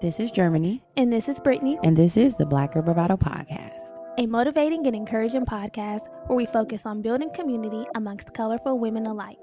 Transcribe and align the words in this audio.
This 0.00 0.18
is 0.18 0.30
Germani, 0.32 0.80
And 0.96 1.12
this 1.12 1.28
is 1.28 1.38
Brittany, 1.38 1.78
and 1.82 1.96
this 1.96 2.16
is 2.16 2.34
the 2.36 2.46
Black 2.46 2.72
Girl 2.72 2.82
Bravado 2.82 3.16
Podcast. 3.16 3.76
a 4.18 4.26
motivating 4.26 4.86
and 4.86 4.94
encouraging 4.94 5.46
podcast 5.46 6.00
where 6.26 6.36
we 6.36 6.44
focus 6.46 6.82
on 6.84 7.00
building 7.00 7.30
community 7.34 7.86
amongst 7.94 8.34
colorful 8.34 8.78
women 8.78 9.06
alike. 9.06 9.38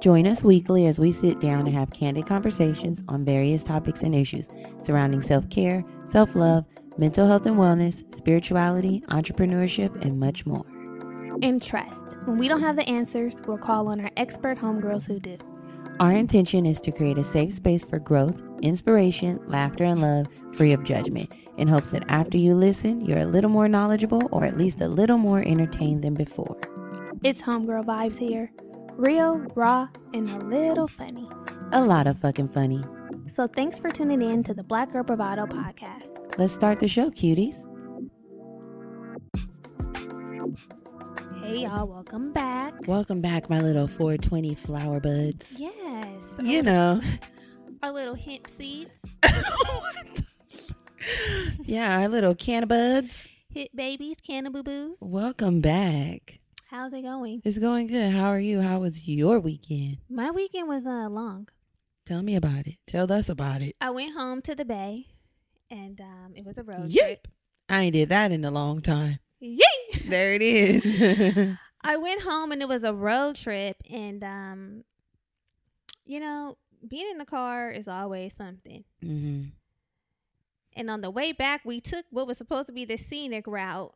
Join 0.00 0.26
us 0.26 0.42
weekly 0.44 0.86
as 0.86 0.98
we 0.98 1.12
sit 1.12 1.40
down 1.40 1.66
and 1.66 1.74
have 1.74 1.90
candid 1.90 2.26
conversations 2.26 3.02
on 3.08 3.24
various 3.24 3.62
topics 3.62 4.02
and 4.02 4.14
issues 4.14 4.48
surrounding 4.82 5.22
self 5.22 5.48
care, 5.50 5.84
self 6.10 6.34
love, 6.34 6.64
mental 6.98 7.26
health 7.26 7.46
and 7.46 7.56
wellness, 7.56 8.04
spirituality, 8.14 9.02
entrepreneurship, 9.08 10.02
and 10.04 10.18
much 10.20 10.46
more. 10.46 10.64
And 11.42 11.60
trust, 11.60 11.98
when 12.26 12.38
we 12.38 12.48
don't 12.48 12.60
have 12.62 12.76
the 12.76 12.88
answers, 12.88 13.34
we'll 13.46 13.58
call 13.58 13.88
on 13.88 14.00
our 14.00 14.10
expert 14.16 14.58
homegirls 14.58 15.06
who 15.06 15.18
do. 15.20 15.36
Our 16.02 16.10
intention 16.10 16.66
is 16.66 16.80
to 16.80 16.90
create 16.90 17.16
a 17.16 17.22
safe 17.22 17.52
space 17.52 17.84
for 17.84 18.00
growth, 18.00 18.42
inspiration, 18.60 19.38
laughter, 19.46 19.84
and 19.84 20.02
love, 20.02 20.26
free 20.50 20.72
of 20.72 20.82
judgment, 20.82 21.30
in 21.58 21.68
hopes 21.68 21.92
that 21.92 22.04
after 22.08 22.36
you 22.36 22.56
listen, 22.56 23.02
you're 23.02 23.20
a 23.20 23.24
little 23.24 23.48
more 23.48 23.68
knowledgeable 23.68 24.28
or 24.32 24.44
at 24.44 24.58
least 24.58 24.80
a 24.80 24.88
little 24.88 25.16
more 25.16 25.44
entertained 25.46 26.02
than 26.02 26.14
before. 26.14 26.58
It's 27.22 27.40
homegirl 27.40 27.84
vibes 27.84 28.18
here. 28.18 28.50
Real, 28.94 29.46
raw, 29.54 29.86
and 30.12 30.28
a 30.28 30.44
little 30.44 30.88
funny. 30.88 31.28
A 31.70 31.80
lot 31.80 32.08
of 32.08 32.18
fucking 32.18 32.48
funny. 32.48 32.82
So 33.36 33.46
thanks 33.46 33.78
for 33.78 33.88
tuning 33.88 34.22
in 34.22 34.42
to 34.42 34.54
the 34.54 34.64
Black 34.64 34.90
Girl 34.90 35.04
Bravado 35.04 35.46
podcast. 35.46 36.36
Let's 36.36 36.52
start 36.52 36.80
the 36.80 36.88
show, 36.88 37.10
cuties. 37.10 37.68
Hey 41.44 41.58
y'all, 41.58 41.86
welcome 41.86 42.32
back. 42.32 42.72
Welcome 42.88 43.20
back, 43.20 43.48
my 43.48 43.60
little 43.60 43.86
420 43.86 44.56
flower 44.56 44.98
buds. 44.98 45.60
You 46.40 46.62
know, 46.62 47.00
Our 47.82 47.92
little 47.92 48.14
hemp 48.14 48.48
seeds, 48.48 48.90
yeah, 51.64 52.00
our 52.00 52.08
little 52.08 52.34
cannabuds. 52.34 52.68
buds. 52.68 53.30
hit 53.52 53.74
babies, 53.76 54.16
cannaboo 54.26 54.64
boos. 54.64 54.98
Welcome 55.00 55.60
back. 55.60 56.40
How's 56.68 56.92
it 56.92 57.02
going? 57.02 57.42
It's 57.44 57.58
going 57.58 57.86
good. 57.86 58.12
How 58.12 58.28
are 58.28 58.38
you? 58.40 58.60
How 58.60 58.80
was 58.80 59.06
your 59.08 59.38
weekend? 59.40 59.98
My 60.08 60.30
weekend 60.30 60.68
was 60.68 60.86
uh, 60.86 61.08
long. 61.08 61.48
Tell 62.06 62.22
me 62.22 62.34
about 62.34 62.66
it. 62.66 62.76
Tell 62.86 63.10
us 63.12 63.28
about 63.28 63.62
it. 63.62 63.76
I 63.80 63.90
went 63.90 64.14
home 64.14 64.42
to 64.42 64.54
the 64.54 64.64
bay, 64.64 65.06
and 65.70 66.00
um, 66.00 66.32
it 66.34 66.44
was 66.44 66.58
a 66.58 66.62
road 66.64 66.86
Yep. 66.88 67.04
trip. 67.04 67.28
I 67.68 67.82
ain't 67.82 67.92
did 67.94 68.08
that 68.08 68.32
in 68.32 68.44
a 68.44 68.50
long 68.50 68.80
time. 68.82 69.18
Yay! 69.40 69.60
There 70.06 70.34
it 70.34 70.42
is. 70.42 71.56
I 71.84 71.96
went 71.96 72.22
home 72.22 72.52
and 72.52 72.62
it 72.62 72.68
was 72.68 72.84
a 72.84 72.94
road 72.94 73.36
trip, 73.36 73.76
and 73.90 74.22
um, 74.24 74.84
you 76.04 76.20
know, 76.20 76.56
being 76.86 77.08
in 77.10 77.18
the 77.18 77.24
car 77.24 77.70
is 77.70 77.88
always 77.88 78.34
something. 78.34 78.84
hmm 79.02 79.44
And 80.74 80.90
on 80.90 81.00
the 81.00 81.10
way 81.10 81.32
back, 81.32 81.62
we 81.64 81.80
took 81.80 82.06
what 82.10 82.26
was 82.26 82.38
supposed 82.38 82.66
to 82.68 82.72
be 82.72 82.84
the 82.84 82.96
scenic 82.96 83.46
route, 83.46 83.94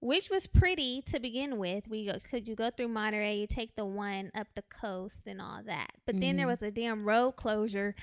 which 0.00 0.28
was 0.30 0.46
pretty 0.46 1.00
to 1.02 1.18
begin 1.20 1.56
with. 1.58 1.88
We 1.88 2.06
go, 2.06 2.18
could 2.28 2.46
you 2.48 2.54
go 2.54 2.70
through 2.70 2.88
Monterey, 2.88 3.36
you 3.36 3.46
take 3.46 3.74
the 3.76 3.84
one 3.86 4.30
up 4.34 4.48
the 4.54 4.62
coast 4.62 5.26
and 5.26 5.40
all 5.40 5.60
that. 5.64 5.92
But 6.06 6.20
then 6.20 6.36
there 6.36 6.46
Mhm. 6.46 6.50
was 6.50 6.62
a 6.62 6.70
damn 6.70 7.04
road 7.04 7.32
closure 7.36 7.94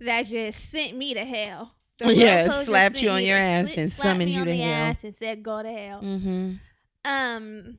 that 0.00 0.26
just 0.26 0.68
sent 0.70 0.96
me 0.96 1.14
to 1.14 1.24
hell. 1.24 1.74
Yeah, 2.00 2.48
slapped 2.62 3.02
you 3.02 3.10
on 3.10 3.24
your 3.24 3.38
ass 3.38 3.76
and 3.76 3.90
summoned 3.90 4.32
you 4.32 4.44
to 4.44 4.56
hell. 4.56 4.94
and 5.02 5.14
said, 5.16 5.42
"Go 5.42 5.62
to 5.64 5.72
hell." 5.72 6.00
hmm 6.00 6.54
Um, 7.04 7.78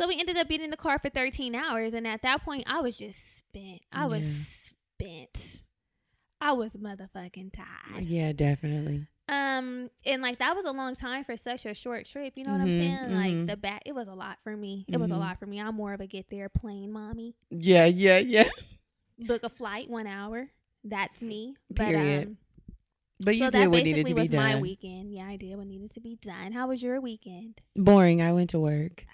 so 0.00 0.08
we 0.08 0.18
ended 0.18 0.36
up 0.38 0.48
being 0.48 0.62
in 0.62 0.70
the 0.70 0.76
car 0.78 0.98
for 0.98 1.10
13 1.10 1.54
hours, 1.54 1.92
and 1.92 2.06
at 2.06 2.22
that 2.22 2.42
point, 2.42 2.64
I 2.66 2.80
was 2.80 2.96
just 2.96 3.36
spent. 3.36 3.82
I 3.92 4.06
was 4.06 4.26
Yeah. 4.26 4.72
spent. 5.04 5.60
I 6.40 6.52
was 6.52 6.72
motherfucking 6.72 7.52
tired. 7.52 8.06
Yeah, 8.06 8.32
definitely. 8.32 9.08
Um, 9.28 9.90
and 10.06 10.22
like 10.22 10.38
that 10.38 10.56
was 10.56 10.64
a 10.64 10.72
long 10.72 10.94
time 10.94 11.22
for 11.24 11.36
such 11.36 11.66
a 11.66 11.74
short 11.74 12.06
trip. 12.06 12.32
You 12.36 12.44
know 12.44 12.52
what 12.52 12.62
I'm 12.62 12.68
Mhm, 12.68 12.78
saying? 12.78 12.98
mhm. 13.10 13.14
Like 13.40 13.46
the 13.46 13.56
back, 13.58 13.82
it 13.84 13.94
was 13.94 14.08
a 14.08 14.14
lot 14.14 14.38
for 14.42 14.56
me. 14.56 14.86
It 14.88 14.96
was 14.96 15.10
a 15.10 15.14
Mhm. 15.14 15.18
lot 15.20 15.38
for 15.38 15.46
me. 15.46 15.60
I'm 15.60 15.74
more 15.74 15.92
of 15.92 16.00
a 16.00 16.06
get 16.06 16.30
there 16.30 16.48
plane 16.48 16.90
mommy. 16.90 17.36
Yeah, 17.50 17.84
yeah, 17.84 18.18
yeah. 18.18 18.48
Book 19.18 19.42
a 19.44 19.50
flight, 19.50 19.90
one 19.90 20.06
hour. 20.06 20.50
That's 20.82 21.20
me. 21.20 21.56
But 21.68 21.94
Period. 21.94 22.26
um, 22.28 22.36
But 23.20 23.36
you 23.36 23.44
so 23.44 23.50
did 23.50 23.68
what 23.68 23.84
needed 23.84 24.06
to 24.06 24.14
be 24.14 24.20
was 24.22 24.30
my 24.32 24.56
weekend. 24.56 25.12
Yeah, 25.12 25.26
I 25.28 25.36
did 25.36 25.54
what 25.56 25.66
needed 25.66 25.92
to 25.92 26.00
be 26.00 26.16
done. 26.16 26.52
How 26.52 26.68
was 26.68 26.82
your 26.82 27.00
weekend? 27.02 27.60
Boring. 27.76 28.22
I 28.22 28.32
went 28.32 28.50
to 28.50 28.58
work. 28.58 29.04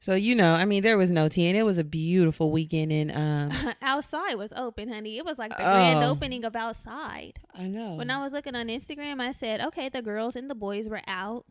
So 0.00 0.14
you 0.14 0.34
know, 0.36 0.54
I 0.54 0.64
mean, 0.64 0.82
there 0.84 0.96
was 0.96 1.10
no 1.10 1.28
tea, 1.28 1.48
and 1.48 1.56
it 1.56 1.64
was 1.64 1.76
a 1.78 1.84
beautiful 1.84 2.50
weekend. 2.52 2.92
And 2.92 3.10
um, 3.52 3.74
outside 3.82 4.34
was 4.36 4.52
open, 4.56 4.88
honey. 4.88 5.18
It 5.18 5.24
was 5.24 5.38
like 5.38 5.50
the 5.56 5.62
grand 5.64 6.04
Oh. 6.04 6.10
opening 6.10 6.44
of 6.44 6.54
outside. 6.54 7.40
I 7.54 7.64
know. 7.64 7.94
When 7.94 8.10
I 8.10 8.22
was 8.22 8.32
looking 8.32 8.54
on 8.54 8.68
Instagram, 8.68 9.20
I 9.20 9.32
said, 9.32 9.60
okay, 9.60 9.88
the 9.88 10.02
girls 10.02 10.36
and 10.36 10.48
the 10.48 10.54
boys 10.54 10.88
were 10.88 11.02
out. 11.08 11.44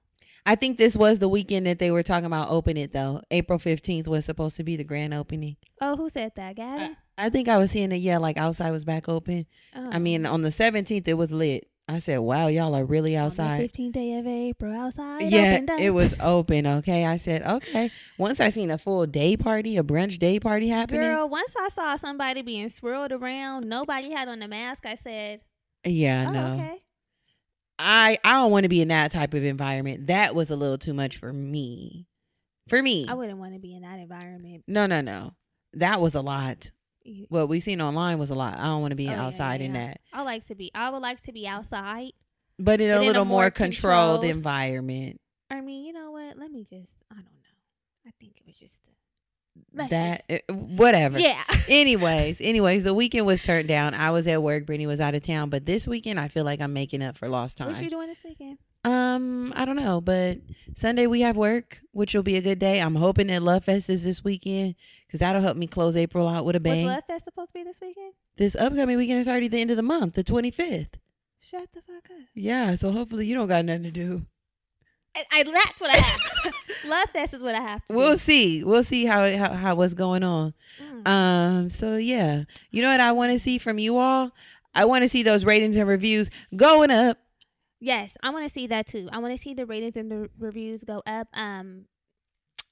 I 0.46 0.56
think 0.56 0.78
this 0.78 0.96
was 0.96 1.20
the 1.20 1.28
weekend 1.28 1.66
that 1.66 1.78
they 1.78 1.92
were 1.92 2.04
talking 2.04 2.26
about 2.26 2.50
open 2.50 2.78
it 2.78 2.94
though. 2.94 3.22
April 3.32 3.60
fifteenth 3.60 4.08
was 4.08 4.24
supposed 4.24 4.56
to 4.58 4.64
be 4.64 4.78
the 4.78 4.86
grand 4.86 5.14
opening. 5.14 5.58
Oh, 5.82 5.98
who 5.98 6.08
said 6.08 6.32
that, 6.36 6.56
Gavin? 6.56 6.96
I 7.18 7.30
think 7.30 7.50
I 7.50 7.58
was 7.58 7.72
seeing 7.72 7.92
it. 7.92 7.98
Yeah, 7.98 8.18
like 8.20 8.38
outside 8.38 8.72
was 8.72 8.86
back 8.86 9.10
open. 9.10 9.46
oh. 9.76 9.90
I 9.92 10.00
mean, 10.00 10.26
on 10.26 10.42
the 10.44 10.52
seventeenth 10.52 11.06
it 11.10 11.16
was 11.16 11.32
lit. 11.32 11.68
I 11.90 12.00
said, 12.00 12.18
"Wow, 12.20 12.48
y'all 12.48 12.76
are 12.76 12.84
really 12.84 13.16
outside." 13.16 13.62
Fifteenth 13.62 13.94
day 13.94 14.14
of 14.18 14.28
April, 14.28 14.74
outside. 14.74 15.22
Yeah, 15.24 15.62
it 15.80 15.92
was 15.92 16.14
open. 16.20 16.68
Okay, 16.68 17.06
I 17.06 17.16
said, 17.16 17.44
"Okay." 17.44 17.92
Once 18.18 18.40
I 18.42 18.50
seen 18.50 18.70
a 18.72 18.78
full 18.78 19.06
day 19.06 19.38
party, 19.38 19.78
a 19.78 19.84
brunch 19.84 20.20
day 20.20 20.40
party 20.40 20.68
happening. 20.68 21.02
Girl, 21.02 21.30
once 21.30 21.56
I 21.58 21.70
saw 21.70 21.96
somebody 21.96 22.42
being 22.42 22.68
swirled 22.70 23.14
around, 23.14 23.66
nobody 23.68 24.12
had 24.12 24.28
on 24.28 24.42
a 24.42 24.48
mask. 24.50 24.86
I 24.86 24.96
said, 24.96 25.42
yeah, 25.86 26.26
"Oh, 26.28 26.32
no, 26.34 26.54
okay." 26.56 26.84
I 27.80 28.18
I 28.24 28.34
don't 28.34 28.52
want 28.52 28.64
to 28.64 28.70
be 28.70 28.82
in 28.82 28.88
that 28.90 29.12
type 29.12 29.34
of 29.34 29.44
environment. 29.44 30.08
That 30.08 30.36
was 30.36 30.50
a 30.50 30.56
little 30.56 30.78
too 30.78 30.94
much 30.94 31.16
for 31.18 31.32
me. 31.32 32.08
For 32.68 32.82
me, 32.82 33.06
I 33.08 33.14
wouldn't 33.14 33.38
want 33.40 33.54
to 33.54 33.60
be 33.60 33.74
in 33.74 33.84
that 33.84 34.00
environment. 34.00 34.64
no, 34.68 34.88
no, 34.88 35.00
no. 35.00 35.36
That 35.74 36.02
was 36.02 36.16
a 36.16 36.22
lot. 36.22 36.72
What 37.30 37.50
we 37.50 37.60
seen 37.60 37.82
online 37.82 38.18
was 38.20 38.30
a 38.30 38.36
lot. 38.36 38.58
I 38.60 38.64
don't 38.66 38.82
want 38.82 38.92
to 38.92 38.96
be 38.96 39.10
Oh, 39.10 39.14
outside 39.14 39.62
yeah, 39.62 39.68
in 39.68 39.74
that. 39.74 40.02
I 40.14 40.22
like 40.24 40.46
to 40.48 40.56
be. 40.56 40.72
I 40.76 40.90
would 40.90 41.02
like 41.02 41.22
to 41.22 41.32
be 41.32 41.48
outside. 41.48 42.12
But 42.60 42.82
in 42.82 42.90
a 42.90 42.96
in 42.98 43.02
a 43.02 43.06
little 43.06 43.26
more, 43.26 43.44
more 43.44 43.52
controlled, 43.52 44.22
controlled- 44.22 44.26
environment. 44.26 45.22
I 45.50 45.62
mean, 45.62 45.86
you 45.86 45.94
know 45.94 46.12
what? 46.12 46.38
Let 46.38 46.52
me 46.52 46.64
just. 46.64 46.94
I 47.12 47.16
don't 47.16 47.24
know. 47.26 48.08
I 48.08 48.12
think 48.20 48.34
it 48.38 48.46
was 48.46 48.56
just. 48.58 48.80
The, 48.84 48.92
let's 49.74 49.90
that 49.92 50.24
just- 50.30 50.44
eh, 50.50 50.54
whatever. 50.54 51.20
yeah. 51.20 51.42
anyways, 51.70 52.42
anyways, 52.42 52.84
the 52.84 52.94
weekend 52.94 53.26
was 53.26 53.42
turned 53.42 53.68
down. 53.68 53.94
I 53.94 54.12
was 54.12 54.28
at 54.28 54.42
work. 54.44 54.66
Brittany 54.66 54.88
was 54.88 55.00
out 55.00 55.16
of 55.16 55.22
town. 55.24 55.50
But 55.50 55.66
this 55.66 55.88
weekend, 55.88 56.20
I 56.20 56.28
feel 56.28 56.44
like 56.44 56.60
I'm 56.62 56.74
making 56.74 57.02
up 57.04 57.16
for 57.18 57.30
lost 57.30 57.58
time. 57.58 57.72
What 57.72 57.82
you 57.82 57.90
doing 57.90 58.08
this 58.08 58.24
weekend? 58.24 58.58
Um, 58.84 59.52
I 59.56 59.66
don't 59.66 59.76
know, 59.76 60.00
but 60.00 60.38
Sunday 60.74 61.08
we 61.08 61.22
have 61.22 61.36
work, 61.36 61.82
which 61.92 62.14
will 62.14 62.24
be 62.24 62.38
a 62.38 62.42
good 62.42 62.60
day. 62.60 62.80
I'm 62.80 62.96
hoping 62.96 63.28
that 63.28 63.44
Love 63.44 63.66
Fest 63.66 63.90
is 63.90 64.06
this 64.06 64.24
weekend 64.24 64.76
because 65.06 65.20
that'll 65.20 65.42
help 65.42 65.58
me 65.58 65.68
close 65.68 65.96
April 65.98 66.28
out 66.28 66.46
with 66.46 66.56
a 66.56 66.60
Was 66.60 66.64
bang. 66.64 66.86
Love 66.86 67.04
Fest 67.08 67.26
supposed 67.26 67.50
to 67.50 67.54
be 67.60 67.64
this 67.64 67.80
weekend? 67.82 68.14
This 68.38 68.56
upcoming 68.56 68.98
weekend 68.98 69.20
is 69.20 69.28
already 69.28 69.48
the 69.48 69.60
end 69.60 69.72
of 69.72 69.78
the 69.78 69.84
month, 69.84 70.14
the 70.14 70.24
25th. 70.24 70.96
Shut 71.40 71.68
the 71.74 71.82
fuck 71.82 72.10
up. 72.12 72.18
Yeah, 72.34 72.76
so 72.76 72.92
hopefully 72.92 73.26
you 73.26 73.36
don't 73.36 73.48
got 73.48 73.66
nothing 73.66 73.84
to 73.84 73.92
do. 73.92 74.26
I, 75.16 75.24
I 75.32 75.44
that's 75.44 75.82
what 75.82 75.90
I 75.90 75.98
have. 75.98 76.54
Love 76.88 77.10
Fest 77.12 77.34
is 77.34 77.42
what 77.42 77.56
I 77.56 77.62
have 77.62 77.84
to 77.88 77.94
We'll 77.94 78.12
do. 78.12 78.18
see. 78.18 78.64
We'll 78.64 78.84
see 78.84 79.06
how 79.06 79.30
how, 79.36 79.54
how 79.54 79.76
what's 79.76 79.96
going 79.96 80.24
on. 80.24 80.54
Mm. 80.82 81.08
Um, 81.08 81.70
so 81.70 81.98
yeah. 81.98 82.44
You 82.72 82.82
know 82.84 82.90
what 82.92 83.00
I 83.00 83.12
want 83.12 83.32
to 83.32 83.40
see 83.40 83.58
from 83.58 83.80
you 83.80 83.98
all? 83.98 84.32
I 84.76 84.86
want 84.86 85.04
to 85.04 85.10
see 85.10 85.24
those 85.24 85.44
ratings 85.44 85.76
and 85.76 85.88
reviews 85.90 86.30
going 86.56 86.92
up. 86.92 87.18
Yes, 87.80 88.18
I 88.24 88.32
want 88.32 88.48
to 88.48 88.54
see 88.54 88.68
that 88.68 88.88
too. 88.88 89.08
I 89.12 89.20
want 89.20 89.36
to 89.36 89.42
see 89.42 89.54
the 89.54 89.66
ratings 89.66 89.96
and 89.96 90.12
the 90.12 90.30
reviews 90.40 90.84
go 90.84 91.04
up. 91.06 91.28
Um, 91.34 91.86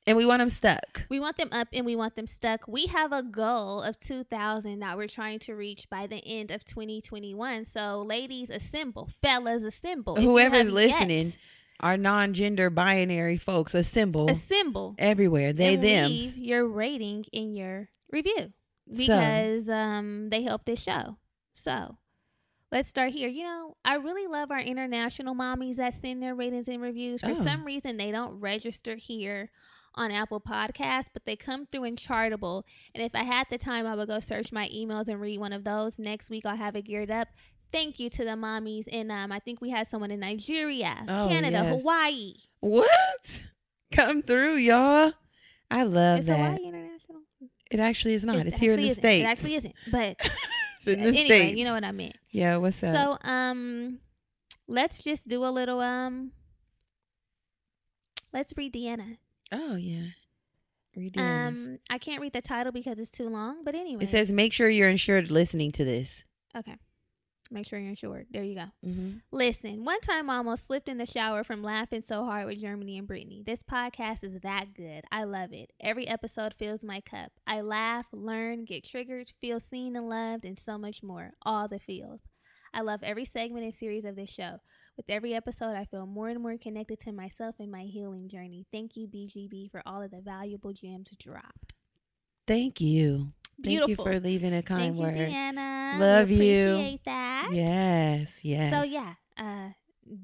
And 0.07 0.17
we 0.17 0.25
want 0.25 0.39
them 0.39 0.49
stuck. 0.49 1.05
we 1.09 1.19
want 1.19 1.37
them 1.37 1.49
up 1.51 1.67
and 1.73 1.85
we 1.85 1.95
want 1.95 2.15
them 2.15 2.27
stuck. 2.27 2.67
We 2.67 2.87
have 2.87 3.11
a 3.11 3.21
goal 3.23 3.81
of 3.81 3.99
2,000 3.99 4.79
that 4.79 4.97
we're 4.97 5.07
trying 5.07 5.39
to 5.39 5.53
reach 5.55 5.87
by 5.89 6.07
the 6.07 6.17
end 6.25 6.49
of 6.51 6.63
2021. 6.65 7.65
So, 7.65 8.01
ladies, 8.05 8.49
assemble. 8.49 9.09
Fellas, 9.21 9.63
assemble. 9.63 10.15
Whoever's 10.15 10.71
listening, 10.71 11.25
yet, 11.27 11.37
Our 11.81 11.97
non-gender 11.97 12.69
binary 12.69 13.37
folks 13.37 13.75
assemble 13.75 14.29
assemble. 14.29 14.95
everywhere. 14.97 15.53
They 15.53 15.75
them. 15.75 16.09
leave 16.11 16.37
your 16.37 16.65
rating 16.67 17.25
in 17.33 17.53
your 17.53 17.89
review 18.11 18.53
So- 18.91 18.95
because 18.97 19.69
um 19.69 20.29
they 20.29 20.41
help 20.43 20.65
this 20.65 20.81
show. 20.81 21.17
So 21.53 21.97
let's 22.75 22.89
start 22.89 23.11
here. 23.11 23.29
You 23.29 23.43
know, 23.45 23.77
I 23.85 23.95
really 23.95 24.27
love 24.27 24.51
our 24.51 24.59
international 24.59 25.33
mommies 25.33 25.77
that 25.77 25.93
send 25.93 26.21
their 26.21 26.35
ratings 26.35 26.67
and 26.67 26.81
reviews. 26.81 27.21
For 27.21 27.29
Oh. 27.31 27.33
some 27.33 27.63
reason, 27.65 27.95
they 27.97 28.11
don't 28.11 28.39
register 28.39 28.95
here 28.97 29.49
on 29.95 30.11
Apple 30.11 30.41
Podcasts, 30.41 31.07
but 31.13 31.25
they 31.25 31.37
come 31.37 31.65
through 31.65 31.85
in 31.85 31.95
Chartable. 31.95 32.63
And 32.93 33.01
if 33.01 33.15
I 33.15 33.23
had 33.23 33.47
the 33.49 33.57
time, 33.57 33.85
I 33.87 33.95
would 33.95 34.09
go 34.09 34.19
search 34.19 34.51
my 34.51 34.67
emails 34.67 35.07
and 35.07 35.21
read 35.21 35.39
one 35.39 35.53
of 35.53 35.63
those. 35.63 35.97
Next 35.97 36.29
week, 36.29 36.45
I'll 36.45 36.57
have 36.57 36.75
it 36.75 36.81
geared 36.83 37.09
up. 37.09 37.29
Thank 37.71 37.97
you 37.99 38.09
to 38.09 38.25
the 38.25 38.31
mommies. 38.31 38.87
And 38.91 39.09
um, 39.11 39.31
I 39.31 39.39
think 39.39 39.61
we 39.61 39.69
had 39.69 39.87
someone 39.87 40.11
in 40.11 40.19
Nigeria, 40.19 40.97
Oh, 41.07 41.27
Canada, 41.29 41.61
yes. 41.63 41.81
Hawaii. 41.81 42.33
What? 42.59 43.45
Come 43.93 44.21
through, 44.21 44.55
y'all. 44.55 45.13
I 45.71 45.83
love 45.83 46.19
Is 46.19 46.25
that. 46.25 46.37
Hawaii 46.57 46.67
international? 46.67 47.21
It 47.71 47.79
actually 47.79 48.13
is 48.15 48.23
not. 48.25 48.35
It 48.35 48.47
it's 48.47 48.57
here 48.59 48.73
in 48.73 48.79
the 48.81 48.87
isn't. 48.87 49.01
states. 49.01 49.25
It 49.25 49.29
actually 49.29 49.55
isn't. 49.55 49.73
But 49.91 50.17
It's 50.87 50.99
in 51.07 51.13
the 51.13 51.19
anyway, 51.19 51.25
States. 51.39 51.57
you 51.57 51.63
know 51.65 51.73
what 51.73 51.83
I 51.83 51.91
meant. 51.91 52.17
Yeah, 52.31 52.57
what's 52.57 52.83
up? 52.83 52.95
So 53.23 53.29
um, 53.29 53.99
let's 54.67 54.99
just 54.99 55.27
do 55.27 55.45
a 55.45 55.49
little 55.49 55.79
um. 55.81 56.31
Let's 58.33 58.53
read 58.57 58.73
Deanna. 58.73 59.17
oh, 59.51 59.75
yeah. 59.75 60.07
Read. 60.95 61.17
Um, 61.17 61.79
I 61.89 61.97
can't 61.97 62.21
read 62.21 62.33
the 62.33 62.41
title 62.41 62.71
because 62.71 62.99
it's 62.99 63.11
too 63.11 63.29
long. 63.29 63.63
But 63.63 63.75
anyway, 63.75 64.03
It 64.03 64.07
says, 64.09 64.31
make 64.31 64.51
sure 64.53 64.69
you're 64.69 64.89
insured 64.89 65.29
listening 65.31 65.71
to 65.73 65.85
this. 65.85 66.25
okay. 66.57 66.75
Make 67.55 67.65
sure 67.65 67.79
you're 67.79 67.87
insured. 67.87 68.27
There 68.31 68.43
you 68.43 68.55
go. 68.55 68.65
Mm-hmm. 68.85 69.11
Listen, 69.31 69.85
one 69.85 70.01
time 70.01 70.29
I 70.29 70.35
almost 70.35 70.67
slipped 70.67 70.89
in 70.89 70.97
the 70.97 71.05
shower 71.05 71.41
from 71.41 71.63
laughing 71.63 72.01
so 72.01 72.25
hard 72.25 72.47
with 72.47 72.61
Germani 72.61 72.97
and 72.97 73.07
Brittany. 73.07 73.43
This 73.45 73.63
podcast 73.63 74.25
is 74.25 74.41
that 74.41 74.73
good. 74.73 75.05
I 75.09 75.23
love 75.23 75.53
it. 75.53 75.71
Every 75.79 76.05
episode 76.05 76.53
fills 76.53 76.83
my 76.83 76.99
cup. 76.99 77.31
I 77.47 77.61
laugh, 77.61 78.07
learn, 78.11 78.65
get 78.65 78.83
triggered, 78.83 79.31
feel 79.39 79.61
seen 79.61 79.95
and 79.95 80.09
loved, 80.09 80.43
and 80.43 80.59
so 80.59 80.77
much 80.77 81.01
more. 81.01 81.31
All 81.43 81.69
the 81.69 81.79
feels. 81.79 82.23
I 82.73 82.81
love 82.81 83.03
every 83.03 83.23
segment 83.23 83.63
and 83.63 83.73
series 83.73 84.03
of 84.03 84.17
this 84.17 84.29
show. 84.29 84.59
With 84.97 85.09
every 85.09 85.33
episode, 85.33 85.77
I 85.77 85.85
feel 85.85 86.05
more 86.05 86.27
and 86.27 86.41
more 86.41 86.57
connected 86.57 86.99
to 87.01 87.13
myself 87.13 87.55
and 87.57 87.71
my 87.71 87.83
healing 87.83 88.27
journey. 88.27 88.65
Thank 88.69 88.97
you, 88.97 89.07
BGB, 89.07 89.71
for 89.71 89.81
all 89.85 90.01
of 90.01 90.11
the 90.11 90.19
valuable 90.19 90.73
gems 90.73 91.09
dropped. 91.17 91.75
Thank 92.45 92.81
you. 92.81 93.31
Thank 93.63 93.87
you 93.87 93.95
for 93.95 94.19
leaving 94.19 94.53
a 94.53 94.61
kind 94.61 94.95
Thank 94.95 94.97
word. 94.97 95.17
you, 95.17 95.35
Deanna. 95.35 95.99
Love 95.99 96.29
we 96.29 96.35
you. 96.35 96.73
Appreciate 96.73 97.03
that. 97.05 97.49
Yes, 97.51 98.43
yes. 98.43 98.71
So 98.71 98.83
yeah, 98.83 99.13
uh, 99.37 99.69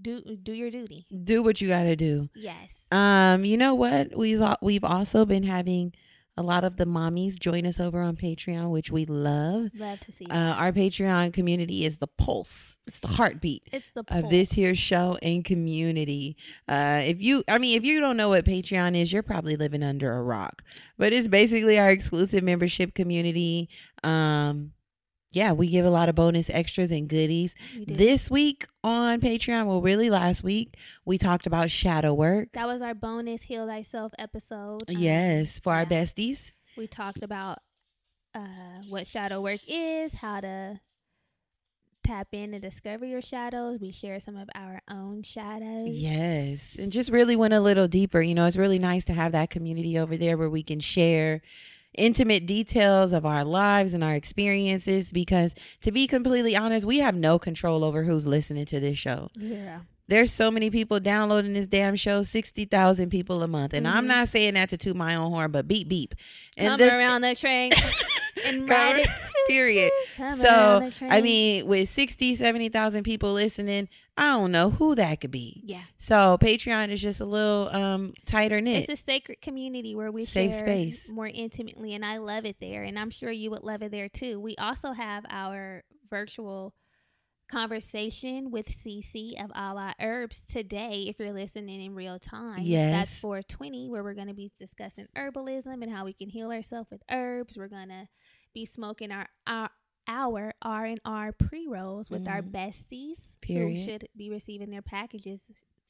do 0.01 0.21
do 0.41 0.53
your 0.53 0.69
duty. 0.69 1.05
Do 1.23 1.41
what 1.41 1.61
you 1.61 1.69
got 1.69 1.83
to 1.83 1.95
do. 1.95 2.29
Yes. 2.35 2.85
Um, 2.91 3.45
you 3.45 3.57
know 3.57 3.73
what? 3.73 4.15
We've 4.15 4.41
we've 4.61 4.83
also 4.83 5.25
been 5.25 5.43
having 5.43 5.93
a 6.41 6.43
lot 6.43 6.63
of 6.63 6.77
the 6.77 6.85
mommies 6.85 7.39
join 7.39 7.67
us 7.67 7.79
over 7.79 8.01
on 8.01 8.15
Patreon, 8.15 8.71
which 8.71 8.91
we 8.91 9.05
love. 9.05 9.69
Love 9.75 9.99
to 10.01 10.11
see. 10.11 10.25
Uh, 10.25 10.53
our 10.55 10.71
Patreon 10.71 11.31
community 11.33 11.85
is 11.85 11.99
the 11.99 12.07
pulse. 12.07 12.79
It's 12.87 12.99
the 12.99 13.09
heartbeat 13.09 13.69
it's 13.71 13.91
the 13.91 14.03
of 14.09 14.29
this 14.31 14.51
here 14.51 14.73
show 14.73 15.19
and 15.21 15.45
community. 15.45 16.35
Uh, 16.67 17.01
if 17.05 17.21
you, 17.21 17.43
I 17.47 17.59
mean, 17.59 17.77
if 17.77 17.85
you 17.85 17.99
don't 17.99 18.17
know 18.17 18.29
what 18.29 18.43
Patreon 18.43 18.95
is, 18.95 19.13
you're 19.13 19.21
probably 19.21 19.55
living 19.55 19.83
under 19.83 20.11
a 20.13 20.23
rock. 20.23 20.63
But 20.97 21.13
it's 21.13 21.27
basically 21.27 21.77
our 21.77 21.91
exclusive 21.91 22.43
membership 22.43 22.95
community. 22.95 23.69
Um, 24.03 24.71
yeah, 25.31 25.53
we 25.53 25.69
give 25.69 25.85
a 25.85 25.89
lot 25.89 26.09
of 26.09 26.15
bonus 26.15 26.49
extras 26.49 26.91
and 26.91 27.07
goodies. 27.07 27.55
We. 27.77 27.85
This 27.85 28.29
week 28.29 28.67
on 28.83 29.21
Patreon, 29.21 29.65
well, 29.65 29.81
really 29.81 30.09
last 30.09 30.43
week, 30.43 30.75
we 31.05 31.17
talked 31.17 31.47
about 31.47 31.69
shadow 31.71 32.13
work. 32.13 32.49
that 32.53 32.67
was 32.67 32.81
our 32.81 32.93
bonus 32.93 33.43
heal 33.43 33.65
thyself 33.65 34.11
episode. 34.19 34.83
Um, 34.89 34.97
yes, 34.97 35.59
for 35.59 35.73
our 35.73 35.85
besties. 35.85 36.53
we 36.75 36.87
talked 36.87 37.23
about 37.23 37.59
uh, 38.35 38.81
what 38.89 39.07
shadow 39.07 39.41
work 39.41 39.61
is, 39.67 40.15
how 40.15 40.41
to 40.41 40.79
tap 42.03 42.27
in 42.33 42.53
and 42.53 42.61
discover 42.61 43.05
your 43.05 43.21
shadows. 43.21 43.79
We 43.79 43.91
share 43.91 44.19
some 44.19 44.35
of 44.35 44.49
our 44.53 44.81
own 44.89 45.23
shadows. 45.23 45.89
Yes, 45.89 46.75
and 46.77 46.91
just 46.91 47.09
really 47.09 47.37
went 47.37 47.53
a 47.53 47.61
little 47.61 47.87
deeper. 47.87 48.21
You 48.21 48.35
know, 48.35 48.47
it's 48.47 48.57
really 48.57 48.79
nice 48.79 49.05
to 49.05 49.13
have 49.13 49.31
that 49.31 49.49
community 49.49 49.97
over 49.97 50.17
there 50.17 50.37
where 50.37 50.49
we 50.49 50.63
can 50.63 50.81
share 50.81 51.41
intimate 51.97 52.45
details 52.45 53.13
of 53.13 53.25
our 53.25 53.43
lives 53.43 53.93
and 53.93 54.03
our 54.03 54.15
experiences 54.15 55.11
because 55.11 55.55
to 55.81 55.91
be 55.91 56.07
completely 56.07 56.55
honest, 56.55 56.85
we 56.85 56.99
have 56.99 57.15
no 57.15 57.37
control 57.39 57.83
over 57.83 58.03
who's 58.03 58.25
listening 58.25 58.65
to 58.65 58.79
this 58.79 58.97
show. 58.97 59.29
Yeah. 59.35 59.79
There's 60.07 60.31
so 60.31 60.51
many 60.51 60.69
people 60.69 60.99
downloading 60.99 61.53
this 61.53 61.67
damn 61.67 61.95
show, 61.95 62.21
60,000 62.21 63.09
people 63.09 63.43
a 63.43 63.47
month. 63.47 63.73
And 63.73 63.87
I'm 63.87 64.03
Mhm. 64.05 64.07
not 64.09 64.27
saying 64.27 64.55
that 64.55 64.69
to 64.71 64.77
toot 64.77 64.95
my 64.95 65.15
own 65.15 65.31
horn, 65.31 65.51
but 65.51 65.67
beep 65.69 65.87
beep. 65.87 66.15
And 66.57 66.67
Come 66.69 66.79
the- 66.79 66.95
around 66.97 67.21
the 67.21 67.33
train 67.35 67.71
and 68.45 68.69
ride 68.69 68.99
it. 68.99 69.09
period. 69.47 69.91
Come 70.29 70.39
So, 70.39 70.89
I 71.09 71.21
mean, 71.21 71.65
with 71.65 71.89
60, 71.89 72.35
70,000 72.35 73.03
people 73.03 73.33
listening, 73.33 73.89
I 74.17 74.37
don't 74.37 74.51
know 74.51 74.69
who 74.69 74.93
that 74.95 75.19
could 75.21 75.31
be. 75.31 75.61
yeah. 75.65 75.81
So 75.97 76.37
Patreon 76.39 76.89
is 76.89 77.01
just 77.01 77.21
a 77.21 77.25
little 77.25 77.69
um 77.69 78.13
tighter 78.25 78.61
knit. 78.61 78.89
It's 78.89 79.01
a 79.01 79.03
sacred 79.03 79.41
community 79.41 79.95
where 79.95 80.11
we 80.11 80.25
Safe 80.25 80.51
share 80.51 80.59
space. 80.59 81.09
more 81.11 81.27
intimately, 81.27 81.93
and 81.93 82.05
I 82.05 82.17
love 82.17 82.45
it 82.45 82.57
there. 82.59 82.83
And 82.83 82.99
I'm 82.99 83.09
sure 83.09 83.31
you 83.31 83.49
would 83.51 83.63
love 83.63 83.81
it 83.81 83.91
there 83.91 84.09
too. 84.09 84.39
We 84.39 84.55
also 84.57 84.91
have 84.91 85.25
our 85.29 85.83
virtual 86.09 86.73
conversation 87.49 88.49
with 88.51 88.67
CC 88.69 89.33
of 89.43 89.51
Alla 89.53 89.93
Herbs 89.99 90.43
today. 90.45 91.05
If 91.09 91.19
you're 91.19 91.33
listening 91.33 91.81
in 91.81 91.93
real 91.95 92.17
time, 92.19 92.59
Yes. 92.61 92.91
that's 92.91 93.11
Yes. 93.11 93.19
420, 93.21 93.89
where 93.89 94.03
we're 94.03 94.13
going 94.13 94.27
to 94.29 94.33
be 94.33 94.51
discussing 94.57 95.07
herbalism 95.17 95.81
and 95.81 95.91
how 95.91 96.05
we 96.05 96.13
can 96.13 96.29
heal 96.29 96.51
ourselves 96.51 96.89
with 96.89 97.01
herbs. 97.11 97.57
We're 97.57 97.67
going 97.67 97.89
to 97.89 98.07
be 98.53 98.65
smoking 98.65 99.11
our 99.11 99.27
our 99.47 99.69
our 100.07 100.53
R 100.61 100.85
and 100.85 100.99
R 101.05 101.31
pre 101.31 101.67
rolls 101.67 102.09
with 102.09 102.27
our 102.27 102.41
Mhm. 102.41 102.51
besties, 102.51 103.39
Period. 103.41 103.77
who 103.79 103.85
should 103.85 104.07
be 104.15 104.29
receiving 104.29 104.69
their 104.69 104.81
packages 104.81 105.41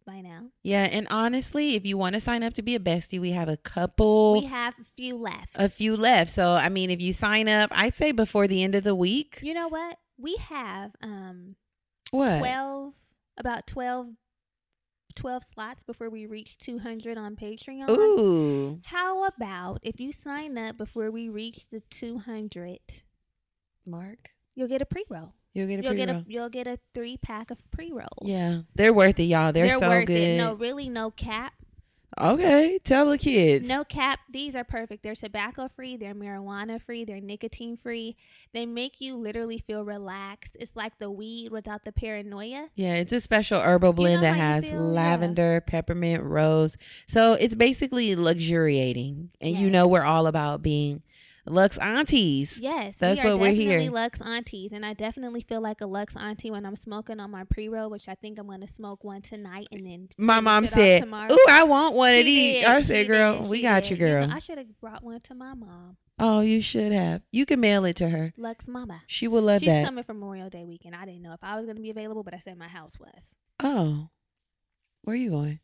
by 0.05 0.19
now. 0.21 0.49
yeah, 0.63 0.85
and 0.91 1.07
honestly, 1.09 1.75
if 1.75 1.85
you 1.85 1.95
want 1.97 2.15
to 2.15 2.19
sign 2.19 2.41
up 2.43 2.53
to 2.55 2.61
be 2.61 2.73
a 2.75 2.79
bestie, 2.79 3.19
we 3.19 3.31
have 3.31 3.47
a 3.49 3.57
couple 3.57 4.33
We 4.33 4.45
have 4.47 4.73
a 4.79 4.83
few 4.83 5.15
left. 5.15 5.51
a 5.55 5.69
few 5.69 5.95
left. 5.95 6.31
So 6.31 6.53
I 6.53 6.69
mean, 6.69 6.89
if 6.89 7.01
you 7.01 7.13
sign 7.13 7.47
up, 7.47 7.69
I'd 7.73 7.93
say 7.93 8.11
before 8.11 8.47
the 8.47 8.63
end 8.63 8.73
of 8.75 8.83
the 8.83 8.95
week. 8.95 9.39
You 9.43 9.53
know 9.53 9.67
what? 9.67 9.99
We 10.17 10.35
have 10.37 10.95
um 11.01 11.55
What? 12.11 12.39
12 12.39 12.95
about 13.37 13.65
12 13.67 14.15
12 15.15 15.43
slots 15.53 15.83
before 15.83 16.09
we 16.09 16.25
reach 16.25 16.57
200 16.57 17.17
on 17.17 17.35
Patreon. 17.35 17.89
Ooh. 17.89 18.79
How 18.85 19.25
about 19.25 19.79
if 19.83 19.99
you 19.99 20.11
sign 20.13 20.57
up 20.57 20.77
before 20.77 21.11
we 21.11 21.27
reach 21.27 21.67
the 21.67 21.81
200, 21.81 22.79
Mark. 23.85 24.29
you'll 24.55 24.67
get 24.67 24.81
a 24.81 24.85
pre-roll. 24.85 25.33
You'll 25.53 25.67
get 25.67 25.79
a 25.79 25.83
You'll 25.83 25.93
get 25.95 26.07
pre-roll. 26.07 26.23
a 26.27 26.31
you'll 26.31 26.49
get 26.49 26.67
a 26.67 26.79
3 26.93 27.17
pack 27.17 27.51
of 27.51 27.59
pre-rolls. 27.71 28.07
Yeah, 28.23 28.61
they're 28.75 28.93
worth 28.93 29.19
it, 29.19 29.23
y'all. 29.23 29.51
They're, 29.51 29.69
so 29.69 29.87
worth 29.87 30.07
good. 30.07 30.15
it. 30.17 30.37
No, 30.37 30.53
really 30.53 30.87
no 30.89 31.11
cap. 31.11 31.53
Okay, 32.19 32.77
tell 32.83 33.09
the 33.09 33.17
kids. 33.17 33.69
No 33.69 33.85
cap. 33.85 34.19
These 34.29 34.53
are 34.53 34.65
perfect. 34.65 35.01
They're 35.01 35.15
tobacco 35.15 35.69
free, 35.69 35.95
they're 35.95 36.13
marijuana 36.13 36.81
free, 36.81 37.05
they're 37.05 37.21
nicotine 37.21 37.77
free. 37.77 38.17
They 38.53 38.65
make 38.65 38.99
you 38.99 39.15
literally 39.15 39.57
feel 39.57 39.85
relaxed. 39.85 40.57
It's 40.59 40.75
like 40.75 40.99
the 40.99 41.09
weed 41.09 41.53
without 41.53 41.85
the 41.85 41.93
paranoia. 41.93 42.67
Yeah, 42.75 42.95
it's 42.95 43.13
a 43.13 43.21
special 43.21 43.61
herbal 43.61 43.93
blend 43.93 44.21
know 44.23 44.27
that 44.27 44.35
has 44.35 44.65
feel? 44.65 44.73
Yeah. 44.73 44.79
lavender, 44.79 45.61
peppermint, 45.61 46.23
rose. 46.23 46.75
So 47.07 47.33
it's 47.33 47.55
basically 47.55 48.13
luxuriating. 48.15 49.29
And 49.39 49.55
you 49.55 49.69
know 49.69 49.87
we're 49.87 50.03
all 50.03 50.27
about 50.27 50.61
being 50.61 51.03
Lux 51.45 51.77
aunties. 51.79 52.59
Yes, 52.61 52.95
That's 52.97 53.23
we 53.23 53.29
what 53.29 53.39
we're 53.39 53.53
here. 53.53 53.91
Lux 53.91 54.21
aunties, 54.21 54.71
and 54.71 54.85
I 54.85 54.93
definitely 54.93 55.41
feel 55.41 55.61
like 55.61 55.81
a 55.81 55.85
Lux 55.85 56.15
auntie 56.15 56.51
when 56.51 56.65
I'm 56.65 56.75
smoking 56.75 57.19
on 57.19 57.31
my 57.31 57.43
pre 57.43 57.67
roll, 57.67 57.89
which 57.89 58.07
I 58.07 58.15
think 58.15 58.39
I'm 58.39 58.47
going 58.47 58.61
to 58.61 58.67
smoke 58.67 59.03
one 59.03 59.21
tonight, 59.21 59.67
and 59.71 59.85
then 59.85 60.09
My 60.17 60.39
mom 60.39 60.65
said, 60.65 61.03
"Ooh, 61.03 61.45
I 61.49 61.63
want 61.63 61.95
one 61.95 62.13
of 62.13 62.25
these." 62.25 62.61
did, 62.61 62.63
I 62.65 62.79
she 62.81 62.87
said, 62.87 63.07
"Girl, 63.07 63.41
did, 63.41 63.49
we 63.49 63.57
she 63.57 63.63
got 63.63 63.83
did. 63.83 63.91
you, 63.91 63.97
girl." 63.97 64.27
know, 64.27 64.35
I 64.35 64.39
should 64.39 64.57
have 64.57 64.79
brought 64.79 65.03
one 65.03 65.19
to 65.21 65.35
my 65.35 65.53
mom, 65.53 65.97
oh, 66.19 66.41
you 66.41 66.61
should 66.61 66.91
have. 66.91 67.21
You 67.31 67.45
can 67.45 67.59
mail 67.59 67.85
it 67.85 67.95
to 67.97 68.09
her. 68.09 68.33
Lux 68.37 68.67
Mama. 68.67 69.01
She 69.07 69.27
will 69.27 69.41
love 69.41 69.61
She's 69.61 69.69
that. 69.69 69.79
She's 69.79 69.85
coming 69.85 70.03
for 70.03 70.13
Memorial 70.13 70.49
Day 70.49 70.63
weekend. 70.63 70.95
I 70.95 71.05
didn't 71.05 71.23
know 71.23 71.33
if 71.33 71.43
I 71.43 71.55
was 71.57 71.65
going 71.65 71.75
to 71.75 71.81
be 71.81 71.89
available, 71.89 72.23
but 72.23 72.33
I 72.33 72.37
said 72.37 72.57
my 72.57 72.67
house 72.67 72.99
was. 72.99 73.35
Oh, 73.59 74.09
where 75.03 75.15
are 75.15 75.17
you 75.17 75.31
going? 75.31 75.59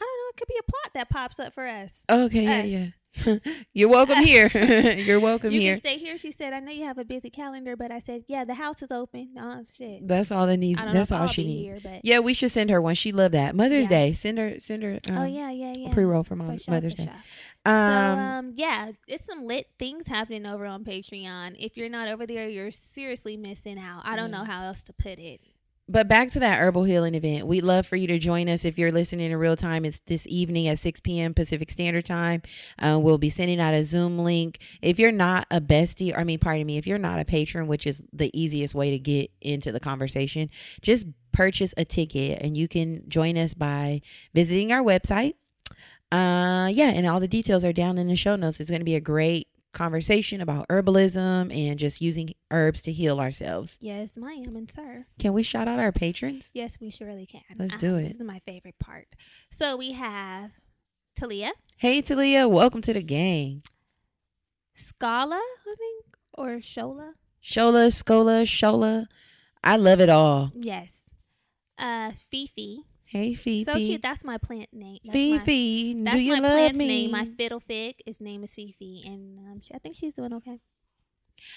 I 0.00 0.02
don't 0.02 0.18
know. 0.18 0.30
It 0.30 0.36
could 0.36 0.48
be 0.48 0.58
a 0.58 0.70
plot 0.70 0.90
that 0.94 1.08
pops 1.08 1.38
up 1.38 1.52
for 1.52 1.66
us. 1.66 2.04
Okay, 2.10 2.46
Us. 2.46 2.66
yeah, 2.66 2.78
yeah. 2.78 2.86
You're 3.72 3.88
welcome 3.88 4.22
here. 4.22 4.48
You're 4.96 5.20
welcome 5.20 5.50
you 5.52 5.60
here. 5.60 5.74
can 5.74 5.80
stay 5.80 5.98
here. 5.98 6.18
She 6.18 6.32
said, 6.32 6.52
"I 6.52 6.60
know 6.60 6.72
you 6.72 6.84
have 6.84 6.98
a 6.98 7.04
busy 7.04 7.30
calendar, 7.30 7.76
but 7.76 7.90
I 7.90 7.98
said, 7.98 8.24
yeah, 8.28 8.44
the 8.44 8.54
house 8.54 8.82
is 8.82 8.90
open. 8.90 9.30
Oh 9.38 9.62
shit. 9.76 10.06
That's 10.06 10.30
all 10.32 10.46
that 10.46 10.56
needs. 10.56 10.78
I 10.78 10.84
don't 10.84 10.92
know 10.94 10.98
That's 11.00 11.12
all 11.12 11.22
I'll 11.22 11.28
she 11.28 11.44
needs. 11.44 11.82
here, 11.82 12.00
Yeah, 12.02 12.18
we 12.20 12.34
should 12.34 12.50
send 12.50 12.70
her 12.70 12.80
one. 12.80 12.94
She 12.94 13.12
love 13.12 13.32
that. 13.32 13.54
Mother's 13.54 13.84
Yeah. 13.84 13.88
Day. 14.08 14.12
Send 14.12 14.38
her. 14.38 14.58
Send 14.60 14.82
her. 14.82 14.98
Um, 15.08 15.18
oh 15.18 15.24
yeah, 15.24 15.50
yeah, 15.50 15.72
yeah. 15.76 15.88
A 15.90 15.92
pre 15.92 16.04
roll 16.04 16.22
for 16.24 16.36
For 16.36 16.58
sure, 16.58 16.74
Mother's 16.74 16.94
for 16.94 17.02
Day. 17.02 17.04
sure. 17.04 17.72
Um, 17.72 17.88
so 18.16 18.20
um 18.22 18.52
yeah, 18.56 18.90
it's 19.08 19.24
some 19.24 19.46
lit 19.46 19.68
things 19.78 20.08
happening 20.08 20.44
over 20.46 20.66
on 20.66 20.84
Patreon. 20.84 21.56
If 21.58 21.76
you're 21.76 21.88
not 21.88 22.08
over 22.08 22.26
there, 22.26 22.48
you're 22.48 22.70
seriously 22.70 23.36
missing 23.36 23.78
out. 23.78 24.02
I 24.04 24.16
don't 24.16 24.30
Yeah. 24.30 24.38
know 24.38 24.44
how 24.44 24.64
else 24.64 24.82
to 24.82 24.92
put 24.92 25.18
it. 25.18 25.40
But 25.86 26.08
back 26.08 26.30
to 26.30 26.40
that 26.40 26.60
herbal 26.60 26.84
healing 26.84 27.14
event. 27.14 27.46
We'd 27.46 27.62
love 27.62 27.86
for 27.86 27.96
you 27.96 28.06
to 28.06 28.18
join 28.18 28.48
us 28.48 28.64
if 28.64 28.78
you're 28.78 28.90
listening 28.90 29.30
in 29.30 29.36
real 29.36 29.54
time. 29.54 29.84
It's 29.84 30.00
this 30.06 30.26
evening 30.26 30.66
at 30.68 30.78
6 30.78 31.00
p.m. 31.00 31.34
Pacific 31.34 31.70
Standard 31.70 32.06
Time. 32.06 32.40
Uh, 32.78 32.98
we'll 33.02 33.18
be 33.18 33.28
sending 33.28 33.60
out 33.60 33.74
a 33.74 33.84
Zoom 33.84 34.18
link. 34.18 34.60
If 34.80 34.98
you're 34.98 35.12
not 35.12 35.46
a 35.50 35.60
bestie, 35.60 36.16
I 36.16 36.24
mean, 36.24 36.38
pardon 36.38 36.66
me, 36.66 36.78
if 36.78 36.86
you're 36.86 36.98
not 36.98 37.20
a 37.20 37.24
patron, 37.26 37.66
which 37.66 37.86
is 37.86 38.02
the 38.14 38.30
easiest 38.38 38.74
way 38.74 38.92
to 38.92 38.98
get 38.98 39.30
into 39.42 39.72
the 39.72 39.80
conversation, 39.80 40.48
just 40.80 41.06
purchase 41.32 41.74
a 41.76 41.84
ticket 41.84 42.40
and 42.40 42.56
you 42.56 42.66
can 42.66 43.06
join 43.06 43.36
us 43.36 43.52
by 43.52 44.00
visiting 44.32 44.72
our 44.72 44.82
website. 44.82 45.34
Uh, 46.10 46.68
yeah, 46.72 46.92
and 46.94 47.06
all 47.06 47.20
the 47.20 47.28
details 47.28 47.62
are 47.62 47.72
down 47.74 47.98
in 47.98 48.08
the 48.08 48.16
show 48.16 48.36
notes. 48.36 48.58
It's 48.58 48.70
going 48.70 48.80
to 48.80 48.86
be 48.86 48.94
a 48.94 49.00
great 49.00 49.48
conversation 49.74 50.40
about 50.40 50.66
herbalism 50.68 51.54
and 51.54 51.78
just 51.78 52.00
using 52.00 52.32
herbs 52.50 52.80
to 52.82 52.92
heal 52.92 53.20
ourselves. 53.20 53.76
Yes, 53.82 54.16
ma'am 54.16 54.56
and 54.56 54.70
sir. 54.70 55.06
Can 55.18 55.32
we 55.34 55.42
shout 55.42 55.68
out 55.68 55.78
our 55.78 55.92
patrons? 55.92 56.50
Yes, 56.54 56.78
we 56.80 56.90
surely 56.90 57.26
can. 57.26 57.42
Let's 57.58 57.76
do 57.76 57.94
Um, 57.94 58.00
it. 58.00 58.02
This 58.08 58.16
is 58.16 58.22
my 58.22 58.40
favorite 58.46 58.78
part. 58.78 59.08
So 59.50 59.76
we 59.76 59.92
have 59.92 60.52
Talia, 61.16 61.52
Hey 61.76 62.00
Talia, 62.00 62.48
welcome 62.48 62.80
to 62.82 62.92
the 62.94 63.02
gang. 63.02 63.62
Scala, 64.74 65.36
I 65.36 65.74
think, 65.76 66.16
or 66.32 66.56
Shola. 66.56 67.12
Shola, 67.42 67.88
Scola, 67.88 68.42
Shola. 68.44 69.06
I 69.62 69.76
love 69.76 70.00
it 70.00 70.10
all. 70.10 70.50
Yes. 70.54 71.02
Uh, 71.78 72.12
Fifi. 72.30 72.78
Hey, 73.14 73.32
Fifi. 73.34 73.64
So 73.64 73.74
cute. 73.74 74.02
That's 74.02 74.24
my 74.24 74.38
plant 74.38 74.70
name. 74.72 74.98
That's 75.04 75.14
Fifi, 75.14 75.94
my, 75.94 76.02
that's 76.10 76.16
do 76.16 76.20
you 76.22 76.32
my 76.34 76.38
love 76.40 76.52
plant's 76.52 76.78
me? 76.78 76.88
name. 76.88 77.10
My 77.12 77.24
fiddle 77.26 77.60
fig. 77.60 77.94
His 78.04 78.20
name 78.20 78.42
is 78.42 78.52
Fifi, 78.52 79.04
and 79.06 79.38
um, 79.38 79.60
I 79.72 79.78
think 79.78 79.94
she's 79.94 80.14
doing 80.14 80.32
okay. 80.34 80.58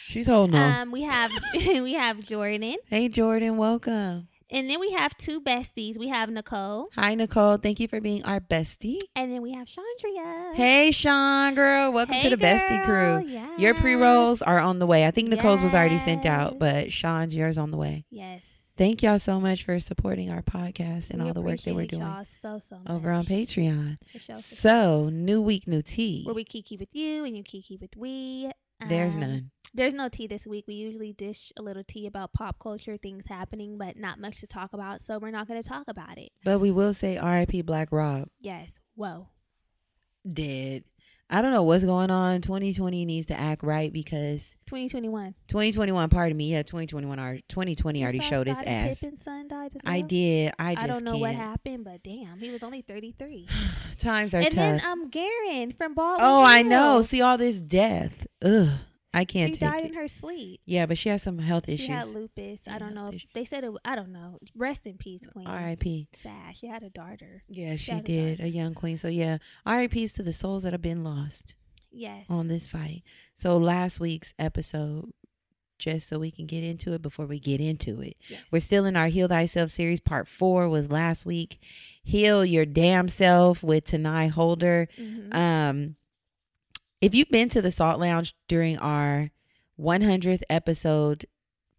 She's 0.06 0.28
holding 0.28 0.56
on. 0.56 0.82
Um, 0.82 0.92
we 0.92 1.02
have 1.02 1.32
we 1.56 1.94
have 1.96 2.20
Jordan, 2.20 2.76
hey, 2.88 3.10
Jordan, 3.10 3.58
welcome. 3.58 4.28
and 4.52 4.70
then 4.70 4.80
we 4.80 4.92
have 4.92 5.18
two 5.18 5.42
besties. 5.42 5.98
We 5.98 6.10
have 6.10 6.30
Nicole, 6.30 6.90
Hi, 6.96 7.16
Nicole. 7.16 7.58
Thank 7.58 7.80
you 7.80 7.88
for 7.88 8.00
being 8.02 8.24
our 8.24 8.40
bestie. 8.40 9.00
and 9.16 9.32
then 9.32 9.42
we 9.42 9.54
have 9.54 9.68
Chandria. 9.68 10.54
Hey, 10.54 10.92
Sean, 10.92 11.56
girl. 11.56 11.92
Welcome 11.92 12.16
Hey, 12.16 12.30
to 12.30 12.36
the 12.36 12.44
bestie 12.44 12.86
girl. 12.86 13.22
crew. 13.24 13.40
Your 13.58 13.74
pre 13.74 13.96
rolls 13.96 14.42
are 14.44 14.60
on 14.60 14.78
the 14.80 14.86
way. 14.88 15.08
I 15.08 15.12
think 15.12 15.30
Nicole's 15.30 15.62
was 15.64 15.74
already 15.74 15.98
sent 15.98 16.26
out, 16.28 16.60
but 16.60 16.92
Sean's 16.92 17.36
yours 17.36 17.58
on 17.58 17.72
the 17.72 17.78
way. 17.78 18.06
Yes. 18.12 18.57
Thank 18.78 19.02
y'all 19.02 19.18
so 19.20 19.40
much 19.40 19.64
for 19.64 19.80
supporting 19.80 20.30
our 20.30 20.42
podcast 20.44 21.10
and 21.10 21.22
We 21.22 21.28
all 21.30 21.34
the 21.34 21.42
work 21.42 21.60
that 21.62 21.74
we're 21.74 21.88
doing 21.88 22.04
y'all 22.04 22.26
so 22.26 22.60
so 22.60 22.78
much. 22.78 22.90
over 22.90 23.12
on 23.12 23.26
Patreon. 23.26 23.98
For 24.12 24.20
sure, 24.20 24.36
for 24.36 24.42
sure. 24.42 24.58
So, 24.58 25.10
new 25.10 25.42
week, 25.42 25.68
new 25.68 25.82
tea. 25.82 26.24
where 26.24 26.36
we 26.36 26.44
kiki 26.44 26.78
with 26.78 26.94
you 26.96 27.26
and 27.26 27.36
you 27.36 27.44
kiki 27.44 27.78
with 27.78 27.98
we. 27.98 28.52
There's 28.88 29.16
Um, 29.16 29.22
none. 29.22 29.52
There's 29.74 29.94
no 29.96 30.08
tea 30.10 30.28
this 30.28 30.46
week. 30.46 30.66
We 30.68 30.76
usually 30.76 31.12
dish 31.12 31.52
a 31.58 31.62
little 31.64 31.84
tea 31.84 32.06
about 32.06 32.34
pop 32.34 32.60
culture, 32.60 32.98
things 32.98 33.26
happening, 33.28 33.78
but 33.78 33.98
not 33.98 34.20
much 34.20 34.40
to 34.42 34.48
talk 34.48 34.72
about. 34.74 35.02
So 35.02 35.18
we're 35.18 35.32
not 35.32 35.48
going 35.48 35.62
to 35.62 35.68
talk 35.68 35.86
about 35.88 36.18
it. 36.18 36.30
But 36.44 36.60
we 36.60 36.70
will 36.72 36.94
say 36.94 37.20
RIP 37.20 37.66
Black 37.66 37.92
Rob. 37.92 38.30
Yes. 38.40 38.80
Whoa. 38.96 39.28
Dead. 40.32 40.84
I 41.30 41.42
don't 41.42 41.52
know 41.52 41.64
what's 41.64 41.84
going 41.84 42.10
on. 42.10 42.42
2020 42.42 43.04
needs 43.06 43.26
to 43.28 43.38
act 43.38 43.62
right 43.64 43.92
because 43.92 44.56
2021. 44.68 45.36
2021, 45.48 46.10
pardon 46.10 46.38
me, 46.38 46.52
yeah, 46.52 46.62
2021, 46.64 47.20
already, 47.20 47.44
2020 47.50 48.02
already 48.02 48.18
You 48.20 48.24
showed 48.24 48.48
Scottie 48.48 48.68
ass. 48.68 49.00
Pippen's 49.02 49.24
son 49.24 49.48
died 49.50 49.72
as 49.76 49.82
I 49.86 50.02
did. 50.02 50.54
I 50.58 50.76
just 50.76 50.84
I 50.84 50.88
don't 50.88 51.04
know 51.04 51.12
can't. 51.12 51.22
what 51.22 51.36
happened, 51.36 51.84
but 51.84 52.02
damn, 52.02 52.40
he 52.40 52.50
was 52.52 52.64
only 52.64 52.82
33. 52.82 53.48
Times 53.98 54.34
are 54.34 54.38
and 54.38 54.46
tough. 54.52 54.82
then 54.82 54.82
um, 54.86 55.12
Gerren 55.12 55.74
from 55.74 55.94
Baldwin. 55.96 56.26
oh, 56.26 56.44
I 56.44 56.62
know. 56.64 57.02
See 57.02 57.22
all 57.22 57.38
this 57.38 57.60
death. 57.60 58.26
Ugh. 58.42 58.70
I 59.18 59.26
can't 59.26 59.54
tell. 59.56 59.70
she 59.72 59.76
take 59.76 59.82
died 59.82 59.86
it. 59.86 59.94
in 59.96 59.98
her 60.02 60.08
sleep. 60.08 60.62
yeah, 60.66 60.86
but 60.86 60.98
she 60.98 61.10
has 61.10 61.24
some 61.24 61.40
health 61.40 61.66
She 61.68 61.74
issues. 61.74 61.88
had 61.88 62.08
lupus. 62.08 62.62
I 62.68 62.78
don't 62.80 62.94
know. 62.94 63.10
if- 63.12 63.26
They 63.34 63.46
said 63.46 63.64
it. 63.64 63.72
I 63.84 63.96
don't 63.96 64.12
know. 64.12 64.40
Rest 64.56 64.86
in 64.88 64.98
peace, 64.98 65.28
Queen. 65.32 65.48
R.I.P. 65.48 66.08
Sad. 66.14 66.56
She 66.56 66.68
had 66.68 66.84
a 66.84 66.90
daughter. 66.90 67.44
Yeah, 67.50 67.76
she 67.76 67.92
a 67.92 68.02
did. 68.02 68.38
daughter. 68.38 68.48
A 68.48 68.52
young 68.52 68.74
queen. 68.74 68.98
So 68.98 69.08
yeah, 69.08 69.38
R.I.P.s 69.66 70.14
to 70.14 70.24
the 70.24 70.34
souls 70.34 70.64
that 70.64 70.74
have 70.74 70.82
been 70.82 71.04
lost 71.04 71.56
Yes. 71.92 72.28
on 72.30 72.48
this 72.48 72.68
fight. 72.68 73.04
So 73.34 73.58
last 73.58 74.00
week's 74.00 74.34
episode, 74.38 75.12
just 75.80 76.08
so 76.10 76.18
we 76.20 76.32
can 76.32 76.48
get 76.48 76.64
into 76.64 76.94
it 76.94 77.02
before 77.04 77.28
we 77.28 77.40
get 77.40 77.62
into 77.62 78.02
it. 78.02 78.18
yes. 78.28 78.42
We're 78.52 78.60
still 78.62 78.86
in 78.86 78.96
our 78.96 79.08
Heal 79.08 79.28
Thyself 79.28 79.70
series. 79.70 80.00
Part 80.00 80.28
four 80.28 80.68
was 80.68 80.90
last 80.92 81.24
week. 81.26 81.60
Heal 82.04 82.44
Your 82.44 82.66
Damn 82.66 83.08
Self 83.10 83.62
with 83.64 83.84
Tanai 83.86 84.28
Holder. 84.28 84.88
Mhm. 84.98 85.34
Um, 85.36 85.96
if 87.02 87.14
you've 87.14 87.30
been 87.30 87.50
to 87.50 87.62
the 87.62 87.72
Salt 87.72 88.00
Lounge 88.00 88.36
during 88.48 88.78
our 88.78 89.32
100th 89.80 90.42
episode 90.50 91.26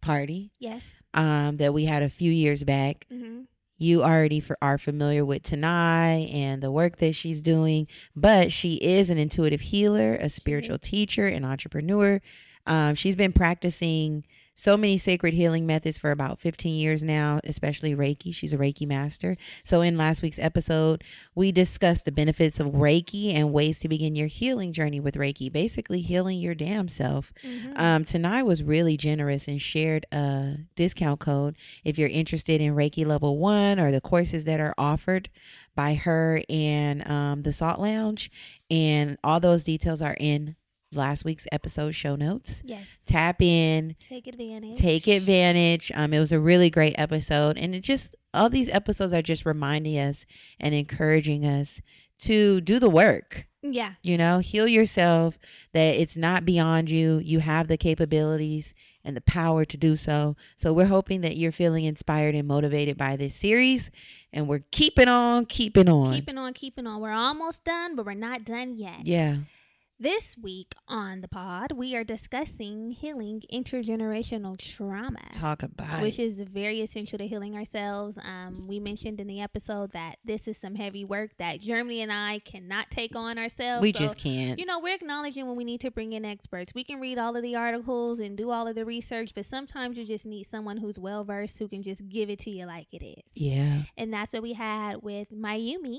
party 0.01 0.51
yes. 0.59 0.93
um, 1.13 1.57
that 1.57 1.73
we 1.73 1.85
had 1.85 2.03
a 2.03 2.09
few 2.09 2.31
years 2.31 2.63
back, 2.63 3.05
hmm 3.09 3.41
you 3.79 4.03
already 4.03 4.41
for, 4.41 4.57
are 4.61 4.77
familiar 4.77 5.25
with 5.25 5.41
Tanai 5.43 6.29
and 6.33 6.61
the 6.61 6.71
work 6.71 6.97
that 6.97 7.15
she's 7.15 7.41
doing. 7.41 7.87
But 8.15 8.51
she 8.51 8.75
is 8.75 9.09
an 9.09 9.17
intuitive 9.17 9.61
healer, 9.61 10.15
a 10.15 10.29
spiritual 10.29 10.77
teacher, 10.77 11.27
an 11.27 11.45
entrepreneur. 11.45 12.21
Um, 12.67 12.93
she's 12.95 13.15
been 13.15 13.31
practicing 13.31 14.25
so 14.59 14.75
many 14.75 14.97
sacred 14.97 15.33
healing 15.33 15.65
methods 15.65 15.97
for 15.97 16.11
about 16.11 16.37
15 16.37 16.75
years 16.75 17.01
now, 17.01 17.39
especially 17.45 17.95
Reiki. 17.95 18.35
She's 18.35 18.51
a 18.51 18.57
Reiki 18.57 18.85
master. 18.85 19.37
So, 19.63 19.81
in 19.81 19.97
last 19.97 20.21
week's 20.21 20.37
episode, 20.37 21.03
we 21.33 21.53
discussed 21.53 22.03
the 22.03 22.11
benefits 22.11 22.59
of 22.59 22.67
Reiki 22.67 23.33
and 23.33 23.53
ways 23.53 23.79
to 23.79 23.87
begin 23.87 24.15
your 24.15 24.27
healing 24.27 24.73
journey 24.73 24.99
with 24.99 25.15
Reiki, 25.15 25.49
basically 25.49 26.01
healing 26.01 26.39
your 26.39 26.55
damn 26.55 26.89
self. 26.89 27.31
hmm 27.41 27.71
Um, 27.77 28.03
Tanai 28.03 28.43
was 28.43 28.61
really 28.61 28.97
generous 28.97 29.47
and 29.47 29.61
shared 29.61 30.05
a 30.11 30.57
discount 30.75 31.21
code 31.21 31.55
if 31.85 31.97
you're 31.97 32.09
interested 32.09 32.59
in 32.59 32.75
Reiki 32.75 33.05
Level 33.05 33.37
1 33.37 33.79
or 33.79 33.91
the 33.91 34.01
courses 34.01 34.43
that 34.43 34.59
are 34.59 34.73
offered 34.77 35.29
by 35.75 35.93
her 35.93 36.41
and 36.49 37.07
um, 37.09 37.43
the 37.43 37.53
Salt 37.53 37.79
Lounge. 37.79 38.29
And 38.69 39.17
all 39.23 39.39
those 39.39 39.63
details 39.63 40.01
are 40.01 40.17
in 40.19 40.57
last 40.91 41.23
week's 41.25 41.47
episode 41.51 41.91
show 41.91 42.15
notes. 42.15 42.61
yes. 42.65 42.97
Tap 43.05 43.41
in, 43.41 43.95
Take 43.99 44.27
advantage. 44.27 44.77
take 44.77 45.07
advantage. 45.07 45.91
Um, 45.95 46.13
it 46.13 46.19
was 46.19 46.31
a 46.31 46.39
really 46.39 46.69
great 46.69 46.95
episode. 46.97 47.57
And 47.57 47.75
it 47.75 47.81
just, 47.81 48.15
all 48.33 48.49
these 48.49 48.69
episodes 48.69 49.13
are 49.13 49.21
just 49.21 49.45
reminding 49.45 49.97
us 49.99 50.25
and 50.59 50.73
encouraging 50.73 51.45
us 51.45 51.81
to 52.19 52.59
do 52.61 52.79
the 52.79 52.89
work 52.89 53.47
Yeah. 53.61 53.93
you 54.03 54.17
know 54.17 54.39
heal 54.39 54.67
yourself 54.67 55.39
that 55.71 55.95
it's 55.95 56.17
not 56.17 56.43
beyond 56.43 56.89
you 56.89 57.19
you 57.23 57.39
have 57.39 57.69
the 57.69 57.77
capabilities 57.77 58.73
and 59.05 59.15
the 59.15 59.21
power 59.21 59.63
to 59.63 59.77
do 59.77 59.95
so 59.95 60.35
so 60.57 60.73
we're 60.73 60.87
hoping 60.87 61.21
that 61.21 61.37
you're 61.37 61.53
feeling 61.53 61.85
inspired 61.85 62.35
and 62.35 62.45
motivated 62.45 62.97
by 62.97 63.15
this 63.15 63.33
series 63.35 63.89
and 64.33 64.49
we're 64.49 64.65
keeping 64.71 65.07
on 65.07 65.45
keeping 65.45 65.87
on 65.87 66.13
Keeping 66.13 66.37
on, 66.37 66.51
keeping 66.53 66.85
on. 66.87 66.99
We're 66.99 67.11
almost 67.13 67.63
done, 67.63 67.95
but 67.95 68.05
we're 68.05 68.15
not 68.15 68.43
done 68.43 68.75
yet. 68.75 69.05
yeah 69.05 69.37
This 70.01 70.37
week 70.41 70.75
on 70.87 71.19
the 71.19 71.27
pod, 71.27 71.73
we 71.73 71.93
are 71.93 72.05
discussing 72.05 72.91
healing 72.91 73.43
intergenerational 73.53 74.57
trauma. 74.57 75.19
talk 75.33 75.61
about 75.61 76.01
which 76.01 76.19
it 76.19 76.23
is 76.23 76.33
very 76.35 76.79
essential 76.79 77.17
to 77.17 77.27
healing 77.27 77.53
ourselves. 77.57 78.17
Um, 78.17 78.65
we 78.65 78.79
mentioned 78.79 79.19
in 79.19 79.27
the 79.27 79.41
episode 79.41 79.91
that 79.91 80.15
this 80.23 80.47
is 80.47 80.57
some 80.57 80.75
heavy 80.75 81.03
work 81.03 81.31
that 81.39 81.59
Germani 81.59 81.99
and 82.01 82.13
I 82.13 82.39
cannot 82.39 82.89
take 82.91 83.13
on 83.13 83.37
ourselves. 83.37 83.81
we 83.83 83.91
So, 83.91 83.99
just 83.99 84.17
can't 84.17 84.57
you 84.57 84.65
know, 84.65 84.79
we're 84.79 84.95
acknowledging 84.95 85.45
when 85.47 85.57
we 85.57 85.65
need 85.65 85.81
to 85.81 85.91
bring 85.91 86.13
in 86.13 86.23
experts. 86.23 86.73
We 86.73 86.85
can 86.85 87.01
read 87.01 87.17
all 87.17 87.35
of 87.35 87.43
the 87.43 87.57
articles 87.57 88.19
and 88.19 88.37
do 88.37 88.51
all 88.51 88.69
of 88.69 88.75
the 88.75 88.85
research, 88.85 89.33
but 89.35 89.45
sometimes 89.45 89.97
you 89.97 90.05
just 90.05 90.25
need 90.25 90.45
someone 90.45 90.77
who's 90.77 90.97
well 90.97 91.25
versed 91.25 91.59
who 91.59 91.67
can 91.67 91.83
just 91.83 92.07
give 92.07 92.29
it 92.29 92.39
to 92.39 92.49
you 92.51 92.65
like 92.65 92.87
it 92.93 93.03
is. 93.03 93.23
yeah 93.35 93.81
And 93.97 94.13
that's 94.13 94.31
what 94.31 94.43
we 94.43 94.53
had 94.53 95.01
with 95.03 95.29
Miyume. 95.29 95.97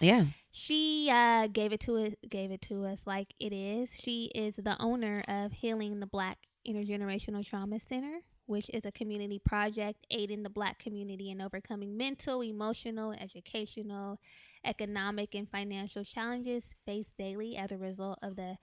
yeah 0.00 0.24
She 0.54 1.08
uh, 1.10 1.46
gave 1.46 1.72
it 1.72 1.80
to 1.80 1.96
us, 1.96 2.12
gave 2.28 2.50
it 2.50 2.60
to 2.62 2.84
us 2.84 3.06
like 3.06 3.34
it 3.40 3.54
is. 3.54 3.96
She 3.98 4.30
is 4.34 4.56
the 4.56 4.76
owner 4.80 5.24
of 5.26 5.52
Healing 5.52 5.98
the 5.98 6.06
Black 6.06 6.38
Intergenerational 6.68 7.44
Trauma 7.44 7.80
Center, 7.80 8.18
which 8.44 8.68
is 8.74 8.84
a 8.84 8.92
community 8.92 9.40
project 9.42 10.06
aiding 10.10 10.42
the 10.42 10.50
Black 10.50 10.78
community 10.78 11.30
in 11.30 11.40
overcoming 11.40 11.96
mental, 11.96 12.42
emotional, 12.42 13.12
educational, 13.12 14.20
economic, 14.62 15.34
and 15.34 15.48
financial 15.48 16.04
challenges 16.04 16.76
faced 16.84 17.16
daily 17.16 17.56
as 17.56 17.72
a 17.72 17.78
result 17.78 18.18
of 18.22 18.36
the 18.36 18.58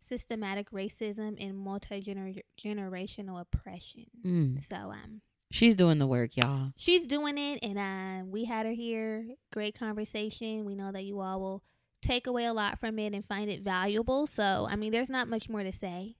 systematic 0.00 0.72
racism 0.72 1.36
and 1.40 1.56
multi 1.56 2.02
generational 2.02 3.40
oppression. 3.40 4.06
Mm. 4.26 4.66
So, 4.68 4.76
um, 4.76 5.20
she's 5.50 5.74
doing 5.74 5.98
the 5.98 6.06
work 6.06 6.36
y'all. 6.36 6.72
She's 6.76 7.06
doing 7.06 7.38
it 7.38 7.60
and 7.62 7.78
um 7.78 8.30
we 8.30 8.44
had 8.44 8.66
her 8.66 8.72
here. 8.72 9.26
Great 9.52 9.78
conversation. 9.78 10.64
We 10.64 10.74
know 10.74 10.92
that 10.92 11.04
you 11.04 11.20
all 11.20 11.40
will 11.40 11.62
take 12.02 12.26
away 12.26 12.44
a 12.44 12.52
lot 12.52 12.78
from 12.78 12.98
it 12.98 13.14
and 13.14 13.26
find 13.26 13.50
it 13.50 13.62
valuable. 13.62 14.26
So 14.26 14.66
i 14.70 14.76
mean 14.76 14.92
there's 14.92 15.10
not 15.10 15.28
much 15.28 15.48
more 15.48 15.62
to 15.62 15.72
say. 15.72 16.16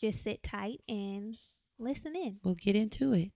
Just 0.00 0.22
sit 0.22 0.42
tight 0.42 0.80
and 0.88 1.36
listen 1.78 2.14
in. 2.14 2.38
We'll 2.44 2.54
get 2.54 2.76
into 2.76 3.12
it 3.12 3.30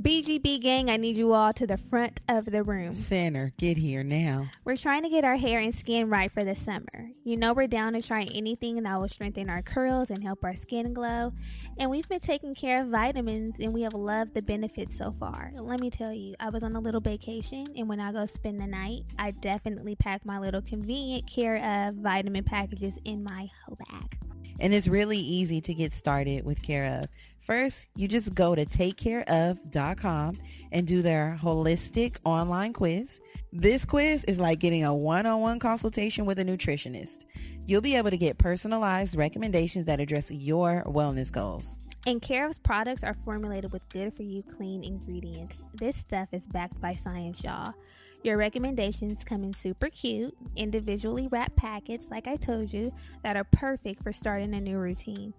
bgb 0.00 0.60
gang 0.60 0.90
i 0.90 0.96
need 0.96 1.16
you 1.16 1.32
all 1.32 1.52
to 1.52 1.66
the 1.66 1.76
front 1.76 2.20
of 2.28 2.44
the 2.46 2.62
room 2.62 2.92
center 2.92 3.52
get 3.58 3.76
here 3.76 4.02
now 4.02 4.48
we're 4.64 4.76
trying 4.76 5.02
to 5.02 5.08
get 5.08 5.24
our 5.24 5.36
hair 5.36 5.58
and 5.58 5.74
skin 5.74 6.08
right 6.08 6.30
for 6.30 6.44
the 6.44 6.54
summer 6.54 7.10
you 7.24 7.36
know 7.36 7.52
we're 7.52 7.66
down 7.66 7.92
to 7.92 8.02
try 8.02 8.22
anything 8.34 8.82
that 8.82 9.00
will 9.00 9.08
strengthen 9.08 9.50
our 9.50 9.62
curls 9.62 10.10
and 10.10 10.22
help 10.22 10.44
our 10.44 10.54
skin 10.54 10.92
glow 10.94 11.32
and 11.80 11.90
we've 11.90 12.08
been 12.08 12.18
taking 12.18 12.56
care 12.56 12.82
of 12.82 12.88
vitamins 12.88 13.54
and 13.60 13.72
we 13.72 13.82
have 13.82 13.94
loved 13.94 14.34
the 14.34 14.42
benefits 14.42 14.98
so 14.98 15.12
far. 15.12 15.52
Let 15.54 15.78
me 15.78 15.90
tell 15.90 16.12
you, 16.12 16.34
I 16.40 16.50
was 16.50 16.64
on 16.64 16.74
a 16.74 16.80
little 16.80 17.00
vacation 17.00 17.68
and 17.76 17.88
when 17.88 18.00
I 18.00 18.10
go 18.10 18.26
spend 18.26 18.60
the 18.60 18.66
night, 18.66 19.04
I 19.16 19.30
definitely 19.30 19.94
pack 19.94 20.26
my 20.26 20.40
little 20.40 20.60
convenient 20.60 21.28
care 21.28 21.56
of 21.88 21.94
vitamin 21.94 22.42
packages 22.42 22.98
in 23.04 23.22
my 23.22 23.48
hoe 23.64 23.76
bag. 23.76 24.18
And 24.58 24.74
it's 24.74 24.88
really 24.88 25.18
easy 25.18 25.60
to 25.62 25.74
get 25.74 25.94
started 25.94 26.44
with 26.44 26.62
Care 26.62 27.02
of. 27.02 27.10
First, 27.40 27.88
you 27.96 28.08
just 28.08 28.34
go 28.34 28.54
to 28.54 28.64
takecareof.com 28.64 30.38
and 30.72 30.86
do 30.86 31.00
their 31.00 31.38
holistic 31.40 32.16
online 32.24 32.72
quiz. 32.72 33.20
This 33.52 33.84
quiz 33.84 34.24
is 34.24 34.38
like 34.38 34.58
getting 34.58 34.84
a 34.84 34.94
one 34.94 35.26
on 35.26 35.40
one 35.40 35.58
consultation 35.58 36.26
with 36.26 36.38
a 36.38 36.44
nutritionist. 36.44 37.24
You'll 37.66 37.80
be 37.80 37.96
able 37.96 38.10
to 38.10 38.16
get 38.16 38.38
personalized 38.38 39.16
recommendations 39.16 39.86
that 39.86 40.00
address 40.00 40.30
your 40.30 40.82
wellness 40.86 41.32
goals. 41.32 41.78
And 42.06 42.22
Care 42.22 42.46
of's 42.46 42.58
products 42.58 43.04
are 43.04 43.12
formulated 43.12 43.72
with 43.72 43.86
good 43.90 44.14
for 44.14 44.22
you 44.22 44.42
clean 44.42 44.82
ingredients. 44.82 45.62
This 45.74 45.96
stuff 45.96 46.28
is 46.32 46.46
backed 46.46 46.80
by 46.80 46.94
science, 46.94 47.44
y'all. 47.44 47.74
Your 48.22 48.36
recommendations 48.36 49.22
come 49.22 49.44
in 49.44 49.54
super 49.54 49.88
cute, 49.88 50.36
individually 50.56 51.28
wrapped 51.28 51.56
packets, 51.56 52.06
like 52.10 52.26
I 52.26 52.36
told 52.36 52.72
you, 52.72 52.92
that 53.22 53.36
are 53.36 53.44
perfect 53.44 54.02
for 54.02 54.12
starting 54.12 54.54
a 54.54 54.60
new 54.60 54.78
routine. 54.78 55.32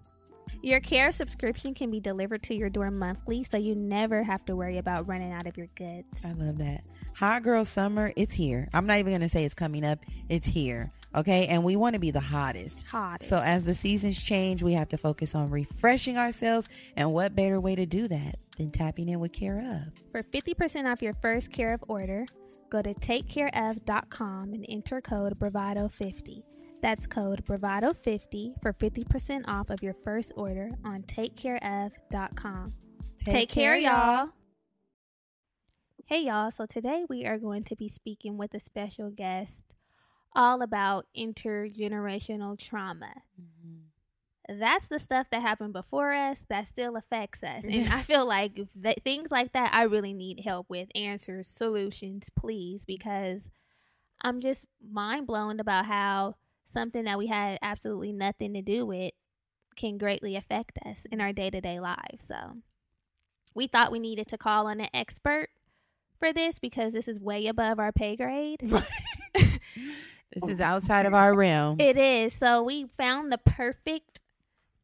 Your 0.62 0.80
care 0.80 1.12
subscription 1.12 1.74
can 1.74 1.90
be 1.90 2.00
delivered 2.00 2.42
to 2.44 2.54
your 2.54 2.70
door 2.70 2.90
monthly, 2.90 3.44
so 3.44 3.56
you 3.56 3.74
never 3.74 4.22
have 4.22 4.44
to 4.46 4.56
worry 4.56 4.78
about 4.78 5.06
running 5.06 5.32
out 5.32 5.46
of 5.46 5.56
your 5.56 5.68
goods. 5.74 6.24
I 6.24 6.32
love 6.32 6.58
that. 6.58 6.84
Hot 7.16 7.42
girl 7.42 7.64
summer, 7.64 8.12
it's 8.16 8.34
here. 8.34 8.68
I'm 8.72 8.86
not 8.86 8.98
even 8.98 9.12
going 9.12 9.20
to 9.20 9.28
say 9.28 9.44
it's 9.44 9.54
coming 9.54 9.84
up, 9.84 10.00
it's 10.28 10.46
here. 10.46 10.90
Okay. 11.14 11.46
And 11.48 11.64
we 11.64 11.76
want 11.76 11.94
to 11.94 12.00
be 12.00 12.10
the 12.10 12.20
hottest. 12.20 12.86
Hottest. 12.86 13.28
So 13.28 13.38
as 13.38 13.64
the 13.64 13.74
seasons 13.74 14.22
change, 14.22 14.62
we 14.62 14.74
have 14.74 14.88
to 14.90 14.96
focus 14.96 15.34
on 15.34 15.50
refreshing 15.50 16.16
ourselves. 16.16 16.68
And 16.96 17.12
what 17.12 17.34
better 17.34 17.60
way 17.60 17.74
to 17.74 17.84
do 17.84 18.06
that 18.08 18.36
than 18.56 18.70
tapping 18.70 19.08
in 19.08 19.18
with 19.18 19.32
Care 19.32 19.58
of? 19.58 19.92
For 20.12 20.22
50% 20.22 20.90
off 20.90 21.02
your 21.02 21.14
first 21.14 21.50
Care 21.50 21.74
of 21.74 21.82
order, 21.88 22.26
go 22.70 22.82
to 22.82 22.94
takecareof.com 22.94 24.52
and 24.54 24.64
enter 24.68 25.00
code 25.00 25.38
bravado50. 25.38 26.42
That's 26.80 27.06
code 27.06 27.44
bravado50 27.44 28.62
for 28.62 28.72
50% 28.72 29.44
off 29.46 29.70
of 29.70 29.82
your 29.82 29.94
first 29.94 30.32
order 30.36 30.70
on 30.84 31.02
takecareof.com. 31.02 32.72
Take, 33.18 33.34
Take 33.34 33.48
care, 33.50 33.76
y'all. 33.76 34.30
Hey, 36.06 36.24
y'all. 36.24 36.50
So 36.50 36.64
today 36.64 37.04
we 37.08 37.26
are 37.26 37.38
going 37.38 37.64
to 37.64 37.76
be 37.76 37.86
speaking 37.86 38.38
with 38.38 38.54
a 38.54 38.60
special 38.60 39.10
guest 39.10 39.74
all 40.34 40.62
about 40.62 41.06
intergenerational 41.16 42.58
trauma. 42.58 43.12
Mm-hmm. 43.40 43.89
That's 44.58 44.88
the 44.88 44.98
stuff 44.98 45.28
that 45.30 45.42
happened 45.42 45.72
before 45.72 46.12
us 46.12 46.44
that 46.48 46.66
still 46.66 46.96
affects 46.96 47.42
us. 47.44 47.62
And 47.64 47.88
I 47.88 48.02
feel 48.02 48.26
like 48.26 48.60
that, 48.76 49.02
things 49.04 49.30
like 49.30 49.52
that, 49.52 49.72
I 49.72 49.82
really 49.82 50.12
need 50.12 50.40
help 50.44 50.68
with 50.68 50.88
answers, 50.94 51.46
solutions, 51.46 52.30
please, 52.34 52.84
because 52.84 53.50
I'm 54.22 54.40
just 54.40 54.66
mind 54.82 55.26
blown 55.26 55.60
about 55.60 55.86
how 55.86 56.34
something 56.64 57.04
that 57.04 57.18
we 57.18 57.28
had 57.28 57.58
absolutely 57.62 58.12
nothing 58.12 58.54
to 58.54 58.62
do 58.62 58.84
with 58.84 59.12
can 59.76 59.98
greatly 59.98 60.36
affect 60.36 60.78
us 60.84 61.06
in 61.10 61.20
our 61.20 61.32
day 61.32 61.50
to 61.50 61.60
day 61.60 61.80
lives. 61.80 62.24
So 62.26 62.56
we 63.54 63.66
thought 63.66 63.92
we 63.92 63.98
needed 63.98 64.26
to 64.28 64.38
call 64.38 64.66
on 64.66 64.80
an 64.80 64.88
expert 64.92 65.48
for 66.18 66.32
this 66.32 66.58
because 66.58 66.92
this 66.92 67.08
is 67.08 67.18
way 67.18 67.46
above 67.46 67.78
our 67.78 67.92
pay 67.92 68.16
grade. 68.16 68.60
this 69.34 70.48
is 70.48 70.60
outside 70.60 71.06
of 71.06 71.14
our 71.14 71.34
realm. 71.34 71.80
It 71.80 71.96
is. 71.96 72.34
So 72.34 72.62
we 72.62 72.86
found 72.96 73.32
the 73.32 73.38
perfect 73.38 74.19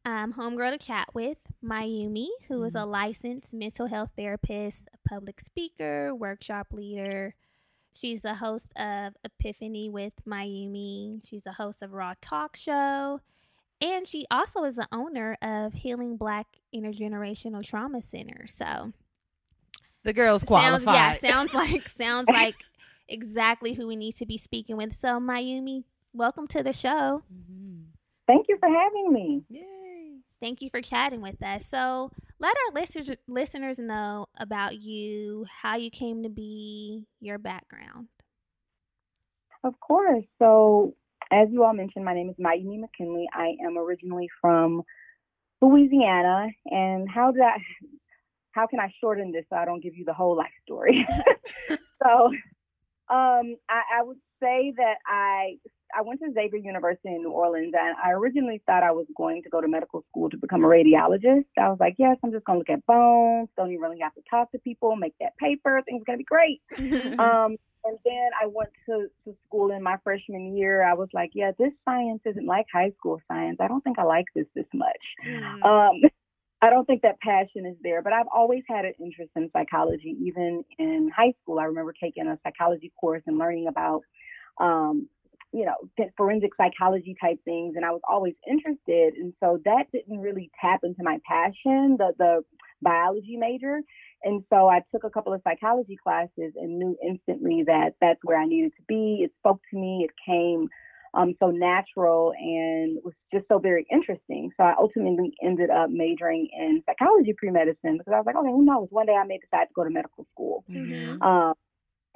um, 0.07 0.33
homegirl 0.33 0.71
to 0.71 0.77
chat 0.77 1.09
with, 1.13 1.37
Miyume, 1.63 2.27
who 2.47 2.63
is 2.63 2.73
a 2.73 2.79
mm-hmm. 2.79 2.91
licensed 2.91 3.53
mental 3.53 3.87
health 3.87 4.11
therapist, 4.17 4.87
a 4.93 5.09
public 5.09 5.39
speaker, 5.39 6.15
workshop 6.15 6.67
leader, 6.71 7.35
She's 7.97 8.21
the 8.21 8.35
host 8.35 8.71
of 8.77 9.13
Epiphany 9.23 9.89
with 9.89 10.13
Miyume. 10.27 11.21
She's 11.27 11.41
the 11.41 11.53
host 11.53 11.81
of 11.81 11.93
Raw 11.93 12.13
Talk 12.21 12.55
Show. 12.55 13.21
And 13.81 14.05
she 14.05 14.27
also 14.29 14.63
is 14.65 14.75
the 14.75 14.87
owner 14.91 15.35
of 15.41 15.73
Healing 15.73 16.15
Black 16.15 16.45
Intergenerational 16.75 17.65
Trauma 17.65 18.03
Center. 18.03 18.45
So 18.45 18.93
the 20.03 20.13
girl's 20.13 20.43
qualified. 20.43 20.83
Sounds, 20.83 21.23
yeah, 21.23 21.29
sounds 21.29 21.53
like 21.55 21.87
sounds 21.87 22.29
like 22.29 22.55
exactly 23.07 23.73
who 23.73 23.87
we 23.87 23.95
need 23.95 24.15
to 24.17 24.27
be 24.27 24.37
speaking 24.37 24.77
with. 24.77 24.93
So 24.93 25.19
Miyume, 25.19 25.83
welcome 26.13 26.47
to 26.49 26.61
the 26.61 26.73
show. 26.73 27.23
Mm-hmm. 27.33 27.96
Thank 28.27 28.47
you 28.49 28.57
for 28.59 28.69
having 28.69 29.13
me. 29.13 29.43
Yay. 29.49 30.17
Thank 30.39 30.61
you 30.61 30.69
for 30.69 30.81
chatting 30.81 31.21
with 31.21 31.41
us. 31.41 31.65
So 31.65 32.11
let 32.39 32.53
our 32.67 32.79
listeners 32.79 33.11
listeners 33.27 33.79
know 33.79 34.27
about 34.37 34.77
you, 34.77 35.45
how 35.49 35.77
you 35.77 35.89
came 35.89 36.23
to 36.23 36.29
be, 36.29 37.07
your 37.19 37.37
background. 37.37 38.07
Of 39.63 39.79
course. 39.79 40.25
So, 40.39 40.95
as 41.31 41.47
you 41.51 41.63
all 41.63 41.73
mentioned, 41.73 42.05
my 42.05 42.13
name 42.13 42.29
is 42.29 42.35
Miyume 42.39 42.79
McKinley. 42.79 43.27
I 43.33 43.55
am 43.65 43.77
originally 43.77 44.29
from 44.39 44.83
Louisiana, 45.61 46.47
and 46.65 47.09
how 47.09 47.31
did 47.31 47.41
I? 47.41 47.57
How 48.51 48.67
can 48.67 48.79
I 48.79 48.91
shorten 48.99 49.31
this 49.31 49.45
so 49.49 49.55
I 49.55 49.65
don't 49.65 49.83
give 49.83 49.95
you 49.95 50.05
the 50.05 50.13
whole 50.13 50.35
life 50.35 50.53
story? 50.63 51.05
so, 51.69 52.27
um, 53.09 53.55
I, 53.69 53.81
I 53.99 54.03
would 54.03 54.17
say 54.41 54.73
that 54.77 54.95
I 55.05 55.57
I 55.95 56.01
went 56.01 56.19
to 56.21 56.31
Xavier 56.33 56.59
University 56.59 57.09
in 57.09 57.21
New 57.21 57.31
Orleans, 57.31 57.73
and 57.77 57.95
I 58.03 58.11
originally 58.11 58.61
thought 58.65 58.83
I 58.83 58.91
was 58.91 59.05
going 59.15 59.43
to 59.43 59.49
go 59.49 59.61
to 59.61 59.67
medical 59.67 60.03
school 60.09 60.29
to 60.29 60.37
become 60.37 60.63
a 60.63 60.67
radiologist. 60.67 61.45
I 61.57 61.69
was 61.69 61.77
like, 61.79 61.95
yes, 61.97 62.17
I'm 62.23 62.31
just 62.31 62.45
going 62.45 62.57
to 62.57 62.59
look 62.59 62.69
at 62.69 62.85
bones. 62.85 63.49
Don't 63.57 63.71
even 63.71 63.81
really 63.81 63.99
have 64.01 64.13
to 64.15 64.21
talk 64.29 64.51
to 64.51 64.59
people. 64.59 64.95
Make 64.95 65.15
that 65.19 65.37
paper. 65.37 65.81
Things 65.85 66.01
are 66.01 66.05
going 66.05 66.19
to 66.19 66.23
be 66.23 66.23
great. 66.23 66.61
um, 67.19 67.55
and 67.83 67.97
then 68.03 68.29
I 68.41 68.47
went 68.47 68.69
to, 68.87 69.07
to 69.25 69.37
school 69.47 69.71
in 69.71 69.81
my 69.81 69.97
freshman 70.03 70.57
year. 70.57 70.83
I 70.83 70.93
was 70.93 71.09
like, 71.13 71.31
yeah, 71.33 71.51
this 71.57 71.71
science 71.85 72.21
isn't 72.25 72.45
like 72.45 72.65
high 72.71 72.91
school 72.97 73.21
science. 73.27 73.57
I 73.59 73.67
don't 73.67 73.83
think 73.83 73.97
I 73.99 74.03
like 74.03 74.25
this 74.35 74.47
this 74.55 74.65
much. 74.73 74.89
Mm. 75.25 75.63
Um, 75.63 76.01
I 76.61 76.71
don't 76.71 76.85
think 76.85 77.03
that 77.03 77.19
passion 77.19 77.67
is 77.67 77.75
there, 77.83 78.01
but 78.01 78.13
I've 78.13 78.25
always 78.33 78.63
had 78.67 78.83
an 78.83 78.93
interest 78.99 79.29
in 79.35 79.49
psychology. 79.53 80.17
Even 80.21 80.63
in 80.79 81.11
high 81.15 81.33
school, 81.41 81.59
I 81.59 81.65
remember 81.65 81.93
taking 81.93 82.25
a 82.27 82.39
psychology 82.43 82.91
course 82.99 83.21
and 83.27 83.37
learning 83.37 83.67
about 83.67 84.01
um, 84.59 85.07
you 85.53 85.65
know, 85.65 86.07
forensic 86.17 86.51
psychology 86.57 87.15
type 87.21 87.37
things, 87.45 87.75
and 87.75 87.85
I 87.85 87.91
was 87.91 88.01
always 88.09 88.35
interested. 88.47 89.13
And 89.15 89.33
so 89.41 89.59
that 89.65 89.85
didn't 89.93 90.19
really 90.19 90.51
tap 90.61 90.81
into 90.83 91.03
my 91.03 91.17
passion, 91.27 91.97
the 91.97 92.13
the 92.17 92.41
biology 92.81 93.37
major. 93.37 93.81
And 94.23 94.43
so 94.51 94.67
I 94.67 94.81
took 94.91 95.03
a 95.03 95.09
couple 95.09 95.33
of 95.33 95.41
psychology 95.43 95.97
classes 96.01 96.53
and 96.55 96.79
knew 96.79 96.97
instantly 97.05 97.63
that 97.67 97.91
that's 98.01 98.19
where 98.23 98.39
I 98.39 98.45
needed 98.45 98.73
to 98.77 98.83
be. 98.87 99.21
It 99.23 99.31
spoke 99.39 99.61
to 99.71 99.79
me. 99.79 100.07
It 100.07 100.11
came 100.25 100.67
um, 101.13 101.33
so 101.39 101.49
natural 101.49 102.33
and 102.37 102.99
was 103.03 103.13
just 103.33 103.45
so 103.47 103.59
very 103.59 103.85
interesting. 103.91 104.51
So 104.57 104.63
I 104.63 104.73
ultimately 104.77 105.33
ended 105.43 105.69
up 105.69 105.89
majoring 105.89 106.47
in 106.51 106.83
psychology 106.85 107.33
pre-medicine 107.37 107.97
because 107.97 108.13
I 108.13 108.17
was 108.17 108.25
like, 108.25 108.35
okay, 108.35 108.49
who 108.49 108.65
knows? 108.65 108.87
One 108.91 109.05
day 109.05 109.15
I 109.15 109.25
may 109.25 109.37
decide 109.39 109.65
to 109.65 109.73
go 109.75 109.83
to 109.83 109.89
medical 109.89 110.25
school. 110.33 110.63
Mm-hmm. 110.69 111.21
Um, 111.21 111.53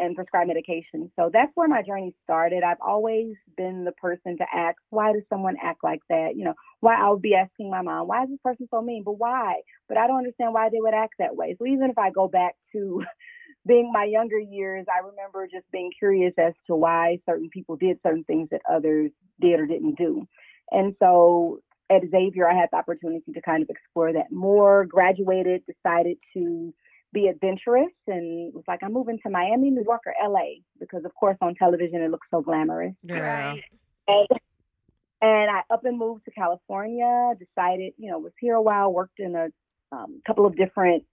and 0.01 0.15
prescribe 0.15 0.47
medication. 0.47 1.11
So 1.15 1.29
that's 1.31 1.51
where 1.53 1.67
my 1.67 1.83
journey 1.83 2.15
started. 2.23 2.63
I've 2.63 2.81
always 2.85 3.35
been 3.55 3.85
the 3.85 3.91
person 3.93 4.35
to 4.37 4.45
ask, 4.53 4.77
why 4.89 5.13
does 5.13 5.21
someone 5.29 5.55
act 5.61 5.83
like 5.83 6.01
that? 6.09 6.31
You 6.35 6.45
know, 6.45 6.55
why 6.79 6.95
I 6.95 7.09
would 7.09 7.21
be 7.21 7.35
asking 7.35 7.69
my 7.69 7.83
mom, 7.83 8.07
why 8.07 8.23
is 8.23 8.29
this 8.29 8.39
person 8.43 8.67
so 8.71 8.81
mean? 8.81 9.03
But 9.05 9.19
why? 9.19 9.61
But 9.87 9.97
I 9.97 10.07
don't 10.07 10.17
understand 10.17 10.53
why 10.53 10.69
they 10.69 10.79
would 10.81 10.95
act 10.95 11.13
that 11.19 11.35
way. 11.35 11.55
So 11.59 11.67
even 11.67 11.91
if 11.91 11.99
I 11.99 12.09
go 12.09 12.27
back 12.27 12.55
to 12.73 13.03
being 13.67 13.91
my 13.93 14.05
younger 14.05 14.39
years, 14.39 14.87
I 14.93 15.05
remember 15.05 15.47
just 15.47 15.71
being 15.71 15.91
curious 15.97 16.33
as 16.39 16.53
to 16.67 16.75
why 16.75 17.19
certain 17.29 17.49
people 17.53 17.75
did 17.75 17.99
certain 18.03 18.23
things 18.23 18.49
that 18.51 18.61
others 18.69 19.11
did 19.39 19.59
or 19.59 19.67
didn't 19.67 19.99
do. 19.99 20.27
And 20.71 20.95
so 20.99 21.59
at 21.91 22.01
Xavier, 22.09 22.49
I 22.49 22.55
had 22.55 22.69
the 22.71 22.77
opportunity 22.77 23.31
to 23.33 23.41
kind 23.41 23.61
of 23.61 23.69
explore 23.69 24.13
that 24.13 24.31
more, 24.31 24.85
graduated, 24.85 25.61
decided 25.67 26.17
to 26.33 26.73
be 27.13 27.28
adventurous 27.28 27.91
and 28.08 28.54
was 28.54 28.63
like, 28.67 28.80
I'm 28.84 28.93
moving 28.93 29.19
to 29.24 29.30
Miami, 29.30 29.69
New 29.69 29.84
York, 29.84 30.02
or 30.06 30.13
LA 30.24 30.62
because, 30.80 31.04
of 31.06 31.13
course, 31.15 31.38
on 31.41 31.56
television 31.56 32.02
it 32.02 32.12
looks 32.12 32.28
so 32.32 32.41
glamorous. 32.41 32.93
Yeah. 33.04 33.56
And, 34.08 34.28
and 35.21 35.52
I 35.52 35.62
up 35.69 35.86
and 35.86 35.97
moved 35.97 36.26
to 36.26 36.32
California. 36.32 37.34
Decided, 37.38 37.93
you 37.97 38.10
know, 38.10 38.19
was 38.19 38.34
here 38.39 38.56
a 38.56 38.62
while. 38.62 38.93
Worked 38.93 39.19
in 39.19 39.36
a 39.36 39.47
um, 39.91 40.21
couple 40.26 40.45
of 40.45 40.56
different 40.56 41.04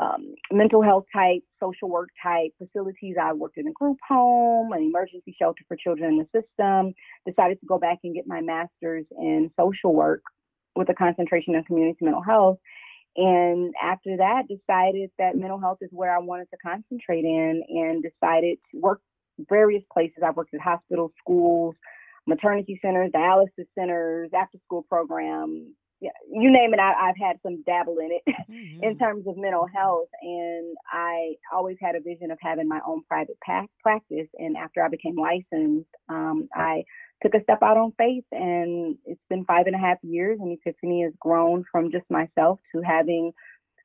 um, 0.00 0.34
mental 0.52 0.82
health 0.82 1.06
type, 1.12 1.42
social 1.58 1.88
work 1.88 2.10
type 2.22 2.52
facilities. 2.58 3.16
I 3.20 3.32
worked 3.32 3.58
in 3.58 3.66
a 3.66 3.72
group 3.72 3.98
home, 4.06 4.72
an 4.72 4.82
emergency 4.82 5.34
shelter 5.38 5.64
for 5.66 5.76
children 5.76 6.12
in 6.12 6.18
the 6.18 6.40
system. 6.40 6.94
Decided 7.26 7.60
to 7.60 7.66
go 7.66 7.78
back 7.78 7.98
and 8.04 8.14
get 8.14 8.26
my 8.26 8.40
master's 8.40 9.06
in 9.18 9.50
social 9.58 9.94
work 9.94 10.22
with 10.76 10.88
a 10.88 10.94
concentration 10.94 11.54
in 11.54 11.64
community 11.64 11.98
mental 12.02 12.22
health. 12.22 12.58
And 13.16 13.74
after 13.82 14.16
that, 14.18 14.42
decided 14.48 15.10
that 15.18 15.36
mental 15.36 15.60
health 15.60 15.78
is 15.80 15.90
where 15.92 16.14
I 16.14 16.20
wanted 16.20 16.48
to 16.50 16.56
concentrate 16.64 17.24
in 17.24 17.62
and 17.68 18.02
decided 18.02 18.58
to 18.70 18.80
work 18.80 19.00
various 19.48 19.82
places. 19.92 20.18
I've 20.24 20.36
worked 20.36 20.54
at 20.54 20.60
hospitals, 20.60 21.12
schools, 21.18 21.74
maternity 22.26 22.78
centers, 22.82 23.10
dialysis 23.12 23.66
centers, 23.74 24.30
after 24.34 24.58
school 24.64 24.84
programs, 24.88 25.72
yeah, 26.00 26.10
you 26.30 26.50
name 26.50 26.72
it, 26.72 26.80
I, 26.80 27.08
have 27.08 27.16
had 27.20 27.36
some 27.42 27.62
dabble 27.64 27.98
in 27.98 28.10
it 28.10 28.22
mm-hmm. 28.50 28.82
in 28.82 28.98
terms 28.98 29.26
of 29.26 29.36
mental 29.36 29.66
health. 29.72 30.08
And 30.22 30.74
I 30.90 31.34
always 31.52 31.76
had 31.80 31.94
a 31.94 32.00
vision 32.00 32.30
of 32.30 32.38
having 32.40 32.68
my 32.68 32.80
own 32.86 33.02
private 33.06 33.38
path, 33.44 33.68
practice. 33.82 34.28
And 34.38 34.56
after 34.56 34.82
I 34.82 34.88
became 34.88 35.16
licensed, 35.16 35.90
um, 36.08 36.48
I 36.54 36.84
took 37.22 37.34
a 37.34 37.42
step 37.42 37.58
out 37.62 37.76
on 37.76 37.92
faith 37.98 38.24
and 38.32 38.96
it's 39.04 39.20
been 39.28 39.44
five 39.44 39.66
and 39.66 39.74
a 39.74 39.78
half 39.78 39.98
years 40.02 40.38
and 40.40 40.56
Epiphany 40.58 41.02
has 41.02 41.12
grown 41.20 41.64
from 41.70 41.90
just 41.90 42.04
myself 42.10 42.58
to 42.74 42.82
having 42.82 43.32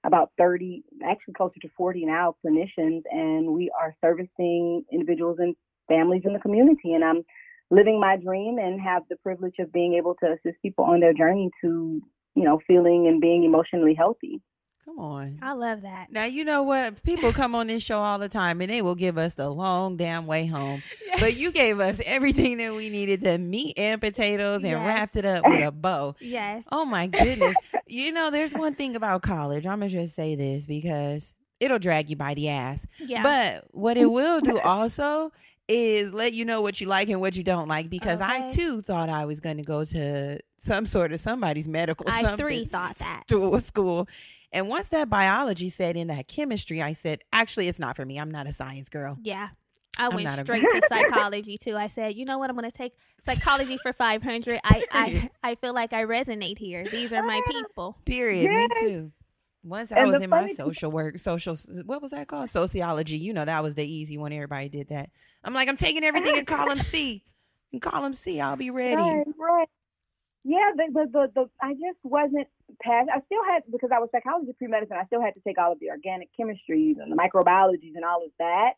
about 0.05 0.31
30, 0.37 0.83
actually 1.03 1.33
closer 1.33 1.59
to 1.61 1.69
40 1.75 2.05
now 2.05 2.35
clinicians 2.45 3.01
and 3.11 3.47
we 3.49 3.71
are 3.79 3.95
servicing 4.03 4.83
individuals 4.91 5.37
and 5.39 5.55
families 5.87 6.21
in 6.25 6.33
the 6.33 6.39
community 6.39 6.93
and 6.93 7.03
I'm 7.03 7.23
living 7.71 7.99
my 7.99 8.17
dream 8.17 8.57
and 8.59 8.79
have 8.79 9.03
the 9.09 9.17
privilege 9.17 9.55
of 9.59 9.71
being 9.73 9.95
able 9.95 10.15
to 10.15 10.33
assist 10.33 10.61
people 10.61 10.85
on 10.85 10.99
their 10.99 11.13
journey 11.13 11.49
to, 11.61 12.01
you 12.35 12.43
know, 12.43 12.59
feeling 12.67 13.07
and 13.07 13.19
being 13.19 13.43
emotionally 13.43 13.95
healthy. 13.95 14.41
Come 14.85 14.99
on. 14.99 15.39
I 15.41 15.53
love 15.53 15.81
that. 15.81 16.11
Now 16.11 16.25
you 16.25 16.45
know 16.45 16.61
what? 16.61 17.01
People 17.03 17.33
come 17.33 17.55
on 17.55 17.65
this 17.67 17.81
show 17.81 17.99
all 17.99 18.19
the 18.19 18.29
time 18.29 18.61
and 18.61 18.69
they 18.71 18.83
will 18.83 18.93
give 18.95 19.17
us 19.17 19.33
the 19.33 19.49
long 19.49 19.97
damn 19.97 20.27
way 20.27 20.45
home. 20.45 20.81
But 21.19 21.37
you 21.37 21.53
gave 21.53 21.79
us 21.79 22.01
everything 22.05 22.57
that 22.57 22.75
we 22.75 22.89
needed, 22.89 23.23
the 23.23 23.37
meat 23.39 23.79
and 23.79 24.01
potatoes, 24.01 24.57
and 24.65 24.71
Yes. 24.71 24.85
wrapped 24.85 25.15
it 25.15 25.23
up 25.23 25.47
with 25.47 25.65
a 25.65 25.71
bow. 25.71 26.13
Yes. 26.21 26.65
Oh 26.73 26.83
my 26.83 27.07
goodness. 27.07 27.55
you 27.87 28.11
know, 28.11 28.29
there's 28.31 28.53
one 28.53 28.75
thing 28.75 28.95
about 28.97 29.21
college. 29.21 29.65
I'm 29.65 29.79
gonna 29.79 29.89
just 29.89 30.13
say 30.13 30.35
this 30.35 30.65
because 30.65 31.33
it'll 31.61 31.79
drag 31.79 32.09
you 32.09 32.17
by 32.17 32.33
the 32.33 32.49
ass. 32.49 32.85
Yeah. 32.99 33.23
But 33.23 33.63
what 33.71 33.97
it 33.97 34.07
will 34.07 34.41
do 34.41 34.59
also 34.59 35.31
is 35.69 36.13
let 36.13 36.33
you 36.33 36.43
know 36.45 36.61
what 36.61 36.79
you 36.81 36.85
like 36.87 37.09
and 37.09 37.19
what 37.21 37.35
you 37.35 37.43
don't 37.43 37.67
like 37.69 37.89
because 37.89 38.21
I 38.21 38.51
too 38.51 38.81
thought 38.81 39.09
I 39.09 39.25
was 39.25 39.39
going 39.39 39.57
to 39.57 39.63
go 39.63 39.83
to 39.85 40.39
some 40.59 40.85
sort 40.85 41.11
of 41.13 41.19
somebody's 41.19 41.67
medical 41.67 42.05
I 42.09 42.21
something 42.21 42.37
three 42.45 42.65
thought 42.65 42.97
that. 42.97 43.23
school, 43.29 43.59
school. 43.61 44.07
And 44.55 44.69
once 44.69 44.87
that 44.87 45.09
biology 45.09 45.69
set 45.69 45.97
in 45.97 46.07
that 46.07 46.29
chemistry, 46.29 46.81
I 46.81 46.93
said, 46.93 47.19
actually, 47.33 47.67
it's 47.67 47.77
not 47.77 47.97
for 47.97 48.05
me. 48.05 48.17
I'm 48.17 48.31
not 48.31 48.47
a 48.47 48.53
science 48.53 48.87
girl. 48.87 49.17
Yeah. 49.21 49.49
I 49.97 50.07
went 50.07 50.23
not 50.23 50.39
a- 50.39 50.41
straight 50.43 50.61
to 50.61 50.81
psychology 50.89 51.57
too. 51.57 51.75
I 51.75 51.87
said, 51.87 52.15
you 52.15 52.23
know 52.23 52.37
what? 52.37 52.49
I'm 52.49 52.55
going 52.55 52.69
to 52.69 52.75
take 52.75 52.93
psychology 53.25 53.77
for 53.77 53.91
500. 53.91 54.61
I, 54.63 54.85
I 54.91 55.29
I 55.43 55.55
feel 55.55 55.73
like 55.73 55.91
I 55.91 56.05
resonate 56.05 56.57
here. 56.57 56.85
These 56.85 57.11
are 57.11 57.21
my 57.21 57.41
ah, 57.45 57.51
people. 57.51 57.97
Period. 58.05 58.49
Me 58.49 58.67
too. 58.79 59.11
Once 59.61 59.91
I 59.91 60.05
was 60.05 60.21
in 60.21 60.29
my 60.29 60.45
social 60.45 60.89
work, 60.89 61.19
social, 61.19 61.57
what 61.85 62.01
was 62.01 62.11
that 62.11 62.27
called? 62.27 62.49
Sociology. 62.49 63.17
You 63.17 63.33
know, 63.33 63.43
that 63.43 63.61
was 63.61 63.75
the 63.75 63.85
easy 63.85 64.17
one. 64.17 64.31
Everybody 64.31 64.69
did 64.69 64.89
that. 64.89 65.09
I'm 65.43 65.53
like, 65.53 65.67
I'm 65.67 65.77
taking 65.77 66.03
everything 66.03 66.37
in 66.37 66.45
column 66.45 66.79
C. 66.79 67.25
In 67.71 67.81
column 67.81 68.13
C, 68.13 68.39
I'll 68.39 68.55
be 68.55 68.69
ready. 68.69 68.95
Right, 68.95 69.25
right. 69.37 69.67
Yeah, 70.47 70.77
the, 70.77 70.85
the 70.93 71.05
the 71.11 71.31
the 71.33 71.49
I 71.59 71.73
just 71.73 71.97
wasn't 72.03 72.47
past. 72.79 73.09
I 73.09 73.19
still 73.25 73.43
had 73.49 73.63
because 73.71 73.89
I 73.91 73.97
was 73.97 74.09
psychology 74.11 74.53
pre 74.55 74.67
medicine. 74.67 74.95
I 75.01 75.05
still 75.07 75.21
had 75.21 75.33
to 75.33 75.41
take 75.41 75.57
all 75.57 75.71
of 75.71 75.79
the 75.79 75.89
organic 75.89 76.29
chemistries 76.39 77.01
and 77.01 77.11
the 77.11 77.17
microbiologies 77.17 77.95
and 77.95 78.05
all 78.05 78.23
of 78.23 78.29
that. 78.37 78.77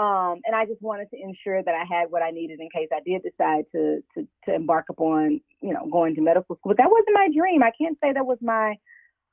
Um, 0.00 0.38
and 0.46 0.54
I 0.54 0.64
just 0.64 0.80
wanted 0.80 1.10
to 1.10 1.20
ensure 1.20 1.60
that 1.60 1.74
I 1.74 1.82
had 1.82 2.12
what 2.12 2.22
I 2.22 2.30
needed 2.30 2.60
in 2.60 2.68
case 2.70 2.86
I 2.94 3.00
did 3.04 3.24
decide 3.24 3.64
to 3.72 3.98
to 4.14 4.28
to 4.44 4.54
embark 4.54 4.86
upon 4.90 5.40
you 5.60 5.74
know 5.74 5.88
going 5.90 6.14
to 6.14 6.20
medical 6.20 6.54
school. 6.54 6.70
But 6.70 6.78
that 6.78 6.88
wasn't 6.88 7.14
my 7.14 7.28
dream. 7.34 7.64
I 7.64 7.72
can't 7.76 7.98
say 8.00 8.12
that 8.12 8.24
was 8.24 8.38
my 8.40 8.76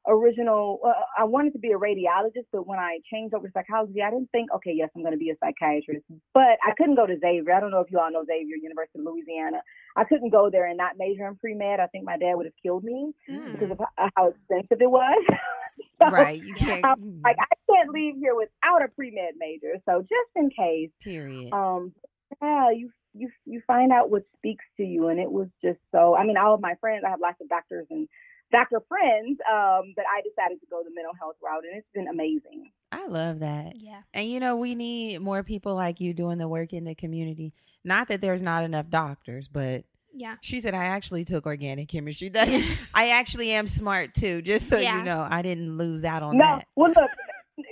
original. 0.08 0.80
Uh, 0.86 0.94
I 1.18 1.24
wanted 1.24 1.54
to 1.54 1.60
be 1.60 1.72
a 1.72 1.78
radiologist, 1.78 2.46
but 2.52 2.68
when 2.68 2.80
I 2.80 3.00
changed 3.12 3.34
over 3.34 3.48
to 3.48 3.54
psychology, 3.54 4.02
I 4.02 4.10
didn't 4.12 4.30
think, 4.32 4.52
okay, 4.54 4.72
yes, 4.74 4.90
I'm 4.96 5.02
going 5.02 5.14
to 5.14 5.18
be 5.20 5.30
a 5.32 5.36
psychiatrist. 5.44 6.06
But 6.34 6.58
I 6.66 6.72
couldn't 6.78 6.96
go 6.96 7.06
to 7.06 7.18
Xavier. 7.20 7.54
I 7.54 7.60
don't 7.60 7.72
know 7.72 7.80
if 7.82 7.92
you 7.92 8.00
all 8.00 8.12
know 8.12 8.24
Xavier, 8.26 8.56
University 8.56 9.00
of 9.00 9.06
Louisiana. 9.06 9.62
I 9.96 10.04
couldn't 10.04 10.30
go 10.30 10.50
there 10.50 10.66
and 10.68 10.78
not 10.78 10.94
major 10.98 11.28
in 11.28 11.36
pre 11.36 11.54
med. 11.54 11.80
I 11.80 11.88
think 11.88 12.04
my 12.06 12.18
dad 12.18 12.36
would 12.36 12.46
have 12.46 12.54
killed 12.62 12.84
me 12.84 13.14
Mm. 13.30 13.52
because 13.54 13.72
of 13.72 13.82
how- 14.16 14.28
expensive 14.28 14.82
it 14.82 14.90
was. 14.92 15.24
So, 16.00 16.10
Right. 16.10 16.42
You 16.42 16.54
can't. 16.54 16.86
I'm 16.86 17.22
Like 17.24 17.38
I 17.40 17.46
can't 17.74 17.90
leave 17.90 18.16
here 18.18 18.34
without 18.36 18.82
a 18.84 18.88
pre 18.90 19.12
med 19.12 19.34
major. 19.38 19.76
So 19.86 20.02
just 20.02 20.30
in 20.36 20.50
case, 20.50 20.90
period. 21.02 21.52
um, 21.54 21.94
yeah, 22.42 22.70
you 22.72 22.92
you 23.14 23.30
you 23.46 23.62
find 23.66 23.92
out 23.94 24.10
what 24.10 24.24
speaks 24.38 24.64
to 24.78 24.84
you, 24.84 25.08
and 25.08 25.20
it 25.20 25.30
was 25.32 25.48
just 25.62 25.80
so. 25.94 26.16
I 26.16 26.26
mean, 26.26 26.36
all 26.38 26.54
of 26.54 26.60
my 26.62 26.76
friends, 26.82 27.04
I 27.06 27.10
have 27.10 27.20
lots 27.22 27.40
of 27.42 27.48
doctors 27.50 27.88
and 27.90 28.08
doctor 28.52 28.82
friends, 28.88 29.40
um, 29.52 29.94
but 29.96 30.06
I 30.12 30.22
decided 30.22 30.60
to 30.62 30.68
go 30.70 30.82
the 30.84 30.92
mental 30.94 31.14
health 31.20 31.36
route, 31.44 31.64
and 31.70 31.78
it's 31.78 31.88
been 31.94 32.08
amazing. 32.08 32.72
I 32.92 33.08
love 33.08 33.40
that. 33.40 33.74
Yeah. 33.76 34.02
And 34.14 34.28
you 34.28 34.40
know, 34.40 34.56
we 34.56 34.76
need 34.76 35.20
more 35.20 35.44
people 35.44 35.76
like 35.76 36.00
you 36.00 36.14
doing 36.14 36.38
the 36.38 36.48
work 36.48 36.74
in 36.74 36.84
the 36.86 36.96
community. 36.96 37.54
Not 37.84 38.08
that 38.08 38.22
there's 38.22 38.42
not 38.42 38.64
enough 38.64 38.90
doctors, 38.90 39.48
but 39.48 39.84
Yeah. 40.14 40.36
she 40.42 40.62
said 40.62 40.74
I 40.74 40.86
actually 40.86 41.26
took 41.26 41.46
organic 41.46 41.90
chemistry. 41.90 42.30
That 42.30 42.48
I 42.96 43.10
actually 43.10 43.52
am 43.52 43.68
smart 43.68 44.14
too, 44.14 44.42
just 44.42 44.70
so 44.70 44.78
Yeah. 44.80 45.00
you 45.00 45.04
know. 45.04 45.28
I 45.30 45.42
didn't 45.42 45.78
lose 45.78 46.04
out 46.04 46.24
on 46.24 46.38
no, 46.38 46.44
that. 46.44 46.68
well, 46.76 46.92
look, 46.96 47.10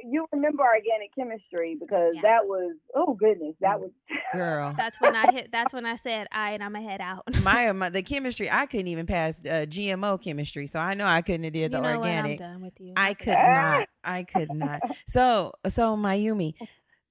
you 0.10 0.26
remember 0.32 0.64
organic 0.64 1.14
chemistry 1.16 1.76
because 1.80 2.14
Yeah. 2.16 2.22
that 2.24 2.46
was 2.46 2.76
oh 2.96 3.14
goodness, 3.14 3.56
that 3.62 3.80
was 3.80 3.92
Girl. 4.34 4.74
That's 4.76 5.00
when 5.02 5.16
I 5.16 5.32
hit. 5.32 5.52
That's 5.52 5.74
when 5.74 5.86
I 5.86 5.96
said, 5.96 6.28
"I 6.32 6.52
and 6.52 6.64
I'm 6.64 6.74
gonna 6.74 6.90
head 6.90 7.02
out." 7.02 7.24
my, 7.44 7.72
my 7.74 7.90
the 7.90 8.02
chemistry 8.02 8.50
I 8.52 8.66
couldn't 8.66 8.88
even 8.88 9.06
pass 9.06 9.40
uh, 9.46 9.66
GMO 9.68 10.22
chemistry, 10.22 10.68
so 10.68 10.80
I 10.80 10.94
know 10.94 11.06
I 11.06 11.22
couldn't 11.22 11.44
have 11.44 11.54
did 11.54 11.72
the 11.72 11.78
you 11.78 11.84
know 11.84 11.90
organic. 11.98 12.40
what? 12.40 12.46
I'm 12.46 12.54
done 12.54 12.62
with 12.62 12.80
you. 12.80 12.94
I 12.96 13.14
could 13.14 13.28
not. 13.38 13.90
I 14.04 14.24
could 14.24 14.54
not. 14.54 14.82
So, 15.08 15.54
so 15.68 15.96
Miyume, 15.96 16.54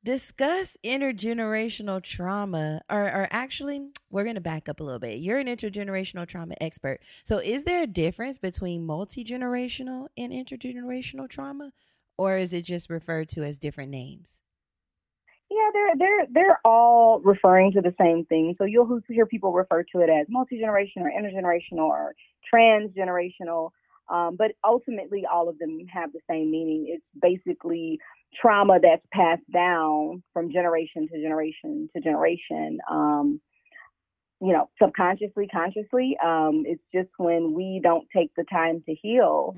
discuss 0.04 0.76
intergenerational 0.85 2.02
trauma, 2.02 2.80
or, 2.90 3.02
or 3.04 3.28
actually, 3.30 3.82
we're 4.11 4.24
going 4.24 4.35
to 4.35 4.40
back 4.40 4.68
up 4.68 4.80
a 4.80 4.82
little 4.82 4.98
bit. 4.98 5.18
You're 5.18 5.38
an 5.38 5.46
intergenerational 5.46 6.26
trauma 6.26 6.54
expert. 6.61 7.00
So, 7.24 7.38
is 7.38 7.64
there 7.64 7.82
a 7.82 7.87
difference 7.87 8.38
between 8.38 8.85
multi 8.85 9.24
generational 9.24 10.08
and 10.16 10.32
intergenerational 10.32 11.28
trauma, 11.28 11.70
or 12.22 12.37
is 12.37 12.52
it 12.52 12.62
just 12.62 12.88
referred 12.88 13.28
to 13.30 13.42
as 13.42 13.58
different 13.58 13.90
names? 13.90 14.42
Yeah, 15.50 15.68
they're 15.72 15.96
they're 15.98 16.26
they're 16.32 16.61
all 16.64 17.20
referring 17.20 17.72
to 17.72 17.80
the 17.80 17.94
same 18.00 18.24
thing. 18.26 18.54
So 18.58 18.64
you'll 18.64 19.00
hear 19.08 19.26
people 19.26 19.52
refer 19.52 19.82
to 19.82 20.00
it 20.00 20.08
as 20.08 20.26
multi 20.30 20.61
generational 20.62 21.02
or 21.02 21.11
intergenerational 21.11 21.88
or 21.88 22.14
transgenerational. 22.54 23.70
Um, 24.08 24.37
but 24.37 24.52
ultimately, 24.64 25.24
all 25.30 25.48
of 25.48 25.58
them 25.58 25.78
have 25.92 26.12
the 26.12 26.20
same 26.30 26.50
meaning. 26.50 26.87
It's 26.88 27.04
basically 27.20 27.98
trauma 28.40 28.78
that's 28.80 29.04
passed 29.12 29.50
down 29.52 30.22
from 30.32 30.52
generation 30.52 31.08
to 31.08 31.20
generation 31.20 31.90
to 31.94 32.00
generation. 32.00 32.78
Um, 32.88 33.40
you 34.42 34.52
know, 34.52 34.68
subconsciously, 34.83 35.46
consciously. 35.46 36.16
Um, 36.22 36.64
it's 36.66 36.83
just 36.92 37.11
when 37.16 37.55
we 37.55 37.81
don't 37.83 38.07
take 38.14 38.35
the 38.37 38.44
time 38.52 38.83
to 38.87 38.94
heal 39.00 39.55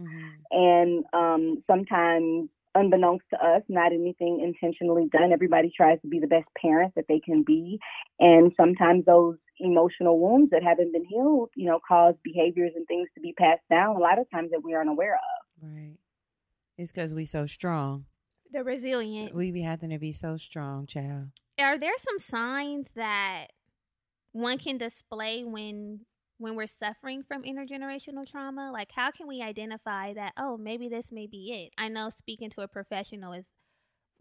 and 0.50 1.04
um, 1.12 1.62
sometimes 1.66 2.48
unbeknownst 2.76 3.24
to 3.30 3.36
us 3.36 3.62
not 3.68 3.92
anything 3.92 4.40
intentionally 4.42 5.08
done 5.12 5.32
everybody 5.32 5.72
tries 5.76 6.00
to 6.00 6.08
be 6.08 6.18
the 6.18 6.26
best 6.26 6.46
parent 6.60 6.92
that 6.96 7.04
they 7.08 7.20
can 7.20 7.44
be 7.44 7.78
and 8.18 8.52
sometimes 8.56 9.04
those 9.04 9.36
emotional 9.60 10.18
wounds 10.18 10.50
that 10.50 10.60
haven't 10.60 10.92
been 10.92 11.04
healed 11.04 11.48
you 11.54 11.66
know 11.66 11.78
cause 11.86 12.14
behaviors 12.24 12.72
and 12.74 12.84
things 12.88 13.08
to 13.14 13.20
be 13.20 13.32
passed 13.38 13.62
down 13.70 13.94
a 13.94 13.98
lot 14.00 14.18
of 14.18 14.28
times 14.32 14.50
that 14.50 14.60
we 14.64 14.74
aren't 14.74 14.90
aware 14.90 15.14
of 15.14 15.44
Right. 15.62 15.96
It's 16.76 16.90
because 16.90 17.14
we 17.14 17.24
so 17.24 17.46
strong. 17.46 18.06
the 18.50 18.64
resilient. 18.64 19.34
We 19.34 19.52
be 19.52 19.62
having 19.62 19.90
to 19.90 19.98
be 19.98 20.12
so 20.12 20.36
strong, 20.36 20.86
child. 20.86 21.28
Are 21.58 21.78
there 21.78 21.96
some 21.96 22.18
signs 22.18 22.88
that 22.96 23.48
one 24.34 24.58
can 24.58 24.76
display 24.78 25.44
when 25.44 26.02
when 26.38 26.56
we're 26.56 26.66
suffering 26.66 27.22
from 27.22 27.44
intergenerational 27.44 28.30
trauma? 28.30 28.70
Like, 28.72 28.90
how 28.92 29.10
can 29.12 29.28
we 29.28 29.40
identify 29.40 30.12
that? 30.14 30.34
Oh, 30.36 30.58
maybe 30.58 30.88
this 30.90 31.12
may 31.12 31.26
be 31.28 31.52
it. 31.52 31.72
I 31.78 31.88
know 31.88 32.10
speaking 32.10 32.50
to 32.50 32.62
a 32.62 32.68
professional 32.68 33.32
is 33.32 33.46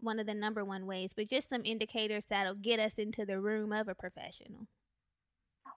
one 0.00 0.20
of 0.20 0.26
the 0.26 0.34
number 0.34 0.64
one 0.64 0.86
ways, 0.86 1.12
but 1.16 1.28
just 1.28 1.50
some 1.50 1.64
indicators 1.64 2.26
that'll 2.26 2.54
get 2.54 2.80
us 2.80 2.94
into 2.94 3.26
the 3.26 3.40
room 3.40 3.72
of 3.72 3.88
a 3.88 3.94
professional. 3.94 4.68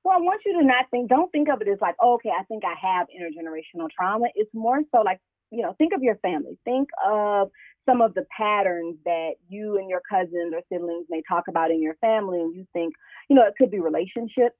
well 0.03 0.17
i 0.17 0.21
want 0.21 0.41
you 0.45 0.59
to 0.59 0.65
not 0.65 0.85
think 0.91 1.09
don't 1.09 1.31
think 1.31 1.49
of 1.49 1.61
it 1.61 1.67
as 1.67 1.79
like 1.81 1.95
oh, 2.01 2.15
okay 2.15 2.31
i 2.39 2.43
think 2.45 2.63
i 2.65 2.75
have 2.81 3.07
intergenerational 3.09 3.89
trauma 3.89 4.27
it's 4.35 4.53
more 4.53 4.81
so 4.93 5.01
like 5.01 5.19
you 5.51 5.61
know 5.61 5.73
think 5.77 5.93
of 5.93 6.03
your 6.03 6.15
family 6.17 6.57
think 6.65 6.89
of 7.05 7.49
some 7.85 8.01
of 8.01 8.13
the 8.15 8.25
patterns 8.35 8.97
that 9.05 9.31
you 9.47 9.77
and 9.77 9.89
your 9.89 10.01
cousins 10.09 10.53
or 10.53 10.61
siblings 10.71 11.05
may 11.09 11.21
talk 11.27 11.45
about 11.47 11.71
in 11.71 11.81
your 11.81 11.95
family 11.95 12.39
and 12.41 12.55
you 12.55 12.65
think 12.73 12.93
you 13.29 13.35
know 13.35 13.43
it 13.43 13.53
could 13.57 13.71
be 13.71 13.79
relationships 13.79 14.55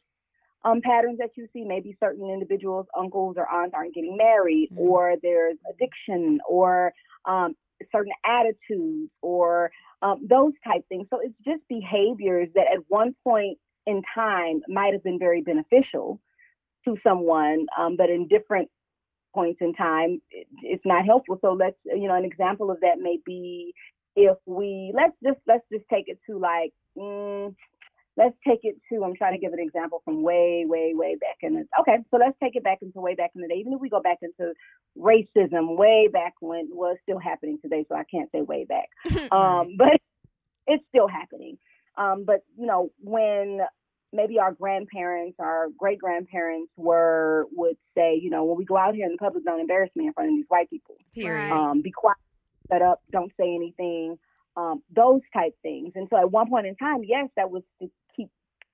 um, 0.63 0.81
patterns 0.81 1.17
that 1.19 1.29
you 1.35 1.47
see. 1.53 1.63
Maybe 1.63 1.95
certain 1.99 2.29
individuals, 2.29 2.87
uncles 2.97 3.35
or 3.37 3.49
aunts, 3.49 3.73
aren't 3.75 3.93
getting 3.93 4.17
married, 4.17 4.69
Mhm. 4.71 4.79
or 4.79 5.15
there's 5.21 5.57
addiction, 5.69 6.41
or 6.47 6.93
um, 7.25 7.55
certain 7.91 8.13
attitudes, 8.25 9.11
or 9.21 9.71
um, 10.01 10.25
those 10.27 10.53
type 10.65 10.85
things. 10.89 11.07
So 11.09 11.19
it's 11.19 11.37
just 11.45 11.67
behaviors 11.67 12.49
that 12.55 12.67
at 12.67 12.79
one 12.89 13.15
point 13.23 13.57
in 13.85 14.01
time 14.13 14.61
might 14.67 14.93
have 14.93 15.03
been 15.03 15.19
very 15.19 15.41
beneficial 15.41 16.19
to 16.85 16.97
someone, 17.03 17.67
um, 17.77 17.95
but 17.95 18.09
in 18.09 18.27
different 18.27 18.69
points 19.37 19.59
in 19.61 19.73
time, 19.75 20.19
it, 20.31 20.47
it's 20.63 20.85
not 20.85 21.05
helpful. 21.05 21.37
So 21.41 21.53
let's, 21.53 21.77
you 21.85 22.07
know, 22.07 22.15
an 22.15 22.25
example 22.25 22.71
of 22.71 22.79
that 22.81 22.97
may 22.99 23.19
be 23.23 23.73
if 24.15 24.37
we 24.47 24.91
let's 24.95 25.13
just 25.23 25.37
let's 25.45 25.63
just 25.71 25.85
take 25.93 26.05
it 26.07 26.17
to 26.27 26.39
like. 26.39 26.73
Mm, 26.97 27.53
let's 28.17 28.35
take 28.47 28.61
it 28.63 28.75
to 28.91 29.03
i'm 29.03 29.15
trying 29.15 29.33
to 29.33 29.39
give 29.39 29.53
an 29.53 29.59
example 29.59 30.01
from 30.03 30.23
way 30.23 30.65
way 30.65 30.93
way 30.95 31.15
back 31.21 31.37
in 31.41 31.53
the 31.53 31.63
okay 31.79 31.97
so 32.09 32.17
let's 32.17 32.35
take 32.41 32.55
it 32.55 32.63
back 32.63 32.79
into 32.81 32.99
way 32.99 33.13
back 33.13 33.29
in 33.35 33.41
the 33.43 33.47
day 33.47 33.53
even 33.59 33.73
if 33.73 33.79
we 33.79 33.89
go 33.89 34.01
back 34.01 34.17
into 34.23 34.53
racism 34.97 35.77
way 35.77 36.09
back 36.11 36.33
when 36.39 36.67
well 36.73 36.95
still 37.03 37.19
happening 37.19 37.59
today 37.61 37.85
so 37.87 37.93
i 37.95 38.03
can't 38.09 38.31
say 38.31 38.41
way 38.41 38.65
back 38.65 38.89
um 39.31 39.75
but 39.77 40.01
it's 40.65 40.83
still 40.89 41.07
happening 41.07 41.59
um 41.95 42.23
but 42.25 42.43
you 42.57 42.65
know 42.65 42.89
when 43.03 43.59
maybe 44.13 44.39
our 44.39 44.51
grandparents 44.51 45.35
our 45.39 45.67
great 45.77 45.99
grandparents 45.99 46.71
were 46.77 47.45
would 47.51 47.77
say 47.95 48.19
you 48.21 48.29
know 48.29 48.43
when 48.45 48.57
we 48.57 48.65
go 48.65 48.77
out 48.77 48.95
here 48.95 49.05
in 49.05 49.11
the 49.11 49.17
public 49.17 49.43
don't 49.43 49.59
embarrass 49.59 49.89
me 49.95 50.07
in 50.07 50.13
front 50.13 50.29
of 50.29 50.35
these 50.35 50.45
white 50.47 50.69
people 50.69 50.95
Period. 51.13 51.51
um, 51.51 51.81
be 51.81 51.91
quiet, 51.91 52.17
shut 52.71 52.81
up, 52.81 53.01
don't 53.11 53.31
say 53.39 53.53
anything, 53.53 54.17
um, 54.57 54.81
those 54.93 55.21
type 55.33 55.53
things. 55.61 55.93
And 55.95 56.07
so 56.09 56.17
at 56.17 56.31
one 56.31 56.49
point 56.49 56.65
in 56.65 56.75
time, 56.75 57.03
yes, 57.03 57.29
that 57.37 57.51
was 57.51 57.61
to 57.79 57.89
keep, 58.15 58.29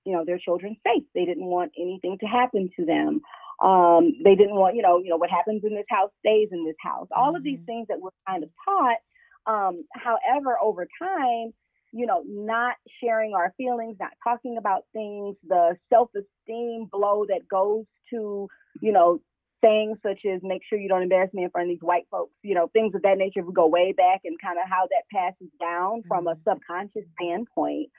you 0.06 0.14
know, 0.14 0.24
their 0.26 0.40
children 0.40 0.78
safe. 0.88 1.04
They 1.14 1.26
didn't 1.26 1.46
want 1.46 1.74
anything 1.78 2.18
to 2.22 2.26
happen 2.26 2.70
to 2.78 2.86
them. 2.86 3.22
Um, 3.62 4.14
they 4.24 4.36
didn't 4.36 4.56
want, 4.56 4.76
you 4.76 4.82
know, 4.82 5.00
you 5.00 5.10
know, 5.10 5.18
what 5.18 5.30
happens 5.30 5.62
in 5.64 5.76
this 5.76 5.86
house 5.90 6.10
stays 6.20 6.50
in 6.52 6.66
this 6.66 6.78
house. 6.80 7.08
All 7.16 7.28
mm-hmm. 7.28 7.36
of 7.36 7.44
these 7.44 7.58
mm-hmm. 7.58 7.66
things 7.66 7.88
that 7.90 8.00
we're 8.02 8.10
kind 8.28 8.44
of 8.44 8.50
taught. 8.66 8.98
Um, 9.46 9.84
however, 9.94 10.58
over 10.62 10.88
time, 11.00 11.54
you 11.94 12.08
know, 12.08 12.24
not 12.28 12.76
sharing 13.02 13.34
our 13.34 13.54
feelings, 13.56 13.98
not 14.00 14.12
talking 14.24 14.58
about 14.58 14.84
things, 14.94 15.36
the 15.48 15.76
self-esteem 15.92 16.90
blow 16.92 17.26
that 17.28 17.48
goes 17.50 17.86
to, 18.10 18.48
you 18.82 18.92
know, 18.92 19.20
things 19.62 19.98
such 20.04 20.20
as 20.26 20.42
make 20.44 20.62
sure 20.68 20.78
you 20.78 20.90
don't 20.90 21.04
embarrass 21.04 21.34
me 21.34 21.44
in 21.44 21.50
front 21.52 21.70
of 21.70 21.70
these 21.70 21.82
white 21.82 22.06
folks, 22.12 22.34
you 22.42 22.56
know, 22.56 22.68
things 22.74 22.94
of 22.96 23.04
that 23.04 23.18
nature. 23.18 23.44
We 23.46 23.54
go 23.54 23.68
way 23.68 23.94
back 23.94 24.22
and 24.26 24.42
kind 24.42 24.58
of 24.58 24.70
how 24.70 24.88
that 24.88 25.04
passes 25.12 25.48
down 25.60 26.00
mm-hmm. 26.00 26.08
from 26.08 26.28
a 26.28 26.32
mm-hmm. 26.32 26.50
subconscious 26.50 27.06
standpoint. 27.22 27.90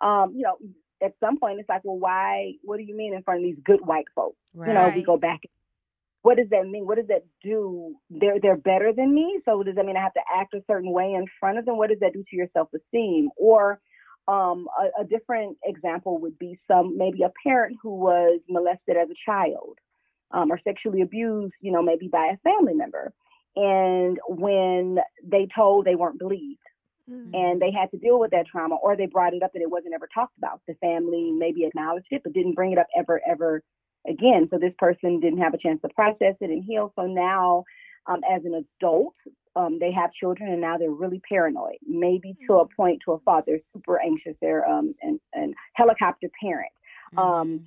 Um, 0.00 0.32
you 0.34 0.42
know, 0.42 0.56
at 1.02 1.12
some 1.20 1.38
point 1.38 1.60
it's 1.60 1.68
like, 1.68 1.82
well, 1.84 1.98
why? 1.98 2.54
What 2.62 2.78
do 2.78 2.82
you 2.84 2.96
mean 2.96 3.14
in 3.14 3.22
front 3.22 3.40
of 3.40 3.44
these 3.44 3.62
good 3.64 3.80
white 3.86 4.06
folks? 4.14 4.38
Right. 4.54 4.68
You 4.68 4.74
know, 4.74 4.92
we 4.94 5.02
go 5.02 5.16
back. 5.16 5.40
What 6.22 6.36
does 6.36 6.48
that 6.50 6.66
mean? 6.66 6.86
What 6.86 6.98
does 6.98 7.08
that 7.08 7.24
do? 7.42 7.94
They're 8.08 8.38
they're 8.40 8.56
better 8.56 8.92
than 8.96 9.14
me, 9.14 9.40
so 9.44 9.62
does 9.62 9.74
that 9.74 9.84
mean 9.84 9.96
I 9.96 10.02
have 10.02 10.14
to 10.14 10.20
act 10.32 10.54
a 10.54 10.62
certain 10.68 10.92
way 10.92 11.14
in 11.14 11.26
front 11.40 11.58
of 11.58 11.64
them? 11.64 11.76
What 11.76 11.90
does 11.90 11.98
that 12.00 12.12
do 12.12 12.22
to 12.22 12.36
your 12.36 12.46
self 12.52 12.68
esteem? 12.74 13.30
Or 13.36 13.80
um, 14.28 14.68
a, 14.78 15.02
a 15.02 15.04
different 15.04 15.58
example 15.64 16.18
would 16.20 16.38
be 16.38 16.58
some 16.68 16.96
maybe 16.96 17.22
a 17.22 17.32
parent 17.44 17.76
who 17.82 17.96
was 17.96 18.40
molested 18.48 18.96
as 18.96 19.08
a 19.10 19.30
child 19.30 19.78
um, 20.32 20.50
or 20.50 20.60
sexually 20.62 21.02
abused, 21.02 21.54
you 21.60 21.72
know, 21.72 21.82
maybe 21.82 22.08
by 22.08 22.32
a 22.32 22.36
family 22.38 22.74
member. 22.74 23.12
And 23.56 24.18
when 24.28 24.98
they 25.24 25.48
told 25.54 25.84
they 25.84 25.94
weren't 25.94 26.18
believed, 26.18 26.60
mm-hmm. 27.10 27.34
and 27.34 27.60
they 27.60 27.70
had 27.70 27.90
to 27.90 27.98
deal 27.98 28.18
with 28.18 28.30
that 28.30 28.46
trauma, 28.46 28.76
or 28.76 28.96
they 28.96 29.06
brought 29.06 29.34
it 29.34 29.42
up 29.42 29.50
and 29.54 29.62
it 29.62 29.70
wasn't 29.70 29.94
ever 29.94 30.08
talked 30.12 30.38
about. 30.38 30.60
The 30.66 30.74
family 30.74 31.32
maybe 31.32 31.64
acknowledged 31.64 32.06
it, 32.10 32.22
but 32.24 32.32
didn't 32.32 32.54
bring 32.54 32.72
it 32.72 32.78
up 32.78 32.86
ever, 32.96 33.20
ever 33.28 33.62
again. 34.08 34.48
So 34.50 34.58
this 34.58 34.74
person 34.78 35.20
didn't 35.20 35.40
have 35.40 35.54
a 35.54 35.58
chance 35.58 35.80
to 35.82 35.88
process 35.94 36.34
it 36.40 36.50
and 36.50 36.64
heal. 36.64 36.92
So 36.96 37.06
now, 37.06 37.64
um, 38.06 38.20
as 38.30 38.42
an 38.44 38.64
adult, 38.80 39.14
um, 39.54 39.78
they 39.78 39.92
have 39.92 40.12
children 40.12 40.50
and 40.50 40.60
now 40.60 40.78
they're 40.78 40.90
really 40.90 41.20
paranoid, 41.28 41.76
maybe 41.86 42.34
to 42.46 42.54
a 42.54 42.64
mm-hmm. 42.64 42.74
point 42.74 43.00
to 43.04 43.12
a 43.12 43.18
fault. 43.20 43.44
They're 43.46 43.60
super 43.74 44.00
anxious. 44.00 44.34
They're 44.40 44.68
um, 44.68 44.94
and, 45.02 45.20
and 45.34 45.54
helicopter 45.74 46.28
parent. 46.42 46.72
Um, 47.16 47.24
mm-hmm 47.26 47.64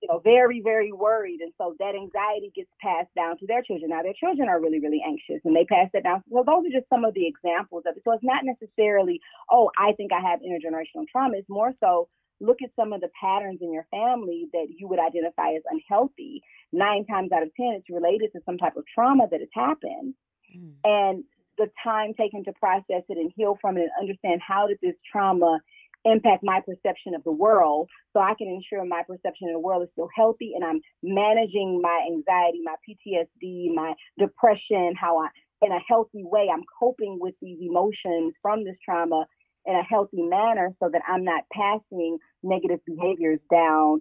you 0.00 0.08
know, 0.08 0.20
very, 0.22 0.60
very 0.62 0.92
worried. 0.92 1.40
And 1.40 1.52
so 1.58 1.74
that 1.78 1.94
anxiety 1.94 2.52
gets 2.54 2.70
passed 2.80 3.12
down 3.16 3.38
to 3.38 3.46
their 3.46 3.62
children. 3.62 3.90
Now, 3.90 4.02
their 4.02 4.14
children 4.14 4.48
are 4.48 4.60
really, 4.60 4.80
really 4.80 5.02
anxious 5.04 5.42
and 5.44 5.54
they 5.54 5.64
pass 5.64 5.88
that 5.92 6.04
down. 6.04 6.22
So 6.30 6.44
those 6.46 6.66
are 6.66 6.78
just 6.78 6.88
some 6.88 7.04
of 7.04 7.14
the 7.14 7.26
examples 7.26 7.82
of 7.86 7.96
it. 7.96 8.02
So 8.04 8.12
it's 8.12 8.24
not 8.24 8.44
necessarily, 8.44 9.20
oh, 9.50 9.70
I 9.76 9.92
think 9.92 10.12
I 10.12 10.20
have 10.20 10.40
intergenerational 10.40 11.06
trauma. 11.10 11.38
It's 11.38 11.48
more 11.48 11.72
so 11.80 12.08
look 12.40 12.58
at 12.62 12.70
some 12.76 12.92
of 12.92 13.00
the 13.00 13.10
patterns 13.20 13.58
in 13.60 13.72
your 13.72 13.86
family 13.90 14.48
that 14.52 14.66
you 14.76 14.88
would 14.88 14.98
identify 14.98 15.52
as 15.56 15.62
unhealthy. 15.70 16.42
Nine 16.72 17.04
times 17.06 17.32
out 17.32 17.42
of 17.42 17.50
10, 17.54 17.74
it's 17.78 17.90
related 17.90 18.30
to 18.32 18.40
some 18.46 18.58
type 18.58 18.76
of 18.76 18.84
trauma 18.92 19.26
that 19.30 19.40
has 19.40 19.48
happened. 19.54 20.14
Mm. 20.56 20.72
And 20.84 21.24
the 21.56 21.68
time 21.82 22.14
taken 22.14 22.44
to 22.44 22.52
process 22.52 23.02
it 23.08 23.18
and 23.18 23.32
heal 23.36 23.58
from 23.60 23.76
it 23.76 23.82
and 23.82 23.90
understand 24.00 24.40
how 24.46 24.68
did 24.68 24.78
this 24.80 24.94
trauma 25.10 25.58
impact 26.04 26.42
my 26.44 26.60
perception 26.64 27.14
of 27.14 27.24
the 27.24 27.32
world 27.32 27.88
so 28.12 28.20
I 28.20 28.34
can 28.38 28.48
ensure 28.48 28.84
my 28.84 29.02
perception 29.06 29.48
of 29.48 29.54
the 29.54 29.58
world 29.58 29.82
is 29.82 29.88
still 29.92 30.08
healthy 30.14 30.52
and 30.54 30.64
I'm 30.64 30.80
managing 31.02 31.80
my 31.82 32.06
anxiety, 32.06 32.60
my 32.62 32.76
PTSD, 32.88 33.74
my 33.74 33.94
depression, 34.18 34.94
how 34.98 35.18
I, 35.18 35.28
in 35.62 35.72
a 35.72 35.80
healthy 35.88 36.22
way, 36.24 36.48
I'm 36.52 36.62
coping 36.78 37.18
with 37.20 37.34
these 37.42 37.58
emotions 37.60 38.34
from 38.40 38.64
this 38.64 38.76
trauma 38.84 39.26
in 39.68 39.76
a 39.76 39.82
healthy 39.84 40.22
manner 40.22 40.74
so 40.80 40.88
that 40.90 41.02
I'm 41.06 41.22
not 41.22 41.44
passing 41.52 42.18
negative 42.42 42.80
behaviors 42.86 43.38
down 43.50 44.00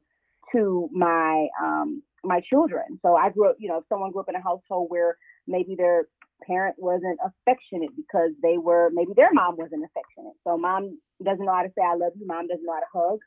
to 0.54 0.90
my 0.94 1.48
um, 1.62 2.02
my 2.24 2.42
children. 2.42 3.00
So 3.02 3.16
I 3.16 3.30
grew 3.30 3.50
up, 3.50 3.58
you 3.60 3.68
know, 3.68 3.80
if 3.80 3.84
someone 3.90 4.12
grew 4.12 4.22
up 4.22 4.30
in 4.30 4.36
a 4.36 4.42
household 4.42 4.88
where 4.90 5.18
maybe 5.46 5.76
their 5.78 6.06
parent 6.46 6.76
wasn't 6.80 7.20
affectionate 7.24 7.92
because 7.96 8.32
they 8.42 8.58
were 8.58 8.90
maybe 8.94 9.12
their 9.16 9.30
mom 9.34 9.58
wasn't 9.58 9.84
affectionate. 9.84 10.36
So 10.46 10.58
mom 10.58 11.00
doesn't 11.24 11.46
know 11.46 11.54
how 11.54 11.64
to 11.64 11.74
say 11.78 11.84
I 11.86 11.96
love 11.96 12.14
you. 12.16 12.26
Mom 12.26 12.48
doesn't 12.48 12.66
know 12.66 12.74
how 12.74 12.80
to 12.80 13.10
hug. 13.10 13.20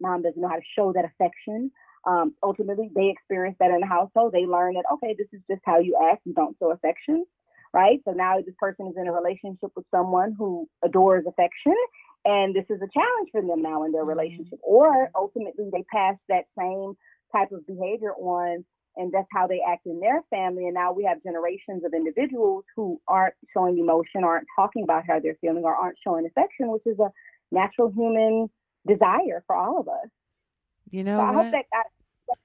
Mom 0.00 0.22
doesn't 0.22 0.40
know 0.40 0.48
how 0.48 0.56
to 0.56 0.72
show 0.76 0.92
that 0.92 1.04
affection. 1.04 1.72
Um, 2.06 2.34
ultimately, 2.42 2.90
they 2.94 3.10
experience 3.10 3.56
that 3.60 3.70
in 3.70 3.80
the 3.80 3.86
household. 3.86 4.32
They 4.32 4.46
learn 4.46 4.74
that 4.74 4.84
okay, 4.94 5.14
this 5.18 5.28
is 5.32 5.42
just 5.50 5.62
how 5.66 5.80
you 5.80 5.98
act. 6.10 6.22
You 6.24 6.34
don't 6.34 6.56
show 6.58 6.70
affection, 6.70 7.24
right? 7.72 8.00
So 8.04 8.12
now 8.12 8.36
this 8.44 8.54
person 8.58 8.88
is 8.88 8.94
in 8.96 9.06
a 9.06 9.12
relationship 9.12 9.70
with 9.76 9.84
someone 9.90 10.34
who 10.36 10.68
adores 10.84 11.24
affection, 11.26 11.76
and 12.24 12.54
this 12.54 12.64
is 12.68 12.80
a 12.82 12.88
challenge 12.92 13.28
for 13.32 13.42
them 13.42 13.62
now 13.62 13.84
in 13.84 13.92
their 13.92 14.02
mm-hmm. 14.02 14.10
relationship. 14.10 14.58
Or 14.62 15.10
ultimately, 15.14 15.68
they 15.72 15.84
pass 15.92 16.16
that 16.28 16.44
same 16.58 16.94
type 17.32 17.52
of 17.52 17.66
behavior 17.66 18.12
on 18.14 18.64
and 18.96 19.12
that's 19.12 19.28
how 19.32 19.46
they 19.46 19.60
act 19.66 19.86
in 19.86 20.00
their 20.00 20.22
family. 20.30 20.64
And 20.64 20.74
now 20.74 20.92
we 20.92 21.04
have 21.04 21.22
generations 21.22 21.84
of 21.84 21.94
individuals 21.94 22.64
who 22.74 23.00
aren't 23.06 23.34
showing 23.52 23.78
emotion, 23.78 24.24
aren't 24.24 24.46
talking 24.56 24.82
about 24.82 25.04
how 25.06 25.20
they're 25.20 25.38
feeling, 25.40 25.64
or 25.64 25.74
aren't 25.74 25.96
showing 26.04 26.26
affection, 26.26 26.70
which 26.70 26.82
is 26.86 26.98
a 26.98 27.10
natural 27.52 27.90
human 27.90 28.50
desire 28.86 29.44
for 29.46 29.56
all 29.56 29.80
of 29.80 29.88
us. 29.88 30.08
You 30.90 31.04
know, 31.04 31.18
so 31.18 31.22
I 31.22 31.32
hope 31.32 31.52
that 31.52 31.66
that's 31.72 31.94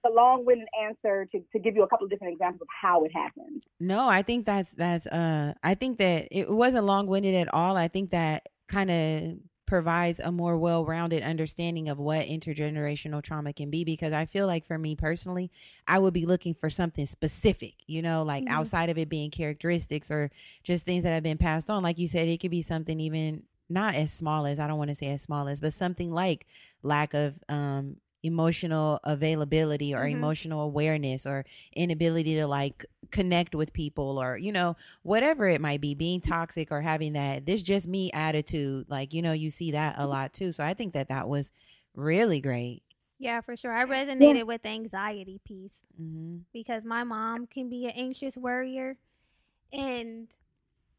a 0.05 0.09
long-winded 0.09 0.67
answer 0.83 1.27
to, 1.31 1.39
to 1.51 1.59
give 1.59 1.75
you 1.75 1.83
a 1.83 1.87
couple 1.87 2.05
of 2.05 2.11
different 2.11 2.33
examples 2.33 2.61
of 2.61 2.67
how 2.81 3.03
it 3.03 3.11
happened. 3.13 3.63
No, 3.79 4.07
I 4.07 4.21
think 4.21 4.45
that's 4.45 4.73
that's 4.73 5.07
uh 5.07 5.53
I 5.63 5.75
think 5.75 5.97
that 5.97 6.27
it 6.31 6.49
wasn't 6.49 6.85
long-winded 6.85 7.35
at 7.35 7.53
all. 7.53 7.77
I 7.77 7.87
think 7.87 8.11
that 8.11 8.47
kind 8.67 8.91
of 8.91 9.37
provides 9.65 10.19
a 10.19 10.31
more 10.31 10.57
well-rounded 10.57 11.23
understanding 11.23 11.89
of 11.89 11.97
what 11.97 12.27
intergenerational 12.27 13.23
trauma 13.23 13.51
can 13.51 13.71
be 13.71 13.83
because 13.83 14.13
I 14.13 14.25
feel 14.25 14.45
like 14.45 14.67
for 14.67 14.77
me 14.77 14.95
personally, 14.95 15.51
I 15.87 15.97
would 15.97 16.13
be 16.13 16.25
looking 16.25 16.53
for 16.53 16.69
something 16.69 17.05
specific, 17.05 17.73
you 17.87 18.01
know, 18.01 18.23
like 18.23 18.45
mm-hmm. 18.45 18.53
outside 18.53 18.89
of 18.89 18.97
it 18.97 19.09
being 19.09 19.31
characteristics 19.31 20.11
or 20.11 20.29
just 20.63 20.83
things 20.83 21.03
that 21.03 21.13
have 21.13 21.23
been 21.23 21.39
passed 21.39 21.69
on. 21.69 21.81
Like 21.81 21.97
you 21.97 22.07
said, 22.07 22.27
it 22.27 22.39
could 22.39 22.51
be 22.51 22.61
something 22.61 22.99
even 22.99 23.43
not 23.67 23.95
as 23.95 24.13
small 24.13 24.45
as 24.45 24.59
I 24.59 24.67
don't 24.67 24.77
want 24.77 24.89
to 24.89 24.95
say 24.95 25.07
as 25.07 25.23
small 25.23 25.47
as, 25.47 25.59
but 25.59 25.73
something 25.73 26.11
like 26.11 26.45
lack 26.83 27.15
of 27.15 27.33
um 27.49 27.97
emotional 28.25 28.99
availability 29.03 29.93
or 29.93 29.99
mm-hmm. 29.99 30.17
emotional 30.17 30.61
awareness 30.61 31.25
or 31.25 31.45
inability 31.75 32.35
to 32.35 32.47
like 32.47 32.85
connect 33.11 33.53
with 33.53 33.71
people 33.71 34.19
or 34.19 34.35
you 34.37 34.51
know 34.51 34.75
whatever 35.03 35.47
it 35.47 35.61
might 35.61 35.79
be 35.79 35.93
being 35.93 36.19
toxic 36.19 36.71
or 36.71 36.81
having 36.81 37.13
that 37.13 37.45
this 37.45 37.61
just 37.61 37.87
me 37.87 38.11
attitude 38.13 38.85
like 38.89 39.13
you 39.13 39.21
know 39.21 39.31
you 39.31 39.51
see 39.51 39.71
that 39.71 39.95
a 39.99 40.07
lot 40.07 40.33
too 40.33 40.51
so 40.51 40.63
i 40.63 40.73
think 40.73 40.93
that 40.93 41.09
that 41.09 41.29
was 41.29 41.51
really 41.93 42.41
great 42.41 42.81
yeah 43.19 43.41
for 43.41 43.55
sure 43.55 43.71
i 43.71 43.85
resonated 43.85 44.37
yeah. 44.37 44.43
with 44.43 44.63
the 44.63 44.69
anxiety 44.69 45.39
piece 45.45 45.81
mm-hmm. 46.01 46.37
because 46.51 46.83
my 46.83 47.03
mom 47.03 47.45
can 47.45 47.69
be 47.69 47.85
an 47.85 47.91
anxious 47.91 48.35
worrier 48.35 48.97
and 49.71 50.35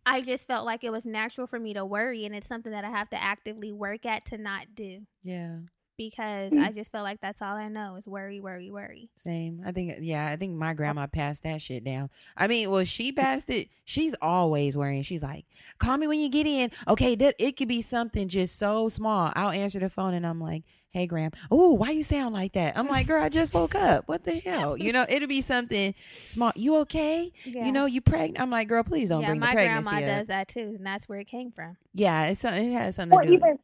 I 0.09 0.21
just 0.21 0.47
felt 0.47 0.65
like 0.65 0.85
it 0.85 0.91
was 0.91 1.05
natural 1.05 1.49
for 1.49 1.59
me 1.59 1.75
to 1.75 1.85
worry, 1.85 2.27
and 2.27 2.33
it's 2.33 2.47
something 2.47 2.71
that 2.71 2.85
I 2.85 2.91
have 2.91 3.11
to 3.11 3.21
actively 3.21 3.73
work 3.73 4.07
at 4.07 4.25
to 4.27 4.39
not 4.39 4.67
do. 4.77 5.01
Yeah 5.25 5.57
because 5.97 6.53
mm. 6.53 6.63
I 6.63 6.73
just 6.73 6.93
felt 6.93 7.05
like 7.05 7.21
that's 7.21 7.43
all 7.43 7.57
I 7.57 7.69
know 7.69 7.97
is 7.97 8.07
worry, 8.07 8.41
worry, 8.41 8.71
worry. 8.71 9.09
Same. 9.17 9.63
I 9.65 9.73
think 9.73 9.95
yeah, 10.01 10.29
I 10.29 10.37
think 10.37 10.55
my 10.55 10.75
grandma 10.75 11.07
passed 11.07 11.43
that 11.45 11.63
shit 11.63 11.85
down. 11.85 12.11
I 12.37 12.47
mean, 12.47 12.71
well, 12.71 12.85
she 12.85 13.13
passed 13.13 13.51
it. 13.51 13.69
She's 13.85 14.15
always 14.21 14.77
worrying. 14.77 15.03
She's 15.03 15.23
like, 15.23 15.47
"Call 15.79 15.97
me 15.97 16.07
when 16.07 16.19
you 16.19 16.29
get 16.29 16.47
in." 16.47 16.71
Okay, 16.89 17.15
that 17.17 17.35
it 17.39 17.57
could 17.57 17.69
be 17.69 17.83
something 17.83 18.29
just 18.29 18.59
so 18.59 18.89
small. 18.89 19.33
I'll 19.35 19.51
answer 19.51 19.79
the 19.79 19.91
phone 19.91 20.15
and 20.15 20.27
I'm 20.27 20.41
like, 20.41 20.65
"Hey, 20.91 21.07
Gram. 21.07 21.31
Oh, 21.51 21.73
why 21.73 21.91
you 21.91 22.03
sound 22.03 22.35
like 22.35 22.53
that?" 22.53 22.77
I'm 22.77 22.89
like, 22.89 23.07
"Girl, 23.07 23.23
I 23.23 23.29
just 23.29 23.55
woke 23.55 23.75
up. 23.75 24.09
What 24.09 24.25
the 24.25 24.35
hell?" 24.35 24.77
You 24.77 24.93
know, 24.93 25.07
it'll 25.09 25.29
be 25.29 25.41
something 25.41 25.95
small. 26.11 26.53
You 26.57 26.77
okay? 26.79 27.33
Yeah. 27.45 27.67
You 27.67 27.73
know, 27.73 27.87
you 27.87 28.01
pregnant? 28.01 28.41
I'm 28.41 28.51
like, 28.51 28.69
"Girl, 28.69 28.83
please 28.83 29.09
don't 29.09 29.23
yeah, 29.23 29.29
bring 29.29 29.41
the 29.41 29.47
pregnancy." 29.47 29.85
My 29.85 29.91
grandma 30.01 30.13
up. 30.13 30.19
does 30.19 30.27
that 30.29 30.49
too, 30.49 30.75
and 30.77 30.87
that's 30.87 31.09
where 31.09 31.21
it 31.21 31.29
came 31.29 31.53
from. 31.53 31.77
Yeah, 31.95 32.27
it's 32.27 32.45
it 32.45 32.73
has 32.73 32.97
something 32.97 33.19
to 33.19 33.27
do. 33.27 33.35
Even- 33.35 33.59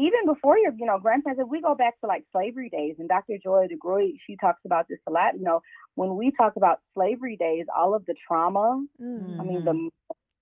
even 0.00 0.26
before 0.26 0.58
your, 0.58 0.72
you 0.78 0.86
know, 0.86 0.98
grandparents, 0.98 1.40
if 1.40 1.48
we 1.48 1.60
go 1.60 1.74
back 1.74 2.00
to 2.00 2.06
like 2.06 2.24
slavery 2.32 2.70
days, 2.70 2.96
and 2.98 3.08
Dr. 3.08 3.36
Joy 3.42 3.66
DeGruy, 3.68 4.12
she 4.26 4.36
talks 4.36 4.60
about 4.64 4.88
this 4.88 4.98
a 5.06 5.10
lot. 5.10 5.34
You 5.36 5.44
know, 5.44 5.60
when 5.94 6.16
we 6.16 6.32
talk 6.32 6.56
about 6.56 6.80
slavery 6.94 7.36
days, 7.36 7.66
all 7.76 7.94
of 7.94 8.06
the 8.06 8.14
trauma, 8.26 8.84
mm-hmm. 9.00 9.40
I 9.40 9.44
mean, 9.44 9.64
the, 9.64 9.90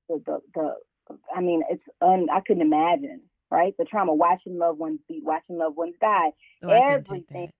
the, 0.08 0.22
the, 0.24 0.40
the, 0.54 1.18
I 1.34 1.40
mean, 1.40 1.62
it's, 1.70 1.82
un, 2.00 2.28
I 2.32 2.40
couldn't 2.40 2.62
imagine, 2.62 3.22
right? 3.50 3.74
The 3.78 3.84
trauma, 3.84 4.14
watching 4.14 4.58
loved 4.58 4.78
ones 4.78 5.00
beat, 5.08 5.24
watching 5.24 5.58
loved 5.58 5.76
ones 5.76 5.94
die, 6.00 6.30
oh, 6.62 6.68
everything. 6.68 7.50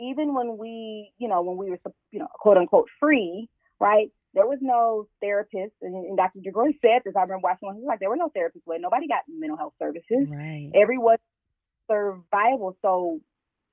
Even 0.00 0.34
when 0.34 0.58
we, 0.58 1.12
you 1.18 1.28
know, 1.28 1.42
when 1.42 1.56
we 1.56 1.70
were, 1.70 1.78
you 2.10 2.18
know, 2.18 2.28
quote 2.40 2.56
unquote 2.56 2.88
free, 2.98 3.48
right? 3.78 4.08
There 4.34 4.46
was 4.46 4.58
no 4.60 5.06
therapist, 5.20 5.74
and, 5.82 5.94
and 5.94 6.16
Dr. 6.16 6.40
DeGruy 6.40 6.78
said 6.82 7.02
this. 7.04 7.14
I 7.16 7.22
remember 7.22 7.44
watching 7.44 7.66
one. 7.66 7.76
He 7.76 7.82
was 7.82 7.88
like, 7.88 8.00
there 8.00 8.10
were 8.10 8.16
no 8.16 8.30
therapists. 8.36 8.64
Where 8.64 8.78
nobody 8.78 9.08
got 9.08 9.22
mental 9.28 9.56
health 9.56 9.74
services. 9.78 10.28
Right. 10.28 10.70
Everyone 10.74 11.18
survival. 11.90 12.76
So 12.82 13.20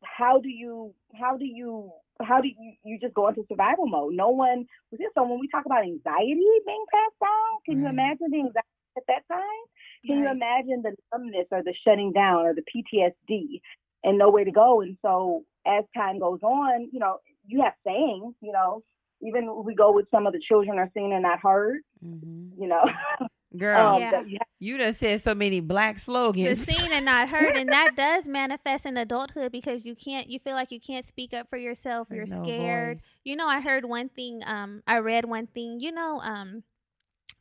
how 0.04 0.40
do 0.40 0.50
you 0.50 0.94
how 1.20 1.38
do 1.38 1.46
you 1.46 1.92
how 2.22 2.42
do 2.42 2.48
you 2.48 2.74
you 2.84 3.00
just 3.00 3.14
go 3.14 3.28
into 3.28 3.44
survival 3.48 3.88
mode? 3.88 4.14
No 4.14 4.30
one 4.30 4.66
was 4.92 5.00
this. 5.00 5.10
So 5.16 5.24
when 5.24 5.40
we 5.40 5.48
talk 5.50 5.66
about 5.66 5.84
anxiety 5.84 6.48
being 6.66 6.86
passed 6.94 7.20
down, 7.20 7.52
can 7.66 7.76
right. 7.76 7.84
you 7.84 7.90
imagine 7.90 8.28
the 8.30 8.38
anxiety 8.38 8.96
at 8.98 9.04
that 9.08 9.24
time? 9.28 9.64
Can 10.06 10.18
right. 10.18 10.24
you 10.24 10.32
imagine 10.32 10.84
the 10.84 10.96
numbness 11.12 11.48
or 11.52 11.64
the 11.64 11.74
shutting 11.86 12.12
down 12.14 12.46
or 12.46 12.54
the 12.54 12.64
PTSD? 12.64 13.62
and 14.04 14.18
nowhere 14.18 14.46
to 14.46 14.52
go. 14.52 14.82
And 14.82 14.98
so 15.02 15.44
as 15.66 15.84
time 15.96 16.20
goes 16.20 16.40
on, 16.42 16.90
you 16.92 17.00
know, 17.00 17.18
you 17.46 17.62
have 17.62 17.74
sayings, 17.86 18.36
you 18.42 18.52
know, 18.52 18.84
even 19.22 19.64
we 19.64 19.76
go 19.76 19.92
with 19.92 20.08
some 20.12 20.28
of 20.28 20.34
the 20.34 20.40
children 20.40 20.78
are 20.78 20.90
seen 20.94 21.14
and 21.14 21.24
not 21.24 21.40
heard, 21.40 21.82
mm-hmm. 22.04 22.62
you 22.62 22.68
know. 22.68 22.84
Girl, 23.58 23.98
um, 23.98 24.02
yeah. 24.02 24.40
you 24.60 24.78
just 24.78 25.00
said 25.00 25.20
so 25.20 25.36
many 25.36 25.60
black 25.60 26.00
slogans. 26.00 26.66
The 26.66 26.74
seen 26.74 26.92
and 26.94 27.04
not 27.04 27.28
heard, 27.28 27.58
and 27.58 27.70
that 27.70 27.92
does 27.98 28.26
manifest 28.26 28.86
in 28.86 28.96
adulthood 28.96 29.52
because 29.52 29.86
you 29.86 29.94
can't. 29.94 30.30
You 30.30 30.40
feel 30.40 30.54
like 30.54 30.72
you 30.72 30.80
can't 30.80 31.04
speak 31.04 31.34
up 31.34 31.50
for 31.50 31.58
yourself. 31.58 32.08
There's 32.10 32.30
You're 32.30 32.44
scared. 32.46 33.02
you 33.26 33.36
know, 33.36 33.48
I 33.48 33.60
heard 33.60 33.84
one 33.84 34.08
thing. 34.08 34.42
Um, 34.46 34.84
I 34.88 35.00
read 35.00 35.26
one 35.26 35.48
thing. 35.48 35.82
You 35.82 35.92
know, 35.92 36.22
um, 36.22 36.64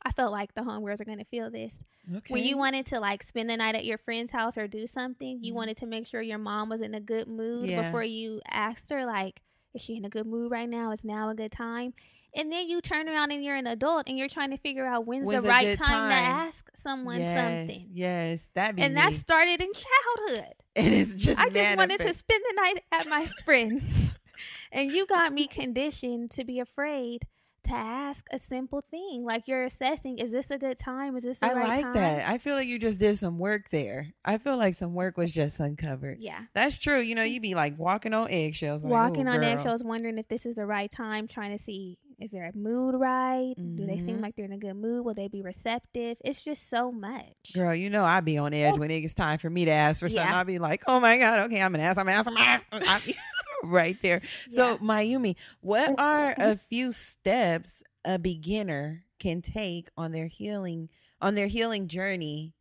I 0.03 0.11
felt 0.11 0.33
like 0.33 0.53
the 0.53 0.61
homegirls 0.61 0.99
are 0.99 1.05
gonna 1.05 1.23
feel 1.23 1.49
this. 1.49 1.75
Okay. 2.13 2.33
When 2.33 2.43
you 2.43 2.57
wanted 2.57 2.87
to 2.87 2.99
like 2.99 3.23
spend 3.23 3.49
the 3.49 3.55
night 3.55 3.75
at 3.75 3.85
your 3.85 3.97
friend's 3.97 4.33
house 4.33 4.57
or 4.57 4.67
do 4.67 4.87
something, 4.87 5.39
you 5.41 5.51
mm-hmm. 5.51 5.57
wanted 5.57 5.77
to 5.77 5.85
make 5.85 6.07
sure 6.07 6.21
your 6.21 6.39
mom 6.39 6.67
was 6.67 6.81
in 6.81 6.93
a 6.93 6.99
good 6.99 7.29
mood 7.29 7.69
yeah. 7.69 7.83
before 7.83 8.03
you 8.03 8.41
asked 8.49 8.89
her, 8.89 9.05
like, 9.05 9.41
is 9.73 9.81
she 9.81 9.95
in 9.95 10.05
a 10.05 10.09
good 10.09 10.25
mood 10.25 10.51
right 10.51 10.69
now? 10.69 10.91
Is 10.91 11.03
now 11.03 11.29
a 11.29 11.35
good 11.35 11.51
time? 11.51 11.93
And 12.33 12.51
then 12.51 12.69
you 12.69 12.79
turn 12.79 13.09
around 13.09 13.31
and 13.31 13.43
you're 13.43 13.55
an 13.55 13.67
adult 13.67 14.07
and 14.07 14.17
you're 14.17 14.29
trying 14.29 14.51
to 14.51 14.57
figure 14.57 14.85
out 14.85 15.05
when's, 15.05 15.25
when's 15.25 15.43
the 15.43 15.49
right 15.49 15.77
time, 15.77 15.87
time, 15.87 16.09
to 16.09 16.15
ask 16.15 16.69
someone 16.75 17.19
yes, 17.19 17.67
something. 17.69 17.89
Yes, 17.91 18.49
that 18.55 18.69
and 18.77 18.95
me. 18.95 19.01
that 19.01 19.13
started 19.13 19.61
in 19.61 19.71
childhood. 19.73 20.53
And 20.73 20.93
it's 20.93 21.13
just 21.15 21.37
I 21.37 21.49
just 21.49 21.75
wanted 21.75 21.99
to 21.99 22.13
spend 22.13 22.43
the 22.49 22.55
night 22.55 22.83
at 22.93 23.05
my 23.05 23.27
friends, 23.43 24.17
and 24.71 24.89
you 24.89 25.05
got 25.05 25.33
me 25.33 25.45
conditioned 25.45 26.31
to 26.31 26.45
be 26.45 26.61
afraid 26.61 27.27
to 27.63 27.73
ask 27.73 28.25
a 28.31 28.39
simple 28.39 28.83
thing 28.89 29.23
like 29.25 29.47
you're 29.47 29.63
assessing 29.63 30.19
is 30.19 30.31
this 30.31 30.51
a 30.51 30.57
good 30.57 30.77
time? 30.77 31.15
Is 31.15 31.23
this 31.23 31.39
the 31.39 31.47
I 31.47 31.53
right 31.53 31.67
like 31.67 31.83
time? 31.83 31.93
that. 31.93 32.29
I 32.29 32.37
feel 32.37 32.55
like 32.55 32.67
you 32.67 32.79
just 32.79 32.99
did 32.99 33.17
some 33.17 33.39
work 33.39 33.69
there. 33.69 34.13
I 34.25 34.37
feel 34.37 34.57
like 34.57 34.75
some 34.75 34.93
work 34.93 35.17
was 35.17 35.31
just 35.31 35.59
uncovered. 35.59 36.17
Yeah. 36.19 36.41
That's 36.53 36.77
true. 36.77 36.99
You 36.99 37.15
know 37.15 37.23
you'd 37.23 37.41
be 37.41 37.55
like 37.55 37.77
walking 37.77 38.13
on 38.13 38.29
eggshells 38.29 38.83
walking 38.83 39.25
like, 39.25 39.39
on 39.39 39.43
eggshells 39.43 39.83
wondering 39.83 40.17
if 40.17 40.27
this 40.27 40.45
is 40.45 40.55
the 40.55 40.65
right 40.65 40.91
time 40.91 41.27
trying 41.27 41.57
to 41.57 41.63
see 41.63 41.97
is 42.19 42.29
there 42.29 42.45
a 42.45 42.55
mood 42.55 42.93
right? 42.95 43.55
Mm-hmm. 43.57 43.77
do 43.77 43.85
they 43.87 43.97
seem 43.97 44.15
mm-hmm. 44.15 44.23
like 44.23 44.35
they're 44.35 44.45
in 44.45 44.51
a 44.51 44.57
good 44.57 44.75
mood? 44.75 45.03
Will 45.03 45.13
they 45.13 45.27
be 45.27 45.41
receptive? 45.41 46.17
It's 46.23 46.41
just 46.41 46.69
so 46.69 46.91
much. 46.91 47.53
Girl 47.53 47.73
you 47.73 47.89
know 47.89 48.03
I'd 48.03 48.25
be 48.25 48.37
on 48.37 48.53
edge 48.53 48.77
when 48.77 48.91
it 48.91 49.01
gets 49.01 49.13
time 49.13 49.39
for 49.39 49.49
me 49.49 49.65
to 49.65 49.71
ask 49.71 49.99
for 49.99 50.09
something. 50.09 50.29
Yeah. 50.29 50.39
I'd 50.39 50.47
be 50.47 50.59
like 50.59 50.83
oh 50.87 50.99
my 50.99 51.17
god 51.17 51.39
okay 51.41 51.61
I'm 51.61 51.71
gonna 51.71 51.83
ask 51.83 51.97
I'm 51.97 52.05
gonna 52.05 52.17
ask 52.17 52.27
I'm 52.27 52.35
gonna 52.79 52.91
ask 52.91 53.09
right 53.63 53.97
there. 54.01 54.21
So, 54.49 54.77
Miyume, 54.77 55.35
what 55.61 55.99
are 55.99 56.35
a 56.37 56.55
few 56.55 56.91
steps 56.91 57.83
a 58.03 58.17
beginner 58.17 59.05
can 59.19 59.41
take 59.41 59.89
on 59.97 60.11
their 60.11 60.27
healing 60.27 60.89
on 61.21 61.35
their 61.35 61.47
healing 61.47 61.87
journey? 61.87 62.53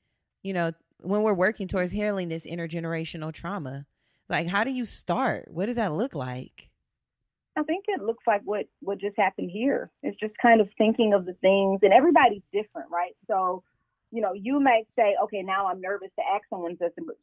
You 0.42 0.54
know, 0.54 0.72
when 0.98 1.22
we're 1.22 1.34
working 1.34 1.68
towards 1.68 1.92
healing 1.92 2.28
this 2.28 2.46
intergenerational 2.46 3.32
trauma, 3.32 3.86
like 4.28 4.48
how 4.48 4.64
do 4.64 4.70
you 4.70 4.84
start? 4.84 5.48
What 5.50 5.66
does 5.66 5.76
that 5.76 5.92
look 5.92 6.14
like? 6.14 6.70
I 7.56 7.62
think 7.62 7.86
it 7.88 8.02
looks 8.02 8.24
like 8.26 8.42
what 8.44 8.66
what 8.80 8.98
just 8.98 9.16
happened 9.18 9.50
here. 9.50 9.90
It's 10.02 10.18
just 10.18 10.34
kind 10.40 10.60
of 10.60 10.68
thinking 10.78 11.12
of 11.12 11.26
the 11.26 11.34
things, 11.34 11.80
and 11.82 11.92
everybody's 11.92 12.42
different, 12.52 12.90
right? 12.90 13.14
So 13.26 13.62
you 14.12 14.20
know, 14.20 14.33
you 14.33 14.61
may 14.61 14.85
say, 14.96 15.14
okay, 15.25 15.42
now 15.42 15.68
I'm 15.68 15.81
nervous 15.81 16.11
to 16.18 16.25
ask 16.35 16.44
someone 16.51 16.77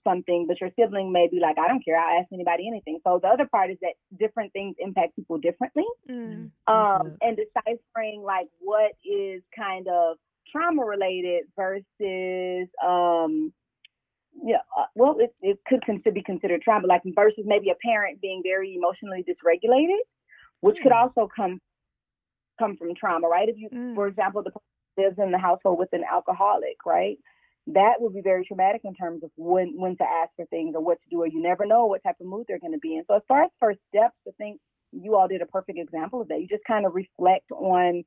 something, 0.03 0.45
but 0.47 0.61
your 0.61 0.69
sibling 0.79 1.11
may 1.11 1.27
be 1.29 1.39
like, 1.39 1.57
I 1.57 1.67
don't 1.67 1.83
care, 1.83 1.99
I'll 1.99 2.19
ask 2.19 2.31
anybody 2.31 2.67
anything. 2.67 2.99
So 3.03 3.19
the 3.21 3.27
other 3.27 3.45
part 3.45 3.71
is 3.71 3.77
that 3.81 3.93
different 4.17 4.53
things 4.53 4.75
impact 4.79 5.15
people 5.15 5.37
differently. 5.37 5.83
Mm, 6.09 6.51
um, 6.67 7.17
and 7.21 7.37
deciphering 7.37 8.23
like 8.23 8.47
what 8.59 8.93
is 9.03 9.41
kind 9.55 9.87
of 9.87 10.17
trauma 10.49 10.85
related 10.85 11.43
versus, 11.57 12.69
um, 12.85 13.51
yeah, 14.43 14.57
uh, 14.77 14.85
well, 14.95 15.17
it, 15.19 15.35
it 15.41 15.59
could 15.67 15.83
consider, 15.83 16.11
be 16.11 16.23
considered 16.23 16.61
trauma, 16.61 16.87
like 16.87 17.01
versus 17.15 17.43
maybe 17.45 17.69
a 17.69 17.75
parent 17.85 18.21
being 18.21 18.41
very 18.43 18.75
emotionally 18.75 19.25
dysregulated, 19.27 19.99
which 20.61 20.77
mm. 20.77 20.83
could 20.83 20.91
also 20.93 21.27
come 21.35 21.59
come 22.57 22.75
from 22.77 22.95
trauma, 22.95 23.27
right? 23.27 23.49
If 23.49 23.57
you, 23.57 23.69
mm. 23.69 23.93
for 23.93 24.07
example, 24.07 24.41
the 24.41 24.51
lives 24.97 25.17
in 25.17 25.31
the 25.31 25.37
household 25.37 25.79
with 25.79 25.89
an 25.93 26.03
alcoholic, 26.11 26.77
right? 26.85 27.17
That 27.67 27.95
would 27.99 28.13
be 28.13 28.21
very 28.21 28.45
traumatic 28.45 28.81
in 28.85 28.95
terms 28.95 29.23
of 29.23 29.31
when 29.35 29.73
when 29.75 29.97
to 29.97 30.03
ask 30.03 30.31
for 30.35 30.45
things 30.45 30.73
or 30.75 30.81
what 30.81 30.99
to 31.01 31.09
do, 31.09 31.21
or 31.21 31.27
you 31.27 31.41
never 31.41 31.65
know 31.65 31.85
what 31.85 32.03
type 32.03 32.15
of 32.19 32.27
mood 32.27 32.45
they're 32.47 32.59
going 32.59 32.73
to 32.73 32.79
be 32.79 32.95
in. 32.95 33.03
So 33.07 33.15
as 33.15 33.23
far 33.27 33.43
as 33.43 33.51
first 33.59 33.79
steps, 33.89 34.15
I 34.27 34.31
think 34.37 34.59
you 34.91 35.15
all 35.15 35.27
did 35.27 35.41
a 35.41 35.45
perfect 35.45 35.77
example 35.77 36.21
of 36.21 36.29
that. 36.29 36.39
You 36.39 36.47
just 36.47 36.63
kind 36.65 36.85
of 36.85 36.95
reflect 36.95 37.51
on 37.51 38.03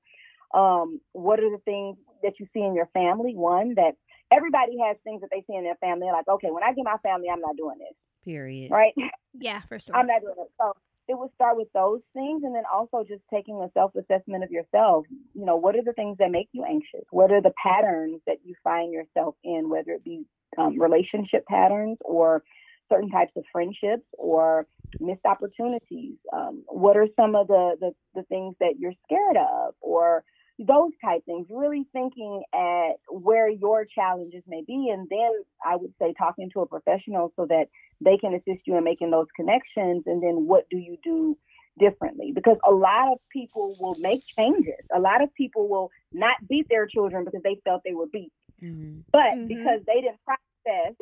um, 0.54 1.00
what 1.12 1.40
are 1.40 1.50
the 1.50 1.62
things 1.64 1.98
that 2.22 2.34
you 2.40 2.46
see 2.54 2.60
in 2.60 2.74
your 2.74 2.88
family. 2.94 3.34
One 3.34 3.74
that 3.76 3.92
everybody 4.32 4.78
has 4.86 4.96
things 5.04 5.20
that 5.20 5.30
they 5.30 5.44
see 5.46 5.56
in 5.56 5.64
their 5.64 5.76
family. 5.76 6.06
They're 6.06 6.12
like, 6.12 6.28
okay, 6.28 6.48
when 6.50 6.62
I 6.62 6.72
get 6.72 6.84
my 6.84 6.96
family, 7.02 7.28
I'm 7.30 7.40
not 7.40 7.56
doing 7.56 7.78
this. 7.78 7.94
Period. 8.24 8.70
Right. 8.70 8.94
Yeah, 9.38 9.60
for 9.68 9.78
sure. 9.78 9.96
I'm 9.96 10.06
not 10.06 10.22
doing 10.22 10.34
it. 10.38 10.50
So 10.60 10.72
it 11.10 11.18
would 11.18 11.34
start 11.34 11.56
with 11.56 11.66
those 11.74 12.00
things 12.14 12.44
and 12.44 12.54
then 12.54 12.62
also 12.72 13.04
just 13.06 13.22
taking 13.34 13.56
a 13.56 13.70
self 13.74 13.92
assessment 13.96 14.44
of 14.44 14.50
yourself. 14.52 15.06
You 15.34 15.44
know, 15.44 15.56
what 15.56 15.74
are 15.74 15.82
the 15.82 15.92
things 15.92 16.16
that 16.18 16.30
make 16.30 16.48
you 16.52 16.64
anxious? 16.64 17.04
What 17.10 17.32
are 17.32 17.42
the 17.42 17.52
patterns 17.60 18.20
that 18.28 18.36
you 18.44 18.54
find 18.62 18.92
yourself 18.92 19.34
in, 19.42 19.68
whether 19.68 19.90
it 19.90 20.04
be 20.04 20.22
um, 20.56 20.80
relationship 20.80 21.44
patterns 21.46 21.98
or 22.02 22.44
certain 22.88 23.10
types 23.10 23.32
of 23.36 23.42
friendships 23.50 24.06
or 24.18 24.68
missed 25.00 25.24
opportunities? 25.24 26.14
Um, 26.32 26.62
what 26.68 26.96
are 26.96 27.08
some 27.16 27.34
of 27.34 27.48
the, 27.48 27.76
the, 27.80 27.90
the 28.14 28.22
things 28.28 28.54
that 28.60 28.74
you're 28.78 28.94
scared 29.04 29.36
of 29.36 29.74
or 29.80 30.22
those 30.60 30.90
type 31.02 31.24
things, 31.24 31.46
really 31.48 31.86
thinking 31.92 32.42
at 32.54 33.00
where 33.08 33.48
your 33.48 33.86
challenges 33.86 34.42
may 34.46 34.62
be. 34.66 34.90
And 34.92 35.08
then 35.08 35.30
I 35.64 35.76
would 35.76 35.94
say 35.98 36.12
talking 36.16 36.50
to 36.52 36.60
a 36.60 36.66
professional 36.66 37.32
so 37.36 37.46
that 37.46 37.68
they 38.00 38.18
can 38.18 38.34
assist 38.34 38.66
you 38.66 38.76
in 38.76 38.84
making 38.84 39.10
those 39.10 39.26
connections. 39.34 40.04
And 40.06 40.22
then 40.22 40.46
what 40.46 40.68
do 40.70 40.76
you 40.76 40.98
do 41.02 41.38
differently? 41.78 42.32
Because 42.34 42.58
a 42.68 42.72
lot 42.72 43.10
of 43.10 43.18
people 43.32 43.74
will 43.80 43.96
make 44.00 44.22
changes. 44.26 44.84
A 44.94 45.00
lot 45.00 45.22
of 45.22 45.32
people 45.34 45.66
will 45.66 45.90
not 46.12 46.36
beat 46.46 46.68
their 46.68 46.86
children 46.86 47.24
because 47.24 47.42
they 47.42 47.58
felt 47.64 47.82
they 47.84 47.94
were 47.94 48.08
beat. 48.12 48.32
Mm-hmm. 48.62 49.00
But 49.10 49.20
mm-hmm. 49.20 49.46
because 49.46 49.80
they 49.86 50.02
didn't 50.02 50.20
process 50.24 50.94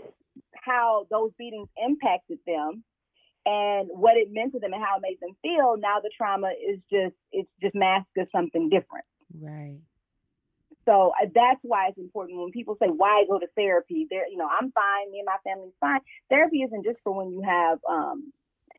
how 0.55 1.07
those 1.11 1.33
beatings 1.37 1.68
impacted 1.77 2.38
them 2.47 2.85
and 3.44 3.88
what 3.90 4.16
it 4.16 4.29
meant 4.31 4.53
to 4.53 4.61
them 4.61 4.73
and 4.73 4.83
how 4.83 4.99
it 4.99 5.03
made 5.03 5.18
them 5.21 5.37
feel, 5.42 5.77
now 5.79 5.99
the 6.01 6.11
trauma 6.16 6.51
is 6.51 6.79
just 6.92 7.16
it's 7.33 7.51
just 7.61 7.75
masked 7.75 8.16
as 8.21 8.27
something 8.31 8.68
different. 8.68 9.05
Right. 9.35 9.79
So 10.85 11.12
uh, 11.21 11.27
that's 11.35 11.61
why 11.62 11.88
it's 11.88 11.99
important 11.99 12.41
when 12.41 12.51
people 12.51 12.77
say, 12.81 12.88
why 12.88 13.25
go 13.29 13.38
to 13.38 13.47
therapy? 13.55 14.07
There, 14.09 14.27
you 14.29 14.38
know, 14.38 14.49
I'm 14.49 14.73
fine. 14.73 15.12
Me 15.12 15.19
and 15.19 15.27
my 15.27 15.37
family's 15.45 15.75
fine. 15.81 16.01
Therapy 16.31 16.62
isn't 16.62 16.85
just 16.85 16.99
for 17.05 17.12
when 17.12 17.31
you 17.31 17.43
have 17.43 17.79
um, 17.88 18.33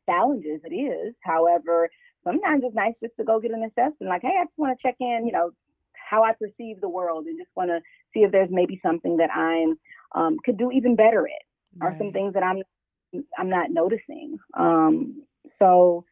challenges. 0.07 0.61
It 0.63 0.73
is. 0.73 1.13
However, 1.21 1.89
sometimes 2.23 2.63
it's 2.65 2.75
nice 2.75 2.95
just 3.01 3.15
to 3.17 3.23
go 3.23 3.39
get 3.39 3.51
an 3.51 3.63
assessment. 3.63 4.09
Like, 4.09 4.23
hey, 4.23 4.37
I 4.39 4.45
just 4.45 4.57
want 4.57 4.77
to 4.77 4.87
check 4.87 4.95
in, 4.99 5.23
you 5.25 5.31
know, 5.31 5.51
how 5.93 6.23
I 6.23 6.33
perceive 6.33 6.81
the 6.81 6.89
world 6.89 7.27
and 7.27 7.37
just 7.37 7.51
want 7.55 7.69
to 7.69 7.79
see 8.13 8.21
if 8.21 8.31
there's 8.31 8.49
maybe 8.51 8.79
something 8.81 9.17
that 9.17 9.29
I'm 9.31 9.77
um, 10.15 10.37
could 10.43 10.57
do 10.57 10.71
even 10.71 10.95
better 10.95 11.27
at 11.27 11.43
right. 11.77 11.93
or 11.93 11.97
some 11.99 12.11
things 12.11 12.33
that 12.33 12.43
I'm 12.43 12.63
I'm 13.37 13.49
not 13.49 13.71
noticing. 13.71 14.37
Um, 14.55 15.23
so 15.59 16.05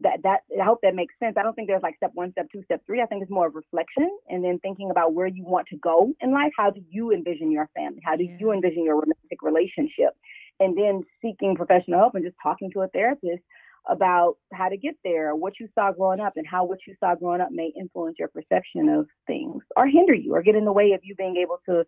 that 0.00 0.22
that 0.22 0.40
I 0.60 0.64
hope 0.64 0.80
that 0.82 0.94
makes 0.94 1.14
sense. 1.18 1.36
I 1.36 1.42
don't 1.42 1.54
think 1.54 1.68
there's 1.68 1.82
like 1.82 1.96
step 1.96 2.12
one, 2.14 2.30
step 2.32 2.46
two, 2.52 2.62
step 2.64 2.82
three. 2.86 3.02
I 3.02 3.06
think 3.06 3.22
it's 3.22 3.30
more 3.30 3.48
of 3.48 3.54
reflection 3.54 4.08
and 4.28 4.44
then 4.44 4.58
thinking 4.60 4.90
about 4.90 5.14
where 5.14 5.26
you 5.26 5.44
want 5.44 5.66
to 5.68 5.76
go 5.76 6.12
in 6.20 6.32
life. 6.32 6.52
How 6.56 6.70
do 6.70 6.80
you 6.88 7.12
envision 7.12 7.50
your 7.50 7.68
family? 7.74 8.00
How 8.04 8.16
do 8.16 8.24
yeah. 8.24 8.36
you 8.38 8.52
envision 8.52 8.84
your 8.84 8.94
romantic 8.94 9.42
relationship? 9.42 10.16
And 10.60 10.76
then 10.76 11.02
seeking 11.22 11.56
professional 11.56 11.98
help 11.98 12.14
and 12.14 12.24
just 12.24 12.36
talking 12.42 12.70
to 12.72 12.82
a 12.82 12.88
therapist 12.88 13.42
about 13.88 14.36
how 14.52 14.68
to 14.68 14.76
get 14.76 14.94
there, 15.02 15.34
what 15.34 15.54
you 15.58 15.68
saw 15.74 15.92
growing 15.92 16.20
up, 16.20 16.34
and 16.36 16.46
how 16.46 16.64
what 16.64 16.78
you 16.86 16.94
saw 17.00 17.14
growing 17.14 17.40
up 17.40 17.50
may 17.50 17.72
influence 17.78 18.16
your 18.18 18.28
perception 18.28 18.88
of 18.88 19.06
things 19.26 19.62
or 19.76 19.86
hinder 19.86 20.14
you 20.14 20.34
or 20.34 20.42
get 20.42 20.56
in 20.56 20.64
the 20.64 20.72
way 20.72 20.92
of 20.92 21.00
you 21.02 21.14
being 21.14 21.36
able 21.36 21.58
to 21.66 21.84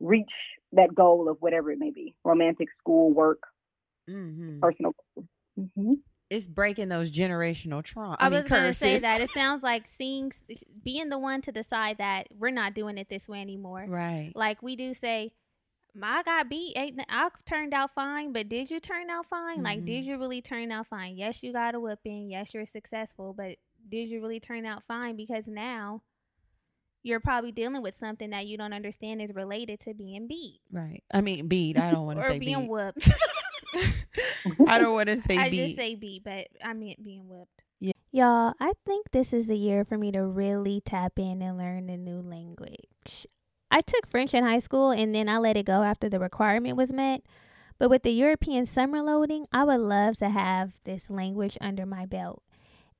reach 0.00 0.30
that 0.72 0.94
goal 0.94 1.28
of 1.28 1.36
whatever 1.40 1.70
it 1.70 1.78
may 1.78 1.90
be 1.90 2.14
romantic, 2.24 2.68
school, 2.78 3.12
work, 3.12 3.40
mm-hmm. 4.08 4.60
personal. 4.60 4.94
Mm-hmm 5.58 5.94
it's 6.28 6.46
breaking 6.46 6.88
those 6.88 7.10
generational 7.10 7.82
trauma. 7.82 8.16
I, 8.18 8.26
I 8.26 8.28
was 8.28 8.48
going 8.48 8.64
to 8.64 8.74
say 8.74 8.98
that 8.98 9.20
it 9.20 9.30
sounds 9.30 9.62
like 9.62 9.86
seeing, 9.86 10.32
being 10.82 11.08
the 11.08 11.18
one 11.18 11.40
to 11.42 11.52
decide 11.52 11.98
that 11.98 12.28
we're 12.36 12.50
not 12.50 12.74
doing 12.74 12.98
it 12.98 13.08
this 13.08 13.28
way 13.28 13.40
anymore. 13.40 13.86
Right. 13.88 14.32
Like 14.34 14.62
we 14.62 14.76
do 14.76 14.92
say, 14.92 15.32
I 16.02 16.22
got 16.22 16.48
beat. 16.48 16.76
I 16.76 17.30
turned 17.46 17.72
out 17.72 17.94
fine, 17.94 18.32
but 18.32 18.48
did 18.48 18.70
you 18.70 18.80
turn 18.80 19.08
out 19.08 19.26
fine? 19.26 19.56
Mm-hmm. 19.56 19.64
Like, 19.64 19.84
did 19.84 20.02
mm-hmm. 20.02 20.10
you 20.10 20.18
really 20.18 20.42
turn 20.42 20.70
out 20.72 20.88
fine? 20.88 21.16
Yes, 21.16 21.42
you 21.42 21.52
got 21.52 21.74
a 21.74 21.80
whipping. 21.80 22.30
Yes, 22.30 22.52
you're 22.52 22.66
successful, 22.66 23.34
but 23.36 23.56
did 23.88 24.08
you 24.08 24.20
really 24.20 24.40
turn 24.40 24.66
out 24.66 24.82
fine? 24.86 25.16
Because 25.16 25.46
now 25.46 26.02
you're 27.02 27.20
probably 27.20 27.52
dealing 27.52 27.82
with 27.82 27.96
something 27.96 28.30
that 28.30 28.46
you 28.46 28.58
don't 28.58 28.72
understand 28.72 29.22
is 29.22 29.32
related 29.32 29.78
to 29.80 29.94
being 29.94 30.26
beat. 30.26 30.60
Right. 30.72 31.04
I 31.14 31.20
mean, 31.20 31.46
beat. 31.46 31.78
I 31.78 31.92
don't 31.92 32.04
want 32.04 32.18
to 32.18 32.24
say 32.26 32.38
being 32.38 32.62
beat. 32.62 32.68
whooped. 32.68 33.10
I 34.66 34.78
don't 34.78 34.94
want 34.94 35.08
to 35.08 35.18
say 35.18 35.36
I 35.36 35.50
just 35.50 35.76
say 35.76 35.94
beat, 35.94 36.24
but 36.24 36.48
I 36.62 36.72
meant 36.72 37.02
being 37.02 37.28
whipped. 37.28 37.62
Yeah. 37.80 37.92
Y'all, 38.12 38.54
I 38.60 38.72
think 38.84 39.10
this 39.12 39.32
is 39.32 39.46
the 39.46 39.56
year 39.56 39.84
for 39.84 39.98
me 39.98 40.12
to 40.12 40.24
really 40.24 40.80
tap 40.84 41.18
in 41.18 41.42
and 41.42 41.58
learn 41.58 41.90
a 41.90 41.96
new 41.96 42.20
language. 42.20 43.26
I 43.70 43.80
took 43.80 44.06
French 44.06 44.32
in 44.32 44.44
high 44.44 44.60
school 44.60 44.90
and 44.90 45.14
then 45.14 45.28
I 45.28 45.38
let 45.38 45.56
it 45.56 45.66
go 45.66 45.82
after 45.82 46.08
the 46.08 46.20
requirement 46.20 46.76
was 46.76 46.92
met. 46.92 47.22
But 47.78 47.90
with 47.90 48.04
the 48.04 48.12
European 48.12 48.64
summer 48.64 49.02
loading, 49.02 49.46
I 49.52 49.64
would 49.64 49.80
love 49.80 50.16
to 50.18 50.30
have 50.30 50.72
this 50.84 51.10
language 51.10 51.58
under 51.60 51.84
my 51.84 52.06
belt. 52.06 52.42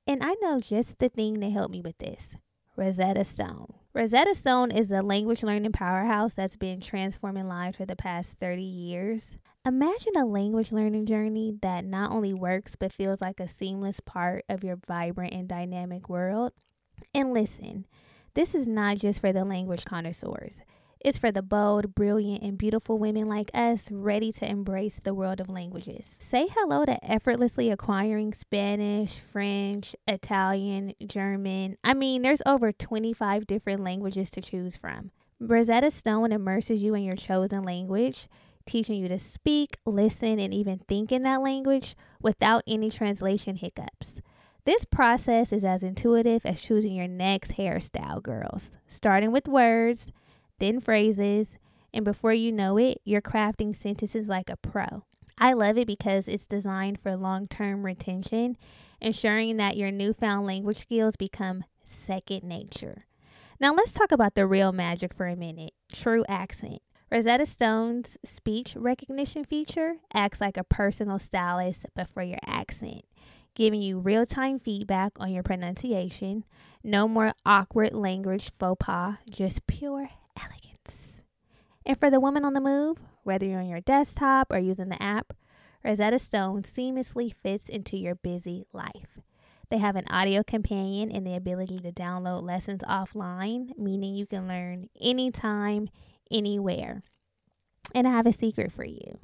And 0.06 0.22
I 0.22 0.34
know 0.40 0.60
just 0.60 0.98
the 0.98 1.08
thing 1.08 1.40
to 1.40 1.50
help 1.50 1.70
me 1.70 1.80
with 1.80 1.98
this 1.98 2.36
Rosetta 2.76 3.24
Stone. 3.24 3.72
Rosetta 3.94 4.34
Stone 4.34 4.70
is 4.70 4.88
the 4.88 5.02
language 5.02 5.42
learning 5.42 5.72
powerhouse 5.72 6.34
that's 6.34 6.56
been 6.56 6.80
transforming 6.80 7.48
lives 7.48 7.78
for 7.78 7.86
the 7.86 7.96
past 7.96 8.34
30 8.38 8.62
years. 8.62 9.38
Imagine 9.66 10.16
a 10.16 10.24
language 10.24 10.70
learning 10.70 11.06
journey 11.06 11.52
that 11.60 11.84
not 11.84 12.12
only 12.12 12.32
works 12.32 12.76
but 12.78 12.92
feels 12.92 13.20
like 13.20 13.40
a 13.40 13.48
seamless 13.48 13.98
part 13.98 14.44
of 14.48 14.62
your 14.62 14.78
vibrant 14.86 15.32
and 15.32 15.48
dynamic 15.48 16.08
world. 16.08 16.52
And 17.12 17.34
listen, 17.34 17.84
this 18.34 18.54
is 18.54 18.68
not 18.68 18.98
just 18.98 19.20
for 19.20 19.32
the 19.32 19.44
language 19.44 19.84
connoisseurs. 19.84 20.60
It's 21.00 21.18
for 21.18 21.32
the 21.32 21.42
bold, 21.42 21.96
brilliant, 21.96 22.44
and 22.44 22.56
beautiful 22.56 22.96
women 22.96 23.24
like 23.24 23.50
us 23.52 23.90
ready 23.90 24.30
to 24.34 24.48
embrace 24.48 25.00
the 25.02 25.14
world 25.14 25.40
of 25.40 25.48
languages. 25.48 26.14
Say 26.16 26.46
hello 26.48 26.84
to 26.84 27.04
effortlessly 27.04 27.68
acquiring 27.68 28.34
Spanish, 28.34 29.14
French, 29.14 29.96
Italian, 30.06 30.94
German. 31.04 31.76
I 31.82 31.92
mean, 31.92 32.22
there's 32.22 32.42
over 32.46 32.70
25 32.70 33.48
different 33.48 33.80
languages 33.80 34.30
to 34.30 34.40
choose 34.40 34.76
from. 34.76 35.10
Rosetta 35.40 35.90
Stone 35.90 36.30
immerses 36.30 36.84
you 36.84 36.94
in 36.94 37.02
your 37.02 37.16
chosen 37.16 37.62
language, 37.62 38.28
teaching 38.66 39.00
you 39.00 39.08
to 39.08 39.18
speak, 39.18 39.78
listen, 39.86 40.38
and 40.38 40.52
even 40.52 40.80
think 40.88 41.12
in 41.12 41.22
that 41.22 41.42
language 41.42 41.96
without 42.20 42.62
any 42.66 42.90
translation 42.90 43.56
hiccups. 43.56 44.20
This 44.64 44.84
process 44.84 45.52
is 45.52 45.64
as 45.64 45.84
intuitive 45.84 46.44
as 46.44 46.60
choosing 46.60 46.94
your 46.94 47.06
next 47.06 47.52
hairstyle, 47.52 48.22
girls. 48.22 48.72
Starting 48.88 49.30
with 49.30 49.46
words, 49.46 50.12
then 50.58 50.80
phrases, 50.80 51.58
and 51.94 52.04
before 52.04 52.34
you 52.34 52.50
know 52.50 52.76
it, 52.76 53.00
you're 53.04 53.22
crafting 53.22 53.74
sentences 53.74 54.28
like 54.28 54.50
a 54.50 54.56
pro. 54.56 55.04
I 55.38 55.52
love 55.52 55.78
it 55.78 55.86
because 55.86 56.28
it's 56.28 56.46
designed 56.46 56.98
for 56.98 57.16
long 57.16 57.46
term 57.46 57.84
retention, 57.84 58.56
ensuring 59.00 59.56
that 59.58 59.76
your 59.76 59.90
newfound 59.90 60.46
language 60.46 60.80
skills 60.80 61.14
become 61.16 61.64
second 61.84 62.42
nature. 62.42 63.06
Now, 63.60 63.72
let's 63.72 63.92
talk 63.92 64.12
about 64.12 64.34
the 64.34 64.46
real 64.46 64.72
magic 64.72 65.14
for 65.14 65.26
a 65.26 65.36
minute 65.36 65.72
true 65.92 66.24
accent. 66.28 66.82
Rosetta 67.10 67.46
Stone's 67.46 68.18
speech 68.24 68.74
recognition 68.76 69.44
feature 69.44 69.96
acts 70.12 70.40
like 70.40 70.56
a 70.56 70.64
personal 70.64 71.20
stylist, 71.20 71.86
but 71.94 72.08
for 72.08 72.22
your 72.22 72.40
accent, 72.44 73.04
giving 73.54 73.80
you 73.80 74.00
real 74.00 74.26
time 74.26 74.58
feedback 74.58 75.12
on 75.20 75.32
your 75.32 75.44
pronunciation. 75.44 76.44
No 76.82 77.06
more 77.06 77.32
awkward 77.44 77.94
language 77.94 78.50
faux 78.58 78.84
pas, 78.84 79.18
just 79.30 79.68
pure 79.68 80.10
elegance. 80.36 81.22
And 81.84 81.98
for 81.98 82.10
the 82.10 82.18
woman 82.18 82.44
on 82.44 82.54
the 82.54 82.60
move, 82.60 82.98
whether 83.22 83.46
you're 83.46 83.60
on 83.60 83.68
your 83.68 83.80
desktop 83.80 84.52
or 84.52 84.58
using 84.58 84.88
the 84.88 85.00
app, 85.00 85.32
Rosetta 85.84 86.18
Stone 86.18 86.64
seamlessly 86.64 87.32
fits 87.32 87.68
into 87.68 87.96
your 87.96 88.16
busy 88.16 88.64
life. 88.72 89.20
They 89.70 89.78
have 89.78 89.94
an 89.94 90.06
audio 90.10 90.42
companion 90.42 91.12
and 91.12 91.24
the 91.24 91.36
ability 91.36 91.78
to 91.78 91.92
download 91.92 92.42
lessons 92.42 92.82
offline, 92.82 93.76
meaning 93.78 94.16
you 94.16 94.26
can 94.26 94.48
learn 94.48 94.88
anytime, 95.00 95.88
anywhere. 96.30 97.02
And 97.94 98.06
I 98.06 98.10
have 98.10 98.26
a 98.26 98.32
secret 98.32 98.72
for 98.72 98.84
you. 98.84 99.18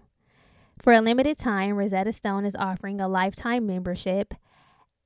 For 0.81 0.93
a 0.93 1.01
limited 1.01 1.39
time, 1.39 1.77
Rosetta 1.77 2.13
Stone 2.13 2.45
is 2.45 2.57
offering 2.57 3.01
a 3.01 3.09
lifetime 3.09 3.67
membership 3.67 4.35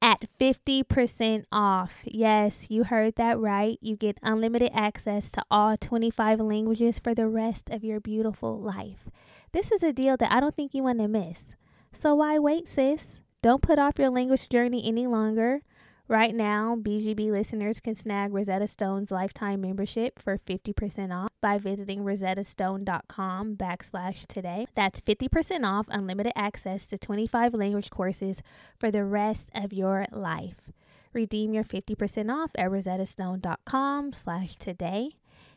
at 0.01 0.25
50% 0.39 1.45
off. 1.51 2.03
Yes, 2.05 2.71
you 2.71 2.85
heard 2.85 3.17
that 3.17 3.39
right. 3.39 3.79
You 3.81 3.97
get 3.97 4.19
unlimited 4.23 4.71
access 4.73 5.31
to 5.33 5.43
all 5.51 5.77
25 5.77 6.41
languages 6.41 6.99
for 6.99 7.15
the 7.15 7.27
rest 7.27 7.71
of 7.71 7.83
your 7.83 8.01
beautiful 8.01 8.59
life. 8.59 9.09
This 9.53 9.73
is 9.73 9.83
a 9.83 9.93
deal 9.93 10.17
that 10.19 10.33
I 10.33 10.41
don't 10.41 10.55
think 10.55 10.75
you 10.75 10.83
want 10.83 10.99
to 11.01 11.09
miss. 11.09 11.55
So 11.93 12.15
why 12.15 12.39
wait, 12.39 12.69
sis? 12.69 13.21
Don't 13.43 13.63
put 13.63 13.79
off 13.79 13.99
your 13.99 14.11
language 14.11 14.49
journey 14.49 14.87
any 14.87 15.07
longer. 15.07 15.63
Right 16.09 16.37
now, 16.37 16.77
BGB 16.81 17.33
listeners 17.33 17.81
can 17.81 17.97
snag 17.97 18.33
Rosetta 18.33 18.69
Stone's 18.69 19.11
lifetime 19.11 19.61
membership 19.61 20.21
for 20.21 20.39
50% 20.39 21.13
off 21.13 21.31
by 21.43 21.59
visiting 21.59 22.05
rosettastone.com 22.05 23.57
backslash 23.57 24.25
today. 24.27 24.69
That's 24.77 25.01
50% 25.01 25.67
off 25.67 25.87
unlimited 25.89 26.33
access 26.37 26.87
to 26.89 26.99
25 26.99 27.55
language 27.55 27.91
courses 27.91 28.41
for 28.79 28.93
the 28.93 29.05
rest 29.05 29.51
of 29.53 29.73
your 29.73 30.07
life. 30.13 30.71
Redeem 31.13 31.53
your 31.53 31.65
50% 31.65 32.33
off 32.33 32.53
at 32.55 32.71
rosettastone.com 32.71 34.13
slash 34.13 34.55
today. 34.57 35.11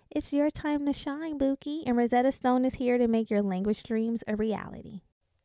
It's 0.09 0.33
your 0.33 0.49
time 0.49 0.87
to 0.87 0.93
shine, 0.93 1.37
Bookie, 1.37 1.83
and 1.85 1.95
Rosetta 1.95 2.31
Stone 2.31 2.65
is 2.65 2.75
here 2.75 2.97
to 2.97 3.07
make 3.07 3.29
your 3.29 3.43
language 3.43 3.83
dreams 3.83 4.23
a 4.27 4.35
reality. 4.35 5.01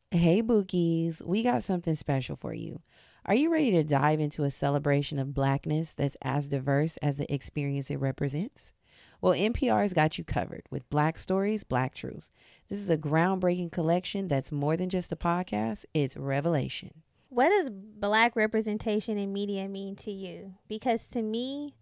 Hey, 0.09 0.41
Bookies, 0.41 1.21
we 1.23 1.43
got 1.43 1.61
something 1.61 1.93
special 1.93 2.37
for 2.37 2.55
you. 2.55 2.81
Are 3.27 3.33
you 3.33 3.51
ready 3.51 3.71
to 3.71 3.83
dive 3.83 4.19
into 4.19 4.43
a 4.43 4.51
celebration 4.51 5.17
of 5.17 5.33
blackness 5.33 5.93
that's 5.93 6.15
as 6.21 6.47
diverse 6.47 6.97
as 6.97 7.15
the 7.15 7.33
experience 7.33 7.89
it 7.89 7.95
represents? 7.95 8.75
Well, 9.19 9.33
NPR's 9.33 9.93
got 9.93 10.19
you 10.19 10.23
covered 10.23 10.61
with 10.69 10.87
Black 10.91 11.17
Stories, 11.17 11.63
Black 11.63 11.95
Truths. 11.95 12.31
This 12.69 12.77
is 12.77 12.87
a 12.87 12.99
groundbreaking 12.99 13.71
collection 13.71 14.27
that's 14.27 14.51
more 14.51 14.77
than 14.77 14.89
just 14.89 15.11
a 15.11 15.15
podcast, 15.15 15.85
it's 15.91 16.15
revelation. 16.15 17.01
What 17.29 17.49
does 17.49 17.71
black 17.71 18.35
representation 18.35 19.17
in 19.17 19.33
media 19.33 19.67
mean 19.67 19.95
to 19.97 20.11
you? 20.11 20.53
Because 20.67 21.07
to 21.07 21.23
me, 21.23 21.73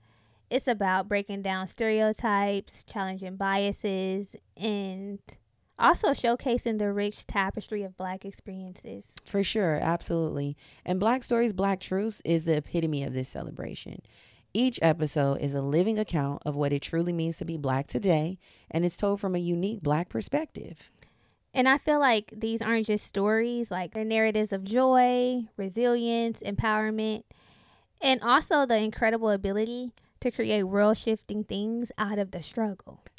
it's 0.50 0.70
about 0.70 1.10
breaking 1.10 1.42
down 1.42 1.68
stereotypes, 1.68 2.86
challenging 2.86 3.36
biases, 3.36 4.38
and 4.56 5.20
also 5.84 6.12
showcasing 6.12 6.80
the 6.80 6.92
rich 6.92 7.28
tapestry 7.28 7.84
of 7.84 7.98
black 7.98 8.24
experiences. 8.24 9.06
For 9.26 9.44
sure, 9.44 9.78
absolutely. 9.82 10.56
And 10.86 11.00
Black 11.00 11.24
Stories, 11.24 11.54
Black 11.54 11.80
Truths 11.82 12.22
is 12.24 12.46
the 12.46 12.58
epitome 12.58 13.04
of 13.04 13.14
this 13.14 13.28
celebration. 13.30 14.02
Each 14.54 14.80
episode 14.82 15.42
is 15.42 15.54
a 15.54 15.62
living 15.62 16.00
account 16.00 16.42
of 16.46 16.56
what 16.56 16.72
it 16.72 16.82
truly 16.82 17.12
means 17.12 17.38
to 17.38 17.46
be 17.46 17.58
black 17.58 17.88
today, 17.88 18.40
and 18.72 18.86
it's 18.86 18.96
told 18.96 19.20
from 19.20 19.36
a 19.36 19.40
unique 19.40 19.82
black 19.82 20.10
perspective. 20.10 20.90
And 21.54 21.68
I 21.68 21.78
feel 21.78 22.00
like 22.00 22.34
these 22.36 22.62
aren't 22.62 22.88
just 22.88 23.06
stories, 23.06 23.70
like 23.70 23.94
they're 23.94 24.06
narratives 24.06 24.54
of 24.54 24.64
joy, 24.64 25.44
resilience, 25.58 26.40
empowerment, 26.40 27.24
and 28.02 28.22
also 28.22 28.66
the 28.66 28.78
incredible 28.78 29.30
ability 29.30 29.92
to 30.20 30.32
create 30.32 30.64
world 30.64 30.98
shifting 30.98 31.44
things 31.44 31.92
out 31.98 32.18
of 32.18 32.32
the 32.32 32.42
struggle. 32.42 33.02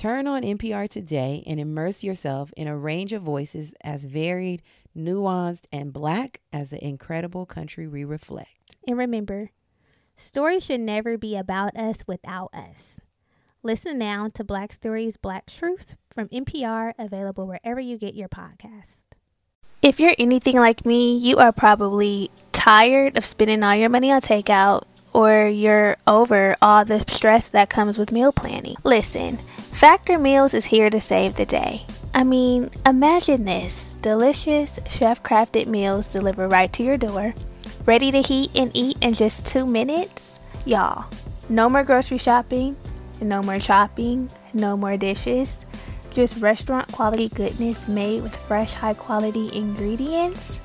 Turn 0.00 0.26
on 0.26 0.40
NPR 0.40 0.88
today 0.88 1.44
and 1.46 1.60
immerse 1.60 2.02
yourself 2.02 2.54
in 2.56 2.66
a 2.66 2.74
range 2.74 3.12
of 3.12 3.20
voices 3.20 3.74
as 3.84 4.06
varied, 4.06 4.62
nuanced, 4.96 5.64
and 5.70 5.92
black 5.92 6.40
as 6.54 6.70
the 6.70 6.82
incredible 6.82 7.44
country 7.44 7.86
we 7.86 8.02
reflect. 8.04 8.48
And 8.88 8.96
remember, 8.96 9.50
stories 10.16 10.64
should 10.64 10.80
never 10.80 11.18
be 11.18 11.36
about 11.36 11.76
us 11.76 11.98
without 12.06 12.48
us. 12.54 12.98
Listen 13.62 13.98
now 13.98 14.30
to 14.32 14.42
Black 14.42 14.72
Stories, 14.72 15.18
Black 15.18 15.44
Truths 15.44 15.98
from 16.10 16.28
NPR, 16.30 16.94
available 16.98 17.46
wherever 17.46 17.78
you 17.78 17.98
get 17.98 18.14
your 18.14 18.30
podcast. 18.30 19.04
If 19.82 20.00
you're 20.00 20.14
anything 20.18 20.56
like 20.56 20.86
me, 20.86 21.14
you 21.14 21.36
are 21.36 21.52
probably 21.52 22.30
tired 22.52 23.18
of 23.18 23.24
spending 23.26 23.62
all 23.62 23.74
your 23.74 23.90
money 23.90 24.10
on 24.10 24.22
takeout 24.22 24.84
or 25.12 25.46
you're 25.46 25.98
over 26.06 26.56
all 26.62 26.86
the 26.86 27.00
stress 27.00 27.50
that 27.50 27.68
comes 27.68 27.98
with 27.98 28.12
meal 28.12 28.32
planning. 28.32 28.76
Listen, 28.82 29.38
Factor 29.80 30.18
Meals 30.18 30.52
is 30.52 30.66
here 30.66 30.90
to 30.90 31.00
save 31.00 31.36
the 31.36 31.46
day. 31.46 31.86
I 32.12 32.22
mean, 32.22 32.68
imagine 32.84 33.46
this 33.46 33.94
delicious, 34.02 34.78
chef 34.86 35.22
crafted 35.22 35.68
meals 35.68 36.12
delivered 36.12 36.48
right 36.48 36.70
to 36.74 36.82
your 36.82 36.98
door, 36.98 37.32
ready 37.86 38.10
to 38.10 38.20
heat 38.20 38.50
and 38.54 38.70
eat 38.74 38.98
in 39.00 39.14
just 39.14 39.46
two 39.46 39.64
minutes. 39.64 40.38
Y'all, 40.66 41.06
no 41.48 41.70
more 41.70 41.82
grocery 41.82 42.18
shopping, 42.18 42.76
no 43.22 43.42
more 43.42 43.58
shopping, 43.58 44.30
no 44.52 44.76
more 44.76 44.98
dishes. 44.98 45.64
Just 46.12 46.42
restaurant 46.42 46.92
quality 46.92 47.30
goodness 47.30 47.88
made 47.88 48.22
with 48.22 48.36
fresh, 48.36 48.74
high 48.74 48.92
quality 48.92 49.48
ingredients. 49.56 50.60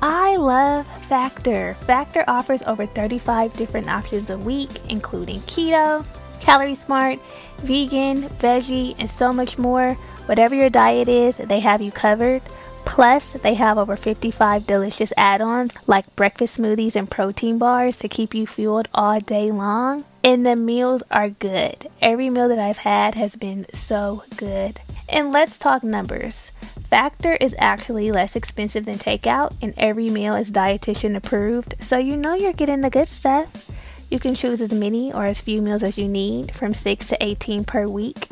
I 0.00 0.36
love 0.36 0.86
Factor. 1.06 1.74
Factor 1.74 2.24
offers 2.28 2.62
over 2.68 2.86
35 2.86 3.52
different 3.54 3.88
options 3.88 4.30
a 4.30 4.38
week, 4.38 4.70
including 4.88 5.40
keto, 5.40 6.06
calorie 6.40 6.74
smart, 6.74 7.18
vegan, 7.58 8.22
veggie, 8.22 8.94
and 8.98 9.10
so 9.10 9.32
much 9.32 9.58
more. 9.58 9.94
Whatever 10.26 10.54
your 10.54 10.68
diet 10.68 11.08
is, 11.08 11.36
they 11.36 11.60
have 11.60 11.80
you 11.80 11.90
covered. 11.90 12.42
Plus, 12.84 13.32
they 13.32 13.54
have 13.54 13.76
over 13.76 13.96
55 13.96 14.66
delicious 14.66 15.12
add 15.16 15.40
ons 15.40 15.72
like 15.86 16.16
breakfast 16.16 16.58
smoothies 16.58 16.96
and 16.96 17.10
protein 17.10 17.58
bars 17.58 17.96
to 17.98 18.08
keep 18.08 18.34
you 18.34 18.46
fueled 18.46 18.88
all 18.94 19.20
day 19.20 19.50
long. 19.50 20.04
And 20.24 20.44
the 20.44 20.56
meals 20.56 21.02
are 21.10 21.28
good. 21.28 21.88
Every 22.00 22.30
meal 22.30 22.48
that 22.48 22.58
I've 22.58 22.78
had 22.78 23.14
has 23.14 23.36
been 23.36 23.66
so 23.74 24.24
good. 24.36 24.80
And 25.08 25.32
let's 25.32 25.58
talk 25.58 25.82
numbers. 25.82 26.50
Factor 26.88 27.34
is 27.34 27.54
actually 27.58 28.10
less 28.10 28.34
expensive 28.34 28.86
than 28.86 28.96
takeout, 28.96 29.54
and 29.60 29.74
every 29.76 30.08
meal 30.08 30.34
is 30.34 30.50
dietitian 30.50 31.14
approved, 31.14 31.74
so 31.80 31.98
you 31.98 32.16
know 32.16 32.34
you're 32.34 32.54
getting 32.54 32.80
the 32.80 32.88
good 32.88 33.08
stuff. 33.08 33.70
You 34.10 34.18
can 34.18 34.34
choose 34.34 34.60
as 34.60 34.72
many 34.72 35.12
or 35.12 35.24
as 35.26 35.40
few 35.40 35.60
meals 35.60 35.82
as 35.82 35.98
you 35.98 36.08
need, 36.08 36.54
from 36.54 36.72
6 36.72 37.06
to 37.08 37.22
18 37.22 37.64
per 37.64 37.86
week. 37.86 38.28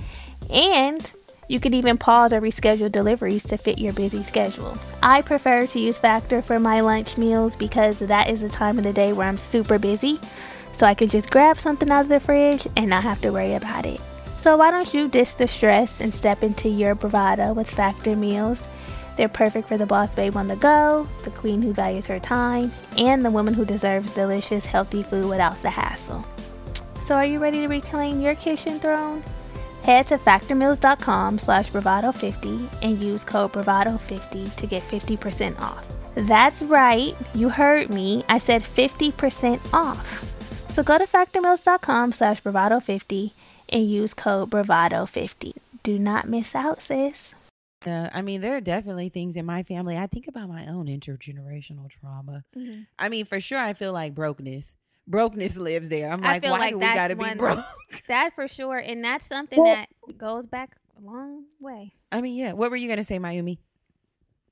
And 0.51 1.11
you 1.49 1.61
can 1.61 1.75
even 1.75 1.99
pause 1.99 2.33
or 2.33 2.41
reschedule 2.41 2.91
deliveries 2.91 3.45
to 3.45 3.57
fit 3.57 3.79
your 3.79 3.93
busy 3.93 4.25
schedule. 4.25 4.77
I 5.03 5.23
prefer 5.23 5.67
to 5.67 5.79
use 5.79 5.99
Factor 5.99 6.43
for 6.43 6.59
my 6.59 6.81
lunch 6.81 7.17
meals 7.17 7.57
because 7.57 8.01
that 8.01 8.29
is 8.29 8.41
the 8.41 8.49
time 8.49 8.79
of 8.79 8.85
the 8.85 8.93
day 8.93 9.13
where 9.13 9.29
I'm 9.29 9.37
super 9.37 9.79
busy. 9.79 10.19
So 10.73 10.87
I 10.87 10.95
can 10.95 11.09
just 11.09 11.31
grab 11.31 11.59
something 11.59 11.91
out 11.91 12.03
of 12.03 12.09
the 12.09 12.21
fridge 12.21 12.67
and 12.77 12.91
not 12.91 13.03
have 13.03 13.21
to 13.23 13.31
worry 13.31 13.55
about 13.55 13.87
it. 13.87 14.01
So 14.41 14.57
why 14.57 14.71
don't 14.71 14.93
you 14.93 15.09
ditch 15.09 15.37
the 15.37 15.49
stress 15.49 16.01
and 16.01 16.15
step 16.15 16.43
into 16.43 16.69
your 16.69 16.95
bravado 16.95 17.53
with 17.53 17.69
Factor 17.71 18.17
meals? 18.17 18.63
They're 19.17 19.29
perfect 19.29 19.67
for 19.67 19.79
the 19.79 19.87
boss 19.87 20.15
babe 20.15 20.37
on 20.37 20.49
the 20.49 20.57
go, 20.57 21.09
the 21.25 21.31
queen 21.31 21.63
who 21.63 21.73
values 21.73 22.07
her 22.07 22.21
time, 22.21 22.73
and 22.99 23.25
the 23.25 23.31
woman 23.31 23.55
who 23.55 23.65
deserves 23.65 24.15
delicious, 24.15 24.67
healthy 24.67 25.03
food 25.03 25.29
without 25.29 25.61
the 25.63 25.71
hassle. 25.71 26.25
So 27.07 27.15
are 27.15 27.25
you 27.25 27.39
ready 27.39 27.61
to 27.61 27.69
reclaim 27.69 28.21
your 28.21 28.35
kitchen 28.35 28.79
throne? 28.79 29.23
Head 29.85 30.07
to 30.07 30.19
factormeals.com 30.19 31.39
slash 31.39 31.71
bravado50 31.71 32.83
and 32.83 33.01
use 33.01 33.23
code 33.23 33.53
bravado50 33.53 34.57
to 34.57 34.67
get 34.67 34.83
50% 34.83 35.61
off. 35.61 35.87
That's 36.17 36.63
right, 36.65 37.15
you 37.35 37.51
heard 37.51 37.91
me. 37.91 38.25
I 38.29 38.39
said 38.39 38.63
50% 38.63 39.61
off. 39.73 40.25
So 40.73 40.83
go 40.83 40.99
to 40.99 41.05
factormeals.com 41.05 42.13
slash 42.13 42.43
bravado50 42.43 43.31
and 43.69 43.89
use 43.89 44.13
code 44.13 44.51
bravado50. 44.51 45.53
Do 45.85 46.01
not 46.01 46.29
miss 46.29 46.57
out, 46.57 46.83
sis. 46.83 47.36
Uh, 47.87 48.11
I 48.13 48.23
mean, 48.23 48.41
there 48.41 48.57
are 48.57 48.61
definitely 48.61 49.09
things 49.09 49.37
in 49.37 49.47
my 49.47 49.63
family. 49.63 49.97
I 49.97 50.07
think 50.07 50.29
about 50.29 50.49
my 50.49 50.67
own 50.67 50.87
intergenerational 50.87 51.91
trauma. 51.91 52.45
Mm-hmm. 52.57 52.83
I 52.99 53.09
mean, 53.09 53.25
for 53.27 53.41
sure, 53.41 53.59
I 53.59 53.75
feel 53.75 53.93
like 53.93 54.15
brokenness 54.15 54.77
brokenness 55.07 55.57
lives 55.59 55.89
there. 55.89 56.11
I'm 56.11 56.21
like, 56.21 56.43
why 56.43 56.51
like 56.51 56.71
do 56.73 56.79
we 56.79 56.85
got 56.85 57.09
to 57.09 57.17
be 57.17 57.35
broke? 57.35 57.65
That 58.09 58.35
for 58.35 58.47
sure, 58.47 58.79
and 58.79 59.03
that's 59.05 59.27
something 59.27 59.63
well, 59.63 59.75
that 59.75 59.89
goes 60.19 60.47
back 60.47 60.77
a 60.97 61.01
long 61.01 61.45
way. 61.61 61.95
I 62.13 62.21
mean, 62.21 62.37
yeah. 62.37 62.53
What 62.53 62.71
were 62.71 62.77
you 62.77 62.89
gonna 62.89 63.05
say, 63.05 63.19
Miyume? 63.19 63.59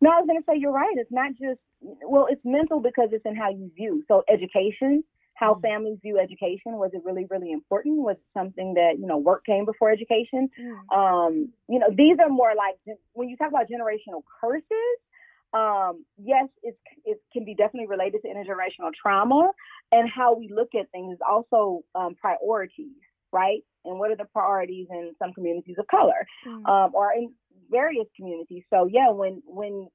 No, 0.00 0.10
I 0.10 0.20
was 0.20 0.26
gonna 0.26 0.40
say 0.48 0.58
you're 0.58 0.72
right. 0.72 0.94
It's 0.96 1.12
not 1.12 1.32
just 1.32 1.60
well, 1.80 2.26
it's 2.28 2.40
mental 2.44 2.80
because 2.80 3.10
it's 3.12 3.24
in 3.24 3.36
how 3.36 3.50
you 3.50 3.70
view. 3.76 4.02
So 4.08 4.24
education, 4.28 5.04
how 5.34 5.54
mm. 5.54 5.62
families 5.62 5.98
view 6.02 6.18
education, 6.18 6.72
was 6.74 6.90
it 6.92 7.02
really, 7.04 7.26
really 7.30 7.52
important? 7.52 7.98
Was 7.98 8.16
it 8.16 8.38
something 8.38 8.74
that 8.74 8.98
you 8.98 9.06
know 9.06 9.18
work 9.18 9.44
came 9.44 9.64
before 9.64 9.90
education? 9.90 10.48
Mm. 10.60 10.96
Um, 10.96 11.52
you 11.68 11.78
know, 11.78 11.88
these 11.90 12.16
are 12.20 12.28
more 12.28 12.52
like 12.56 12.76
when 13.12 13.28
you 13.28 13.36
talk 13.36 13.48
about 13.48 13.66
generational 13.68 14.22
curses 14.40 14.98
um, 15.54 16.04
yes, 16.20 16.48
it's, 16.62 16.76
it 17.04 17.22
can 17.32 17.44
be 17.44 17.54
definitely 17.54 17.86
related 17.86 18.22
to 18.22 18.28
intergenerational 18.28 18.90
trauma 19.00 19.52
and 19.92 20.10
how 20.10 20.34
we 20.34 20.50
look 20.52 20.74
at 20.74 20.90
things, 20.90 21.16
also 21.26 21.84
um, 21.94 22.16
priorities, 22.20 22.96
right? 23.32 23.60
And 23.84 23.98
what 24.00 24.10
are 24.10 24.16
the 24.16 24.24
priorities 24.24 24.88
in 24.90 25.12
some 25.18 25.32
communities 25.32 25.76
of 25.78 25.86
color 25.86 26.26
mm. 26.46 26.68
um, 26.68 26.90
or 26.92 27.12
in 27.12 27.32
various 27.70 28.06
communities? 28.16 28.64
So, 28.68 28.88
yeah, 28.90 29.10
when 29.10 29.42
when 29.46 29.88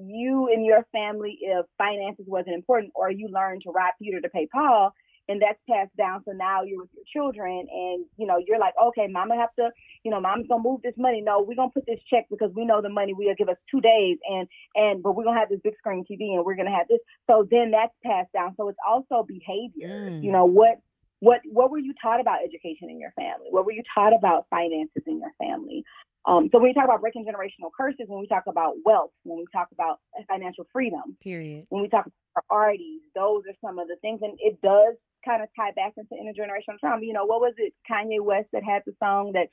you 0.00 0.48
and 0.52 0.64
your 0.64 0.86
family, 0.92 1.38
if 1.40 1.66
finances 1.76 2.24
wasn't 2.26 2.54
important, 2.54 2.92
or 2.94 3.10
you 3.10 3.28
learn 3.28 3.60
to 3.64 3.70
rob 3.70 3.94
Peter 4.00 4.20
to 4.20 4.28
pay 4.28 4.46
Paul, 4.52 4.92
and 5.28 5.42
that's 5.42 5.58
passed 5.68 5.94
down. 5.96 6.22
So 6.24 6.32
now 6.32 6.62
you're 6.62 6.80
with 6.80 6.90
your 6.94 7.04
children, 7.12 7.66
and 7.70 8.04
you 8.16 8.26
know 8.26 8.38
you're 8.44 8.58
like, 8.58 8.74
okay, 8.82 9.06
mama 9.08 9.36
have 9.36 9.54
to, 9.58 9.70
you 10.04 10.10
know, 10.10 10.20
mama's 10.20 10.46
gonna 10.48 10.62
move 10.62 10.80
this 10.82 10.94
money. 10.96 11.20
No, 11.20 11.42
we're 11.42 11.56
gonna 11.56 11.70
put 11.70 11.86
this 11.86 12.00
check 12.10 12.26
because 12.30 12.50
we 12.54 12.64
know 12.64 12.80
the 12.80 12.88
money 12.88 13.14
will 13.14 13.34
give 13.36 13.48
us 13.48 13.56
two 13.70 13.80
days, 13.80 14.18
and 14.28 14.48
and 14.74 15.02
but 15.02 15.14
we're 15.14 15.24
gonna 15.24 15.38
have 15.38 15.50
this 15.50 15.60
big 15.62 15.76
screen 15.78 16.04
TV, 16.10 16.34
and 16.34 16.44
we're 16.44 16.56
gonna 16.56 16.74
have 16.74 16.88
this. 16.88 17.00
So 17.28 17.46
then 17.50 17.70
that's 17.70 17.94
passed 18.04 18.32
down. 18.32 18.54
So 18.56 18.68
it's 18.68 18.78
also 18.86 19.26
behavior. 19.26 20.10
Mm. 20.10 20.22
You 20.22 20.32
know 20.32 20.44
what 20.44 20.80
what 21.20 21.40
what 21.50 21.70
were 21.70 21.78
you 21.78 21.94
taught 22.00 22.20
about 22.20 22.38
education 22.44 22.90
in 22.90 23.00
your 23.00 23.12
family? 23.12 23.48
What 23.50 23.66
were 23.66 23.72
you 23.72 23.82
taught 23.94 24.14
about 24.14 24.46
finances 24.50 25.02
in 25.06 25.18
your 25.18 25.32
family? 25.38 25.84
Um, 26.28 26.50
so 26.52 26.58
when 26.58 26.68
we 26.68 26.74
talk 26.74 26.84
about 26.84 27.00
breaking 27.00 27.24
generational 27.24 27.70
curses, 27.74 28.04
when 28.06 28.20
we 28.20 28.26
talk 28.26 28.44
about 28.46 28.74
wealth, 28.84 29.12
when 29.22 29.38
we 29.38 29.46
talk 29.50 29.68
about 29.72 30.00
financial 30.28 30.66
freedom, 30.70 31.16
period, 31.22 31.64
when 31.70 31.80
we 31.80 31.88
talk 31.88 32.04
about 32.04 32.44
priorities, 32.46 33.00
those 33.14 33.44
are 33.48 33.56
some 33.66 33.78
of 33.78 33.88
the 33.88 33.96
things, 34.02 34.20
and 34.22 34.36
it 34.38 34.60
does 34.60 34.94
kind 35.24 35.42
of 35.42 35.48
tie 35.56 35.72
back 35.72 35.94
into 35.96 36.14
intergenerational 36.14 36.78
trauma. 36.78 37.02
You 37.02 37.14
know, 37.14 37.24
what 37.24 37.40
was 37.40 37.54
it 37.56 37.72
Kanye 37.90 38.20
West 38.20 38.48
that 38.52 38.62
had 38.62 38.82
the 38.84 38.92
song 39.02 39.32
that 39.32 39.48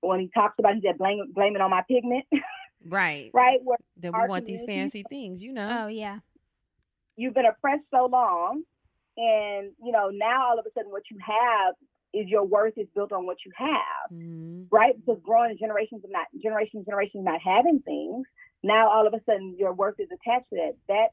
when 0.00 0.20
he 0.20 0.30
talks 0.34 0.56
about 0.58 0.74
he 0.74 0.82
said 0.84 0.98
blame 0.98 1.32
blame 1.34 1.56
it 1.56 1.62
on 1.62 1.70
my 1.70 1.82
pigment. 1.88 2.26
Right. 2.86 3.32
right. 3.34 3.58
Where 3.64 3.76
that 3.98 4.12
we 4.12 4.28
want 4.28 4.46
these 4.46 4.62
fancy 4.62 5.04
things, 5.10 5.42
you 5.42 5.52
know. 5.52 5.82
Oh 5.82 5.86
yeah. 5.88 6.20
You've 7.16 7.34
been 7.34 7.44
oppressed 7.44 7.82
so 7.92 8.06
long 8.06 8.62
and 9.16 9.72
you 9.82 9.90
know, 9.90 10.10
now 10.12 10.50
all 10.50 10.58
of 10.60 10.64
a 10.64 10.70
sudden 10.72 10.92
what 10.92 11.02
you 11.10 11.18
have 11.18 11.74
is 12.14 12.26
your 12.28 12.44
worth 12.44 12.74
is 12.76 12.86
built 12.94 13.12
on 13.12 13.26
what 13.26 13.38
you 13.44 13.52
have. 13.56 14.12
Mm-hmm. 14.12 14.62
Right? 14.70 14.94
Because 14.96 15.20
growing 15.22 15.56
generations 15.58 16.04
of 16.04 16.10
not 16.10 16.26
generations 16.42 16.86
generations 16.86 17.24
not 17.24 17.40
having 17.40 17.80
things, 17.80 18.26
now 18.62 18.90
all 18.90 19.06
of 19.06 19.14
a 19.14 19.20
sudden 19.26 19.56
your 19.58 19.72
worth 19.72 19.98
is 19.98 20.08
attached 20.12 20.48
to 20.50 20.56
that. 20.56 20.74
That 20.88 21.08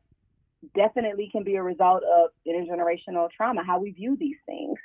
definitely 0.73 1.29
can 1.31 1.43
be 1.43 1.55
a 1.55 1.63
result 1.63 2.03
of 2.03 2.29
intergenerational 2.47 3.29
trauma, 3.35 3.63
how 3.63 3.79
we 3.79 3.91
view 3.91 4.17
these 4.19 4.37
things. 4.45 4.77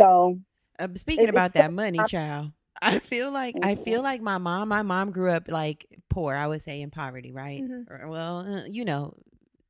So, 0.00 0.38
uh, 0.78 0.88
speaking 0.96 1.28
about 1.28 1.54
that 1.54 1.72
money, 1.72 1.98
child, 2.08 2.52
I 2.80 2.98
feel 2.98 3.30
like 3.32 3.56
I 3.62 3.74
feel 3.74 3.98
mm-hmm. 3.98 4.04
like 4.04 4.22
my 4.22 4.38
mom. 4.38 4.68
My 4.68 4.82
mom 4.82 5.10
grew 5.10 5.30
up 5.30 5.48
like 5.48 5.86
poor. 6.08 6.34
I 6.34 6.46
would 6.46 6.62
say 6.62 6.80
in 6.80 6.90
poverty, 6.90 7.32
right? 7.32 7.62
Mm-hmm. 7.62 7.92
Or, 7.92 8.08
well, 8.08 8.38
uh, 8.38 8.64
you 8.66 8.84
know, 8.84 9.14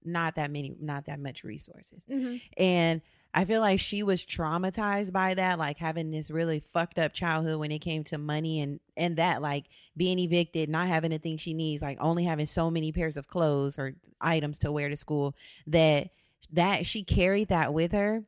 not 0.05 0.37
that 0.37 0.51
many, 0.51 0.77
not 0.81 1.07
that 1.07 1.21
much 1.21 1.45
resources, 1.45 2.05
mm-hmm. 2.11 2.37
and 2.57 3.01
I 3.35 3.45
feel 3.45 3.61
like 3.61 3.79
she 3.79 4.03
was 4.03 4.24
traumatized 4.24 5.12
by 5.12 5.35
that, 5.35 5.59
like 5.59 5.79
having 5.79 6.11
this 6.11 6.31
really 6.31 6.61
fucked 6.61 6.99
up 6.99 7.12
childhood 7.12 7.61
when 7.61 7.70
it 7.70 7.81
came 7.81 8.05
to 8.05 8.18
money 8.18 8.61
and 8.61 8.81
and 8.97 9.16
that, 9.16 9.43
like 9.43 9.66
being 9.97 10.18
evicted, 10.18 10.68
not 10.68 10.89
having 10.89 11.11
the 11.11 11.18
things 11.18 11.41
she 11.41 11.55
needs, 11.55 11.83
like 11.83 11.99
only 12.01 12.24
having 12.24 12.47
so 12.47 12.70
many 12.70 12.93
pairs 12.93 13.16
of 13.16 13.29
clothes 13.29 13.79
or 13.79 13.95
items 14.20 14.59
to 14.61 14.72
wear 14.72 14.89
to 14.89 14.97
school. 14.97 15.37
That 15.66 16.11
that 16.53 16.87
she 16.87 17.05
carried 17.05 17.49
that 17.49 17.74
with 17.74 17.93
her 17.93 18.24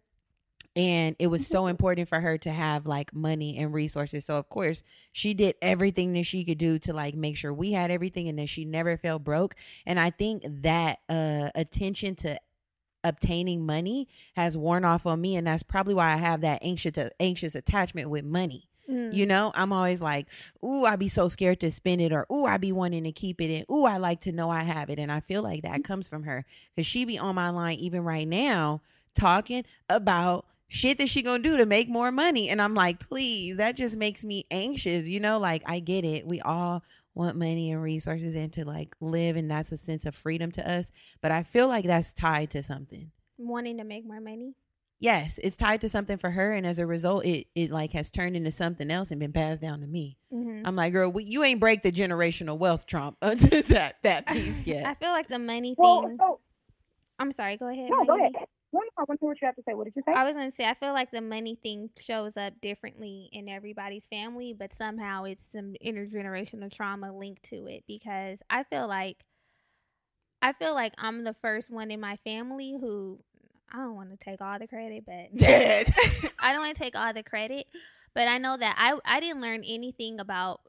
and 0.76 1.16
it 1.18 1.26
was 1.26 1.46
so 1.46 1.66
important 1.68 2.09
for 2.09 2.20
her 2.20 2.38
to 2.38 2.51
have 2.51 2.86
like 2.86 3.14
money 3.14 3.59
and 3.59 3.72
resources 3.72 4.24
so 4.24 4.36
of 4.36 4.48
course 4.48 4.82
she 5.12 5.34
did 5.34 5.55
everything 5.62 6.12
that 6.12 6.24
she 6.24 6.44
could 6.44 6.59
do 6.59 6.78
to 6.78 6.92
like 6.92 7.14
make 7.14 7.36
sure 7.36 7.53
we 7.53 7.72
had 7.72 7.90
everything 7.90 8.28
and 8.28 8.38
that 8.38 8.48
she 8.48 8.64
never 8.64 8.96
felt 8.96 9.24
broke 9.24 9.55
and 9.86 9.98
i 9.98 10.11
think 10.11 10.42
that 10.46 10.98
uh 11.09 11.51
attention 11.55 12.14
to 12.14 12.38
obtaining 13.05 13.64
money 13.64 14.09
has 14.36 14.57
worn 14.57 14.84
off 14.84 15.07
on 15.07 15.20
me 15.20 15.36
and 15.36 15.46
that's 15.46 15.62
probably 15.62 15.94
why 15.94 16.12
I 16.12 16.16
have 16.16 16.42
that 16.42 16.59
anxious 16.62 16.92
anxious 17.18 17.55
attachment 17.55 18.11
with 18.11 18.24
money. 18.24 18.70
Mm. 18.90 19.14
You 19.14 19.26
know, 19.26 19.53
I'm 19.55 19.72
always 19.72 20.01
like, 20.01 20.28
"Ooh, 20.64 20.84
I'd 20.84 20.98
be 20.98 21.09
so 21.09 21.28
scared 21.28 21.61
to 21.61 21.70
spend 21.70 22.01
it," 22.01 22.12
or 22.12 22.26
"Ooh, 22.32 22.44
I'd 22.46 22.61
be 22.61 22.72
wanting 22.72 23.05
to 23.05 23.12
keep 23.12 23.40
it," 23.40 23.55
and 23.55 23.64
"Ooh, 23.70 23.84
I 23.84 23.98
like 23.98 24.20
to 24.22 24.32
know 24.32 24.51
I 24.51 24.64
have 24.64 24.90
it." 24.90 24.98
And 24.98 25.12
I 25.12 25.20
feel 25.20 25.42
like 25.42 25.62
that 25.62 25.84
comes 25.84 26.09
from 26.09 26.24
her 26.24 26.44
because 26.74 26.86
she 26.86 27.05
be 27.05 27.18
on 27.18 27.34
my 27.34 27.51
line 27.51 27.78
even 27.78 28.03
right 28.03 28.26
now 28.26 28.80
talking 29.14 29.64
about 29.88 30.46
shit 30.66 30.98
that 30.98 31.09
she 31.09 31.22
gonna 31.22 31.42
do 31.42 31.57
to 31.57 31.66
make 31.66 31.88
more 31.88 32.11
money, 32.11 32.48
and 32.48 32.61
I'm 32.61 32.74
like, 32.74 33.01
please, 33.09 33.57
that 33.59 33.76
just 33.76 33.96
makes 33.96 34.24
me 34.24 34.46
anxious. 34.51 35.09
You 35.09 35.20
know, 35.20 35.38
like 35.38 35.62
I 35.66 35.78
get 35.78 36.05
it. 36.05 36.26
We 36.26 36.40
all 36.40 36.82
want 37.14 37.36
money 37.36 37.70
and 37.72 37.82
resources 37.82 38.34
and 38.34 38.52
to 38.52 38.64
like 38.64 38.94
live 39.00 39.36
and 39.36 39.50
that's 39.50 39.72
a 39.72 39.76
sense 39.76 40.06
of 40.06 40.14
freedom 40.14 40.50
to 40.52 40.68
us 40.70 40.92
but 41.20 41.30
i 41.32 41.42
feel 41.42 41.66
like 41.68 41.84
that's 41.84 42.12
tied 42.12 42.50
to 42.50 42.62
something 42.62 43.11
Wanting 43.38 43.78
to 43.78 43.84
make 43.84 44.06
more 44.06 44.20
money. 44.20 44.54
yes 45.00 45.38
it's 45.42 45.56
tied 45.56 45.80
to 45.80 45.88
something 45.88 46.18
for 46.18 46.30
her 46.30 46.52
and 46.52 46.66
as 46.66 46.78
a 46.78 46.86
result 46.86 47.24
it 47.24 47.46
it 47.54 47.70
like 47.70 47.92
has 47.94 48.11
turned 48.11 48.36
into 48.36 48.50
something 48.50 48.90
else 48.90 49.11
and 49.11 49.18
been 49.18 49.32
passed 49.32 49.61
down 49.61 49.80
to 49.80 49.86
me 49.86 50.16
Mm-hmm. 50.32 50.64
i'm 50.66 50.76
like 50.76 50.92
girl 50.92 51.11
we, 51.11 51.24
you 51.24 51.42
ain't 51.42 51.58
break 51.58 51.82
the 51.82 51.90
generational 51.90 52.56
wealth 52.58 52.86
trump 52.86 53.16
that 53.22 53.96
that 54.02 54.26
piece 54.26 54.64
yet. 54.66 54.86
I 54.86 54.94
feel 54.94 55.11
like 55.11 55.26
the 55.28 55.38
money 55.40 55.74
Well, 55.76 56.02
thing. 56.02 56.16
so 56.18 56.38
I'm 57.18 57.32
sorry. 57.32 57.56
Go 57.58 57.68
ahead. 57.68 57.90
no, 57.90 58.04
go 58.06 58.16
ahead. 58.16 58.32
No, 59.01 59.05
no, 59.05 59.05
I 59.05 59.05
want 59.09 59.20
to 59.20 59.24
hear 59.24 59.28
what 59.30 59.40
you 59.40 59.46
have 59.46 59.57
to 59.57 59.62
say. 59.66 59.74
What 59.74 59.84
did 59.84 59.94
you 59.96 60.03
say? 60.07 60.12
I 60.12 60.24
was 60.24 60.36
gonna 60.36 60.51
say 60.51 60.64
I 60.64 60.74
feel 60.74 60.92
like 60.92 61.11
the 61.11 61.20
money 61.20 61.57
thing 61.62 61.90
shows 61.98 62.36
up 62.36 62.61
differently 62.61 63.28
in 63.32 63.48
everybody's 63.48 64.07
family, 64.07 64.55
but 64.59 64.72
somehow 64.72 65.24
it's 65.24 65.44
some 65.51 65.74
intergenerational 65.84 66.72
trauma 66.72 67.16
linked 67.16 67.42
to 67.44 67.66
it 67.66 67.84
because 67.86 68.40
I 68.48 68.64
feel 68.64 68.88
like 68.88 69.24
I 70.42 70.53
feel 70.53 70.74
like 70.74 70.94
I'm 70.98 71.24
the 71.24 71.34
first 71.34 71.70
one 71.70 71.90
in 71.90 72.01
my 72.01 72.16
family 72.16 72.76
who 72.80 73.18
I 73.72 73.78
don't 73.78 73.94
want 73.94 74.11
to 74.11 74.16
take 74.16 74.40
all 74.40 74.59
the 74.59 74.66
credit, 74.66 75.05
but 75.07 75.36
dead 75.36 75.92
I 76.38 76.53
don't 76.53 76.62
want 76.62 76.74
to 76.74 76.82
take 76.82 76.96
all 76.96 77.12
the 77.12 77.22
credit, 77.22 77.66
but 78.14 78.28
I 78.28 78.38
know 78.38 78.57
that 78.57 78.74
I 78.78 78.98
I 79.05 79.20
didn't 79.20 79.42
learn 79.42 79.62
anything 79.64 80.20
about 80.20 80.61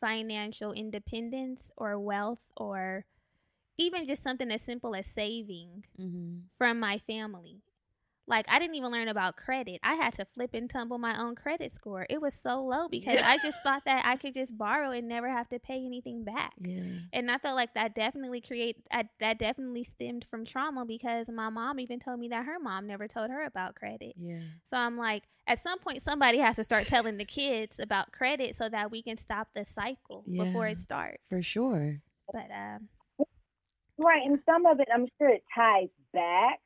financial 0.00 0.72
independence 0.72 1.70
or 1.76 1.98
wealth 1.98 2.40
or 2.56 3.04
even 3.78 4.06
just 4.06 4.22
something 4.22 4.50
as 4.50 4.62
simple 4.62 4.94
as 4.94 5.06
saving 5.06 5.84
mm-hmm. 5.98 6.40
from 6.58 6.78
my 6.78 6.98
family. 6.98 7.62
Like 8.26 8.46
I 8.48 8.58
didn't 8.58 8.76
even 8.76 8.90
learn 8.90 9.08
about 9.08 9.36
credit. 9.36 9.80
I 9.82 9.94
had 9.94 10.14
to 10.14 10.24
flip 10.24 10.50
and 10.54 10.68
tumble 10.68 10.98
my 10.98 11.20
own 11.20 11.34
credit 11.34 11.74
score. 11.74 12.06
It 12.08 12.20
was 12.22 12.34
so 12.34 12.62
low 12.64 12.88
because 12.88 13.16
Yeah. 13.16 13.28
I 13.28 13.38
just 13.38 13.58
thought 13.62 13.84
that 13.84 14.06
I 14.06 14.16
could 14.16 14.34
just 14.34 14.56
borrow 14.56 14.90
and 14.92 15.08
never 15.08 15.28
have 15.28 15.48
to 15.50 15.58
pay 15.58 15.84
anything 15.84 16.24
back. 16.24 16.54
yeah 16.60 17.00
And 17.12 17.30
I 17.30 17.38
felt 17.38 17.54
like 17.54 17.74
that 17.74 17.94
definitely 17.94 18.40
create 18.40 18.76
I, 18.90 19.08
that 19.20 19.38
definitely 19.38 19.84
stemmed 19.84 20.24
from 20.30 20.44
trauma 20.46 20.84
because 20.86 21.28
my 21.28 21.50
mom 21.50 21.78
even 21.80 22.00
told 22.00 22.18
me 22.18 22.28
that 22.28 22.46
her 22.46 22.58
mom 22.58 22.86
never 22.86 23.06
told 23.06 23.30
her 23.30 23.44
about 23.44 23.74
credit. 23.74 24.14
yeah 24.18 24.40
So 24.64 24.78
I'm 24.78 24.96
like, 24.96 25.24
at 25.46 25.62
some 25.62 25.78
point, 25.78 26.00
somebody 26.00 26.38
has 26.38 26.56
to 26.56 26.64
start 26.64 26.86
telling 26.86 27.18
the 27.18 27.26
kids 27.26 27.78
about 27.78 28.12
credit 28.12 28.56
so 28.56 28.70
that 28.70 28.90
we 28.90 29.02
can 29.02 29.18
stop 29.18 29.48
the 29.54 29.66
cycle 29.66 30.24
before 30.38 30.66
it 30.66 30.78
starts. 30.78 31.22
for 31.28 31.42
sure 31.42 32.00
But 32.32 32.48
um, 32.50 32.88
Right, 33.98 34.22
and 34.26 34.40
some 34.46 34.66
of 34.66 34.80
it, 34.80 34.88
I'm 34.92 35.06
sure 35.18 35.28
it 35.28 35.44
ties 35.54 35.88
back. 36.12 36.58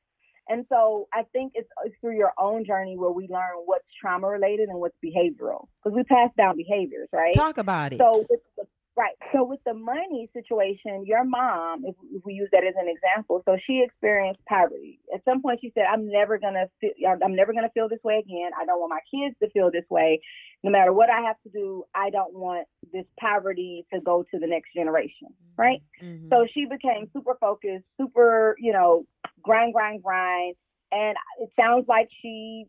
And 0.49 0.65
so 0.69 1.09
I 1.13 1.25
think 1.33 1.53
it's, 1.55 1.69
it's 1.85 1.95
through 2.01 2.17
your 2.17 2.33
own 2.39 2.65
journey 2.65 2.97
where 2.97 3.11
we 3.11 3.29
learn 3.29 3.53
what's 3.67 3.85
trauma 4.01 4.29
related 4.29 4.69
and 4.69 4.79
what's 4.79 4.97
behavioral 5.05 5.69
because 5.83 5.95
we 5.97 6.03
pass 6.05 6.31
down 6.37 6.57
behaviors, 6.57 7.09
right? 7.13 7.35
talk 7.35 7.59
about 7.59 7.93
it 7.93 7.99
So 7.99 8.25
with 8.31 8.41
the, 8.57 8.65
right, 8.99 9.15
so 9.33 9.45
with 9.45 9.61
the 9.65 9.75
money 9.75 10.29
situation, 10.33 11.07
your 11.07 11.25
mom, 11.25 11.85
if, 11.87 11.95
we 12.25 12.35
use 12.35 12.49
that 12.53 12.65
as 12.65 12.75
an 12.77 12.89
example, 12.89 13.41
so 13.45 13.57
she 13.67 13.83
experienced 13.87 14.45
poverty. 14.47 14.99
At 15.15 15.25
some 15.25 15.41
point, 15.41 15.61
she 15.63 15.71
said, 15.75 15.85
"I'm 15.91 16.09
never 16.09 16.37
gonna 16.39 16.67
feel, 16.81 16.91
I'm 17.07 17.37
never 17.37 17.53
gonna 17.55 17.71
feel 17.71 17.89
this 17.89 18.03
way 18.03 18.19
again. 18.19 18.51
I 18.61 18.67
don't 18.67 18.81
want 18.81 18.91
my 18.91 19.01
kids 19.11 19.37
to 19.41 19.49
feel 19.51 19.71
this 19.71 19.89
way. 19.89 20.21
No 20.65 20.71
matter 20.71 20.93
what 20.93 21.09
I 21.09 21.21
have 21.21 21.37
to 21.45 21.51
do, 21.51 21.85
I 21.95 22.11
don't 22.11 22.35
want 22.35 22.67
this 22.93 23.07
poverty 23.21 23.87
to 23.93 24.01
go 24.01 24.25
to 24.31 24.39
the 24.39 24.47
next 24.47 24.75
generation." 24.75 25.29
Right. 25.57 25.81
Mhm. 26.03 26.29
So 26.31 26.47
she 26.53 26.67
became 26.67 27.09
super 27.13 27.37
focused, 27.41 27.85
super, 27.97 28.57
you 28.59 28.73
know, 28.73 29.07
grind, 29.43 29.73
grind, 29.75 30.03
grind. 30.03 30.57
And 30.91 31.17
it 31.41 31.51
sounds 31.55 31.87
like 31.87 32.09
she, 32.23 32.67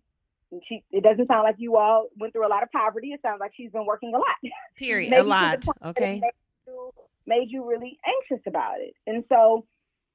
she. 0.67 0.83
It 0.91 1.03
doesn't 1.03 1.27
sound 1.27 1.43
like 1.43 1.55
you 1.57 1.77
all 1.77 2.07
went 2.17 2.33
through 2.33 2.47
a 2.47 2.49
lot 2.49 2.63
of 2.63 2.71
poverty. 2.71 3.09
It 3.09 3.21
sounds 3.21 3.39
like 3.39 3.51
she's 3.55 3.71
been 3.71 3.85
working 3.85 4.13
a 4.13 4.17
lot. 4.17 4.25
period 4.75 5.13
a 5.13 5.23
lot 5.23 5.61
point 5.61 5.77
that 5.81 5.87
it 5.87 5.89
okay 5.89 6.19
Made 6.21 6.31
you, 6.67 6.91
made 7.25 7.47
you 7.49 7.67
really 7.67 7.97
anxious 8.05 8.43
about 8.47 8.79
it. 8.79 8.93
And 9.07 9.23
so, 9.29 9.65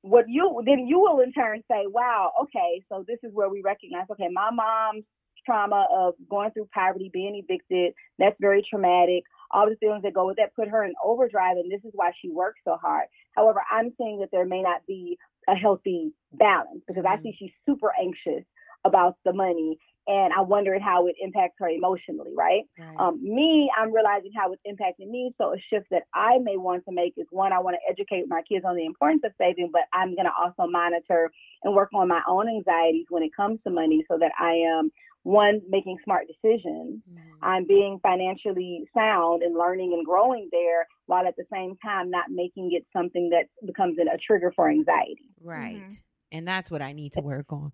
what 0.03 0.27
you 0.29 0.63
then 0.65 0.87
you 0.87 1.01
will 1.01 1.21
in 1.21 1.33
turn 1.33 1.63
say, 1.71 1.85
"Wow, 1.87 2.33
okay, 2.43 2.83
so 2.89 3.05
this 3.07 3.19
is 3.23 3.33
where 3.33 3.49
we 3.49 3.63
recognize. 3.63 4.07
Okay, 4.11 4.29
my 4.33 4.51
mom's 4.51 5.05
trauma 5.45 5.87
of 5.93 6.15
going 6.29 6.51
through 6.53 6.69
poverty, 6.73 7.11
being 7.13 7.35
evicted, 7.37 7.93
that's 8.19 8.37
very 8.41 8.65
traumatic. 8.69 9.25
All 9.51 9.69
the 9.69 9.77
feelings 9.77 10.03
that 10.03 10.15
go 10.15 10.27
with 10.27 10.37
that 10.37 10.55
put 10.55 10.69
her 10.69 10.85
in 10.85 10.95
overdrive, 11.05 11.57
and 11.57 11.71
this 11.71 11.85
is 11.85 11.93
why 11.95 12.13
she 12.21 12.31
works 12.31 12.61
so 12.65 12.77
hard. 12.81 13.07
However, 13.37 13.63
I'm 13.71 13.93
saying 13.99 14.21
that 14.21 14.31
there 14.33 14.47
may 14.47 14.63
not 14.63 14.87
be 14.87 15.19
a 15.49 15.55
healthy 15.55 16.13
balance 16.33 16.83
because 16.87 17.05
I 17.05 17.17
Mhm. 17.17 17.23
see 17.23 17.33
she's 17.39 17.53
super 17.67 17.93
anxious 18.01 18.45
about 18.85 19.19
the 19.25 19.33
money, 19.33 19.79
and 20.07 20.33
I 20.33 20.41
wondered 20.43 20.83
how 20.83 21.07
it 21.07 21.17
impacts 21.21 21.57
her 21.59 21.69
emotionally, 21.69 22.33
right? 22.37 22.63
Right. 22.79 22.97
Um, 22.99 23.23
me, 23.23 23.71
I'm 23.77 23.93
realizing 23.93 24.33
how 24.37 24.53
it's 24.53 24.63
impacting 24.67 25.09
me. 25.11 25.35
So 25.39 25.55
a 25.55 25.59
shift 25.71 25.87
that 25.91 26.05
I 26.15 26.39
may 26.39 26.57
want 26.57 26.85
to 26.87 26.93
make 26.93 27.15
is 27.17 27.27
one, 27.31 27.53
I 27.53 27.59
want 27.61 27.77
to 27.77 27.91
educate 27.91 28.25
my 28.29 28.43
kids 28.43 28.65
on 28.67 28.77
the 28.77 28.85
importance 28.85 29.23
of 29.25 29.33
saving, 29.39 29.71
but 29.73 29.83
I'm 29.93 30.15
going 30.15 30.27
to 30.27 30.33
also 30.39 30.71
monitor 30.71 31.31
and 31.63 31.75
work 31.75 31.91
on 31.95 32.09
my 32.09 32.21
own 32.29 32.49
anxieties 32.49 33.07
when 33.09 33.23
it 33.23 33.31
comes 33.37 33.61
to 33.65 33.71
money 33.71 34.05
so 34.11 34.19
that 34.19 34.33
I 34.39 34.53
am 34.53 34.91
one 35.23 35.63
making 35.71 35.97
smart 36.05 36.27
decisions. 36.27 37.01
Mhm. 37.11 37.21
I'm 37.41 37.67
being 37.67 37.99
financially 38.01 38.87
sound 38.95 39.43
and 39.43 39.55
learning 39.55 39.95
and 39.95 40.05
growing 40.05 40.49
there 40.53 40.87
while 41.07 41.27
at 41.27 41.37
the 41.37 41.45
same 41.53 41.77
time 41.77 42.11
not 42.11 42.31
making 42.31 42.73
it 42.73 42.87
something 42.93 43.31
that 43.31 43.47
becomes 43.67 43.99
an, 43.99 44.09
a 44.09 44.19
trigger 44.19 44.53
for 44.55 44.69
anxiety. 44.69 45.31
right 45.43 45.83
Mhm. 45.89 46.03
and 46.33 46.49
that's 46.49 46.71
what 46.71 46.81
i 46.81 46.93
need 46.93 47.13
to 47.13 47.21
work 47.21 47.53
on 47.53 47.71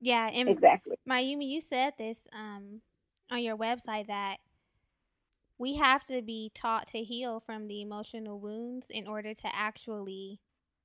yeah, 0.00 0.28
and 0.28 0.48
Exactly. 0.50 0.96
Miyume, 1.08 1.46
you 1.48 1.60
said 1.60 1.94
this 1.98 2.20
um, 2.32 2.82
on 3.30 3.42
your 3.42 3.56
website 3.56 4.06
that 4.08 4.38
we 5.58 5.76
have 5.76 6.04
to 6.04 6.22
be 6.22 6.50
taught 6.54 6.86
to 6.88 7.02
heal 7.02 7.40
from 7.40 7.66
the 7.68 7.80
emotional 7.82 8.38
wounds 8.40 8.86
in 8.90 9.06
order 9.06 9.34
to 9.34 9.54
actually 9.54 10.40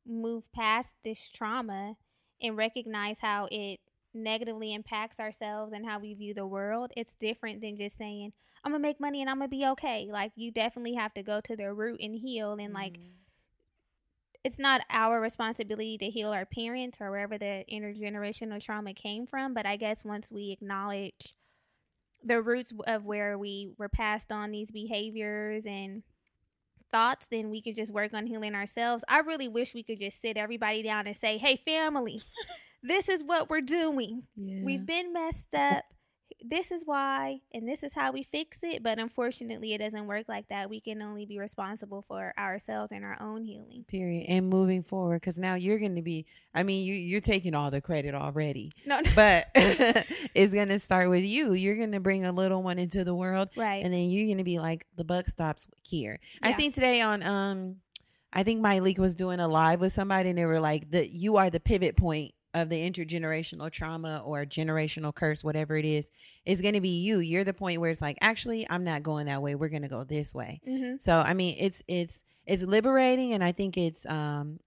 move 0.05 0.51
past 0.51 0.89
this 1.03 1.29
trauma 1.29 1.95
and 2.41 2.57
recognize 2.57 3.19
how 3.19 3.47
it 3.51 3.79
negatively 4.13 4.73
impacts 4.73 5.19
ourselves 5.19 5.73
and 5.73 5.85
how 5.85 5.99
we 5.99 6.13
view 6.13 6.33
the 6.33 6.45
world. 6.45 6.91
It's 6.95 7.15
different 7.15 7.61
than 7.61 7.77
just 7.77 7.97
saying, 7.97 8.33
I'm 8.63 8.71
going 8.71 8.81
to 8.81 8.87
make 8.87 8.99
money 8.99 9.21
and 9.21 9.29
I'm 9.29 9.37
going 9.39 9.49
to 9.49 9.57
be 9.57 9.65
okay. 9.67 10.07
Like, 10.11 10.31
you 10.35 10.51
definitely 10.51 10.95
have 10.95 11.13
to 11.15 11.23
go 11.23 11.41
to 11.41 11.55
the 11.55 11.73
root 11.73 11.99
and 12.01 12.15
heal 12.15 12.53
and, 12.53 12.73
like, 12.73 12.99
Mhm. 12.99 13.24
It's 14.45 14.59
not 14.59 14.81
our 14.91 15.19
responsibility 15.19 15.97
to 15.97 16.09
heal 16.09 16.29
our 16.29 16.45
parents 16.45 17.01
or 17.01 17.09
wherever 17.09 17.37
the 17.37 17.65
intergenerational 17.69 18.63
trauma 18.63 18.93
came 18.93 19.25
from 19.25 19.53
but 19.53 19.65
i 19.65 19.75
guess 19.75 20.05
once 20.05 20.31
we 20.31 20.51
acknowledge 20.51 21.35
the 22.25 22.41
roots 22.41 22.73
of 22.87 23.05
where 23.05 23.37
we 23.37 23.71
were 23.77 23.89
passed 23.89 24.31
on 24.31 24.51
these 24.51 24.71
behaviors 24.71 25.65
and 25.65 26.03
thoughts 26.91 27.27
then 27.29 27.49
we 27.49 27.61
could 27.61 27.75
just 27.75 27.91
work 27.91 28.13
on 28.13 28.25
healing 28.25 28.55
ourselves. 28.55 29.03
I 29.07 29.19
really 29.19 29.47
wish 29.47 29.73
we 29.73 29.83
could 29.83 29.99
just 29.99 30.21
sit 30.21 30.37
everybody 30.37 30.81
down 30.81 31.07
and 31.07 31.15
say 31.15 31.37
hey 31.37 31.61
family 31.65 32.21
this 32.83 33.09
is 33.09 33.23
what 33.23 33.49
we're 33.49 33.61
doing. 33.61 34.23
Yeah. 34.35 34.61
we've 34.63 34.85
been 34.85 35.13
messed 35.13 35.53
up 35.53 35.85
this 36.43 36.71
is 36.71 36.83
why 36.85 37.39
and 37.53 37.67
this 37.67 37.81
is 37.83 37.93
how 37.93 38.11
we 38.11 38.21
fix 38.23 38.59
it 38.61 38.83
but 38.83 38.99
unfortunately 38.99 39.73
it 39.73 39.79
doesn't 39.79 40.05
work 40.07 40.27
like 40.27 40.47
that. 40.49 40.69
We 40.69 40.79
can 40.79 41.01
only 41.01 41.25
be 41.25 41.39
responsible 41.39 42.03
for 42.07 42.33
ourselves 42.37 42.91
and 42.91 43.03
our 43.03 43.17
own 43.19 43.43
healing. 43.43 43.85
Period. 43.87 44.25
And 44.27 44.49
moving 44.49 44.83
forward 44.83 45.21
because 45.21 45.37
now 45.37 45.55
you're 45.55 45.79
going 45.79 45.95
to 45.95 46.01
be 46.01 46.25
i 46.53 46.61
mean 46.63 46.85
you, 46.85 46.93
you're 46.93 47.21
taking 47.21 47.55
all 47.55 47.71
the 47.71 47.81
credit 47.81 48.13
already. 48.13 48.71
No, 48.85 48.99
no. 48.99 49.11
but 49.15 49.47
it's 49.55 50.53
going 50.53 50.69
to 50.69 50.79
start 50.79 51.09
with 51.09 51.23
you. 51.23 51.53
You're 51.53 51.77
going 51.77 51.93
to 51.93 51.99
bring 51.99 52.25
a 52.25 52.31
little 52.31 52.61
one 52.61 52.77
into 52.79 53.03
the 53.03 53.15
world 53.15 53.49
right. 53.55 53.83
and 53.83 53.93
then 53.93 54.09
you're 54.09 54.27
going 54.27 54.37
to 54.37 54.43
be 54.43 54.59
like 54.59 54.85
the 54.95 55.03
buck 55.03 55.27
stops 55.27 55.67
here. 55.81 56.19
I 56.43 56.49
Yeah. 56.49 56.57
seen 56.57 56.71
today 56.71 57.01
on 57.01 57.23
um 57.23 57.77
i 58.33 58.43
think 58.43 58.61
Myleik 58.61 58.99
was 58.99 59.15
doing 59.15 59.39
a 59.39 59.47
live 59.47 59.79
with 59.79 59.93
somebody 59.93 60.29
and 60.29 60.37
they 60.37 60.45
were 60.45 60.59
like 60.59 60.91
the 60.91 61.07
you 61.07 61.37
are 61.37 61.49
the 61.49 61.59
pivot 61.59 61.95
point 61.97 62.34
of 62.55 62.69
the 62.69 62.89
intergenerational 62.89 63.69
trauma 63.69 64.23
or 64.25 64.45
generational 64.45 65.13
curse 65.13 65.43
whatever 65.43 65.77
it 65.77 65.85
is 65.85 66.09
is 66.45 66.61
going 66.61 66.73
to 66.73 66.81
be 66.81 67.03
you 67.03 67.19
you're 67.19 67.43
the 67.43 67.53
point 67.53 67.79
where 67.79 67.91
it's 67.91 68.01
like 68.01 68.17
actually 68.21 68.65
i'm 68.69 68.83
not 68.83 69.03
going 69.03 69.27
that 69.27 69.41
way 69.41 69.53
we're 69.53 69.69
going 69.69 69.81
to 69.81 69.87
go 69.87 70.03
this 70.03 70.33
way 70.33 70.59
mm-hmm. 70.67 70.95
so 70.97 71.25
I 71.25 71.33
mean, 71.33 71.55
it's 71.59 71.83
it's 71.87 72.23
it's 72.45 72.63
liberating, 72.63 73.33
and 73.33 73.43
I 73.43 73.51
think 73.51 73.77
it's 73.77 74.05
um, 74.05 74.59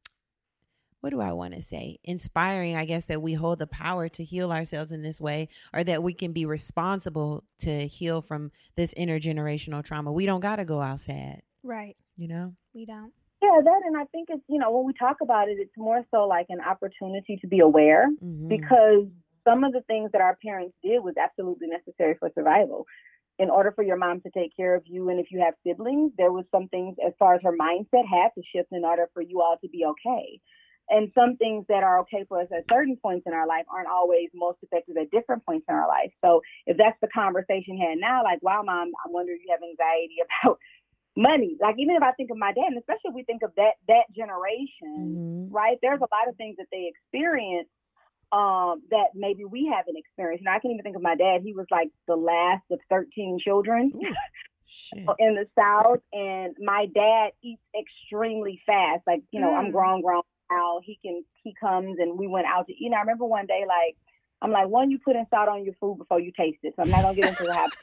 what 1.01 1.11
do 1.11 1.21
I 1.21 1.33
want 1.33 1.55
to 1.55 1.63
say? 1.63 1.99
Inspiring, 2.03 2.77
I 2.77 2.85
guess, 2.85 3.05
that 3.07 3.23
we 3.23 3.35
hold 3.35 3.61
the 3.61 3.69
power 3.69 4.09
to 4.11 4.25
heal 4.25 4.53
ourselves 4.53 4.91
in 4.91 5.03
this 5.03 5.21
way, 5.21 5.49
or 5.73 5.85
that 5.85 6.03
we 6.03 6.13
can 6.13 6.33
be 6.33 6.45
responsible 6.45 7.45
to 7.61 7.87
heal 7.87 8.21
from 8.21 8.51
this 8.77 8.93
intergenerational 8.95 9.85
trauma. 9.85 10.13
We 10.13 10.27
don't 10.27 10.41
got 10.41 10.57
to 10.57 10.65
go 10.65 10.83
out 10.83 11.01
sad, 11.01 11.43
right 11.63 11.97
you 12.17 12.29
know. 12.29 12.55
we 12.75 12.85
don't 12.85 13.13
Yeah, 13.41 13.61
that, 13.63 13.83
and 13.87 13.97
I 13.97 14.05
think 14.07 14.29
it's, 14.31 14.43
you 14.49 14.59
know, 14.59 14.71
when 14.71 14.87
we 14.87 14.93
talk 14.95 15.19
about 15.23 15.49
it, 15.49 15.59
it's 15.61 15.77
more 15.77 16.05
so 16.11 16.27
like 16.27 16.47
an 16.49 16.61
opportunity 16.61 17.37
to 17.41 17.47
be 17.47 17.61
aware 17.61 18.09
Mhm. 18.21 18.49
because 18.49 19.07
some 19.45 19.65
of 19.65 19.73
the 19.73 19.83
things 19.83 20.11
that 20.13 20.21
our 20.21 20.37
parents 20.45 20.77
did 20.83 21.01
was 21.01 21.17
absolutely 21.17 21.69
necessary 21.69 22.15
for 22.15 22.31
survival. 22.35 22.87
In 23.39 23.51
order 23.51 23.71
for 23.71 23.85
your 23.85 23.97
mom 23.97 24.21
to 24.23 24.31
take 24.31 24.57
care 24.57 24.75
of 24.75 24.85
you, 24.87 25.09
and 25.11 25.21
if 25.21 25.31
you 25.31 25.39
have 25.39 25.55
siblings, 25.65 26.13
there 26.17 26.33
was 26.33 26.45
some 26.51 26.67
things 26.69 26.97
as 26.99 27.13
far 27.19 27.35
as 27.35 27.43
her 27.43 27.53
mindset 27.53 28.05
had 28.05 28.35
to 28.35 28.43
shift 28.43 28.73
in 28.73 28.85
order 28.85 29.09
for 29.15 29.23
you 29.23 29.41
all 29.41 29.57
to 29.59 29.69
be 29.69 29.85
okay. 29.85 30.41
And 30.91 31.13
some 31.15 31.37
things 31.37 31.67
that 31.69 31.83
are 31.83 32.01
okay 32.01 32.25
for 32.25 32.41
us 32.41 32.49
at 32.51 32.65
certain 32.71 32.97
points 32.97 33.27
in 33.27 33.35
our 33.35 33.47
life 33.47 33.67
aren't 33.71 33.89
always 33.89 34.31
most 34.35 34.59
effective 34.63 34.97
at 34.97 35.11
different 35.11 35.45
points 35.45 35.67
in 35.69 35.75
our 35.75 35.87
life. 35.87 36.11
So 36.25 36.41
if 36.67 36.77
that's 36.79 36.99
the 37.01 37.09
conversation 37.09 37.77
had 37.77 37.99
now, 37.99 38.25
like, 38.25 38.43
wow, 38.43 38.63
mom, 38.65 38.93
I 39.05 39.11
wonder 39.11 39.33
if 39.33 39.41
you 39.45 39.51
have 39.53 39.63
anxiety 39.63 40.17
about 40.45 40.59
money. 41.19 41.57
Like 41.61 41.75
even 41.79 41.97
if 41.97 42.03
I 42.03 42.13
think 42.13 42.31
of 42.31 42.39
my 42.39 42.53
dad, 42.53 42.67
and 42.69 42.79
especially 42.79 43.11
if 43.11 43.15
we 43.15 43.25
think 43.25 43.43
of 43.43 43.53
that 43.57 43.75
that 43.89 44.05
generation, 44.15 45.19
Mhm. 45.19 45.53
right? 45.53 45.77
There's 45.83 46.01
a 46.01 46.09
lot 46.15 46.29
of 46.29 46.37
things 46.37 46.57
that 46.59 46.69
they 46.71 46.87
experience 46.89 47.69
um, 48.31 48.83
that 48.91 49.09
maybe 49.15 49.45
we 49.45 49.67
haven't 49.67 49.97
experienced. 49.97 50.45
And 50.47 50.55
I 50.55 50.61
can 50.61 50.71
even 50.71 50.83
think 50.83 50.97
of 50.97 51.03
my 51.03 51.17
dad. 51.17 51.41
He 51.43 51.55
was 51.55 51.67
like 51.71 51.89
the 52.07 52.17
last 52.17 52.63
of 52.71 52.79
13 52.91 53.39
children 53.41 53.91
Ooh, 53.97 55.15
in 55.19 55.35
the 55.35 55.47
South, 55.59 56.01
and 56.13 56.55
my 56.61 56.87
dad 56.95 57.33
eats 57.43 57.63
extremely 57.79 58.61
fast. 58.65 59.03
Like 59.07 59.23
you 59.33 59.41
know, 59.41 59.55
I'm 59.55 59.69
Mm. 59.69 59.73
grown, 59.73 60.03
grown 60.03 60.23
now. 60.51 60.81
He 60.85 60.99
can 61.05 61.25
he 61.43 61.55
comes 61.61 61.99
and 61.99 62.19
we 62.19 62.27
went 62.29 62.47
out 62.47 62.67
to 62.69 62.73
eat. 62.73 62.87
And 62.87 62.95
I 62.95 63.01
remember 63.01 63.25
one 63.27 63.47
day 63.47 63.65
like. 63.67 63.97
I'm 64.41 64.53
like, 64.53 64.69
one, 64.69 64.89
you 64.93 65.01
put 65.05 65.17
in 65.17 65.27
salt 65.31 65.49
on 65.49 65.65
your 65.65 65.75
food 65.81 65.99
before 65.99 66.21
you 66.21 66.31
taste 66.31 66.61
it. 66.63 66.73
So 66.77 66.83
I'm 66.83 66.91
not 66.91 67.03
gonna 67.03 67.17
get 67.17 67.27
into 67.27 67.45
the 67.45 67.55
habit. 67.57 67.75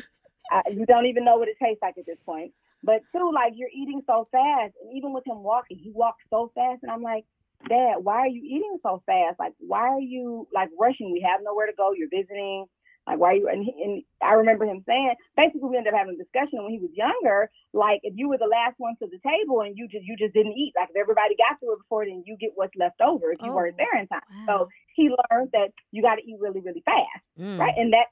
I, 0.50 0.62
you 0.70 0.86
don't 0.86 1.06
even 1.06 1.24
know 1.24 1.36
what 1.36 1.48
it 1.48 1.56
tastes 1.62 1.82
like 1.82 1.98
at 1.98 2.06
this 2.06 2.18
point. 2.24 2.52
But 2.82 3.00
two, 3.14 3.30
like 3.34 3.52
you're 3.56 3.70
eating 3.74 4.02
so 4.06 4.28
fast, 4.30 4.74
and 4.82 4.96
even 4.96 5.12
with 5.12 5.26
him 5.26 5.42
walking, 5.42 5.78
he 5.78 5.90
walks 5.90 6.22
so 6.30 6.52
fast, 6.54 6.82
and 6.82 6.90
I'm 6.92 7.02
like, 7.02 7.24
Dad, 7.68 7.96
why 8.02 8.18
are 8.20 8.28
you 8.28 8.42
eating 8.44 8.78
so 8.82 9.02
fast? 9.06 9.38
Like, 9.38 9.54
why 9.58 9.88
are 9.88 10.00
you 10.00 10.46
like 10.52 10.68
rushing? 10.78 11.10
We 11.10 11.26
have 11.28 11.40
nowhere 11.42 11.66
to 11.66 11.72
go. 11.76 11.92
You're 11.96 12.08
visiting. 12.12 12.66
Like, 13.06 13.18
why 13.18 13.30
are 13.30 13.34
you? 13.34 13.48
And, 13.48 13.64
he, 13.64 13.72
and 13.82 14.02
I 14.20 14.34
remember 14.34 14.66
him 14.66 14.82
saying, 14.86 15.14
basically, 15.36 15.70
we 15.70 15.76
ended 15.78 15.94
up 15.94 15.98
having 15.98 16.18
a 16.18 16.22
discussion 16.22 16.62
when 16.62 16.72
he 16.72 16.78
was 16.78 16.90
younger. 16.92 17.48
Like, 17.72 18.00
if 18.02 18.14
you 18.16 18.28
were 18.28 18.36
the 18.38 18.50
last 18.50 18.74
one 18.78 18.94
to 19.00 19.06
the 19.06 19.18
table 19.22 19.62
and 19.62 19.78
you 19.78 19.86
just 19.88 20.04
you 20.04 20.16
just 20.18 20.34
didn't 20.34 20.52
eat, 20.58 20.74
like 20.76 20.90
if 20.90 20.96
everybody 21.00 21.34
got 21.38 21.58
through 21.58 21.74
it 21.74 21.82
before, 21.86 22.04
then 22.04 22.22
you 22.26 22.36
get 22.36 22.50
what's 22.54 22.74
left 22.76 23.00
over 23.00 23.32
if 23.32 23.38
you 23.40 23.50
Oh, 23.50 23.56
weren't 23.56 23.78
there 23.78 23.94
in 23.98 24.06
time. 24.06 24.26
wow. 24.46 24.46
So 24.46 24.68
he 24.94 25.08
learned 25.30 25.50
that 25.54 25.70
you 25.92 26.02
got 26.02 26.16
to 26.16 26.22
eat 26.26 26.36
really, 26.40 26.60
really 26.60 26.82
fast 26.84 27.24
Mm. 27.38 27.58
right? 27.58 27.74
And 27.76 27.92
that 27.92 28.06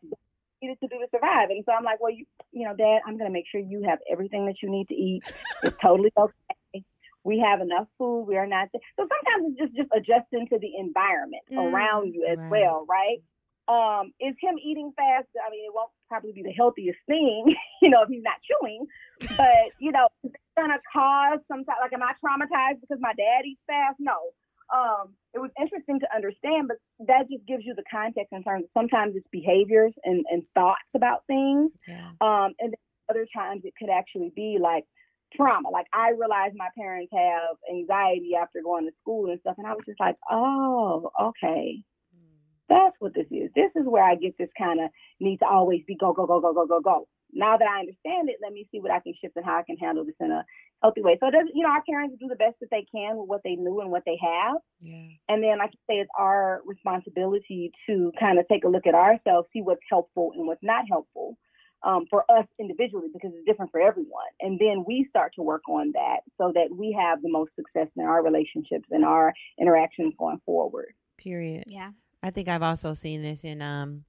needed 0.64 0.80
to 0.80 0.88
do 0.88 0.98
to 0.98 1.08
survive. 1.10 1.50
And 1.50 1.62
so 1.66 1.72
I'm 1.72 1.84
like, 1.84 2.00
well, 2.00 2.12
you, 2.12 2.24
you 2.52 2.64
know, 2.64 2.74
Dad, 2.74 3.00
I'm 3.06 3.18
gonna 3.18 3.30
make 3.30 3.44
sure 3.50 3.60
you 3.60 3.82
have 3.88 3.98
everything 4.10 4.46
that 4.46 4.56
you 4.62 4.70
need 4.70 4.88
to 4.88 4.94
eat. 4.94 5.24
It's 5.62 5.76
totally 5.82 6.12
okay. 6.18 6.84
We 7.24 7.38
have 7.40 7.60
enough 7.60 7.88
food. 7.98 8.24
We 8.24 8.36
are 8.36 8.46
not. 8.46 8.68
So 8.72 8.80
sometimes 9.08 9.52
it's 9.52 9.60
just 9.60 9.76
just 9.76 9.90
adjusting 9.96 10.48
to 10.48 10.58
the 10.58 10.72
environment 10.78 11.42
Mm, 11.52 11.72
around 11.72 12.12
you 12.14 12.26
as 12.30 12.38
right. 12.38 12.50
well, 12.50 12.86
right? 12.88 13.20
Um, 13.66 14.12
is 14.20 14.34
him 14.40 14.56
eating 14.62 14.92
fast? 14.96 15.28
I 15.40 15.48
mean, 15.50 15.64
it 15.64 15.72
won't 15.74 15.88
probably 16.08 16.32
be 16.32 16.42
the 16.42 16.52
healthiest 16.52 16.98
thing, 17.06 17.54
you 17.82 17.88
know, 17.88 18.02
if 18.02 18.08
he's 18.10 18.22
not 18.22 18.36
chewing. 18.44 18.86
But 19.36 19.72
you 19.78 19.92
know, 19.92 20.08
is 20.22 20.32
it 20.32 20.40
gonna 20.56 20.80
cause 20.92 21.40
some 21.48 21.64
type? 21.64 21.76
Like, 21.80 21.92
am 21.92 22.02
I 22.02 22.12
traumatized 22.20 22.80
because 22.80 23.00
my 23.00 23.12
dad 23.16 23.46
eats 23.46 23.60
fast? 23.66 23.96
No 23.98 24.32
um, 24.72 25.14
it 25.34 25.38
was 25.38 25.50
interesting 25.60 26.00
to 26.00 26.06
understand, 26.14 26.68
but 26.68 26.78
that 27.06 27.28
just 27.30 27.46
gives 27.46 27.64
you 27.64 27.74
the 27.74 27.84
context 27.90 28.32
in 28.32 28.42
terms 28.42 28.64
of 28.64 28.70
sometimes 28.72 29.14
it's 29.16 29.26
behaviors 29.30 29.92
and, 30.04 30.24
and 30.30 30.42
thoughts 30.54 30.88
about 30.94 31.26
things. 31.26 31.70
Yeah. 31.86 32.10
Um, 32.20 32.54
and 32.58 32.74
other 33.10 33.26
times 33.34 33.62
it 33.64 33.74
could 33.78 33.90
actually 33.90 34.32
be 34.34 34.58
like 34.60 34.84
trauma. 35.36 35.68
Like 35.70 35.86
I 35.92 36.10
realized 36.10 36.54
my 36.56 36.68
parents 36.76 37.12
have 37.12 37.56
anxiety 37.70 38.32
after 38.40 38.60
going 38.62 38.86
to 38.86 38.92
school 39.02 39.30
and 39.30 39.40
stuff. 39.40 39.56
And 39.58 39.66
I 39.66 39.72
was 39.72 39.84
just 39.86 40.00
like, 40.00 40.16
oh, 40.30 41.10
okay. 41.20 41.82
That's 42.68 42.96
what 42.98 43.14
this 43.14 43.26
is. 43.30 43.50
This 43.54 43.70
is 43.76 43.84
where 43.86 44.02
I 44.02 44.14
get 44.14 44.38
this 44.38 44.48
kind 44.56 44.80
of 44.80 44.88
need 45.20 45.38
to 45.38 45.46
always 45.46 45.82
be 45.86 45.96
go, 45.96 46.14
go, 46.14 46.26
go, 46.26 46.40
go, 46.40 46.54
go, 46.54 46.66
go, 46.66 46.80
go. 46.80 47.08
Now 47.32 47.58
that 47.58 47.68
I 47.68 47.80
understand 47.80 48.30
it, 48.30 48.36
let 48.40 48.52
me 48.52 48.66
see 48.70 48.80
what 48.80 48.90
I 48.90 49.00
can 49.00 49.12
shift 49.20 49.36
and 49.36 49.44
how 49.44 49.58
I 49.58 49.64
can 49.66 49.76
handle 49.76 50.04
this 50.04 50.14
in 50.20 50.30
a 50.30 50.44
healthy 50.82 51.02
way. 51.02 51.16
So 51.20 51.28
it 51.28 51.32
doesn't, 51.32 51.54
you 51.54 51.62
know, 51.62 51.70
our 51.70 51.82
parents 51.88 52.16
do 52.20 52.28
the 52.28 52.36
best 52.36 52.56
that 52.60 52.70
they 52.70 52.86
can 52.92 53.16
with 53.16 53.28
what 53.28 53.40
they 53.44 53.56
knew 53.56 53.80
and 53.80 53.90
what 53.90 54.02
they 54.04 54.18
have. 54.20 54.56
Yeah. 54.80 55.08
And 55.28 55.42
then, 55.42 55.58
like 55.58 55.70
you 55.72 55.80
say, 55.88 56.00
it's 56.00 56.10
our 56.18 56.60
responsibility 56.66 57.72
to 57.86 58.12
kind 58.18 58.38
of 58.38 58.46
take 58.48 58.64
a 58.64 58.68
look 58.68 58.86
at 58.86 58.94
ourselves, 58.94 59.48
see 59.52 59.62
what's 59.62 59.80
helpful 59.88 60.32
and 60.34 60.46
what's 60.46 60.62
not 60.62 60.84
helpful 60.88 61.38
um, 61.82 62.06
for 62.10 62.24
us 62.30 62.46
individually, 62.58 63.08
because 63.12 63.30
it's 63.34 63.46
different 63.46 63.70
for 63.70 63.80
everyone. 63.80 64.30
And 64.40 64.58
then 64.58 64.84
we 64.86 65.06
start 65.10 65.32
to 65.36 65.42
work 65.42 65.68
on 65.68 65.92
that 65.92 66.20
so 66.38 66.52
that 66.54 66.74
we 66.74 66.96
have 66.98 67.22
the 67.22 67.30
most 67.30 67.50
success 67.56 67.88
in 67.96 68.04
our 68.04 68.22
relationships 68.22 68.88
and 68.90 69.04
our 69.04 69.32
interactions 69.60 70.14
going 70.18 70.40
forward. 70.46 70.94
Period. 71.18 71.64
Yeah. 71.66 71.90
I 72.22 72.30
think 72.30 72.48
I've 72.48 72.62
also 72.62 72.94
seen 72.94 73.22
this 73.22 73.44
in 73.44 73.60
um 73.60 74.04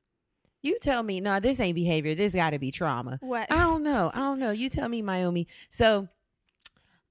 you 0.61 0.79
tell 0.79 1.03
me, 1.03 1.21
no, 1.21 1.39
this 1.39 1.59
ain't 1.59 1.75
behavior. 1.75 2.15
This 2.15 2.33
gotta 2.33 2.57
be 2.57 2.71
trauma. 2.71 3.19
What? 3.21 3.51
I 3.51 3.57
don't 3.57 3.83
know. 3.83 4.09
I 4.13 4.17
don't 4.17 4.39
know. 4.39 4.49
You 4.49 4.67
tell 4.67 4.89
me, 4.89 5.03
Miyume. 5.03 5.45
So 5.69 6.07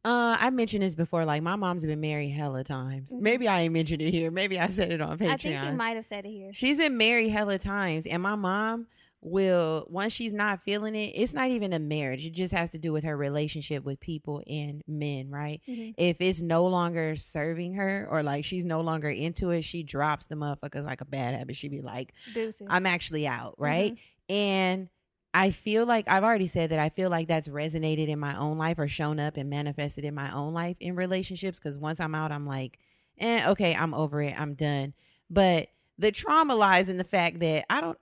uh 0.05 0.37
I 0.39 0.51
mentioned 0.51 0.83
this 0.83 0.95
before. 0.95 1.25
Like 1.25 1.43
my 1.43 1.57
mom's 1.57 1.85
been 1.85 2.01
married 2.01 2.31
hella 2.31 2.65
times. 2.65 3.11
Mhm. 3.11 3.21
Maybe 3.21 3.49
I 3.49 3.63
ain't 3.63 3.73
mentioned 3.73 4.03
it 4.03 4.11
here. 4.11 4.31
Maybe 4.31 4.59
I 4.59 4.67
said 4.67 4.93
it 4.93 5.01
on 5.01 5.19
Patreon. 5.19 5.31
I 5.31 5.37
think 5.37 5.65
you 5.65 5.73
might 5.77 5.97
have 5.97 6.05
said 6.05 6.25
it 6.27 6.31
here. 6.31 6.53
She's 6.53 6.77
been 6.77 6.97
married 6.97 7.31
hella 7.31 7.59
times, 7.59 8.07
and 8.07 8.23
my 8.23 8.35
mom 8.35 8.87
will 9.27 9.87
once 9.89 10.13
she's 10.13 10.35
not 10.35 10.61
feeling 10.65 10.95
it. 10.95 11.13
It's 11.15 11.33
not 11.33 11.49
even 11.49 11.73
a 11.73 11.79
marriage. 11.79 12.27
It 12.27 12.33
just 12.35 12.53
has 12.53 12.69
to 12.71 12.79
do 12.79 12.93
with 12.93 13.05
her 13.05 13.17
relationship 13.17 13.83
with 13.83 13.99
people 13.99 14.43
and 14.47 14.83
men, 14.87 15.31
right? 15.31 15.63
Mhm. 15.67 15.95
If 15.97 16.19
it's 16.21 16.43
no 16.43 16.67
longer 16.67 17.17
serving 17.17 17.73
her 17.75 18.07
or 18.11 18.23
like 18.23 18.45
she's 18.45 18.67
no 18.67 18.83
longer 18.83 19.09
into 19.09 19.49
it, 19.49 19.63
she 19.63 19.83
drops 19.83 20.27
the 20.27 20.35
motherfuckers 20.35 20.85
like 20.85 21.01
a 21.01 21.07
bad 21.07 21.35
habit. 21.35 21.57
She 21.57 21.69
be 21.69 21.81
like, 21.81 22.13
Deuces. 22.35 22.67
I'm 22.69 22.85
actually 22.85 23.27
out, 23.27 23.55
right? 23.57 23.93
Mm-hmm. 23.93 24.35
And 24.35 24.89
I 25.35 25.51
feel 25.51 25.85
like 25.85 26.09
I've 26.09 26.23
already 26.23 26.47
said 26.47 26.71
that 26.71 26.79
I 26.79 26.89
feel 26.89 27.11
like 27.11 27.27
that's 27.27 27.49
resonated 27.49 28.07
in 28.09 28.21
my 28.21 28.39
own 28.39 28.57
life 28.57 28.79
or 28.79 28.87
shown 28.87 29.19
up 29.19 29.37
and 29.37 29.51
manifested 29.51 30.05
in 30.05 30.15
my 30.15 30.33
own 30.33 30.55
life 30.55 30.77
in 30.79 30.95
relationships. 30.95 31.59
Cause 31.59 31.77
once 31.77 31.99
I'm 31.99 32.15
out, 32.15 32.31
I'm 32.31 32.47
like, 32.47 32.79
eh, 33.19 33.51
okay, 33.51 33.75
I'm 33.75 33.93
over 33.95 34.23
it. 34.23 34.39
I'm 34.41 34.55
done. 34.55 34.95
But 35.29 35.69
the 35.99 36.13
trauma 36.13 36.55
lies 36.55 36.89
in 36.89 36.99
the 36.99 37.05
fact 37.05 37.41
that 37.41 37.65
I 37.69 37.81
don't, 37.81 37.99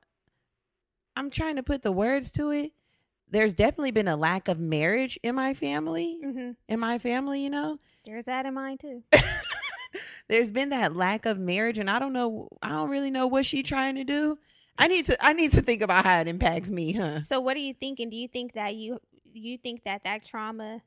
I'm 1.16 1.30
trying 1.30 1.56
to 1.56 1.62
put 1.62 1.82
the 1.82 1.92
words 1.92 2.30
to 2.32 2.50
it. 2.50 2.72
There's 3.30 3.54
definitely 3.54 3.92
been 3.92 4.08
a 4.08 4.16
lack 4.16 4.46
of 4.48 4.58
marriage 4.58 5.18
in 5.22 5.34
my 5.34 5.54
family. 5.54 6.18
Mhm. 6.22 6.56
In 6.68 6.80
my 6.80 6.98
family, 6.98 7.42
you 7.42 7.48
know, 7.50 7.78
There's 8.04 8.26
that 8.26 8.44
in 8.44 8.52
mine 8.52 8.76
too. 8.76 9.04
there's 10.28 10.50
been 10.50 10.68
that 10.68 10.94
lack 10.94 11.24
of 11.24 11.38
marriage, 11.38 11.78
and 11.78 11.88
I 11.88 11.98
don't 11.98 12.12
know. 12.12 12.48
I 12.62 12.68
don't 12.70 12.90
really 12.90 13.10
know 13.10 13.26
what 13.26 13.46
she's 13.46 13.64
trying 13.64 13.94
to 13.94 14.04
do. 14.04 14.38
I 14.78 14.88
need 14.88 15.04
to. 15.06 15.24
I 15.24 15.32
need 15.32 15.52
to 15.52 15.62
think 15.62 15.82
about 15.82 16.04
how 16.04 16.20
it 16.20 16.28
impacts 16.28 16.70
me, 16.70 16.92
huh? 16.92 17.22
So 17.22 17.40
what 17.40 17.56
are 17.56 17.60
you 17.60 17.74
thinking? 17.74 18.10
Do 18.10 18.16
you 18.16 18.28
think 18.28 18.54
that 18.54 18.74
you 18.74 19.00
you 19.32 19.58
think 19.58 19.84
that 19.84 20.04
that 20.04 20.24
trauma 20.24 20.82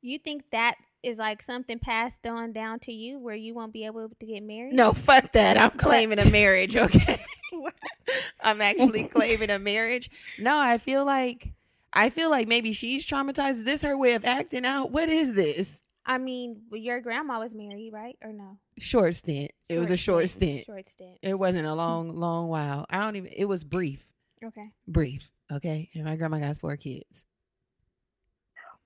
you 0.00 0.18
think 0.18 0.44
that 0.52 0.76
is 1.02 1.18
like 1.18 1.42
something 1.42 1.78
passed 1.78 2.26
on 2.26 2.52
down 2.52 2.78
to 2.80 2.92
you 2.92 3.18
where 3.18 3.34
you 3.34 3.54
won't 3.54 3.72
be 3.72 3.84
able 3.84 4.08
to 4.08 4.26
get 4.26 4.42
married? 4.42 4.74
No, 4.74 4.92
fuck 4.92 5.32
that. 5.32 5.56
I'm 5.56 5.70
claiming 5.70 6.18
a 6.18 6.30
marriage, 6.30 6.76
okay? 6.76 7.24
I'm 8.42 8.60
actually 8.60 9.04
claiming 9.04 9.50
a 9.50 9.58
marriage. 9.58 10.10
No, 10.38 10.58
I 10.58 10.78
feel 10.78 11.04
like 11.04 11.52
I 11.92 12.10
feel 12.10 12.30
like 12.30 12.48
maybe 12.48 12.72
she's 12.72 13.06
traumatized. 13.06 13.54
Is 13.54 13.64
this 13.64 13.82
her 13.82 13.96
way 13.96 14.14
of 14.14 14.24
acting 14.24 14.64
out? 14.64 14.90
What 14.90 15.08
is 15.08 15.34
this? 15.34 15.82
I 16.04 16.18
mean, 16.18 16.62
your 16.72 17.00
grandma 17.00 17.38
was 17.38 17.54
married, 17.54 17.92
right? 17.92 18.16
Or 18.22 18.32
no? 18.32 18.58
Short 18.80 19.14
stint. 19.14 19.52
It 19.68 19.78
was 19.78 19.90
a 19.90 19.96
short 19.96 20.28
stint. 20.28 20.66
Short 20.66 20.88
stint. 20.88 21.18
It 21.22 21.38
wasn't 21.38 21.66
a 21.66 21.74
long, 21.74 22.16
long 22.16 22.48
while. 22.48 22.86
I 22.88 22.98
don't 22.98 23.16
even 23.16 23.30
it 23.36 23.46
was 23.46 23.64
brief. 23.64 24.04
Okay. 24.44 24.72
Brief. 24.86 25.30
Okay. 25.50 25.90
And 25.94 26.04
my 26.04 26.16
grandma 26.16 26.38
got 26.38 26.58
four 26.58 26.76
kids. 26.76 27.26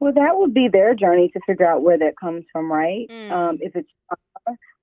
Well, 0.00 0.12
that 0.14 0.36
would 0.36 0.52
be 0.52 0.68
their 0.68 0.94
journey 0.94 1.28
to 1.28 1.40
figure 1.46 1.64
out 1.64 1.82
where 1.82 1.98
that 1.98 2.18
comes 2.18 2.44
from, 2.50 2.72
right? 2.72 3.06
Mm. 3.08 3.30
Um, 3.30 3.58
if 3.60 3.76
it's, 3.76 3.88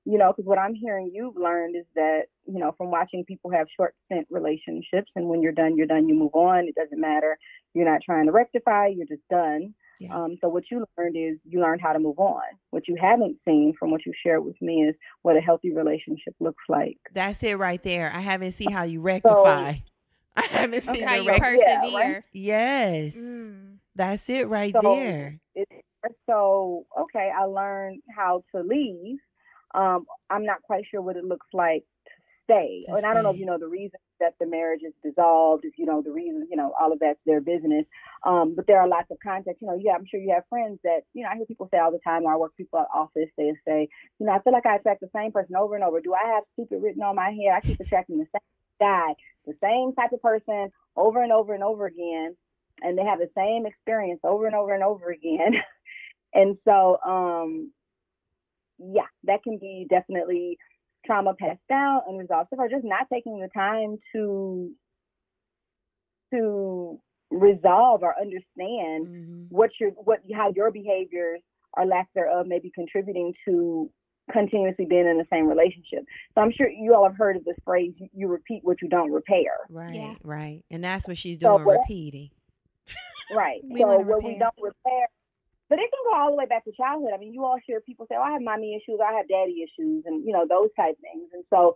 you 0.05 0.17
know, 0.17 0.31
because 0.31 0.47
what 0.47 0.57
I'm 0.57 0.73
hearing 0.73 1.11
you've 1.13 1.35
learned 1.35 1.75
is 1.75 1.83
that, 1.95 2.27
you 2.45 2.57
know, 2.57 2.73
from 2.77 2.89
watching 2.89 3.25
people 3.25 3.51
have 3.51 3.67
short 3.75 3.95
stint 4.05 4.27
relationships, 4.29 5.11
and 5.17 5.27
when 5.27 5.41
you're 5.41 5.51
done, 5.51 5.75
you're 5.75 5.87
done, 5.87 6.07
you 6.07 6.15
move 6.15 6.35
on. 6.35 6.69
It 6.69 6.75
doesn't 6.75 7.01
matter. 7.01 7.37
You're 7.73 7.89
not 7.91 8.01
trying 8.01 8.27
to 8.27 8.31
rectify, 8.31 8.87
you're 8.87 9.05
just 9.05 9.27
done. 9.29 9.73
Yeah. 9.99 10.15
Um, 10.15 10.37
so 10.41 10.47
what 10.47 10.63
you 10.71 10.85
learned 10.97 11.17
is 11.17 11.37
you 11.43 11.59
learned 11.61 11.81
how 11.81 11.91
to 11.93 11.99
move 11.99 12.19
on. 12.19 12.41
What 12.71 12.87
you 12.87 12.95
haven't 12.99 13.37
seen 13.45 13.73
from 13.77 13.91
what 13.91 14.05
you 14.05 14.13
shared 14.25 14.43
with 14.45 14.59
me 14.61 14.83
is 14.87 14.95
what 15.23 15.35
a 15.35 15.41
healthy 15.41 15.73
relationship 15.73 16.33
looks 16.39 16.63
like. 16.69 16.97
That's 17.13 17.43
it 17.43 17.57
right 17.57 17.83
there. 17.83 18.09
I 18.13 18.21
haven't 18.21 18.51
seen 18.53 18.71
how 18.71 18.83
you 18.83 19.01
rectify. 19.01 19.75
I 20.37 20.41
haven't 20.43 20.81
seen 20.83 20.95
Okay, 20.95 21.03
How 21.03 21.15
you 21.15 21.27
rec- 21.29 21.41
Yeah, 21.41 21.79
persevere. 21.81 22.13
right? 22.13 22.23
Yes. 22.31 23.17
Mm. 23.17 23.77
That's 23.95 24.29
it 24.29 24.47
right 24.47 24.73
So- 24.73 24.81
there. 24.95 25.39
It's, 25.55 25.71
so 26.29 26.85
okay, 26.97 27.29
I 27.37 27.43
learned 27.43 28.01
how 28.15 28.43
to 28.55 28.61
leave. 28.61 29.17
Um, 29.75 30.05
I'm 30.29 30.45
not 30.45 30.61
quite 30.63 30.85
sure 30.89 31.01
what 31.01 31.17
it 31.17 31.25
looks 31.25 31.47
like 31.53 31.83
to 31.83 31.98
stay, 32.49 32.83
To 32.87 32.95
and 32.95 33.05
I 33.05 33.13
don't 33.13 33.23
know 33.23 33.31
if 33.31 33.37
you 33.37 33.45
know 33.45 33.57
the 33.57 33.67
reason 33.67 33.99
that 34.19 34.33
the 34.39 34.45
marriage 34.45 34.81
is 34.85 34.93
dissolved. 35.03 35.65
If 35.65 35.77
you 35.77 35.85
know 35.85 36.01
the 36.01 36.11
reason, 36.11 36.47
you 36.49 36.57
know 36.57 36.73
all 36.79 36.91
of 36.91 36.99
that's 36.99 37.19
their 37.25 37.41
business. 37.41 37.85
Um, 38.25 38.55
but 38.55 38.67
there 38.67 38.79
are 38.79 38.87
lots 38.87 39.11
of 39.11 39.17
context. 39.23 39.61
You 39.61 39.67
know, 39.67 39.79
yeah, 39.79 39.93
I'm 39.93 40.05
sure 40.09 40.19
you 40.19 40.33
have 40.33 40.43
friends 40.49 40.79
that 40.83 41.01
you 41.13 41.23
know. 41.23 41.29
I 41.29 41.35
hear 41.35 41.45
people 41.45 41.69
say 41.71 41.79
all 41.79 41.91
the 41.91 41.99
time. 42.03 42.23
Or 42.23 42.33
I 42.33 42.37
work 42.37 42.55
people 42.57 42.79
at 42.79 42.87
office. 42.93 43.29
They 43.37 43.53
say, 43.67 43.87
you 44.19 44.25
know, 44.25 44.33
I 44.33 44.41
feel 44.41 44.53
like 44.53 44.65
I 44.65 44.75
attract 44.75 45.01
the 45.01 45.09
same 45.15 45.31
person 45.31 45.55
over 45.55 45.75
and 45.75 45.83
over. 45.83 46.01
Do 46.01 46.13
I 46.13 46.27
have 46.35 46.43
stupid 46.53 46.81
written 46.81 47.03
on 47.03 47.15
my 47.15 47.29
head? 47.29 47.53
I 47.55 47.61
keep 47.61 47.79
attracting 47.79 48.17
the 48.17 48.27
same 48.31 48.41
guy, 48.79 49.13
the 49.45 49.53
same 49.61 49.93
type 49.93 50.11
of 50.13 50.21
person 50.21 50.71
over 50.95 51.21
and 51.21 51.31
over 51.31 51.53
and 51.53 51.63
over 51.63 51.85
again 51.85 52.35
and 52.81 52.97
they 52.97 53.03
have 53.03 53.19
the 53.19 53.29
same 53.35 53.65
experience 53.65 54.19
over 54.23 54.45
and 54.45 54.55
over 54.55 54.73
and 54.73 54.83
over 54.83 55.11
again. 55.11 55.53
and 56.33 56.57
so, 56.65 56.97
um, 57.05 57.71
yeah, 58.77 59.07
that 59.25 59.43
can 59.43 59.57
be 59.57 59.85
definitely 59.89 60.57
trauma 61.05 61.33
passed 61.33 61.59
down, 61.69 62.01
unresolved 62.07 62.47
stuff, 62.47 62.59
or 62.59 62.69
just 62.69 62.85
not 62.85 63.07
taking 63.11 63.39
the 63.39 63.49
time 63.55 63.97
to 64.13 64.71
to 66.33 66.99
resolve 67.31 68.01
or 68.03 68.15
understand 68.19 69.07
mm-hmm. 69.07 69.43
what 69.49 69.69
your 69.79 69.91
what 69.91 70.19
how 70.33 70.51
your 70.55 70.71
behaviors 70.71 71.41
or 71.73 71.85
lack 71.85 72.07
thereof 72.15 72.47
may 72.47 72.59
be 72.59 72.71
contributing 72.73 73.33
to 73.45 73.89
continuously 74.31 74.85
being 74.85 75.07
in 75.07 75.17
the 75.17 75.25
same 75.31 75.47
relationship. 75.47 76.03
So 76.35 76.41
I'm 76.41 76.51
sure 76.55 76.69
you 76.69 76.93
all 76.93 77.03
have 77.03 77.17
heard 77.17 77.35
of 77.35 77.45
this 77.45 77.55
phrase, 77.65 77.93
you, 77.97 78.07
you 78.13 78.27
repeat 78.27 78.61
what 78.63 78.81
you 78.81 78.87
don't 78.87 79.11
repair. 79.11 79.51
Right, 79.69 79.93
yeah. 79.93 80.13
right. 80.23 80.63
And 80.69 80.83
that's 80.83 81.07
what 81.07 81.17
she's 81.17 81.37
doing, 81.37 81.63
so, 81.63 81.71
repeating. 81.71 82.29
Right. 83.35 83.61
we 83.69 83.81
so 83.81 83.87
what 83.99 84.23
we 84.23 84.37
don't 84.37 84.53
repair 84.61 85.07
but 85.69 85.79
it 85.79 85.89
can 85.91 86.03
go 86.11 86.17
all 86.17 86.31
the 86.31 86.37
way 86.37 86.45
back 86.45 86.65
to 86.65 86.71
childhood. 86.75 87.11
I 87.13 87.17
mean, 87.17 87.33
you 87.33 87.45
all 87.45 87.57
hear 87.65 87.81
people 87.81 88.05
say, 88.09 88.15
"Oh, 88.17 88.23
I 88.23 88.31
have 88.31 88.41
mommy 88.41 88.75
issues, 88.75 88.99
I 88.99 89.13
have 89.13 89.27
daddy 89.27 89.63
issues," 89.63 90.03
and 90.05 90.25
you 90.25 90.33
know 90.33 90.45
those 90.47 90.69
type 90.75 90.97
things. 91.01 91.29
And 91.33 91.43
so, 91.49 91.75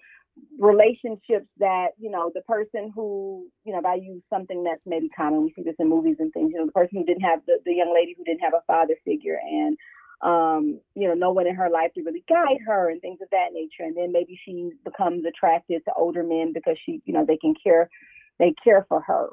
relationships 0.60 1.48
that 1.60 1.90
you 2.00 2.10
know 2.10 2.32
the 2.34 2.42
person 2.42 2.92
who 2.96 3.48
you 3.66 3.74
know, 3.74 3.80
if 3.80 3.86
I 3.86 3.96
use 3.96 4.22
something 4.30 4.64
that's 4.64 4.82
maybe 4.86 5.10
common, 5.10 5.44
we 5.44 5.54
see 5.56 5.64
this 5.64 5.76
in 5.80 5.90
movies 5.90 6.18
and 6.20 6.34
things. 6.34 6.52
You 6.54 6.60
know, 6.60 6.66
the 6.66 6.72
person 6.74 7.00
who 7.00 7.06
didn't 7.06 7.24
have 7.24 7.42
the, 7.48 7.60
the 7.66 7.74
young 7.74 7.94
lady 7.94 8.16
who 8.18 8.24
didn't 8.24 8.42
have 8.42 8.54
a 8.54 8.66
father 8.68 8.96
figure, 9.06 9.40
and 9.44 9.78
um, 10.24 10.80
you 10.96 11.08
know, 11.08 11.14
no 11.14 11.32
one 11.32 11.48
in 11.48 11.56
her 11.56 11.70
life 11.70 11.94
to 11.96 12.02
really 12.04 12.24
guide 12.30 12.60
her 12.66 12.90
and 12.90 13.02
things 13.02 13.20
of 13.22 13.30
that 13.32 13.52
nature. 13.52 13.84
And 13.84 13.96
then 13.96 14.12
maybe 14.12 14.40
she 14.46 14.72
becomes 14.86 15.26
attracted 15.26 15.84
to 15.86 15.94
older 15.96 16.24
men 16.24 16.54
because 16.54 16.78
she, 16.86 17.02
you 17.06 17.14
know, 17.14 17.26
they 17.28 17.38
can 17.38 17.54
care, 17.62 17.90
they 18.40 18.54
care 18.64 18.86
for 18.88 19.02
her. 19.02 19.30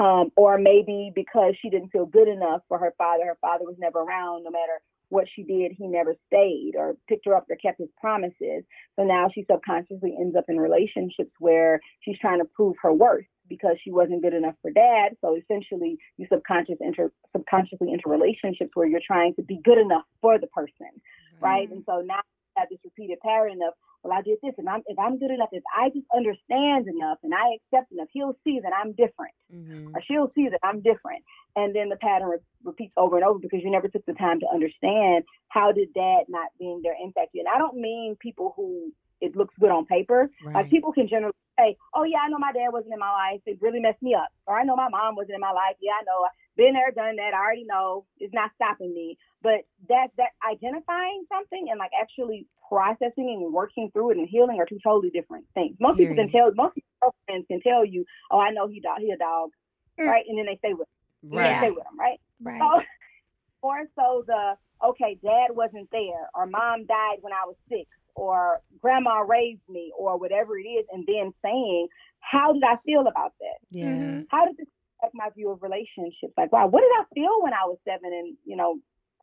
Um, 0.00 0.32
or 0.34 0.56
maybe 0.56 1.12
because 1.14 1.54
she 1.60 1.68
didn't 1.68 1.90
feel 1.90 2.06
good 2.06 2.26
enough 2.26 2.62
for 2.68 2.78
her 2.78 2.94
father, 2.96 3.26
her 3.26 3.38
father 3.40 3.64
was 3.66 3.76
never 3.78 3.98
around. 3.98 4.44
No 4.44 4.50
matter 4.50 4.80
what 5.10 5.26
she 5.34 5.42
did, 5.42 5.72
he 5.76 5.86
never 5.86 6.14
stayed 6.26 6.72
or 6.74 6.96
picked 7.06 7.26
her 7.26 7.34
up 7.34 7.44
or 7.50 7.56
kept 7.56 7.80
his 7.80 7.90
promises. 8.00 8.64
So 8.96 9.04
now 9.04 9.28
she 9.34 9.44
subconsciously 9.50 10.16
ends 10.18 10.36
up 10.36 10.44
in 10.48 10.58
relationships 10.58 11.32
where 11.38 11.80
she's 12.00 12.18
trying 12.18 12.38
to 12.38 12.46
prove 12.46 12.76
her 12.82 12.92
worth 12.92 13.26
because 13.48 13.76
she 13.84 13.90
wasn't 13.90 14.22
good 14.22 14.32
enough 14.32 14.54
for 14.62 14.70
dad. 14.70 15.16
So 15.20 15.36
essentially, 15.36 15.98
you 16.16 16.26
subconscious 16.32 16.78
enter, 16.82 17.12
subconsciously 17.36 17.92
into 17.92 18.08
relationships 18.08 18.70
where 18.74 18.86
you're 18.86 19.02
trying 19.06 19.34
to 19.34 19.42
be 19.42 19.60
good 19.62 19.78
enough 19.78 20.04
for 20.22 20.38
the 20.38 20.46
person, 20.46 20.94
mm-hmm. 20.94 21.44
right? 21.44 21.70
And 21.70 21.82
so 21.84 22.00
now 22.00 22.20
have 22.60 22.68
this 22.68 22.78
repeated 22.84 23.18
pattern 23.20 23.64
of 23.66 23.72
well, 24.02 24.16
I 24.16 24.22
did 24.22 24.38
this, 24.42 24.54
and 24.56 24.68
I'm 24.68 24.80
if 24.86 24.98
I'm 24.98 25.18
good 25.18 25.30
enough, 25.30 25.50
if 25.52 25.62
I 25.76 25.90
just 25.90 26.06
understand 26.14 26.88
enough 26.88 27.18
and 27.22 27.34
I 27.34 27.56
accept 27.60 27.92
enough, 27.92 28.08
he'll 28.12 28.36
see 28.44 28.60
that 28.62 28.72
I'm 28.72 28.92
different, 28.92 29.34
mm-hmm. 29.52 29.94
or 29.94 30.00
she'll 30.08 30.32
see 30.34 30.48
that 30.48 30.60
I'm 30.62 30.80
different, 30.80 31.22
and 31.54 31.74
then 31.76 31.90
the 31.90 31.96
pattern 31.96 32.28
re- 32.28 32.38
repeats 32.64 32.94
over 32.96 33.16
and 33.16 33.24
over 33.24 33.38
because 33.38 33.60
you 33.62 33.70
never 33.70 33.88
took 33.88 34.04
the 34.06 34.14
time 34.14 34.40
to 34.40 34.46
understand 34.48 35.24
how 35.48 35.72
did 35.72 35.92
dad 35.92 36.24
not 36.28 36.48
being 36.58 36.80
there 36.82 36.96
impact 37.02 37.30
you. 37.34 37.44
And 37.44 37.54
I 37.54 37.58
don't 37.58 37.76
mean 37.76 38.16
people 38.20 38.54
who 38.56 38.92
it 39.20 39.36
looks 39.36 39.54
good 39.60 39.70
on 39.70 39.84
paper. 39.84 40.30
Right. 40.44 40.54
Like 40.54 40.70
people 40.70 40.92
can 40.92 41.06
generally 41.06 41.36
say, 41.58 41.76
"Oh 41.94 42.04
yeah, 42.04 42.24
I 42.24 42.28
know 42.28 42.38
my 42.38 42.52
dad 42.52 42.72
wasn't 42.72 42.94
in 42.94 43.00
my 43.00 43.12
life. 43.12 43.42
It 43.44 43.58
really 43.60 43.80
messed 43.80 44.00
me 44.00 44.14
up," 44.14 44.28
or 44.46 44.58
"I 44.58 44.64
know 44.64 44.76
my 44.76 44.88
mom 44.88 45.14
wasn't 45.14 45.34
in 45.34 45.40
my 45.40 45.52
life. 45.52 45.76
Yeah, 45.80 46.00
I 46.00 46.04
know. 46.04 46.26
Been 46.56 46.72
there, 46.72 46.90
done 46.90 47.16
that. 47.16 47.34
I 47.34 47.38
already 47.38 47.64
know. 47.64 48.06
It's 48.18 48.32
not 48.32 48.50
stopping 48.56 48.94
me." 48.94 49.18
But 49.42 49.62
that 49.88 50.08
that 50.16 50.30
identifying 50.48 51.24
something 51.32 51.68
and 51.70 51.78
like 51.78 51.92
actually 51.98 52.46
processing 52.68 53.42
and 53.44 53.52
working 53.52 53.90
through 53.92 54.12
it 54.12 54.18
and 54.18 54.28
healing 54.28 54.58
are 54.60 54.66
two 54.66 54.78
totally 54.82 55.10
different 55.10 55.46
things. 55.54 55.76
Most 55.80 55.98
people 55.98 56.14
can 56.14 56.30
tell. 56.30 56.52
Most 56.54 56.78
friends 57.26 57.46
can 57.48 57.60
tell 57.60 57.84
you, 57.84 58.04
"Oh, 58.30 58.38
I 58.38 58.50
know 58.50 58.68
he 58.68 58.80
dog. 58.80 58.98
He 58.98 59.10
a 59.10 59.16
dog," 59.16 59.50
mm. 59.98 60.06
right? 60.06 60.24
And 60.28 60.38
then 60.38 60.46
they 60.46 60.56
stay 60.58 60.74
with 60.74 60.88
him. 61.22 61.38
Right. 61.38 61.52
They 61.52 61.66
stay 61.66 61.70
with 61.70 61.84
him, 61.86 61.98
right? 61.98 62.20
Right. 62.42 62.60
So, 62.60 62.82
more 63.62 63.84
so 63.96 64.24
the 64.26 64.54
okay, 64.88 65.18
dad 65.22 65.48
wasn't 65.50 65.88
there, 65.90 66.28
or 66.34 66.46
mom 66.46 66.86
died 66.86 67.18
when 67.20 67.32
I 67.32 67.46
was 67.46 67.56
six, 67.68 67.88
or 68.14 68.60
grandma 68.80 69.20
raised 69.20 69.66
me 69.68 69.92
or 69.98 70.18
whatever 70.18 70.58
it 70.58 70.64
is, 70.64 70.86
and 70.92 71.06
then 71.06 71.32
saying, 71.42 71.88
how 72.20 72.52
did 72.52 72.62
I 72.62 72.76
feel 72.84 73.06
about 73.06 73.32
that? 73.40 73.58
Yeah. 73.72 74.22
How 74.30 74.46
did 74.46 74.56
this 74.56 74.66
affect 74.98 75.14
my 75.14 75.28
view 75.34 75.50
of 75.50 75.62
relationships? 75.62 76.34
Like, 76.36 76.52
wow, 76.52 76.66
what 76.66 76.80
did 76.80 76.92
I 76.98 77.04
feel 77.14 77.42
when 77.42 77.52
I 77.52 77.64
was 77.66 77.78
seven 77.84 78.12
and, 78.12 78.36
you 78.44 78.56
know, 78.56 78.78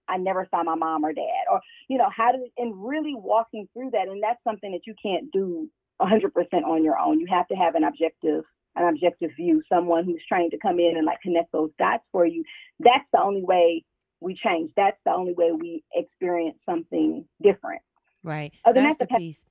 I 0.08 0.18
never 0.18 0.48
saw 0.50 0.64
my 0.64 0.76
mom 0.76 1.04
or 1.04 1.14
dad? 1.14 1.46
Or, 1.52 1.62
you 1.88 1.98
know, 1.98 2.10
how 2.16 2.32
did, 2.32 2.42
and 2.58 2.88
really 2.88 3.16
walking 3.16 3.68
through 3.74 3.92
that. 3.92 4.08
And 4.08 4.22
that's 4.22 4.44
something 4.44 4.72
that 4.72 4.86
you 4.86 4.96
can't 5.02 5.32
do 5.32 5.70
100% 6.02 6.32
on 6.66 6.84
your 6.84 6.98
own. 6.98 7.20
You 7.20 7.28
have 7.30 7.48
to 7.48 7.56
have 7.56 7.76
an 7.76 7.84
objective 7.84 8.44
an 8.78 8.88
objective 8.94 9.32
view, 9.36 9.62
someone 9.68 10.06
who's 10.06 10.22
trained 10.28 10.52
to 10.52 10.58
come 10.60 10.80
in 10.80 10.96
and 10.98 11.06
like 11.06 11.20
connect 11.22 11.52
those 11.52 11.72
dots 11.80 12.04
for 12.12 12.26
you. 12.26 12.44
That's 12.80 13.06
the 13.12 13.20
only 13.20 13.44
way 13.44 13.84
we 14.20 14.36
change. 14.36 14.72
That's 14.76 14.98
the 15.06 15.14
only 15.14 15.34
way 15.34 15.52
we 15.52 15.84
experience 15.94 16.58
something 16.64 17.26
different. 17.42 17.82
Right. 18.24 18.54
Other 18.66 18.82
that's 18.82 18.98
the 18.98 19.08
piece. 19.08 19.46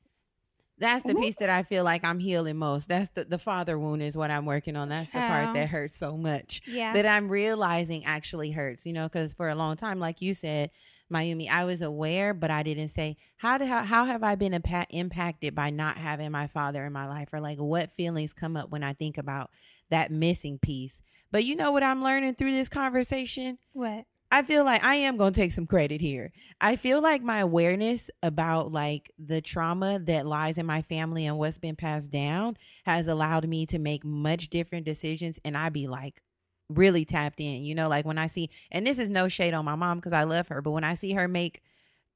That's 0.79 1.03
the 1.05 1.14
piece 1.14 1.37
that 1.37 1.49
I 1.49 1.62
feel 1.62 1.85
like 1.85 2.05
I'm 2.05 2.18
healing 2.18 2.57
most. 2.57 2.89
That's 2.89 3.09
the, 3.11 3.24
the 3.24 3.39
father 3.39 3.79
wound 3.79 4.03
is 4.03 4.16
what 4.16 4.31
I'm 4.31 4.45
working 4.45 4.77
on. 4.77 4.89
That's 4.91 5.11
the 5.11 5.24
oh. 5.24 5.29
part 5.29 5.55
that 5.55 5.68
hurts 5.68 5.97
so 5.97 6.16
much. 6.16 6.62
Yeah. 6.66 6.93
That 6.93 7.07
I'm 7.07 7.29
realizing 7.29 8.05
actually 8.05 8.51
hurts, 8.51 8.85
you 8.85 8.93
know, 8.93 9.05
because 9.05 9.33
for 9.33 9.49
a 9.49 9.55
long 9.55 9.77
time, 9.77 9.99
like 9.99 10.20
you 10.20 10.35
said, 10.35 10.70
Miyume, 11.11 11.49
I 11.49 11.64
was 11.64 11.83
aware, 11.83 12.35
but 12.35 12.51
I 12.51 12.62
didn't 12.62 12.89
say 12.89 13.16
how 13.37 13.59
did 13.59 13.68
how, 13.68 13.85
how 13.85 14.05
have 14.05 14.24
I 14.24 14.35
been 14.35 14.53
impa- 14.53 14.87
impacted 14.91 15.55
by 15.55 15.70
not 15.70 15.97
having 15.97 16.33
my 16.33 16.49
father 16.49 16.85
in 16.85 16.93
my 16.93 17.07
life, 17.07 17.29
or 17.33 17.41
like 17.41 17.59
what 17.59 17.93
feelings 17.93 18.33
come 18.33 18.57
up 18.57 18.70
when 18.70 18.83
I 18.83 18.93
think 18.93 19.16
about 19.16 19.51
that 19.91 20.11
missing 20.11 20.59
piece. 20.59 21.01
But 21.31 21.45
you 21.45 21.55
know 21.55 21.70
what 21.70 21.85
I'm 21.85 22.03
learning 22.03 22.35
through 22.35 22.53
this 22.53 22.68
conversation? 22.68 23.59
What? 23.72 24.05
I 24.31 24.43
feel 24.43 24.64
like 24.64 24.85
I 24.85 24.97
am 24.97 25.16
going 25.16 25.33
to 25.33 25.41
take 25.41 25.53
some 25.53 25.66
credit 25.66 26.01
here. 26.01 26.33
I 26.61 26.77
feel 26.77 27.01
like 27.01 27.22
my 27.22 27.39
awareness 27.39 28.11
about 28.22 28.72
like 28.72 29.11
the 29.18 29.41
trauma 29.41 29.99
that 30.01 30.27
lies 30.27 30.59
in 30.59 30.66
my 30.66 30.83
family 30.83 31.27
and 31.27 31.39
what's 31.39 31.59
been 31.59 31.77
passed 31.77 32.11
down 32.11 32.57
has 32.85 33.07
allowed 33.07 33.49
me 33.49 33.66
to 33.66 33.79
make 33.79 34.05
much 34.05 34.49
different 34.49 34.85
decisions 34.85 35.39
and 35.45 35.57
I 35.57 35.68
be 35.68 35.87
like 35.87 36.22
really 36.68 37.05
tapped 37.05 37.41
in. 37.41 37.62
You 37.62 37.74
know, 37.74 37.89
like 37.89 38.05
when 38.05 38.18
I 38.18 38.27
see 38.27 38.51
and 38.72 38.87
this 38.87 38.99
is 38.99 39.09
no 39.09 39.29
shade 39.29 39.55
on 39.55 39.64
my 39.64 39.77
mom 39.77 40.01
cuz 40.01 40.12
I 40.12 40.24
love 40.24 40.49
her, 40.49 40.61
but 40.61 40.72
when 40.72 40.85
I 40.85 40.95
see 40.95 41.12
her 41.12 41.29
make 41.29 41.62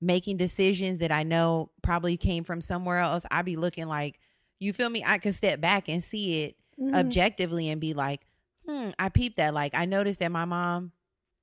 making 0.01 0.37
decisions 0.37 1.01
that 1.01 1.13
I 1.13 1.23
know 1.23 1.71
probably 1.83 2.17
came 2.17 2.43
from 2.43 2.61
somewhere 2.61 2.99
else, 2.99 3.25
I 3.31 3.43
be 3.43 3.57
looking 3.57 3.87
like 3.87 4.19
you 4.59 4.73
feel 4.73 4.91
me? 4.91 5.03
I 5.07 5.19
can 5.19 5.33
step 5.33 5.61
back 5.61 5.89
and 5.89 6.03
see 6.03 6.43
it 6.43 6.57
mm-hmm. 6.79 6.95
objectively 6.95 7.71
and 7.71 7.81
be 7.81 7.95
like, 7.95 8.27
"Hmm, 8.69 8.91
I 8.99 9.09
peeped 9.11 9.37
that 9.37 9.55
like 9.55 9.75
I 9.75 9.87
noticed 9.87 10.21
that 10.21 10.33
my 10.33 10.45
mom 10.45 10.93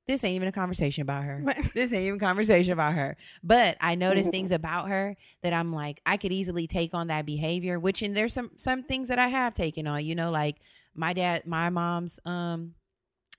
this 0.07 0.23
ain't 0.23 0.35
even 0.35 0.47
a 0.47 0.53
conversation 0.53 1.01
about 1.01 1.23
her. 1.25 1.43
this 1.75 1.91
ain't 1.91 2.03
even 2.03 2.17
a 2.17 2.19
conversation 2.19 2.73
about 2.73 2.93
her. 2.93 3.17
But 3.43 3.77
I 3.81 3.95
noticed 3.95 4.31
things 4.31 4.51
about 4.51 4.89
her 4.89 5.15
that 5.43 5.53
I'm 5.53 5.73
like, 5.73 6.01
I 6.05 6.17
could 6.17 6.31
easily 6.31 6.65
take 6.65 6.93
on 6.93 7.07
that 7.07 7.25
behavior, 7.25 7.77
which 7.79 8.01
and 8.01 8.15
there's 8.15 8.33
some 8.33 8.51
some 8.57 8.83
things 8.83 9.09
that 9.09 9.19
I 9.19 9.27
have 9.27 9.53
taken 9.53 9.85
on, 9.85 10.03
you 10.05 10.15
know, 10.15 10.31
like 10.31 10.57
my 10.95 11.13
dad, 11.13 11.45
my 11.45 11.69
mom's 11.69 12.19
um 12.25 12.73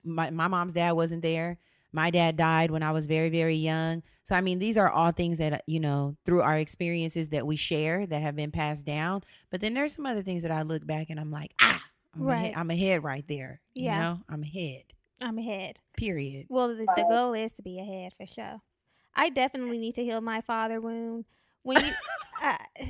my, 0.03 0.29
my 0.29 0.47
mom's 0.47 0.73
dad 0.73 0.93
wasn't 0.93 1.23
there. 1.23 1.57
My 1.91 2.11
dad 2.11 2.37
died 2.37 2.69
when 2.69 2.83
I 2.83 2.91
was 2.91 3.07
very, 3.07 3.29
very 3.29 3.55
young. 3.55 4.03
So 4.23 4.35
I 4.35 4.41
mean, 4.41 4.59
these 4.59 4.77
are 4.77 4.89
all 4.89 5.11
things 5.11 5.39
that 5.39 5.63
you 5.65 5.79
know 5.79 6.15
through 6.23 6.41
our 6.41 6.57
experiences 6.57 7.29
that 7.29 7.47
we 7.47 7.55
share 7.55 8.05
that 8.05 8.21
have 8.21 8.35
been 8.35 8.51
passed 8.51 8.85
down. 8.85 9.23
But 9.49 9.61
then 9.61 9.73
there's 9.73 9.95
some 9.95 10.05
other 10.05 10.21
things 10.21 10.43
that 10.43 10.51
I 10.51 10.61
look 10.61 10.85
back 10.85 11.09
and 11.09 11.19
I'm 11.19 11.31
like, 11.31 11.51
ah, 11.59 11.81
I'm 12.15 12.21
right. 12.21 12.35
ahead, 12.35 12.53
I'm 12.55 12.69
ahead 12.69 13.03
right 13.03 13.27
there. 13.27 13.59
Yeah. 13.73 13.95
You 13.95 14.01
know, 14.01 14.19
I'm 14.29 14.43
ahead. 14.43 14.83
I'm 15.23 15.37
ahead. 15.37 15.79
Period. 15.97 16.47
Well, 16.49 16.69
the, 16.69 16.85
the 16.95 17.05
goal 17.09 17.33
is 17.33 17.51
to 17.53 17.61
be 17.61 17.79
ahead 17.79 18.13
for 18.15 18.25
sure. 18.25 18.61
I 19.13 19.29
definitely 19.29 19.77
need 19.77 19.95
to 19.95 20.03
heal 20.03 20.21
my 20.21 20.41
father 20.41 20.79
wound. 20.79 21.25
When 21.63 21.83
you, 21.83 21.91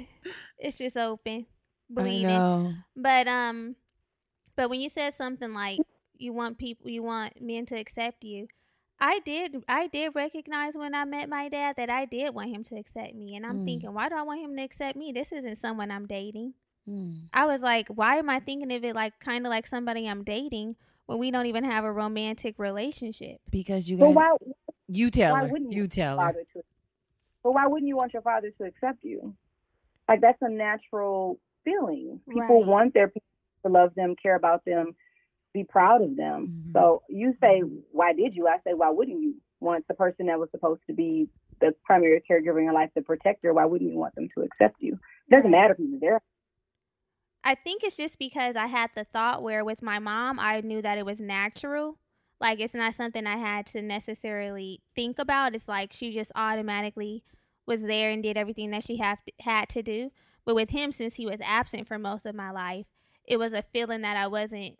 it's 0.59 0.77
just 0.77 0.97
open, 0.97 1.47
bleeding. 1.89 2.83
But 2.95 3.27
um, 3.27 3.75
but 4.55 4.69
when 4.69 4.81
you 4.81 4.89
said 4.89 5.15
something 5.15 5.53
like 5.53 5.79
you 6.17 6.33
want 6.33 6.57
people, 6.57 6.89
you 6.89 7.01
want 7.01 7.41
men 7.41 7.65
to 7.67 7.75
accept 7.75 8.23
you. 8.23 8.47
I 9.01 9.19
did 9.19 9.63
I 9.67 9.87
did 9.87 10.13
recognize 10.13 10.75
when 10.75 10.93
I 10.93 11.05
met 11.05 11.29
my 11.29 11.47
dad 11.49 11.77
that 11.77 11.89
I 11.89 12.05
did 12.05 12.35
want 12.35 12.49
him 12.49 12.63
to 12.65 12.75
accept 12.75 13.15
me. 13.15 13.35
And 13.35 13.45
I'm 13.45 13.59
mm. 13.59 13.65
thinking, 13.65 13.93
why 13.93 14.09
do 14.09 14.15
I 14.15 14.23
want 14.23 14.41
him 14.41 14.55
to 14.57 14.61
accept 14.61 14.97
me? 14.97 15.11
This 15.11 15.31
isn't 15.31 15.57
someone 15.57 15.89
I'm 15.89 16.05
dating. 16.05 16.53
Mm. 16.87 17.29
I 17.33 17.45
was 17.45 17.61
like, 17.61 17.87
why 17.87 18.17
am 18.17 18.29
I 18.29 18.39
thinking 18.39 18.71
of 18.73 18.83
it 18.83 18.95
like 18.95 19.19
kind 19.19 19.45
of 19.45 19.49
like 19.49 19.65
somebody 19.65 20.07
I'm 20.07 20.23
dating 20.23 20.75
when 21.09 21.17
we 21.17 21.31
don't 21.31 21.47
even 21.47 21.63
have 21.63 21.85
a 21.85 21.91
romantic 21.91 22.59
relationship. 22.59 23.41
Because 23.49 23.89
you 23.89 23.97
guys, 23.97 24.13
why, 24.13 24.35
you 24.87 25.09
tell 25.09 25.33
why 25.33 25.41
her, 25.41 25.51
Wouldn't 25.51 25.73
you, 25.73 25.81
you 25.81 25.87
tell 25.87 26.19
her. 26.19 26.33
To, 26.33 26.61
but 27.43 27.53
why 27.53 27.65
wouldn't 27.65 27.87
you 27.87 27.97
want 27.97 28.13
your 28.13 28.21
father 28.21 28.51
to 28.59 28.63
accept 28.63 29.03
you? 29.03 29.33
Like 30.07 30.21
that's 30.21 30.37
a 30.41 30.49
natural 30.49 31.39
feeling. 31.65 32.21
People 32.29 32.59
right. 32.59 32.67
want 32.67 32.93
their 32.93 33.07
people 33.07 33.23
to 33.65 33.71
love 33.71 33.95
them, 33.95 34.15
care 34.21 34.35
about 34.35 34.63
them, 34.65 34.95
be 35.51 35.63
proud 35.63 36.03
of 36.03 36.15
them. 36.15 36.47
Mm-hmm. 36.47 36.71
So 36.73 37.01
you 37.09 37.33
say, 37.41 37.63
why 37.91 38.13
did 38.13 38.35
you? 38.35 38.47
I 38.47 38.57
say, 38.63 38.75
why 38.75 38.91
wouldn't 38.91 39.19
you 39.19 39.33
want 39.59 39.87
the 39.87 39.95
person 39.95 40.27
that 40.27 40.39
was 40.39 40.49
supposed 40.51 40.81
to 40.87 40.93
be 40.93 41.27
the 41.59 41.73
primary 41.85 42.21
caregiver 42.29 42.59
in 42.59 42.65
your 42.65 42.73
life, 42.73 42.91
the 42.93 43.01
protector? 43.01 43.51
Why 43.51 43.65
wouldn't 43.65 43.91
you 43.91 43.97
want 43.97 44.13
them 44.13 44.29
to 44.35 44.43
accept 44.43 44.75
you? 44.79 44.99
It 45.27 45.35
doesn't 45.35 45.49
matter 45.49 45.73
if 45.73 45.79
he's 45.79 45.99
there 45.99 46.21
I 47.43 47.55
think 47.55 47.83
it's 47.83 47.95
just 47.95 48.19
because 48.19 48.55
I 48.55 48.67
had 48.67 48.91
the 48.95 49.05
thought 49.05 49.43
where 49.43 49.63
with 49.63 49.81
my 49.81 49.99
mom, 49.99 50.39
I 50.39 50.61
knew 50.61 50.81
that 50.81 50.97
it 50.97 51.05
was 51.05 51.21
natural. 51.21 51.97
Like 52.39 52.59
it's 52.59 52.73
not 52.73 52.95
something 52.95 53.25
I 53.27 53.37
had 53.37 53.65
to 53.67 53.81
necessarily 53.81 54.81
think 54.95 55.19
about. 55.19 55.55
It's 55.55 55.67
like 55.67 55.93
she 55.93 56.11
just 56.13 56.31
automatically 56.35 57.23
was 57.65 57.83
there 57.83 58.11
and 58.11 58.23
did 58.23 58.37
everything 58.37 58.71
that 58.71 58.83
she 58.83 58.97
have 58.97 59.23
to, 59.25 59.31
had 59.41 59.69
to 59.69 59.83
do. 59.83 60.11
But 60.45 60.55
with 60.55 60.71
him, 60.71 60.91
since 60.91 61.15
he 61.15 61.25
was 61.25 61.41
absent 61.41 61.87
for 61.87 61.99
most 61.99 62.25
of 62.25 62.35
my 62.35 62.51
life, 62.51 62.85
it 63.25 63.37
was 63.37 63.53
a 63.53 63.61
feeling 63.61 64.01
that 64.01 64.17
I 64.17 64.27
wasn't 64.27 64.77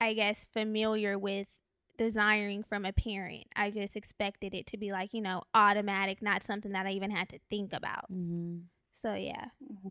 I 0.00 0.14
guess, 0.14 0.46
familiar 0.52 1.18
with 1.18 1.48
desiring 1.96 2.62
from 2.62 2.84
a 2.84 2.92
parent. 2.92 3.44
I 3.56 3.70
just 3.70 3.96
expected 3.96 4.54
it 4.54 4.66
to 4.68 4.76
be 4.76 4.92
like, 4.92 5.14
you 5.14 5.22
know, 5.22 5.44
automatic, 5.54 6.22
not 6.22 6.42
something 6.42 6.72
that 6.72 6.86
I 6.86 6.92
even 6.92 7.10
had 7.10 7.28
to 7.30 7.38
think 7.50 7.72
about. 7.72 8.12
Mm-hmm. 8.12 8.58
So, 8.92 9.14
yeah. 9.14 9.46
Mm-hmm. 9.64 9.88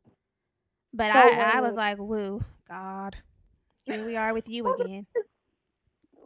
But 0.96 1.12
So 1.12 1.20
I, 1.20 1.58
I 1.58 1.62
was 1.62 1.74
like, 1.74 1.98
woo, 1.98 2.42
God, 2.70 3.18
here 3.86 4.06
we 4.06 4.16
are 4.16 4.34
with 4.34 4.50
you 4.50 4.74
again. 4.74 5.06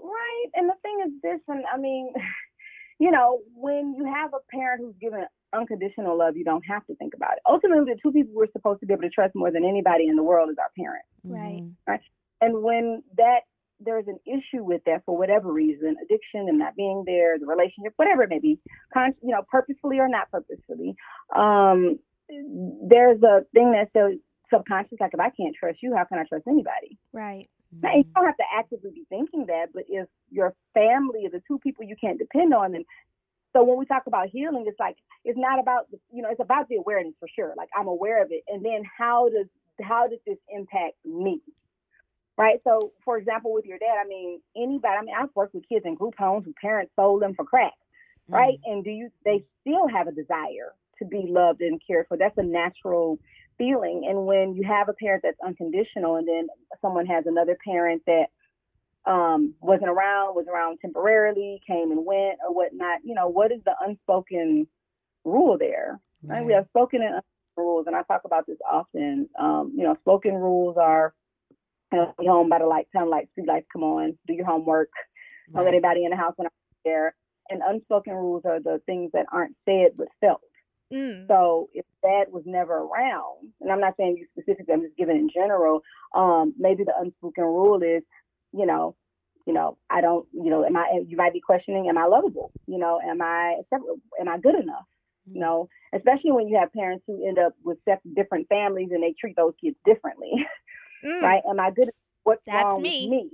Right. 0.02 0.46
And 0.54 0.70
the 0.70 0.76
thing 0.84 1.04
is 1.08 1.12
this, 1.24 1.40
and 1.48 1.64
I 1.74 1.78
mean, 1.78 2.14
you 3.00 3.10
know, 3.10 3.40
when 3.56 3.96
you 3.98 4.06
have 4.06 4.32
a 4.34 4.56
parent 4.56 4.82
who's 4.82 4.96
given 5.02 5.26
unconditional 5.54 6.18
love, 6.18 6.38
you 6.38 6.44
don't 6.44 6.64
have 6.70 6.86
to 6.86 6.96
think 6.96 7.16
about 7.16 7.34
it. 7.34 7.40
Ultimately, 7.50 7.94
the 7.94 8.00
two 8.02 8.12
people 8.12 8.34
we're 8.36 8.52
supposed 8.52 8.80
to 8.82 8.86
be 8.86 8.94
able 8.94 9.04
to 9.04 9.10
trust 9.10 9.34
more 9.34 9.52
than 9.52 9.66
anybody 9.66 10.08
in 10.08 10.16
the 10.16 10.24
world 10.24 10.52
is 10.52 10.58
our 10.60 10.72
parents. 10.78 11.08
Right. 11.24 11.64
Mm-hmm. 11.64 11.94
And 12.42 12.64
when 12.64 13.04
that 13.18 13.42
there's 13.82 14.06
an 14.08 14.20
issue 14.26 14.64
with 14.64 14.82
that 14.86 15.04
for 15.06 15.18
whatever 15.18 15.52
reason, 15.52 15.96
addiction 16.04 16.48
and 16.48 16.60
not 16.60 16.76
being 16.76 17.04
there, 17.06 17.40
the 17.40 17.46
relationship, 17.46 17.94
whatever 17.96 18.24
it 18.24 18.30
may 18.30 18.40
be, 18.40 18.60
con- 18.94 19.16
you 19.24 19.32
know, 19.32 19.42
purposefully 19.50 20.00
or 20.00 20.08
not 20.08 20.30
purposefully, 20.30 20.96
um, 21.36 21.98
there's 22.30 23.22
a 23.24 23.42
thing 23.54 23.72
that 23.72 23.90
says 23.94 24.20
subconscious, 24.52 25.00
like 25.00 25.14
if 25.14 25.20
I 25.20 25.30
can't 25.30 25.56
trust 25.56 25.80
you, 25.82 25.96
how 25.96 26.04
can 26.06 26.20
I 26.20 26.24
trust 26.24 26.46
anybody? 26.48 26.98
Right. 27.14 27.48
Now, 27.82 27.96
you 27.96 28.04
mm. 28.04 28.14
don't 28.14 28.26
have 28.26 28.38
to 28.38 28.44
actively 28.58 28.92
be 28.92 29.06
thinking 29.10 29.46
that, 29.48 29.68
but 29.74 29.84
if 29.88 30.08
your 30.32 30.56
family 30.74 31.26
are 31.26 31.30
the 31.30 31.42
two 31.48 31.60
people 31.60 31.86
you 31.86 31.96
can't 32.00 32.18
depend 32.18 32.54
on, 32.54 32.72
then 32.72 32.86
so 33.54 33.64
when 33.64 33.78
we 33.78 33.86
talk 33.86 34.04
about 34.06 34.30
healing, 34.30 34.66
it's 34.68 34.80
like 34.80 34.98
it's 35.26 35.38
not 35.38 35.60
about 35.60 35.90
the- 35.92 36.00
you 36.12 36.22
know 36.22 36.30
it's 36.30 36.40
about 36.40 36.68
the 36.68 36.76
awareness 36.76 37.16
for 37.20 37.28
sure. 37.28 37.54
Like 37.58 37.70
I'm 37.76 37.88
aware 37.88 38.22
of 38.24 38.32
it, 38.32 38.44
and 38.48 38.64
then 38.64 38.84
how 38.98 39.30
does 39.30 39.48
how 39.82 40.08
does 40.08 40.20
this 40.26 40.38
impact 40.50 40.96
me? 41.06 41.42
Right. 42.38 42.62
So, 42.64 42.94
for 43.04 43.18
example, 43.18 43.52
with 43.52 43.66
your 43.66 43.78
dad, 43.80 43.98
I 44.00 44.08
mean, 44.08 44.40
anybody. 44.56 44.96
I 44.98 45.04
mean, 45.04 45.16
I've 45.18 45.36
worked 45.36 45.54
with 45.54 45.68
kids 45.68 45.86
in 45.86 45.96
group 45.96 46.16
homes 46.18 46.46
who 46.46 46.54
parents 46.54 46.94
sold 46.96 47.22
them 47.22 47.34
for 47.36 47.44
crack, 47.44 47.74
right? 48.28 48.60
Mm. 48.66 48.72
And 48.72 48.84
do 48.84 48.92
you? 48.92 49.10
They 49.26 49.44
still 49.62 49.88
have 49.88 50.08
a 50.08 50.12
desire 50.12 50.74
to 51.00 51.06
be 51.06 51.26
loved 51.28 51.62
and 51.62 51.82
cared 51.86 52.08
for. 52.08 52.18
That's 52.18 52.38
a 52.38 52.44
natural 52.44 53.20
feeling. 53.60 54.08
And 54.10 54.26
when 54.26 54.56
you 54.56 54.64
have 54.68 54.90
a 54.90 54.94
parent 54.94 55.22
that's 55.24 55.38
unconditional, 55.46 56.16
and 56.16 56.28
then 56.28 56.48
someone 56.82 57.06
has 57.06 57.26
another 57.28 57.56
parent 57.64 58.02
that 58.08 58.28
um, 59.06 59.54
wasn't 59.62 59.90
around, 59.90 60.36
was 60.36 60.48
around 60.52 60.80
temporarily, 60.82 61.62
came 61.68 61.92
and 61.92 62.04
went, 62.04 62.40
or 62.44 62.56
whatnot, 62.56 63.00
you 63.04 63.14
know, 63.14 63.28
what 63.28 63.52
is 63.52 63.60
the 63.66 63.74
unspoken 63.86 64.68
rule 65.24 65.58
there? 65.60 66.00
Right? 66.24 66.46
We 66.46 66.54
have 66.54 66.66
spoken 66.70 67.02
and 67.02 67.16
unspoken 67.16 67.26
rules, 67.56 67.88
and 67.88 67.96
I 67.96 68.02
talk 68.04 68.22
about 68.26 68.48
this 68.48 68.58
often. 68.68 69.30
Um, 69.40 69.74
you 69.76 69.84
know, 69.84 69.96
spoken 70.02 70.34
rules 70.34 70.78
are 70.78 71.14
you 71.92 71.98
know, 71.98 72.14
be 72.20 72.28
home 72.28 72.50
by 72.50 72.60
the 72.60 72.66
light, 72.66 72.88
time 72.96 73.10
light, 73.10 73.30
street 73.32 73.48
lights 73.48 73.68
come 73.72 73.84
on, 73.84 74.18
do 74.28 74.34
your 74.34 74.46
homework, 74.46 74.90
don't 75.54 75.66
let 75.66 75.74
anybody 75.74 76.06
in 76.06 76.12
the 76.12 76.18
house 76.18 76.34
when 76.36 76.48
I'm 76.48 76.52
there. 76.86 77.16
And 77.50 77.62
unspoken 77.66 78.14
rules 78.14 78.44
are 78.46 78.60
the 78.60 78.80
things 78.86 79.12
that 79.14 79.26
aren't 79.32 79.56
said 79.66 79.98
but 79.98 80.08
felt. 80.22 80.42
Mm. 80.92 81.28
So 81.28 81.70
if 81.74 81.86
dad 82.02 82.32
was 82.32 82.44
never 82.46 82.74
around, 82.78 83.50
and 83.62 83.72
I'm 83.72 83.80
not 83.80 83.96
saying 83.98 84.18
you 84.18 84.26
specifically, 84.32 84.74
I'm 84.74 84.82
just 84.82 84.98
giving 84.98 85.18
in 85.18 85.30
general, 85.34 85.82
um, 86.16 86.54
maybe 86.58 86.84
the 86.84 86.94
unspoken 87.00 87.44
rule 87.44 87.82
is, 87.84 88.04
you 88.52 88.66
know, 88.66 88.96
you 89.46 89.54
know, 89.54 89.78
I 89.90 90.02
don't, 90.02 90.28
you 90.34 90.50
know, 90.50 90.64
am 90.66 90.76
I? 90.76 91.02
You 91.08 91.18
might 91.18 91.34
be 91.34 91.42
questioning, 91.42 91.88
am 91.90 91.98
I 91.98 92.06
lovable? 92.06 92.52
You 92.68 92.78
know, 92.78 93.00
am 93.04 93.22
I? 93.22 93.62
Am 94.20 94.28
I 94.28 94.38
good 94.38 94.56
enough? 94.56 94.86
You 95.32 95.40
know, 95.42 95.70
especially 95.94 96.32
when 96.32 96.48
you 96.48 96.58
have 96.60 96.74
parents 96.74 97.04
who 97.06 97.28
end 97.28 97.38
up 97.38 97.54
with 97.64 97.78
different 98.16 98.48
families 98.48 98.90
and 98.92 99.04
they 99.04 99.14
treat 99.20 99.36
those 99.36 99.54
kids 99.62 99.78
differently, 99.86 100.32
Mm. 101.06 101.22
right? 101.22 101.42
Am 101.50 101.60
I 101.60 101.72
good? 101.72 101.90
What's 102.24 102.42
That's 102.46 102.64
wrong 102.64 102.82
me. 102.82 103.02
with 103.04 103.10
me? 103.10 103.30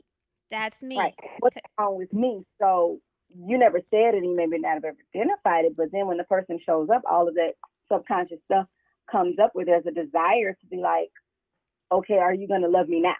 That's 0.51 0.83
me. 0.83 0.97
Right. 0.97 1.15
What's 1.39 1.55
wrong 1.79 1.97
with 1.97 2.13
me? 2.13 2.43
So 2.59 2.99
you 3.37 3.57
never 3.57 3.79
said 3.89 4.13
it, 4.13 4.23
and 4.23 4.25
you 4.25 4.35
maybe 4.35 4.59
not 4.59 4.75
have 4.75 4.85
ever 4.85 4.97
identified 5.15 5.65
it, 5.65 5.75
but 5.75 5.91
then 5.91 6.07
when 6.07 6.17
the 6.17 6.23
person 6.23 6.59
shows 6.65 6.89
up, 6.93 7.01
all 7.09 7.27
of 7.27 7.35
that 7.35 7.53
subconscious 7.91 8.39
stuff 8.45 8.67
comes 9.11 9.37
up 9.39 9.51
where 9.53 9.65
there's 9.65 9.85
a 9.85 9.91
desire 9.91 10.53
to 10.53 10.67
be 10.69 10.77
like, 10.77 11.11
okay, 11.91 12.17
are 12.17 12.33
you 12.33 12.47
going 12.47 12.61
to 12.61 12.69
love 12.69 12.87
me 12.87 13.01
now? 13.01 13.15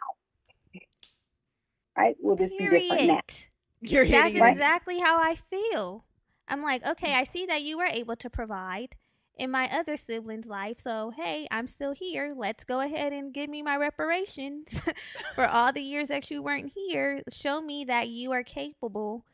Right? 1.97 2.15
Will 2.19 2.35
this 2.35 2.49
be 2.57 2.67
different 2.69 3.07
now? 3.07 3.21
You're 3.81 4.05
That's 4.05 4.31
hitting 4.31 4.43
it. 4.43 4.51
exactly 4.51 4.99
how 4.99 5.17
I 5.17 5.35
feel. 5.35 6.05
I'm 6.47 6.61
like, 6.61 6.85
okay, 6.85 7.13
I 7.13 7.23
see 7.23 7.45
that 7.45 7.63
you 7.63 7.77
were 7.77 7.85
able 7.85 8.15
to 8.17 8.29
provide 8.29 8.95
in 9.37 9.51
my 9.51 9.69
other 9.71 9.97
siblings' 9.97 10.47
life. 10.47 10.79
So, 10.79 11.11
hey, 11.15 11.47
I'm 11.51 11.67
still 11.67 11.93
here. 11.93 12.33
Let's 12.35 12.63
go 12.63 12.79
ahead 12.79 13.13
and 13.13 13.33
give 13.33 13.49
me 13.49 13.61
my 13.61 13.77
reparations 13.77 14.81
for 15.35 15.47
all 15.47 15.71
the 15.71 15.81
years 15.81 16.07
that 16.07 16.29
you 16.31 16.41
weren't 16.41 16.71
here. 16.73 17.21
Show 17.31 17.61
me 17.61 17.85
that 17.85 18.09
you 18.09 18.31
are 18.31 18.43
capable. 18.43 19.25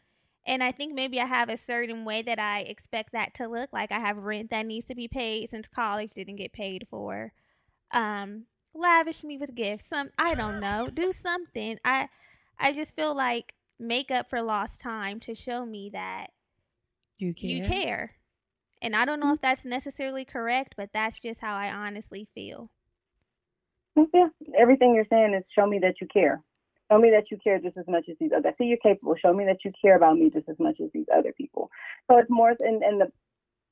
And 0.46 0.64
I 0.64 0.72
think 0.72 0.94
maybe 0.96 1.20
I 1.20 1.26
have 1.26 1.50
a 1.50 1.58
certain 1.58 2.04
way 2.04 2.22
that 2.24 2.40
I 2.40 2.62
expect 2.62 3.12
that 3.14 3.34
to 3.36 3.48
look. 3.48 3.72
Like 3.72 3.92
I 3.92 4.00
have 4.00 4.18
rent 4.18 4.50
that 4.50 4.66
needs 4.66 4.86
to 4.86 4.96
be 4.96 5.08
paid 5.08 5.50
since 5.50 5.68
college 5.68 6.14
didn't 6.14 6.38
get 6.38 6.52
paid 6.54 6.88
for. 6.90 7.32
Um, 7.92 8.46
lavish 8.74 9.24
me 9.24 9.38
with 9.38 9.54
gifts. 9.54 9.88
Some 9.88 10.10
I 10.18 10.34
don't 10.34 10.60
know. 10.60 10.90
Do 10.92 11.12
something. 11.12 11.78
I 11.86 12.10
I 12.60 12.74
just 12.74 12.96
feel 12.96 13.14
like 13.16 13.54
make 13.80 14.10
up 14.12 14.30
for 14.30 14.42
lost 14.42 14.82
time 14.82 15.20
to 15.22 15.36
show 15.36 15.66
me 15.66 15.90
that 15.94 16.32
You 17.20 17.34
care. 17.34 17.50
you 17.50 17.64
care. 17.64 18.16
And 18.82 18.96
I 18.96 19.06
don't 19.06 19.20
know 19.20 19.34
if 19.34 19.42
that's 19.42 19.64
necessarily 19.64 20.26
correct, 20.26 20.74
but 20.76 20.90
that's 20.92 21.20
just 21.20 21.42
how 21.42 21.56
I 21.56 21.72
honestly 21.72 22.28
feel. 22.34 22.72
Yeah. 23.96 24.30
Everything 24.58 24.96
you're 24.96 25.06
saying 25.10 25.34
is 25.36 25.44
show 25.56 25.68
me 25.68 25.80
that 25.80 25.96
you 26.02 26.08
care. 26.12 26.42
Show 26.92 27.00
me 27.00 27.12
that 27.12 27.32
you 27.32 27.38
care 27.42 27.58
just 27.60 27.78
as 27.78 27.86
much 27.88 28.06
as 28.10 28.18
these 28.20 28.32
other. 28.36 28.50
I 28.50 28.52
see 28.58 28.66
you're 28.66 28.78
capable. 28.78 29.16
Show 29.16 29.34
me 29.34 29.46
that 29.46 29.64
you 29.64 29.72
care 29.82 29.96
about 29.96 30.18
me 30.18 30.30
just 30.30 30.50
as 30.50 30.58
much 30.60 30.78
as 30.84 30.90
these 30.94 31.06
other 31.16 31.32
people. 31.32 31.70
So 32.10 32.18
it's 32.18 32.30
more, 32.30 32.54
and, 32.60 32.84
and 32.84 33.00
the 33.00 33.12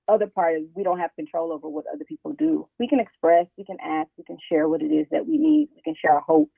other 0.07 0.27
part 0.27 0.55
is 0.55 0.67
we 0.73 0.83
don't 0.83 0.99
have 0.99 1.13
control 1.15 1.51
over 1.51 1.67
what 1.67 1.85
other 1.93 2.05
people 2.05 2.33
do. 2.33 2.67
We 2.79 2.87
can 2.87 2.99
express, 2.99 3.47
we 3.57 3.65
can 3.65 3.77
ask, 3.83 4.09
we 4.17 4.23
can 4.23 4.37
share 4.49 4.69
what 4.69 4.81
it 4.81 4.93
is 4.93 5.05
that 5.11 5.27
we 5.27 5.37
need, 5.37 5.67
we 5.75 5.81
can 5.83 5.95
share 6.01 6.13
our 6.13 6.21
hopes. 6.21 6.51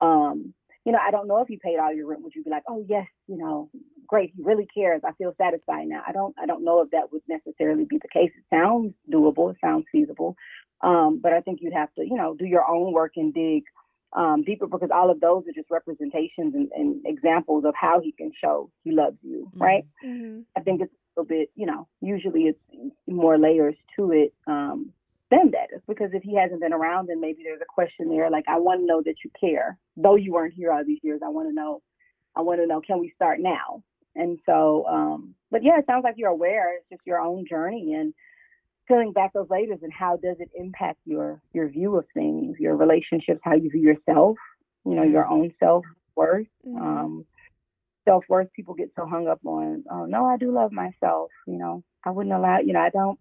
Um, 0.00 0.54
you 0.86 0.92
know, 0.92 0.98
I 1.06 1.10
don't 1.10 1.28
know 1.28 1.42
if 1.42 1.50
you 1.50 1.58
paid 1.58 1.78
all 1.78 1.92
your 1.92 2.06
rent. 2.06 2.22
Would 2.22 2.34
you 2.34 2.42
be 2.42 2.50
like, 2.50 2.62
oh 2.66 2.82
yes, 2.88 3.06
you 3.28 3.36
know, 3.36 3.68
great, 4.06 4.32
he 4.34 4.42
really 4.42 4.66
cares. 4.74 5.02
I 5.04 5.12
feel 5.12 5.34
satisfied 5.36 5.86
now. 5.86 6.02
I 6.06 6.12
don't, 6.12 6.34
I 6.42 6.46
don't 6.46 6.64
know 6.64 6.80
if 6.80 6.90
that 6.92 7.12
would 7.12 7.22
necessarily 7.28 7.84
be 7.84 7.98
the 7.98 8.08
case. 8.08 8.30
It 8.36 8.44
sounds 8.48 8.94
doable. 9.12 9.50
It 9.50 9.58
sounds 9.62 9.84
feasible. 9.92 10.34
Um, 10.80 11.20
but 11.22 11.34
I 11.34 11.42
think 11.42 11.58
you'd 11.60 11.74
have 11.74 11.92
to, 11.98 12.02
you 12.02 12.16
know, 12.16 12.34
do 12.34 12.46
your 12.46 12.66
own 12.66 12.94
work 12.94 13.12
and 13.16 13.34
dig 13.34 13.64
um, 14.12 14.42
deeper 14.42 14.66
because 14.66 14.90
all 14.92 15.10
of 15.10 15.20
those 15.20 15.44
are 15.48 15.52
just 15.52 15.70
representations 15.70 16.54
and, 16.54 16.70
and 16.74 17.00
examples 17.06 17.64
of 17.64 17.74
how 17.74 18.00
he 18.00 18.12
can 18.12 18.32
show 18.42 18.70
he 18.82 18.90
loves 18.90 19.16
you, 19.22 19.50
Mhm. 19.54 19.60
right? 19.60 19.84
Mm-hmm. 20.04 20.40
I 20.56 20.60
think 20.60 20.80
it's 20.82 20.92
a 20.92 21.20
little 21.20 21.28
bit, 21.28 21.50
you 21.54 21.66
know, 21.66 21.86
usually 22.00 22.44
it's 22.44 22.58
more 23.06 23.38
layers 23.38 23.76
to 23.96 24.12
it 24.12 24.34
um, 24.46 24.92
than 25.30 25.52
that. 25.52 25.68
It's 25.72 25.84
because 25.86 26.10
if 26.12 26.22
he 26.24 26.34
hasn't 26.34 26.60
been 26.60 26.72
around, 26.72 27.08
then 27.08 27.20
maybe 27.20 27.42
there's 27.44 27.60
a 27.60 27.72
question 27.72 28.08
there. 28.08 28.30
Like, 28.30 28.44
I 28.48 28.58
want 28.58 28.80
to 28.80 28.86
know 28.86 29.00
that 29.02 29.16
you 29.24 29.30
care, 29.38 29.78
though 29.96 30.16
you 30.16 30.32
weren't 30.32 30.54
here 30.54 30.72
all 30.72 30.84
these 30.84 31.00
years. 31.02 31.20
I 31.24 31.28
want 31.28 31.48
to 31.48 31.54
know. 31.54 31.82
I 32.34 32.40
want 32.42 32.60
to 32.60 32.66
know. 32.66 32.80
Can 32.80 32.98
we 32.98 33.12
start 33.14 33.38
now? 33.40 33.82
And 34.16 34.40
so, 34.44 34.86
um, 34.88 35.34
but 35.52 35.62
yeah, 35.62 35.78
it 35.78 35.86
sounds 35.86 36.02
like 36.02 36.14
you're 36.16 36.30
aware. 36.30 36.74
It's 36.76 36.88
just 36.90 37.06
your 37.06 37.20
own 37.20 37.46
journey 37.48 37.94
and 37.94 38.12
peeling 38.90 39.12
back 39.12 39.32
those 39.32 39.48
layers 39.50 39.78
and 39.82 39.92
how 39.92 40.16
does 40.16 40.36
it 40.40 40.50
impact 40.54 40.98
your 41.04 41.40
your 41.52 41.68
view 41.68 41.96
of 41.96 42.04
things, 42.12 42.56
your 42.58 42.76
relationships, 42.76 43.40
how 43.44 43.54
you 43.54 43.70
view 43.70 43.80
yourself, 43.82 44.36
you 44.84 44.94
know, 44.94 45.04
your 45.04 45.26
own 45.26 45.52
self 45.60 45.84
worth. 46.16 46.46
Mhm. 46.66 46.80
Um, 46.80 47.26
self 48.04 48.24
worth, 48.28 48.52
people 48.52 48.74
get 48.74 48.90
so 48.96 49.06
hung 49.06 49.28
up 49.28 49.40
on, 49.44 49.84
oh 49.90 50.06
no, 50.06 50.26
I 50.26 50.36
do 50.36 50.50
love 50.50 50.72
myself. 50.72 51.30
You 51.46 51.58
know, 51.58 51.84
I 52.04 52.10
wouldn't 52.10 52.34
allow, 52.34 52.58
you 52.58 52.72
know, 52.72 52.80
I 52.80 52.90
don't. 52.90 53.18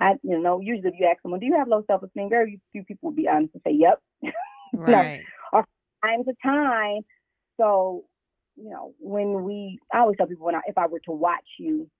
I, 0.00 0.14
you 0.22 0.38
know, 0.38 0.60
usually 0.60 0.88
if 0.88 0.94
you 0.98 1.06
ask 1.06 1.20
someone, 1.22 1.40
do 1.40 1.46
you 1.46 1.56
have 1.56 1.68
low 1.68 1.82
self 1.86 2.02
esteem? 2.02 2.28
Very 2.28 2.60
few 2.72 2.84
people 2.84 3.08
would 3.08 3.16
be 3.16 3.28
honest 3.28 3.54
and 3.54 3.62
say, 3.64 3.72
yep. 3.72 4.00
Right. 4.72 5.22
Time 6.04 6.22
to 6.24 6.32
time. 6.40 7.00
So, 7.56 8.04
you 8.56 8.70
know, 8.70 8.94
when 9.00 9.42
we, 9.42 9.80
I 9.92 9.98
always 9.98 10.16
tell 10.16 10.28
people 10.28 10.46
when 10.46 10.54
I, 10.54 10.60
if 10.68 10.78
I 10.78 10.86
were 10.86 11.00
to 11.00 11.10
watch 11.10 11.44
you, 11.58 11.90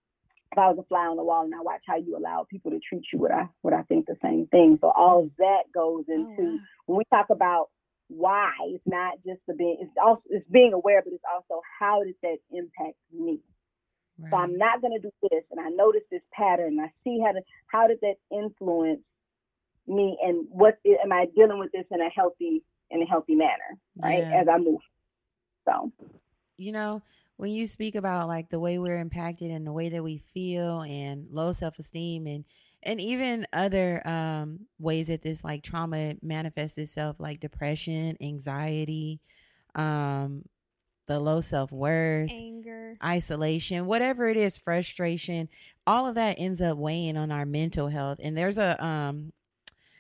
if 0.53 0.59
I 0.59 0.68
was 0.68 0.78
a 0.78 0.86
fly 0.88 1.07
on 1.07 1.16
the 1.16 1.24
wall 1.24 1.44
and 1.44 1.55
I 1.55 1.61
watch 1.61 1.82
how 1.86 1.96
you 1.96 2.16
allow 2.16 2.46
people 2.51 2.70
to 2.70 2.80
treat 2.80 3.05
you, 3.12 3.18
would 3.20 3.30
I, 3.30 3.49
would 3.62 3.74
I 3.74 3.82
think 3.82 4.07
the 4.07 4.16
same 4.22 4.46
thing? 4.46 4.78
So 4.80 4.90
all 4.96 5.24
of 5.24 5.30
that 5.38 5.64
goes 5.74 6.05
Oh, 6.09 6.14
into 6.14 6.59
when 6.86 6.99
we 6.99 7.05
talk 7.11 7.26
about 7.30 7.68
why 8.09 8.51
it's 8.68 8.86
not 8.86 9.14
just 9.26 9.38
the 9.46 9.53
being 9.53 9.76
it's 9.82 9.90
also 10.03 10.22
it's 10.30 10.49
being 10.51 10.72
aware 10.72 11.03
but 11.05 11.12
it's 11.12 11.22
also 11.30 11.61
how 11.78 12.03
does 12.03 12.14
that 12.22 12.38
impact 12.51 12.96
me? 13.12 13.38
So 14.30 14.36
i'm 14.38 14.57
not 14.57 14.80
going 14.80 14.94
to 14.94 14.99
do 14.99 15.11
this 15.30 15.44
and 15.51 15.61
i 15.61 15.68
notice 15.68 16.01
this 16.11 16.22
pattern 16.32 16.80
i 16.80 16.90
see 17.05 17.20
how 17.22 17.32
to 17.32 17.42
how 17.66 17.86
does 17.86 17.99
that 18.01 18.14
influence 18.32 19.01
me 19.86 20.16
and 20.22 20.46
what 20.49 20.78
am 21.05 21.12
i 21.12 21.26
dealing 21.36 21.59
with 21.59 21.70
this 21.72 21.84
in 21.90 22.01
a 22.01 22.09
healthy 22.09 22.62
in 22.90 23.03
a 23.03 23.07
healthy 23.07 23.34
manner 23.34 23.76
right 23.99 24.24
Yeah. 24.30 24.40
as 24.40 24.49
i 24.49 24.57
move? 24.57 24.80
So. 25.66 25.92
You 26.57 26.72
know, 26.72 27.03
when 27.39 27.53
you 27.53 27.66
speak 27.66 27.97
about 27.97 28.28
like 28.28 28.51
the 28.51 28.61
way 28.61 28.78
we're 28.78 28.99
impacted 29.01 29.51
and 29.51 29.66
the 29.66 29.72
way 29.72 29.91
that 29.91 30.05
we 30.05 30.18
feel 30.34 30.82
and 30.82 31.28
low 31.30 31.53
self 31.53 31.78
esteem 31.78 32.26
and 32.26 32.45
and 32.84 33.01
even 33.01 33.47
other 33.53 34.07
um 34.07 34.61
ways 34.78 35.09
that 35.09 35.22
this 35.22 35.45
like 35.45 35.62
trauma 35.62 36.16
manifests 36.22 36.78
itself 36.78 37.16
like 37.20 37.41
depression, 37.41 38.16
anxiety, 38.20 39.20
um 39.76 40.45
the 41.07 41.20
low 41.20 41.41
self 41.41 41.72
worth, 41.72 42.30
anger, 42.30 42.97
isolation, 43.05 43.86
whatever 43.86 44.28
it 44.28 44.36
is, 44.36 44.59
frustration, 44.59 45.49
all 45.86 46.07
of 46.07 46.16
that 46.16 46.36
ends 46.39 46.61
up 46.61 46.78
weighing 46.78 47.16
on 47.16 47.32
our 47.32 47.47
mental 47.47 47.89
health. 47.89 48.18
And 48.22 48.36
there's 48.36 48.59
a 48.59 48.84
um 48.84 49.32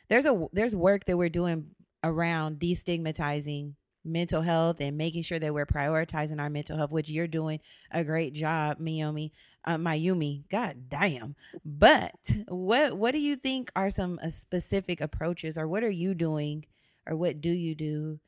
there's 0.08 0.26
a 0.26 0.46
there's 0.52 0.76
work 0.76 1.04
that 1.06 1.16
we're 1.16 1.28
doing 1.30 1.70
around 2.04 2.58
destigmatizing 2.60 3.74
mental 4.04 4.42
health 4.42 4.80
and 4.80 4.96
making 4.96 5.22
sure 5.22 5.38
that 5.38 5.52
we're 5.52 5.66
prioritizing 5.66 6.40
our 6.40 6.50
mental 6.50 6.76
health, 6.76 6.90
which 6.90 7.08
you're 7.08 7.28
doing 7.28 7.60
a 7.90 8.04
great 8.04 8.32
job, 8.32 8.78
Miyomi, 8.78 9.30
uh, 9.64 9.76
Miyume. 9.76 10.48
God 10.48 10.88
damn. 10.88 11.34
But 11.64 12.14
what 12.48 12.96
what 12.96 13.12
do 13.12 13.18
you 13.18 13.36
think 13.36 13.70
are 13.76 13.90
some 13.90 14.18
uh, 14.22 14.30
specific 14.30 15.00
approaches, 15.00 15.58
or 15.58 15.68
what 15.68 15.84
are 15.84 15.90
you 15.90 16.14
doing, 16.14 16.64
or 17.06 17.16
what 17.16 17.40
do 17.40 17.50
you 17.50 17.74
do 17.74 18.20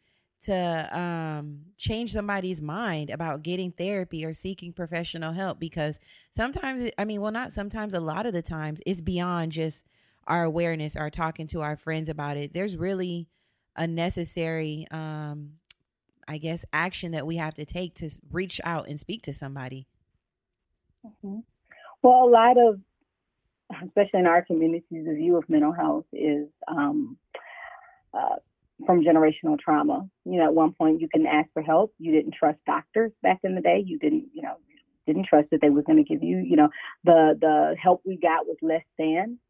to 0.43 0.99
um, 0.99 1.61
change 1.77 2.13
somebody's 2.13 2.63
mind 2.63 3.11
about 3.11 3.43
getting 3.43 3.73
therapy 3.73 4.25
or 4.25 4.33
seeking 4.33 4.73
professional 4.73 5.33
help? 5.33 5.61
Because 5.61 5.99
sometimes, 6.35 6.91
I 6.99 7.05
mean, 7.05 7.21
well, 7.21 7.33
not 7.33 7.53
sometimes, 7.53 7.95
a 7.95 8.01
lot 8.01 8.27
of 8.27 8.33
the 8.33 8.43
times, 8.43 8.81
it's 8.87 9.01
beyond 9.01 9.53
just 9.53 9.85
our 10.27 10.45
awareness 10.45 10.97
or 10.97 11.11
talking 11.11 11.47
to 11.49 11.61
our 11.61 11.77
friends 11.77 12.09
about 12.09 12.37
it. 12.37 12.55
There's 12.55 12.77
really 12.77 13.29
a 13.77 13.87
necessary 13.87 14.87
um, 14.91 15.53
I 16.31 16.39
guess, 16.39 16.65
action 16.73 17.11
that 17.11 17.27
we 17.27 17.37
have 17.37 17.55
to 17.55 17.65
take 17.65 17.95
to 17.97 18.09
reach 18.31 18.61
out 18.63 18.87
and 18.87 19.01
speak 19.01 19.23
to 19.23 19.35
somebody? 19.35 19.89
Mm-hmm. 21.05 21.41
Well, 22.03 22.25
a 22.25 22.31
lot 22.31 22.57
of, 22.57 22.79
especially 23.85 24.21
in 24.21 24.27
our 24.27 24.45
communities, 24.45 24.85
the 24.91 25.15
view 25.15 25.37
of 25.37 25.49
mental 25.49 25.73
health 25.73 26.05
is 26.13 26.47
um, 26.69 27.19
uh, 28.15 28.37
from 28.87 29.03
generational 29.03 29.59
trauma. 29.59 30.09
You 30.25 30.39
know, 30.39 30.45
at 30.45 30.55
one 30.55 30.73
point 30.73 31.01
you 31.01 31.09
can 31.09 31.27
ask 31.27 31.49
for 31.53 31.63
help. 31.63 31.93
You 31.99 32.13
didn't 32.13 32.35
trust 32.39 32.61
doctors 32.65 33.11
back 33.25 33.41
in 33.43 33.57
the 33.57 33.61
day. 33.61 33.83
You 33.85 33.99
didn't, 33.99 34.29
you 34.33 34.43
know, 34.43 34.55
didn't 35.09 35.27
trust 35.27 35.49
that 35.51 35.61
they 35.61 35.71
was 35.71 35.83
going 35.85 35.99
to 35.99 36.09
give 36.09 36.23
you, 36.23 36.39
you 36.39 36.55
know, 36.55 36.69
the 37.03 37.37
the 37.41 37.75
help 37.83 38.03
we 38.07 38.17
got 38.17 38.47
was 38.47 38.57
less 38.63 38.85
than 39.01 39.41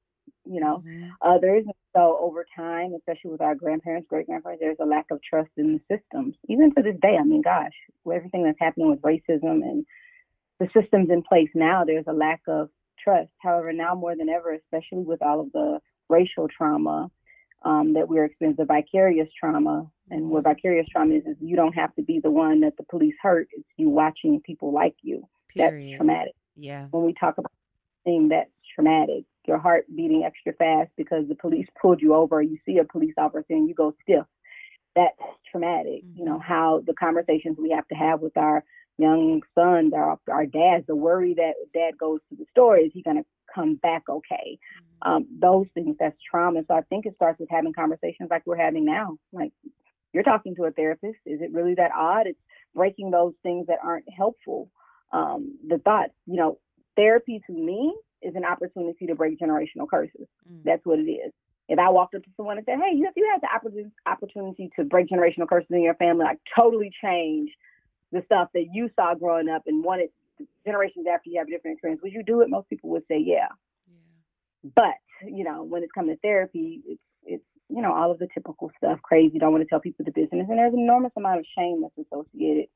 you 0.45 0.61
know, 0.61 0.83
mm-hmm. 0.87 1.11
others. 1.23 1.65
So 1.95 2.19
over 2.21 2.47
time, 2.57 2.93
especially 2.97 3.33
with 3.33 3.41
our 3.41 3.55
grandparents, 3.55 4.09
great 4.09 4.27
grandparents, 4.27 4.61
there's 4.61 4.77
a 4.81 4.87
lack 4.87 5.07
of 5.11 5.21
trust 5.23 5.51
in 5.57 5.81
the 5.89 5.97
systems. 5.97 6.35
Even 6.49 6.75
to 6.75 6.83
this 6.83 6.97
day, 7.01 7.17
I 7.19 7.25
mean, 7.25 7.43
gosh, 7.43 7.73
with 8.05 8.17
everything 8.17 8.45
that's 8.45 8.59
happening 8.61 8.91
with 8.91 9.03
racism 9.03 9.63
and 9.63 9.85
the 10.59 10.69
systems 10.75 11.09
in 11.11 11.23
place 11.23 11.49
now, 11.55 11.85
there's 11.85 12.05
a 12.07 12.13
lack 12.13 12.43
of 12.47 12.69
trust. 13.03 13.31
However, 13.39 13.73
now 13.73 13.95
more 13.95 14.17
than 14.17 14.29
ever, 14.29 14.53
especially 14.53 15.05
with 15.05 15.23
all 15.23 15.41
of 15.41 15.53
the 15.53 15.81
racial 16.09 16.49
trauma 16.49 17.11
um, 17.65 17.95
that 17.95 18.09
we're 18.09 18.25
experiencing, 18.25 18.65
the 18.65 18.73
vicarious 18.73 19.29
trauma, 19.39 19.87
and 20.11 20.31
what 20.31 20.45
mm-hmm. 20.45 20.55
vicarious 20.55 20.87
trauma 20.91 21.15
is, 21.15 21.25
is 21.27 21.37
you 21.41 21.57
don't 21.57 21.75
have 21.75 21.95
to 21.97 22.03
be 22.03 22.21
the 22.23 22.31
one 22.31 22.61
that 22.61 22.77
the 22.77 22.85
police 22.85 23.15
hurt. 23.23 23.49
It's 23.53 23.69
you 23.77 23.89
watching 23.89 24.41
people 24.45 24.73
like 24.73 24.97
you. 25.03 25.29
Period. 25.55 25.93
That's 25.93 25.97
traumatic. 25.99 26.35
Yeah. 26.57 26.87
When 26.91 27.05
we 27.05 27.15
talk 27.15 27.39
about 27.39 27.53
thing 28.05 28.29
that's 28.29 28.51
traumatic, 28.75 29.25
your 29.47 29.59
heart 29.59 29.85
beating 29.95 30.25
extra 30.25 30.53
fast 30.53 30.91
because 30.97 31.29
the 31.29 31.35
police 31.35 31.67
pulled 31.81 32.01
you 32.01 32.15
over, 32.15 32.43
you 32.43 32.59
see 32.67 32.79
a 32.79 32.85
police 32.85 33.15
officer 33.19 33.45
and 33.51 33.69
you 33.69 33.75
go 33.75 33.95
stiff. 34.03 34.25
That's 34.95 35.17
traumatic. 35.51 36.05
Mm-hmm. 36.05 36.19
You 36.19 36.25
know, 36.27 36.39
mm-hmm. 36.39 36.53
how 36.53 36.83
the 36.87 36.95
conversations 36.95 37.57
we 37.59 37.71
have 37.71 37.87
to 37.89 37.95
have 37.95 38.21
with 38.21 38.37
our 38.37 38.65
young 38.99 39.43
sons, 39.55 39.93
our, 39.95 40.19
our 40.31 40.47
dads, 40.47 40.87
the 40.87 40.97
worry 40.97 41.35
that 41.35 41.55
dad 41.73 41.97
goes 41.99 42.21
to 42.29 42.37
the 42.37 42.45
store, 42.51 42.79
is 42.79 42.91
he 42.93 43.03
going 43.03 43.17
to 43.17 43.25
come 43.55 43.77
back 43.77 44.03
okay? 44.09 44.59
Mm-hmm. 44.59 45.11
Um, 45.11 45.27
those 45.41 45.67
things, 45.75 45.97
that's 45.99 46.17
trauma. 46.29 46.63
So 46.69 46.75
I 46.75 46.83
think 46.83 47.07
it 47.07 47.15
starts 47.17 47.41
with 47.41 47.49
having 47.51 47.73
conversations 47.73 48.29
like 48.31 48.43
we're 48.47 48.57
having 48.57 48.85
now. 48.85 49.17
Like, 49.33 49.53
you're 50.13 50.25
talking 50.25 50.55
to 50.57 50.65
a 50.65 50.71
therapist. 50.71 51.19
Is 51.25 51.41
it 51.41 51.53
really 51.53 51.75
that 51.77 51.93
odd? 51.97 52.27
It's 52.27 52.39
breaking 52.75 53.11
those 53.11 53.33
things 53.43 53.69
that 53.69 53.79
aren't 53.83 54.09
helpful. 54.15 54.71
Um, 55.13 55.59
the 55.67 55.79
thought, 55.79 56.11
you 56.27 56.37
know, 56.37 56.59
therapy 56.97 57.41
to 57.47 57.53
me 57.53 57.95
is 58.23 58.35
an 58.35 58.45
opportunity 58.45 59.07
to 59.07 59.15
break 59.15 59.39
generational 59.39 59.89
curses. 59.89 60.27
Mm. 60.51 60.65
That's 60.65 60.85
what 60.85 60.99
it 60.99 61.11
is. 61.11 61.33
If 61.69 61.79
I 61.79 61.89
walked 61.89 62.15
up 62.15 62.25
to 62.25 62.31
someone 62.37 62.59
and 62.59 62.67
said, 62.67 62.79
"Hey, 62.79 62.97
you 62.97 63.09
you 63.17 63.31
had 63.33 63.41
the 63.41 64.11
opportunity 64.11 64.71
to 64.77 64.85
break 64.85 65.09
generational 65.09 65.49
curses 65.49 65.71
in 65.71 65.83
your 65.83 65.95
family, 65.95 66.25
like 66.25 66.41
totally 66.57 66.91
change 67.03 67.51
the 68.13 68.23
stuff 68.27 68.49
that 68.55 68.67
you 68.73 68.91
saw 68.97 69.15
growing 69.15 69.49
up 69.49 69.63
and 69.67 69.85
wanted 69.85 70.11
generations 70.65 71.07
after 71.13 71.31
you 71.31 71.39
have 71.39 71.47
a 71.47 71.51
different 71.51 71.75
experience, 71.75 72.03
would 72.03 72.13
you 72.13 72.25
do 72.25 72.41
it?" 72.41 72.51
Most 72.51 72.69
people 72.69 72.91
would 72.91 73.07
say, 73.07 73.19
"Yeah." 73.19 73.49
yeah. 73.89 74.71
But 74.75 75.29
you 75.29 75.45
know, 75.45 75.63
when 75.63 75.83
it's 75.83 75.93
coming 75.93 76.15
to 76.15 76.21
therapy, 76.21 76.83
it's 76.87 77.03
it's 77.25 77.45
you 77.69 77.83
know 77.83 77.93
all 77.93 78.11
of 78.11 78.19
the 78.19 78.29
typical 78.35 78.73
stuff, 78.79 79.01
crazy. 79.03 79.39
Don't 79.39 79.53
want 79.53 79.63
to 79.63 79.69
tell 79.69 79.81
people 79.81 80.05
the 80.05 80.13
business, 80.13 80.47
and 80.49 80.59
there's 80.59 80.75
an 80.75 80.81
enormous 80.81 81.13
amount 81.17 81.39
of 81.39 81.47
shame 81.57 81.83
that's 81.83 82.07
associated 82.07 82.67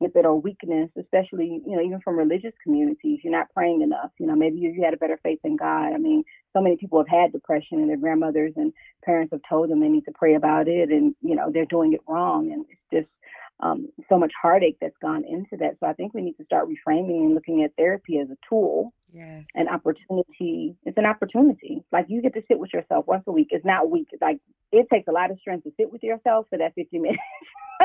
with 0.00 0.16
it 0.16 0.26
or 0.26 0.40
weakness, 0.40 0.90
especially, 0.98 1.62
you 1.66 1.76
know, 1.76 1.82
even 1.82 2.00
from 2.00 2.18
religious 2.18 2.52
communities. 2.62 3.20
You're 3.22 3.32
not 3.32 3.52
praying 3.54 3.82
enough. 3.82 4.10
You 4.18 4.26
know, 4.26 4.34
maybe 4.34 4.58
you 4.58 4.82
had 4.84 4.94
a 4.94 4.98
better 4.98 5.18
faith 5.22 5.38
in 5.44 5.56
God. 5.56 5.92
I 5.94 5.98
mean, 5.98 6.24
so 6.52 6.60
many 6.60 6.76
people 6.76 6.98
have 6.98 7.08
had 7.08 7.32
depression 7.32 7.78
and 7.78 7.88
their 7.88 7.96
grandmothers 7.96 8.52
and 8.56 8.72
parents 9.04 9.32
have 9.32 9.40
told 9.48 9.70
them 9.70 9.80
they 9.80 9.88
need 9.88 10.04
to 10.06 10.12
pray 10.14 10.34
about 10.34 10.68
it 10.68 10.90
and, 10.90 11.14
you 11.22 11.36
know, 11.36 11.50
they're 11.52 11.64
doing 11.66 11.92
it 11.92 12.00
wrong. 12.08 12.52
And 12.52 12.64
it's 12.68 13.04
just 13.04 13.14
um, 13.60 13.88
so 14.08 14.18
much 14.18 14.32
heartache 14.40 14.78
that's 14.80 14.96
gone 15.00 15.24
into 15.24 15.56
that. 15.58 15.76
So 15.78 15.86
I 15.86 15.92
think 15.92 16.12
we 16.12 16.22
need 16.22 16.36
to 16.38 16.44
start 16.44 16.68
reframing 16.68 17.24
and 17.24 17.34
looking 17.34 17.62
at 17.62 17.74
therapy 17.76 18.18
as 18.18 18.28
a 18.30 18.36
tool. 18.48 18.92
Yes. 19.12 19.46
An 19.54 19.68
opportunity. 19.68 20.74
It's 20.84 20.98
an 20.98 21.06
opportunity. 21.06 21.84
Like 21.92 22.06
you 22.08 22.20
get 22.20 22.34
to 22.34 22.42
sit 22.48 22.58
with 22.58 22.74
yourself 22.74 23.06
once 23.06 23.22
a 23.28 23.32
week. 23.32 23.48
It's 23.50 23.64
not 23.64 23.90
week. 23.90 24.08
It's 24.10 24.20
like 24.20 24.38
it 24.72 24.88
takes 24.92 25.06
a 25.06 25.12
lot 25.12 25.30
of 25.30 25.38
strength 25.38 25.62
to 25.64 25.72
sit 25.78 25.92
with 25.92 26.02
yourself 26.02 26.46
for 26.50 26.58
that 26.58 26.74
50 26.74 26.98
minutes. 26.98 27.22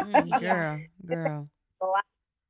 mm, 0.01 0.39
girl, 0.39 0.79
girl 1.05 1.49
a 1.81 1.85
lot 1.85 2.03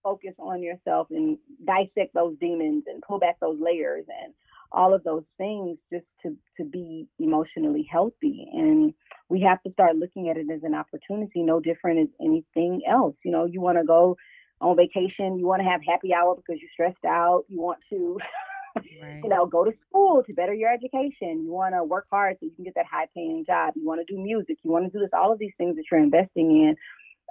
focus 0.03 0.33
on 0.39 0.61
yourself 0.63 1.07
and 1.11 1.37
dissect 1.65 2.13
those 2.13 2.35
demons 2.39 2.83
and 2.87 3.01
pull 3.01 3.19
back 3.19 3.39
those 3.39 3.57
layers 3.59 4.05
and 4.07 4.33
all 4.71 4.93
of 4.93 5.03
those 5.03 5.23
things 5.37 5.77
just 5.91 6.05
to 6.21 6.35
to 6.57 6.63
be 6.63 7.07
emotionally 7.19 7.87
healthy. 7.91 8.47
And 8.53 8.93
we 9.29 9.41
have 9.41 9.61
to 9.63 9.71
start 9.71 9.95
looking 9.95 10.29
at 10.29 10.37
it 10.37 10.47
as 10.53 10.61
an 10.63 10.75
opportunity 10.75 11.43
no 11.43 11.59
different 11.59 11.99
as 11.99 12.07
anything 12.21 12.81
else. 12.89 13.15
You 13.23 13.31
know 13.31 13.45
you 13.45 13.61
want 13.61 13.77
to 13.77 13.83
go 13.83 14.15
on 14.61 14.75
vacation 14.75 15.39
you 15.39 15.47
want 15.47 15.61
to 15.61 15.69
have 15.69 15.81
happy 15.87 16.13
hour 16.13 16.35
because 16.35 16.59
you're 16.61 16.69
stressed 16.73 17.05
out 17.05 17.45
you 17.47 17.61
want 17.61 17.79
to 17.89 18.17
right. 19.01 19.21
you 19.23 19.29
know 19.29 19.45
go 19.45 19.63
to 19.63 19.71
school 19.87 20.23
to 20.25 20.33
better 20.33 20.53
your 20.53 20.71
education. 20.71 21.43
You 21.43 21.51
want 21.51 21.73
to 21.73 21.83
work 21.83 22.05
hard 22.11 22.37
so 22.39 22.45
you 22.45 22.51
can 22.55 22.65
get 22.65 22.75
that 22.75 22.85
high 22.91 23.07
paying 23.15 23.43
job. 23.45 23.73
You 23.75 23.85
want 23.85 24.05
to 24.05 24.13
do 24.13 24.21
music. 24.21 24.57
You 24.63 24.71
want 24.71 24.85
to 24.85 24.91
do 24.91 24.99
this 24.99 25.09
all 25.13 25.31
of 25.33 25.39
these 25.39 25.53
things 25.57 25.75
that 25.77 25.85
you're 25.91 26.01
investing 26.01 26.51
in 26.51 26.75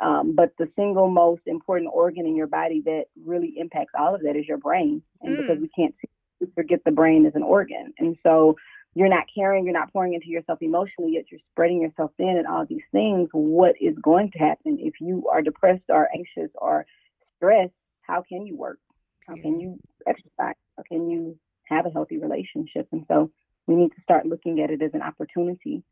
um, 0.02 0.34
but 0.34 0.52
the 0.58 0.68
single 0.76 1.08
most 1.08 1.42
important 1.46 1.90
organ 1.92 2.26
in 2.26 2.36
your 2.36 2.46
body 2.46 2.82
that 2.84 3.04
really 3.24 3.54
impacts 3.56 3.92
all 3.98 4.14
of 4.14 4.22
that 4.22 4.36
is 4.36 4.46
your 4.46 4.58
brain. 4.58 5.02
And 5.22 5.36
mm. 5.36 5.40
because 5.40 5.58
we 5.58 5.68
can't 5.68 5.94
forget 6.54 6.80
the 6.84 6.92
brain 6.92 7.26
is 7.26 7.32
an 7.34 7.42
organ. 7.42 7.92
And 7.98 8.16
so 8.22 8.56
you're 8.94 9.08
not 9.08 9.24
caring, 9.34 9.64
you're 9.64 9.74
not 9.74 9.92
pouring 9.92 10.14
into 10.14 10.28
yourself 10.28 10.60
emotionally, 10.62 11.12
yet 11.14 11.24
you're 11.30 11.40
spreading 11.52 11.82
yourself 11.82 12.12
thin 12.16 12.36
and 12.38 12.46
all 12.46 12.64
these 12.66 12.82
things. 12.92 13.28
What 13.32 13.74
is 13.80 13.94
going 14.02 14.30
to 14.32 14.38
happen 14.38 14.78
if 14.80 14.94
you 15.00 15.28
are 15.30 15.42
depressed 15.42 15.84
or 15.88 16.08
anxious 16.14 16.50
or 16.54 16.86
stressed? 17.36 17.72
How 18.02 18.24
can 18.26 18.46
you 18.46 18.56
work? 18.56 18.78
How 19.26 19.34
can 19.34 19.60
you 19.60 19.78
exercise? 20.06 20.54
How 20.76 20.82
can 20.88 21.10
you 21.10 21.38
have 21.64 21.86
a 21.86 21.90
healthy 21.90 22.18
relationship? 22.18 22.88
And 22.92 23.04
so 23.08 23.30
we 23.66 23.76
need 23.76 23.90
to 23.90 24.02
start 24.02 24.24
looking 24.24 24.60
at 24.62 24.70
it 24.70 24.80
as 24.80 24.92
an 24.94 25.02
opportunity 25.02 25.82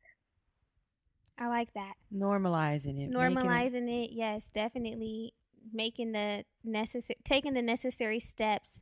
I 1.39 1.49
like 1.49 1.73
that. 1.75 1.95
Normalizing 2.15 3.01
it. 3.03 3.11
Normalizing 3.11 3.89
it. 3.89 4.07
it, 4.07 4.11
yes, 4.13 4.49
definitely 4.55 5.35
making 5.73 6.13
the 6.13 6.45
necessary 6.65 7.19
taking 7.25 7.55
the 7.55 7.63
necessary 7.63 8.21
steps 8.21 8.81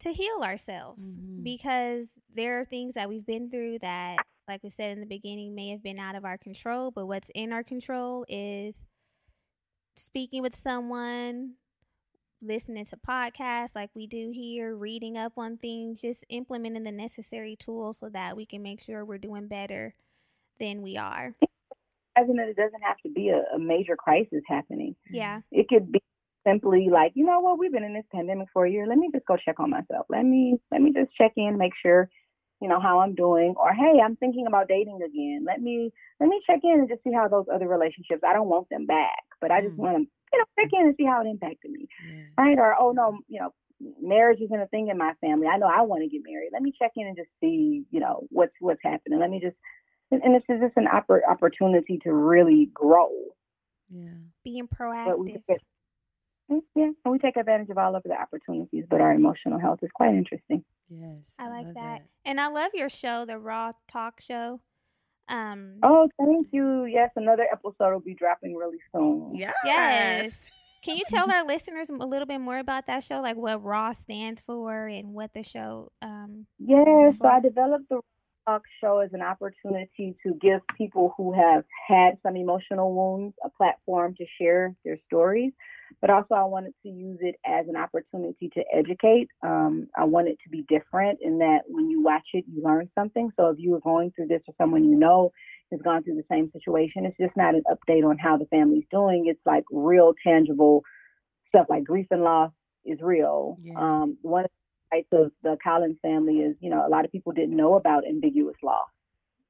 to 0.00 0.12
heal 0.12 0.42
ourselves 0.42 1.04
mm-hmm. 1.04 1.42
because 1.42 2.08
there 2.34 2.60
are 2.60 2.64
things 2.64 2.94
that 2.94 3.08
we've 3.08 3.26
been 3.26 3.50
through 3.50 3.78
that 3.80 4.16
like 4.48 4.62
we 4.62 4.70
said 4.70 4.92
in 4.92 5.00
the 5.00 5.06
beginning 5.06 5.54
may 5.54 5.70
have 5.70 5.82
been 5.82 5.98
out 5.98 6.14
of 6.14 6.24
our 6.24 6.36
control, 6.36 6.90
but 6.90 7.06
what's 7.06 7.30
in 7.34 7.52
our 7.52 7.62
control 7.62 8.26
is 8.28 8.74
speaking 9.96 10.42
with 10.42 10.54
someone, 10.54 11.54
listening 12.42 12.84
to 12.84 12.96
podcasts 12.96 13.74
like 13.74 13.90
we 13.94 14.06
do 14.06 14.30
here, 14.34 14.74
reading 14.74 15.16
up 15.16 15.32
on 15.38 15.56
things, 15.56 16.00
just 16.00 16.24
implementing 16.28 16.82
the 16.82 16.92
necessary 16.92 17.56
tools 17.56 17.98
so 17.98 18.10
that 18.10 18.36
we 18.36 18.44
can 18.44 18.62
make 18.62 18.82
sure 18.82 19.04
we're 19.04 19.16
doing 19.16 19.46
better 19.46 19.94
than 20.60 20.82
we 20.82 20.96
are 20.98 21.34
realizing 22.16 22.36
that 22.36 22.48
it 22.48 22.56
doesn't 22.56 22.82
have 22.82 22.96
to 23.04 23.08
be 23.10 23.30
a, 23.30 23.42
a 23.54 23.58
major 23.58 23.96
crisis 23.96 24.42
happening. 24.46 24.94
Yeah. 25.10 25.40
It 25.50 25.68
could 25.68 25.92
be 25.92 26.00
simply 26.46 26.88
like, 26.90 27.12
you 27.14 27.24
know 27.24 27.40
what, 27.40 27.58
we've 27.58 27.72
been 27.72 27.84
in 27.84 27.94
this 27.94 28.04
pandemic 28.12 28.48
for 28.52 28.66
a 28.66 28.70
year. 28.70 28.86
Let 28.86 28.98
me 28.98 29.10
just 29.12 29.26
go 29.26 29.36
check 29.36 29.60
on 29.60 29.70
myself. 29.70 30.06
Let 30.08 30.24
me 30.24 30.56
let 30.70 30.82
me 30.82 30.92
just 30.92 31.14
check 31.16 31.32
in, 31.36 31.58
make 31.58 31.72
sure, 31.80 32.10
you 32.60 32.68
know, 32.68 32.80
how 32.80 33.00
I'm 33.00 33.14
doing. 33.14 33.54
Or 33.56 33.72
hey, 33.72 34.00
I'm 34.04 34.16
thinking 34.16 34.46
about 34.46 34.68
dating 34.68 35.00
again. 35.04 35.44
Let 35.46 35.60
me 35.60 35.90
let 36.20 36.28
me 36.28 36.40
check 36.46 36.60
in 36.62 36.80
and 36.80 36.88
just 36.88 37.02
see 37.02 37.12
how 37.12 37.28
those 37.28 37.46
other 37.52 37.68
relationships. 37.68 38.22
I 38.26 38.32
don't 38.32 38.48
want 38.48 38.68
them 38.68 38.86
back, 38.86 39.24
but 39.40 39.50
I 39.50 39.60
just 39.62 39.74
mm. 39.74 39.78
want 39.78 39.96
to, 39.96 40.02
you 40.32 40.38
know, 40.38 40.44
check 40.58 40.70
in 40.72 40.86
and 40.86 40.94
see 40.96 41.06
how 41.06 41.22
it 41.22 41.28
impacted 41.28 41.70
me. 41.70 41.88
Yes. 42.06 42.26
Right? 42.38 42.58
Or 42.58 42.74
oh 42.78 42.92
no, 42.92 43.18
you 43.28 43.40
know, 43.40 43.50
marriage 44.00 44.40
isn't 44.40 44.60
a 44.60 44.66
thing 44.66 44.88
in 44.88 44.98
my 44.98 45.14
family. 45.20 45.46
I 45.46 45.56
know 45.56 45.66
I 45.66 45.82
want 45.82 46.02
to 46.02 46.08
get 46.08 46.22
married. 46.26 46.50
Let 46.52 46.62
me 46.62 46.72
check 46.78 46.92
in 46.96 47.06
and 47.06 47.16
just 47.16 47.30
see, 47.40 47.84
you 47.90 48.00
know, 48.00 48.26
what's 48.30 48.54
what's 48.60 48.80
happening. 48.82 49.18
Let 49.18 49.30
me 49.30 49.40
just 49.40 49.56
and, 50.10 50.34
this 50.34 50.42
is 50.48 50.60
just 50.60 50.76
an 50.76 50.86
opportunity 50.88 51.98
to 52.04 52.12
really 52.12 52.70
grow. 52.72 53.10
Yeah, 53.90 54.08
being 54.44 54.68
proactive. 54.68 55.38
Mm, 56.50 56.60
Yeah, 56.74 56.90
and 57.04 57.12
we 57.12 57.18
take 57.18 57.36
advantage 57.36 57.70
of 57.70 57.78
all 57.78 57.96
of 57.96 58.02
the 58.04 58.12
opportunities, 58.12 58.84
but 58.88 59.00
our 59.00 59.12
emotional 59.12 59.58
health 59.58 59.80
is 59.82 59.90
quite 59.94 60.14
interesting. 60.14 60.64
Yes. 60.90 61.36
I 61.38 61.48
like 61.48 61.66
love 61.66 61.74
that. 61.74 62.02
And 62.24 62.40
I 62.40 62.48
love 62.48 62.72
your 62.74 62.88
show, 62.90 63.24
the 63.24 63.38
Raw 63.38 63.72
Talk 63.88 64.20
Show. 64.20 64.60
Um, 65.28 65.78
Oh, 65.82 66.08
thank 66.18 66.48
you. 66.52 66.84
Yes, 66.84 67.10
another 67.16 67.46
episode 67.50 67.92
will 67.92 68.00
be 68.00 68.14
dropping 68.14 68.54
really 68.54 68.78
soon. 68.94 69.30
Yes. 69.32 69.54
Yes. 69.64 70.50
Can 70.84 70.98
you 70.98 71.04
tell 71.08 71.30
our 71.30 71.46
listeners 71.46 71.88
a 71.88 71.94
little 71.94 72.26
bit 72.26 72.40
more 72.42 72.58
about 72.58 72.86
that 72.88 73.02
show, 73.04 73.22
like 73.22 73.36
what 73.36 73.64
Raw 73.64 73.92
stands 73.92 74.42
for 74.42 74.86
and 74.86 75.14
what 75.14 75.32
the 75.32 75.42
show? 75.42 75.90
Um, 76.02 76.46
Yes, 76.58 77.16
so 77.16 77.26
I 77.26 77.40
developed 77.40 77.88
the 77.88 78.00
talk 78.46 78.62
show 78.80 79.00
is 79.00 79.10
an 79.12 79.22
opportunity 79.22 80.16
to 80.22 80.34
give 80.40 80.60
people 80.76 81.14
who 81.16 81.32
have 81.32 81.64
had 81.88 82.18
some 82.22 82.36
emotional 82.36 82.94
wounds 82.94 83.34
a 83.44 83.50
platform 83.50 84.14
to 84.16 84.24
share 84.40 84.74
their 84.84 84.98
stories. 85.06 85.52
But 86.00 86.10
also, 86.10 86.34
I 86.34 86.44
wanted 86.44 86.74
to 86.82 86.88
use 86.88 87.18
it 87.20 87.36
as 87.46 87.66
an 87.68 87.76
opportunity 87.76 88.50
to 88.54 88.64
educate. 88.72 89.28
Um, 89.42 89.88
I 89.96 90.04
want 90.04 90.28
it 90.28 90.38
to 90.44 90.50
be 90.50 90.64
different 90.68 91.20
in 91.22 91.38
that 91.38 91.60
when 91.68 91.88
you 91.88 92.02
watch 92.02 92.26
it, 92.32 92.44
you 92.52 92.62
learn 92.62 92.90
something. 92.94 93.30
So 93.36 93.48
if 93.48 93.58
you 93.58 93.74
are 93.74 93.80
going 93.80 94.12
through 94.14 94.28
this 94.28 94.42
or 94.48 94.54
someone 94.58 94.84
you 94.84 94.96
know 94.96 95.30
has 95.70 95.80
gone 95.82 96.02
through 96.02 96.16
the 96.16 96.24
same 96.30 96.50
situation, 96.52 97.04
it's 97.06 97.16
just 97.18 97.36
not 97.36 97.54
an 97.54 97.62
update 97.70 98.04
on 98.04 98.18
how 98.18 98.36
the 98.36 98.46
family's 98.46 98.84
doing. 98.90 99.26
It's 99.28 99.40
like 99.46 99.64
real, 99.70 100.14
tangible 100.26 100.82
stuff 101.48 101.66
like 101.68 101.84
grief 101.84 102.06
and 102.10 102.22
loss 102.22 102.50
is 102.84 102.98
real. 103.00 103.56
Yeah. 103.62 103.78
Um, 103.78 104.18
one 104.22 104.46
of 104.98 105.04
the 105.10 105.16
of 105.16 105.32
the 105.42 105.56
Collins 105.62 105.98
family 106.02 106.38
is, 106.38 106.56
you 106.60 106.70
know, 106.70 106.86
a 106.86 106.88
lot 106.88 107.04
of 107.04 107.12
people 107.12 107.32
didn't 107.32 107.56
know 107.56 107.74
about 107.74 108.06
ambiguous 108.06 108.56
loss. 108.62 108.88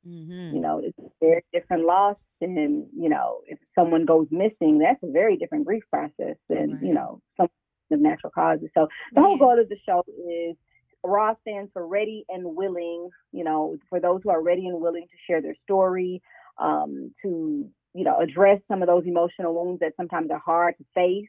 Mm-hmm. 0.07 0.55
You 0.55 0.61
know, 0.61 0.81
it's 0.85 0.99
a 0.99 1.09
very 1.21 1.45
different 1.53 1.85
loss. 1.85 2.16
And, 2.41 2.87
you 2.95 3.09
know, 3.09 3.41
if 3.47 3.59
someone 3.75 4.05
goes 4.05 4.27
missing, 4.31 4.79
that's 4.79 5.03
a 5.03 5.11
very 5.11 5.37
different 5.37 5.65
grief 5.65 5.85
process 5.91 6.37
than, 6.49 6.73
Right. 6.73 6.83
you 6.83 6.95
know, 6.95 7.21
some 7.37 7.49
of 7.91 8.01
natural 8.01 8.31
causes. 8.35 8.69
So 8.75 8.89
the 9.15 9.21
whole 9.23 9.39
goal 9.39 9.59
of 9.59 9.69
the 9.69 9.77
show 9.87 10.05
is 10.29 10.57
RAW 11.05 11.35
stands 11.43 11.71
for 11.73 11.87
ready 11.87 12.25
and 12.29 12.57
willing, 12.57 13.09
you 13.33 13.45
know, 13.45 13.77
for 13.89 14.01
those 14.01 14.21
who 14.23 14.31
are 14.31 14.43
ready 14.43 14.66
and 14.66 14.81
willing 14.81 15.05
to 15.05 15.16
share 15.27 15.41
their 15.41 15.55
story, 15.62 16.23
um, 16.59 17.15
to, 17.23 17.69
you 17.95 18.05
know, 18.05 18.19
address 18.19 18.61
some 18.69 18.83
of 18.83 18.89
those 18.89 19.05
emotional 19.07 19.55
wounds 19.55 19.81
that 19.81 19.93
sometimes 19.97 20.31
are 20.31 20.39
hard 20.39 20.77
to 20.79 20.85
face. 20.95 21.29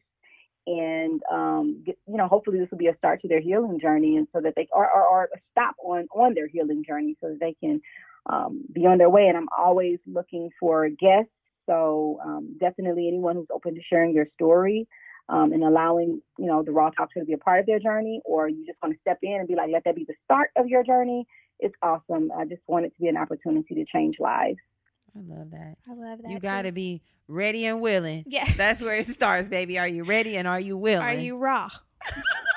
And 0.68 1.22
um, 1.32 1.84
get, 1.86 1.98
you 2.08 2.18
know, 2.18 2.28
hopefully 2.28 2.60
this 2.60 2.72
will 2.72 2.80
be 2.80 2.88
a 2.88 2.98
start 2.98 3.22
to 3.22 3.28
their 3.28 3.40
healing 3.40 3.80
journey, 3.80 4.18
and 4.18 4.28
so 4.34 4.42
that 4.42 4.54
they 4.56 4.68
are 4.74 4.90
or, 4.92 5.30
stop 5.52 5.76
on 5.84 6.08
on 6.14 6.34
their 6.34 6.48
healing 6.48 6.84
journey, 6.88 7.16
so 7.22 7.30
that 7.30 7.40
they 7.40 7.56
can 7.60 7.82
um, 8.26 8.64
be 8.74 8.86
on 8.88 8.98
their 8.98 9.10
way. 9.10 9.28
And 9.28 9.38
I'm 9.38 9.50
always 9.56 10.00
looking 10.08 10.50
for 10.60 10.90
guests. 10.90 11.32
So 11.68 12.20
um, 12.24 12.58
definitely 12.60 13.08
anyone 13.08 13.36
who's 13.36 13.48
open 13.54 13.76
to 13.76 13.82
sharing 13.90 14.14
their 14.14 14.28
story 14.36 14.88
um, 15.30 15.52
and 15.54 15.64
allowing, 15.64 16.22
you 16.38 16.46
know, 16.46 16.64
the 16.64 16.72
Raw 16.72 16.90
Talk 16.92 17.10
Show 17.14 17.22
to 17.22 17.26
be 17.26 17.34
a 17.34 17.38
part 17.38 17.60
of 17.60 17.66
their 17.66 17.80
journey, 17.80 18.22
or 18.26 18.48
you 18.48 18.66
just 18.66 18.78
want 18.82 18.94
to 18.94 19.02
step 19.02 19.20
in 19.22 19.34
and 19.34 19.48
be 19.48 19.56
like, 19.56 19.70
let 19.72 19.84
that 19.86 19.96
be 19.96 20.06
the 20.08 20.14
start 20.24 20.50
of 20.56 20.68
your 20.68 20.84
journey. 20.84 21.26
It's 21.60 21.76
awesome. 21.82 22.32
I 22.38 22.46
just 22.46 22.62
want 22.68 22.86
it 22.86 22.94
to 22.96 23.02
be 23.02 23.08
an 23.08 23.18
opportunity 23.18 23.76
to 23.76 23.86
change 23.86 24.18
lives. 24.20 24.58
I 25.16 25.20
love 25.22 25.52
that. 25.52 25.76
I 25.90 25.94
love 25.94 26.22
that. 26.22 26.32
You 26.32 26.40
got 26.40 26.64
to 26.64 26.72
be 26.72 27.02
ready 27.28 27.66
and 27.66 27.82
willing. 27.82 28.26
Yeah. 28.28 28.52
That's 28.58 28.82
where 28.82 28.96
it 28.96 29.08
starts, 29.08 29.48
baby. 29.48 29.80
Are 29.80 29.88
you 29.88 30.04
ready 30.04 30.38
and 30.38 30.48
are 30.48 30.60
you 30.60 30.78
willing? 30.78 31.06
Are 31.06 31.14
you 31.14 31.38
raw? 31.38 31.70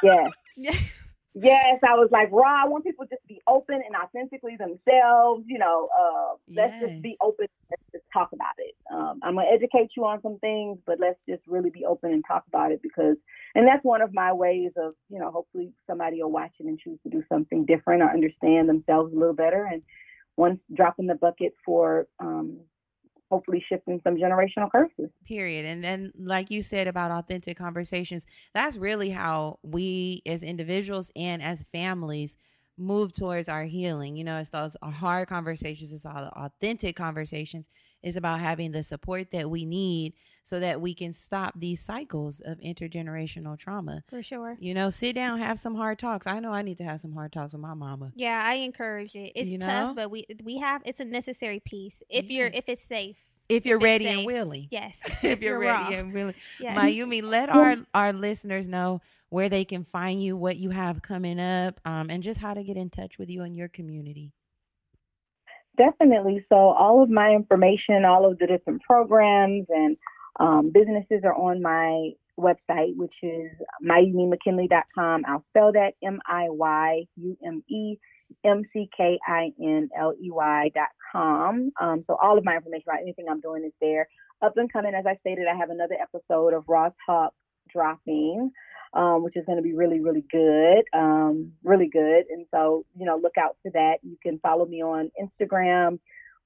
Yes. 0.02 0.32
Yes. 0.60 0.98
Yes, 1.34 1.78
I 1.84 1.94
was 1.94 2.08
like, 2.10 2.30
Raw, 2.32 2.64
I 2.64 2.66
want 2.66 2.84
people 2.84 3.04
just 3.04 3.22
to 3.22 3.28
be 3.28 3.40
open 3.46 3.76
and 3.76 3.94
authentically 3.94 4.56
themselves. 4.56 5.44
You 5.46 5.58
know, 5.58 5.88
uh, 5.96 6.34
let's 6.48 6.74
just 6.80 7.00
be 7.00 7.16
open. 7.22 7.46
Let's 7.70 7.82
just 7.92 8.04
talk 8.12 8.30
about 8.32 8.54
it. 8.58 8.74
Um, 8.92 9.20
I'm 9.22 9.36
gonna 9.36 9.46
educate 9.48 9.90
you 9.96 10.04
on 10.04 10.20
some 10.22 10.38
things, 10.40 10.78
but 10.84 10.98
let's 10.98 11.18
just 11.28 11.42
really 11.46 11.70
be 11.70 11.84
open 11.84 12.12
and 12.12 12.24
talk 12.26 12.44
about 12.48 12.72
it 12.72 12.82
because, 12.82 13.16
and 13.54 13.68
that's 13.68 13.84
one 13.84 14.00
of 14.00 14.12
my 14.12 14.32
ways 14.32 14.72
of, 14.76 14.94
you 15.10 15.20
know, 15.20 15.30
hopefully 15.30 15.70
somebody 15.86 16.20
will 16.20 16.32
watch 16.32 16.52
it 16.58 16.66
and 16.66 16.78
choose 16.80 16.98
to 17.04 17.10
do 17.10 17.22
something 17.28 17.64
different 17.66 18.02
or 18.02 18.10
understand 18.10 18.68
themselves 18.68 19.12
a 19.12 19.16
little 19.16 19.34
better. 19.34 19.64
And 19.64 19.82
once 20.38 20.60
dropping 20.74 21.06
the 21.06 21.16
bucket 21.16 21.52
for, 21.64 22.06
um, 22.20 22.58
hopefully 23.30 23.62
shifting 23.68 24.00
some 24.02 24.16
generational 24.16 24.70
curses. 24.72 25.10
period. 25.26 25.66
And 25.66 25.84
then 25.84 26.12
like 26.18 26.50
you 26.50 26.62
said 26.62 26.88
about 26.88 27.10
authentic 27.10 27.58
conversations 27.58 28.24
that's 28.54 28.78
really 28.78 29.10
how 29.10 29.58
we 29.62 30.22
as 30.24 30.42
individuals 30.42 31.12
and 31.14 31.42
as 31.42 31.66
families 31.70 32.36
move 32.78 33.12
towards 33.12 33.48
our 33.50 33.64
healing. 33.64 34.16
You 34.16 34.24
know 34.24 34.38
it's 34.38 34.48
those 34.48 34.76
hard 34.82 35.28
conversations 35.28 35.92
it's 35.92 36.06
all 36.06 36.22
the 36.22 36.30
authentic 36.30 36.96
conversations. 36.96 37.68
Is 38.02 38.16
about 38.16 38.40
having 38.40 38.72
the 38.72 38.82
support 38.82 39.32
that 39.32 39.50
we 39.50 39.66
need 39.66 40.14
so 40.48 40.58
that 40.60 40.80
we 40.80 40.94
can 40.94 41.12
stop 41.12 41.52
these 41.56 41.80
cycles 41.80 42.40
of 42.44 42.58
intergenerational 42.60 43.58
trauma 43.58 44.02
For 44.08 44.22
sure. 44.22 44.56
you 44.60 44.72
know 44.74 44.88
sit 44.90 45.14
down 45.14 45.38
have 45.38 45.58
some 45.60 45.74
hard 45.74 45.98
talks 45.98 46.26
i 46.26 46.40
know 46.40 46.52
i 46.52 46.62
need 46.62 46.78
to 46.78 46.84
have 46.84 47.00
some 47.00 47.12
hard 47.12 47.32
talks 47.32 47.52
with 47.52 47.60
my 47.62 47.74
mama 47.74 48.12
Yeah, 48.16 48.42
I 48.44 48.54
encourage 48.54 49.14
it. 49.14 49.32
It's 49.34 49.48
You 49.50 49.58
know? 49.58 49.66
tough, 49.66 49.96
but 49.96 50.10
we 50.10 50.26
we 50.42 50.58
have 50.58 50.82
it's 50.84 51.00
a 51.00 51.04
necessary 51.04 51.60
piece 51.60 52.02
if 52.08 52.30
you're 52.30 52.46
if 52.48 52.64
it's 52.68 52.84
safe. 52.84 53.16
if 53.48 53.66
you're 53.66 53.76
it's 53.78 53.84
ready 53.84 54.06
and 54.06 54.24
willing 54.26 54.68
Yes. 54.70 55.00
if 55.22 55.42
you're 55.42 55.58
ready 55.58 55.94
raw. 55.94 56.00
and 56.00 56.12
willing 56.12 56.34
Yes. 56.58 56.76
Miyume, 56.78 57.22
let 57.22 57.48
our 57.50 57.76
our 57.94 58.12
listeners 58.12 58.66
know 58.66 59.00
where 59.30 59.50
they 59.50 59.64
can 59.66 59.84
find 59.84 60.22
you, 60.22 60.34
what 60.38 60.56
you 60.56 60.70
have 60.70 61.02
coming 61.02 61.38
up, 61.38 61.78
um, 61.84 62.08
and 62.08 62.22
just 62.22 62.40
how 62.40 62.54
to 62.54 62.62
get 62.64 62.78
in 62.78 62.88
touch 62.88 63.18
with 63.18 63.28
you 63.28 63.42
and 63.42 63.54
your 63.54 63.68
community. 63.68 64.32
Definitely. 65.76 66.44
So 66.48 66.56
all 66.56 67.02
of 67.02 67.10
my 67.10 67.30
information, 67.32 68.04
all 68.04 68.24
of 68.30 68.38
the 68.38 68.46
different 68.46 68.82
programs 68.82 69.66
and 69.68 69.96
um, 70.38 70.70
businesses 70.72 71.22
are 71.24 71.34
on 71.34 71.62
my 71.62 72.10
website, 72.38 72.96
which 72.96 73.14
is 73.22 73.50
miyumemckinley.com. 73.84 75.24
I'll 75.26 75.44
spell 75.50 75.72
that 75.72 75.92
M 76.02 76.20
I 76.26 76.46
Y 76.48 77.04
U 77.16 77.36
M 77.44 77.62
E 77.68 77.96
M 78.44 78.62
C 78.72 78.88
K 78.96 79.18
I 79.26 79.50
N 79.60 79.88
L 79.98 80.14
E 80.22 80.30
Y 80.30 80.70
dot 80.74 80.88
com. 81.12 81.72
Um, 81.80 82.04
so 82.06 82.16
all 82.22 82.38
of 82.38 82.44
my 82.44 82.56
information 82.56 82.84
about 82.86 83.02
anything 83.02 83.26
I'm 83.28 83.40
doing 83.40 83.64
is 83.64 83.72
there. 83.80 84.08
Up 84.40 84.56
and 84.56 84.72
coming, 84.72 84.94
as 84.94 85.04
I 85.06 85.16
stated, 85.16 85.46
I 85.52 85.56
have 85.56 85.70
another 85.70 85.96
episode 86.00 86.54
of 86.54 86.64
Raw 86.68 86.90
Talk 87.06 87.34
dropping. 87.72 88.50
Um, 88.94 89.22
which 89.22 89.36
is 89.36 89.44
going 89.44 89.58
to 89.58 89.62
be 89.62 89.74
really, 89.74 90.00
really 90.00 90.24
good, 90.32 90.82
um, 90.94 91.52
really 91.62 91.90
good. 91.92 92.24
And 92.30 92.46
so, 92.50 92.86
you 92.96 93.04
know, 93.04 93.20
look 93.22 93.34
out 93.38 93.58
for 93.62 93.70
that. 93.72 93.96
You 94.02 94.16
can 94.22 94.38
follow 94.38 94.64
me 94.64 94.82
on 94.82 95.10
Instagram, 95.20 95.98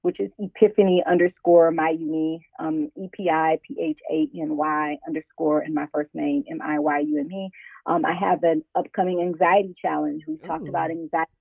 which 0.03 0.19
is 0.19 0.29
Epiphany 0.37 1.01
underscore 1.09 1.71
Miyume, 1.71 2.39
um, 2.59 2.91
E 2.95 3.07
P 3.11 3.29
I 3.29 3.57
P 3.65 3.75
H 3.81 3.99
A 4.11 4.29
N 4.39 4.55
Y 4.57 4.97
underscore, 5.07 5.61
and 5.61 5.73
my 5.73 5.87
first 5.93 6.13
name 6.13 6.43
M 6.49 6.61
I 6.61 6.77
Y 6.77 6.99
U 6.99 7.19
M 7.19 7.31
E. 7.31 7.49
Um, 7.85 8.05
I 8.05 8.13
have 8.13 8.43
an 8.43 8.63
upcoming 8.75 9.21
anxiety 9.21 9.75
challenge. 9.81 10.23
We've 10.27 10.43
talked 10.43 10.67
about 10.67 10.91
anxiety. 10.91 11.31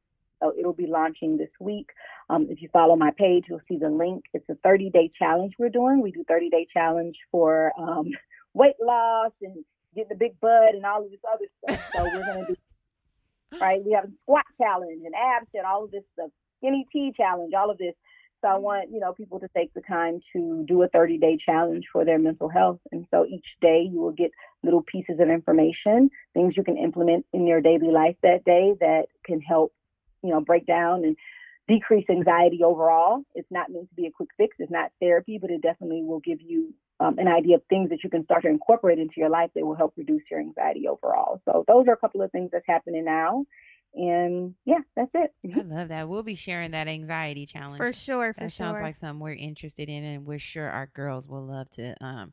So 0.41 0.53
it'll 0.59 0.73
be 0.73 0.87
launching 0.87 1.37
this 1.37 1.51
week. 1.61 1.91
Um, 2.31 2.47
if 2.51 2.63
you 2.63 2.69
follow 2.73 2.97
my 2.97 3.11
page, 3.17 3.45
you'll 3.49 3.61
see 3.69 3.79
the 3.79 3.91
link. 3.91 4.25
It's 4.33 4.49
a 4.49 4.55
30 4.63 4.91
day 4.91 5.11
challenge 5.19 5.55
we're 5.59 5.69
doing. 5.69 6.01
We 6.01 6.13
do 6.13 6.25
30 6.27 6.49
day 6.49 6.67
challenge 6.73 7.17
for 7.31 7.73
um, 7.79 8.11
weight 8.55 8.77
loss 8.81 9.33
and 9.43 9.65
getting 9.95 10.09
the 10.09 10.15
big 10.15 10.41
butt 10.41 10.75
and 10.75 10.85
all 10.85 11.05
of 11.05 11.11
this 11.11 11.21
other 11.33 11.47
stuff. 11.65 11.93
So 11.95 12.05
we're 12.05 12.25
going 12.25 12.47
to 12.47 12.55
do, 12.55 13.59
right? 13.61 13.85
We 13.85 13.93
have 13.93 14.05
a 14.05 14.13
squat 14.23 14.45
challenge 14.61 15.03
and 15.05 15.15
abs 15.15 15.49
and 15.55 15.67
all 15.67 15.85
of 15.85 15.91
this 15.91 16.05
stuff, 16.15 16.31
skinny 16.59 16.87
tea 16.93 17.13
challenge, 17.17 17.55
all 17.55 17.71
of 17.71 17.79
this. 17.79 17.95
So 18.43 18.49
I 18.49 18.57
want, 18.57 18.91
you 18.93 18.99
know, 18.99 19.13
people 19.13 19.39
to 19.41 19.49
take 19.57 19.73
the 19.73 19.81
time 19.83 20.21
to 20.33 20.65
do 20.67 20.83
a 20.83 20.89
30 20.89 21.19
day 21.19 21.39
challenge 21.45 21.85
for 21.93 22.05
their 22.05 22.19
mental 22.19 22.49
health. 22.49 22.81
And 22.91 23.07
so 23.11 23.25
each 23.25 23.47
day 23.61 23.89
you 23.91 24.01
will 24.01 24.13
get 24.13 24.33
little 24.65 24.83
pieces 24.83 25.21
of 25.21 25.29
information, 25.29 26.11
things 26.35 26.55
you 26.57 26.65
can 26.65 26.77
implement 26.77 27.25
in 27.33 27.47
your 27.47 27.61
daily 27.61 27.91
life 27.93 28.17
that 28.23 28.45
day 28.45 28.75
that 28.81 29.07
can 29.25 29.41
help, 29.41 29.73
you 30.23 30.31
know, 30.31 30.41
break 30.41 30.67
down 30.67 31.05
and 31.05 31.17
decrease 31.69 32.05
anxiety 32.11 32.61
overall. 32.65 33.23
It's 33.35 33.51
not 33.51 33.71
meant 33.71 33.89
to 33.91 33.95
be 33.95 34.07
a 34.07 34.11
quick 34.11 34.31
fix. 34.37 34.57
It's 34.59 34.73
not 34.73 34.91
therapy, 35.01 35.39
but 35.41 35.51
it 35.51 35.63
definitely 35.63 36.03
will 36.03 36.21
give 36.21 36.41
you 36.41 36.75
um, 37.01 37.19
an 37.19 37.29
idea 37.29 37.57
of 37.57 37.63
things 37.69 37.91
that 37.91 38.03
you 38.05 38.11
can 38.11 38.25
start 38.25 38.43
to 38.43 38.49
incorporate 38.49 38.99
into 38.99 39.15
your 39.17 39.31
life 39.31 39.51
that 39.55 39.65
will 39.65 39.75
help 39.75 39.95
reduce 39.97 40.23
your 40.31 40.41
anxiety 40.41 40.87
overall. 40.89 41.41
So 41.45 41.65
those 41.67 41.87
are 41.89 41.93
a 41.93 41.97
couple 41.97 42.23
of 42.23 42.31
things 42.33 42.51
that's 42.53 42.67
happening 42.67 43.05
now. 43.05 43.45
And 43.95 44.55
yeah, 44.65 44.81
that's 44.97 45.11
it. 45.15 45.33
I 45.55 45.63
love 45.63 45.89
that. 45.89 46.09
We'll 46.09 46.23
be 46.23 46.35
sharing 46.35 46.71
that 46.73 46.89
anxiety 46.89 47.47
challenge. 47.47 47.79
For 47.79 47.93
sure, 47.93 48.33
for 48.33 48.41
that 48.41 48.53
sure. 48.53 48.67
sounds 48.67 48.81
like 48.81 48.97
something 48.97 49.21
we're 49.21 49.35
interested 49.35 49.89
in, 49.89 50.05
and 50.05 50.25
we're 50.27 50.39
sure 50.39 50.69
our 50.69 50.87
girls 50.87 51.29
will 51.29 51.47
love 51.47 51.71
to 51.73 51.95
um 52.05 52.33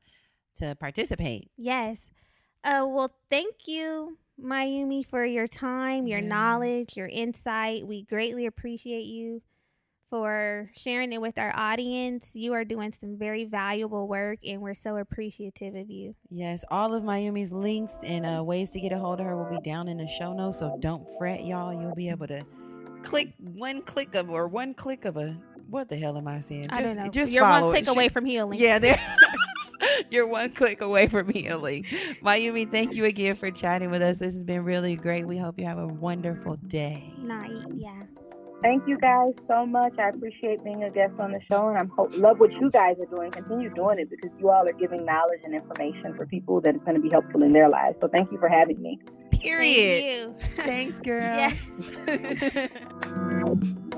to 0.57 0.75
participate. 0.75 1.49
Yes. 1.57 2.11
Uh, 2.63 2.85
well, 2.87 3.13
thank 3.29 3.55
you, 3.67 4.17
Miyume, 4.41 5.05
for 5.05 5.25
your 5.25 5.47
time, 5.47 6.07
your 6.07 6.21
Yeah. 6.21 6.27
knowledge, 6.27 6.97
your 6.97 7.07
insight. 7.07 7.85
We 7.87 8.03
greatly 8.03 8.45
appreciate 8.45 9.05
you 9.05 9.41
for 10.09 10.69
sharing 10.73 11.13
it 11.13 11.21
with 11.21 11.37
our 11.37 11.53
audience. 11.55 12.31
You 12.35 12.53
are 12.53 12.65
doing 12.65 12.91
some 12.91 13.17
very 13.17 13.45
valuable 13.45 14.07
work, 14.07 14.39
and 14.45 14.61
we're 14.61 14.73
so 14.73 14.97
appreciative 14.97 15.75
of 15.75 15.89
you. 15.89 16.15
Yes, 16.29 16.63
all 16.69 16.93
of 16.93 17.03
Miyume's 17.03 17.51
links 17.51 17.97
and 18.03 18.25
uh, 18.25 18.43
ways 18.43 18.69
to 18.71 18.79
get 18.79 18.91
a 18.91 18.97
hold 18.97 19.19
of 19.19 19.25
her 19.25 19.35
will 19.35 19.49
be 19.49 19.61
down 19.61 19.87
in 19.87 19.97
the 19.97 20.07
show 20.07 20.33
notes. 20.33 20.59
So 20.59 20.77
don't 20.79 21.05
fret, 21.17 21.45
y'all. 21.45 21.73
You'll 21.73 21.95
be 21.95 22.09
able 22.09 22.27
to 22.27 22.45
click 23.03 23.33
one 23.39 23.81
click 23.81 24.15
of 24.15 24.29
or 24.29 24.47
one 24.47 24.73
click 24.73 25.05
of 25.05 25.17
a 25.17 25.37
what 25.69 25.87
the 25.87 25.97
hell 25.97 26.17
am 26.17 26.27
I 26.27 26.39
saying? 26.39 26.67
I 26.71 26.81
don't 26.81 26.95
know. 26.95 27.09
Just 27.09 27.31
You're 27.31 27.43
one 27.43 27.65
it. 27.65 27.69
click 27.69 27.87
away 27.87 28.09
from 28.09 28.25
healing. 28.25 28.59
Yeah, 28.59 28.79
there. 28.79 28.99
You're 30.09 30.27
one 30.27 30.51
click 30.51 30.81
away 30.81 31.07
from 31.07 31.29
healing. 31.29 31.83
Miyume, 32.23 32.71
thank 32.71 32.93
you 32.93 33.05
again 33.05 33.35
for 33.35 33.51
chatting 33.51 33.91
with 33.91 34.01
us. 34.01 34.17
This 34.17 34.33
has 34.33 34.43
been 34.43 34.63
really 34.63 34.95
great. 34.95 35.27
We 35.27 35.37
hope 35.37 35.59
you 35.59 35.65
have 35.65 35.77
a 35.77 35.87
wonderful 35.87 36.55
day. 36.67 37.11
Night, 37.19 37.51
yeah. 37.75 38.03
Thank 38.61 38.87
you 38.87 38.97
guys 38.97 39.33
so 39.47 39.65
much. 39.65 39.93
I 39.97 40.09
appreciate 40.09 40.63
being 40.65 40.83
a 40.83 40.89
guest 40.89 41.13
on 41.17 41.31
the 41.31 41.39
show, 41.49 41.69
and 41.69 41.77
I 41.77 41.85
hope 41.95 42.11
love 42.13 42.39
what 42.39 42.51
you 42.51 42.69
guys 42.69 42.97
are 42.99 43.05
doing. 43.05 43.31
Continue 43.31 43.73
doing 43.73 43.99
it 43.99 44.09
because 44.09 44.31
you 44.37 44.49
all 44.49 44.67
are 44.67 44.73
giving 44.73 45.05
knowledge 45.05 45.39
and 45.45 45.55
information 45.55 46.13
for 46.15 46.25
people 46.25 46.59
that 46.61 46.75
is 46.75 46.81
going 46.81 46.95
to 46.95 47.01
be 47.01 47.09
helpful 47.09 47.41
in 47.43 47.53
their 47.53 47.69
lives. 47.69 47.95
So 48.01 48.09
thank 48.09 48.31
you 48.31 48.37
for 48.37 48.49
having 48.49 48.81
me. 48.81 48.99
Period. 49.31 50.35
Thanks, 50.57 50.99
girl. 51.03 51.21
Yes. 51.21 51.55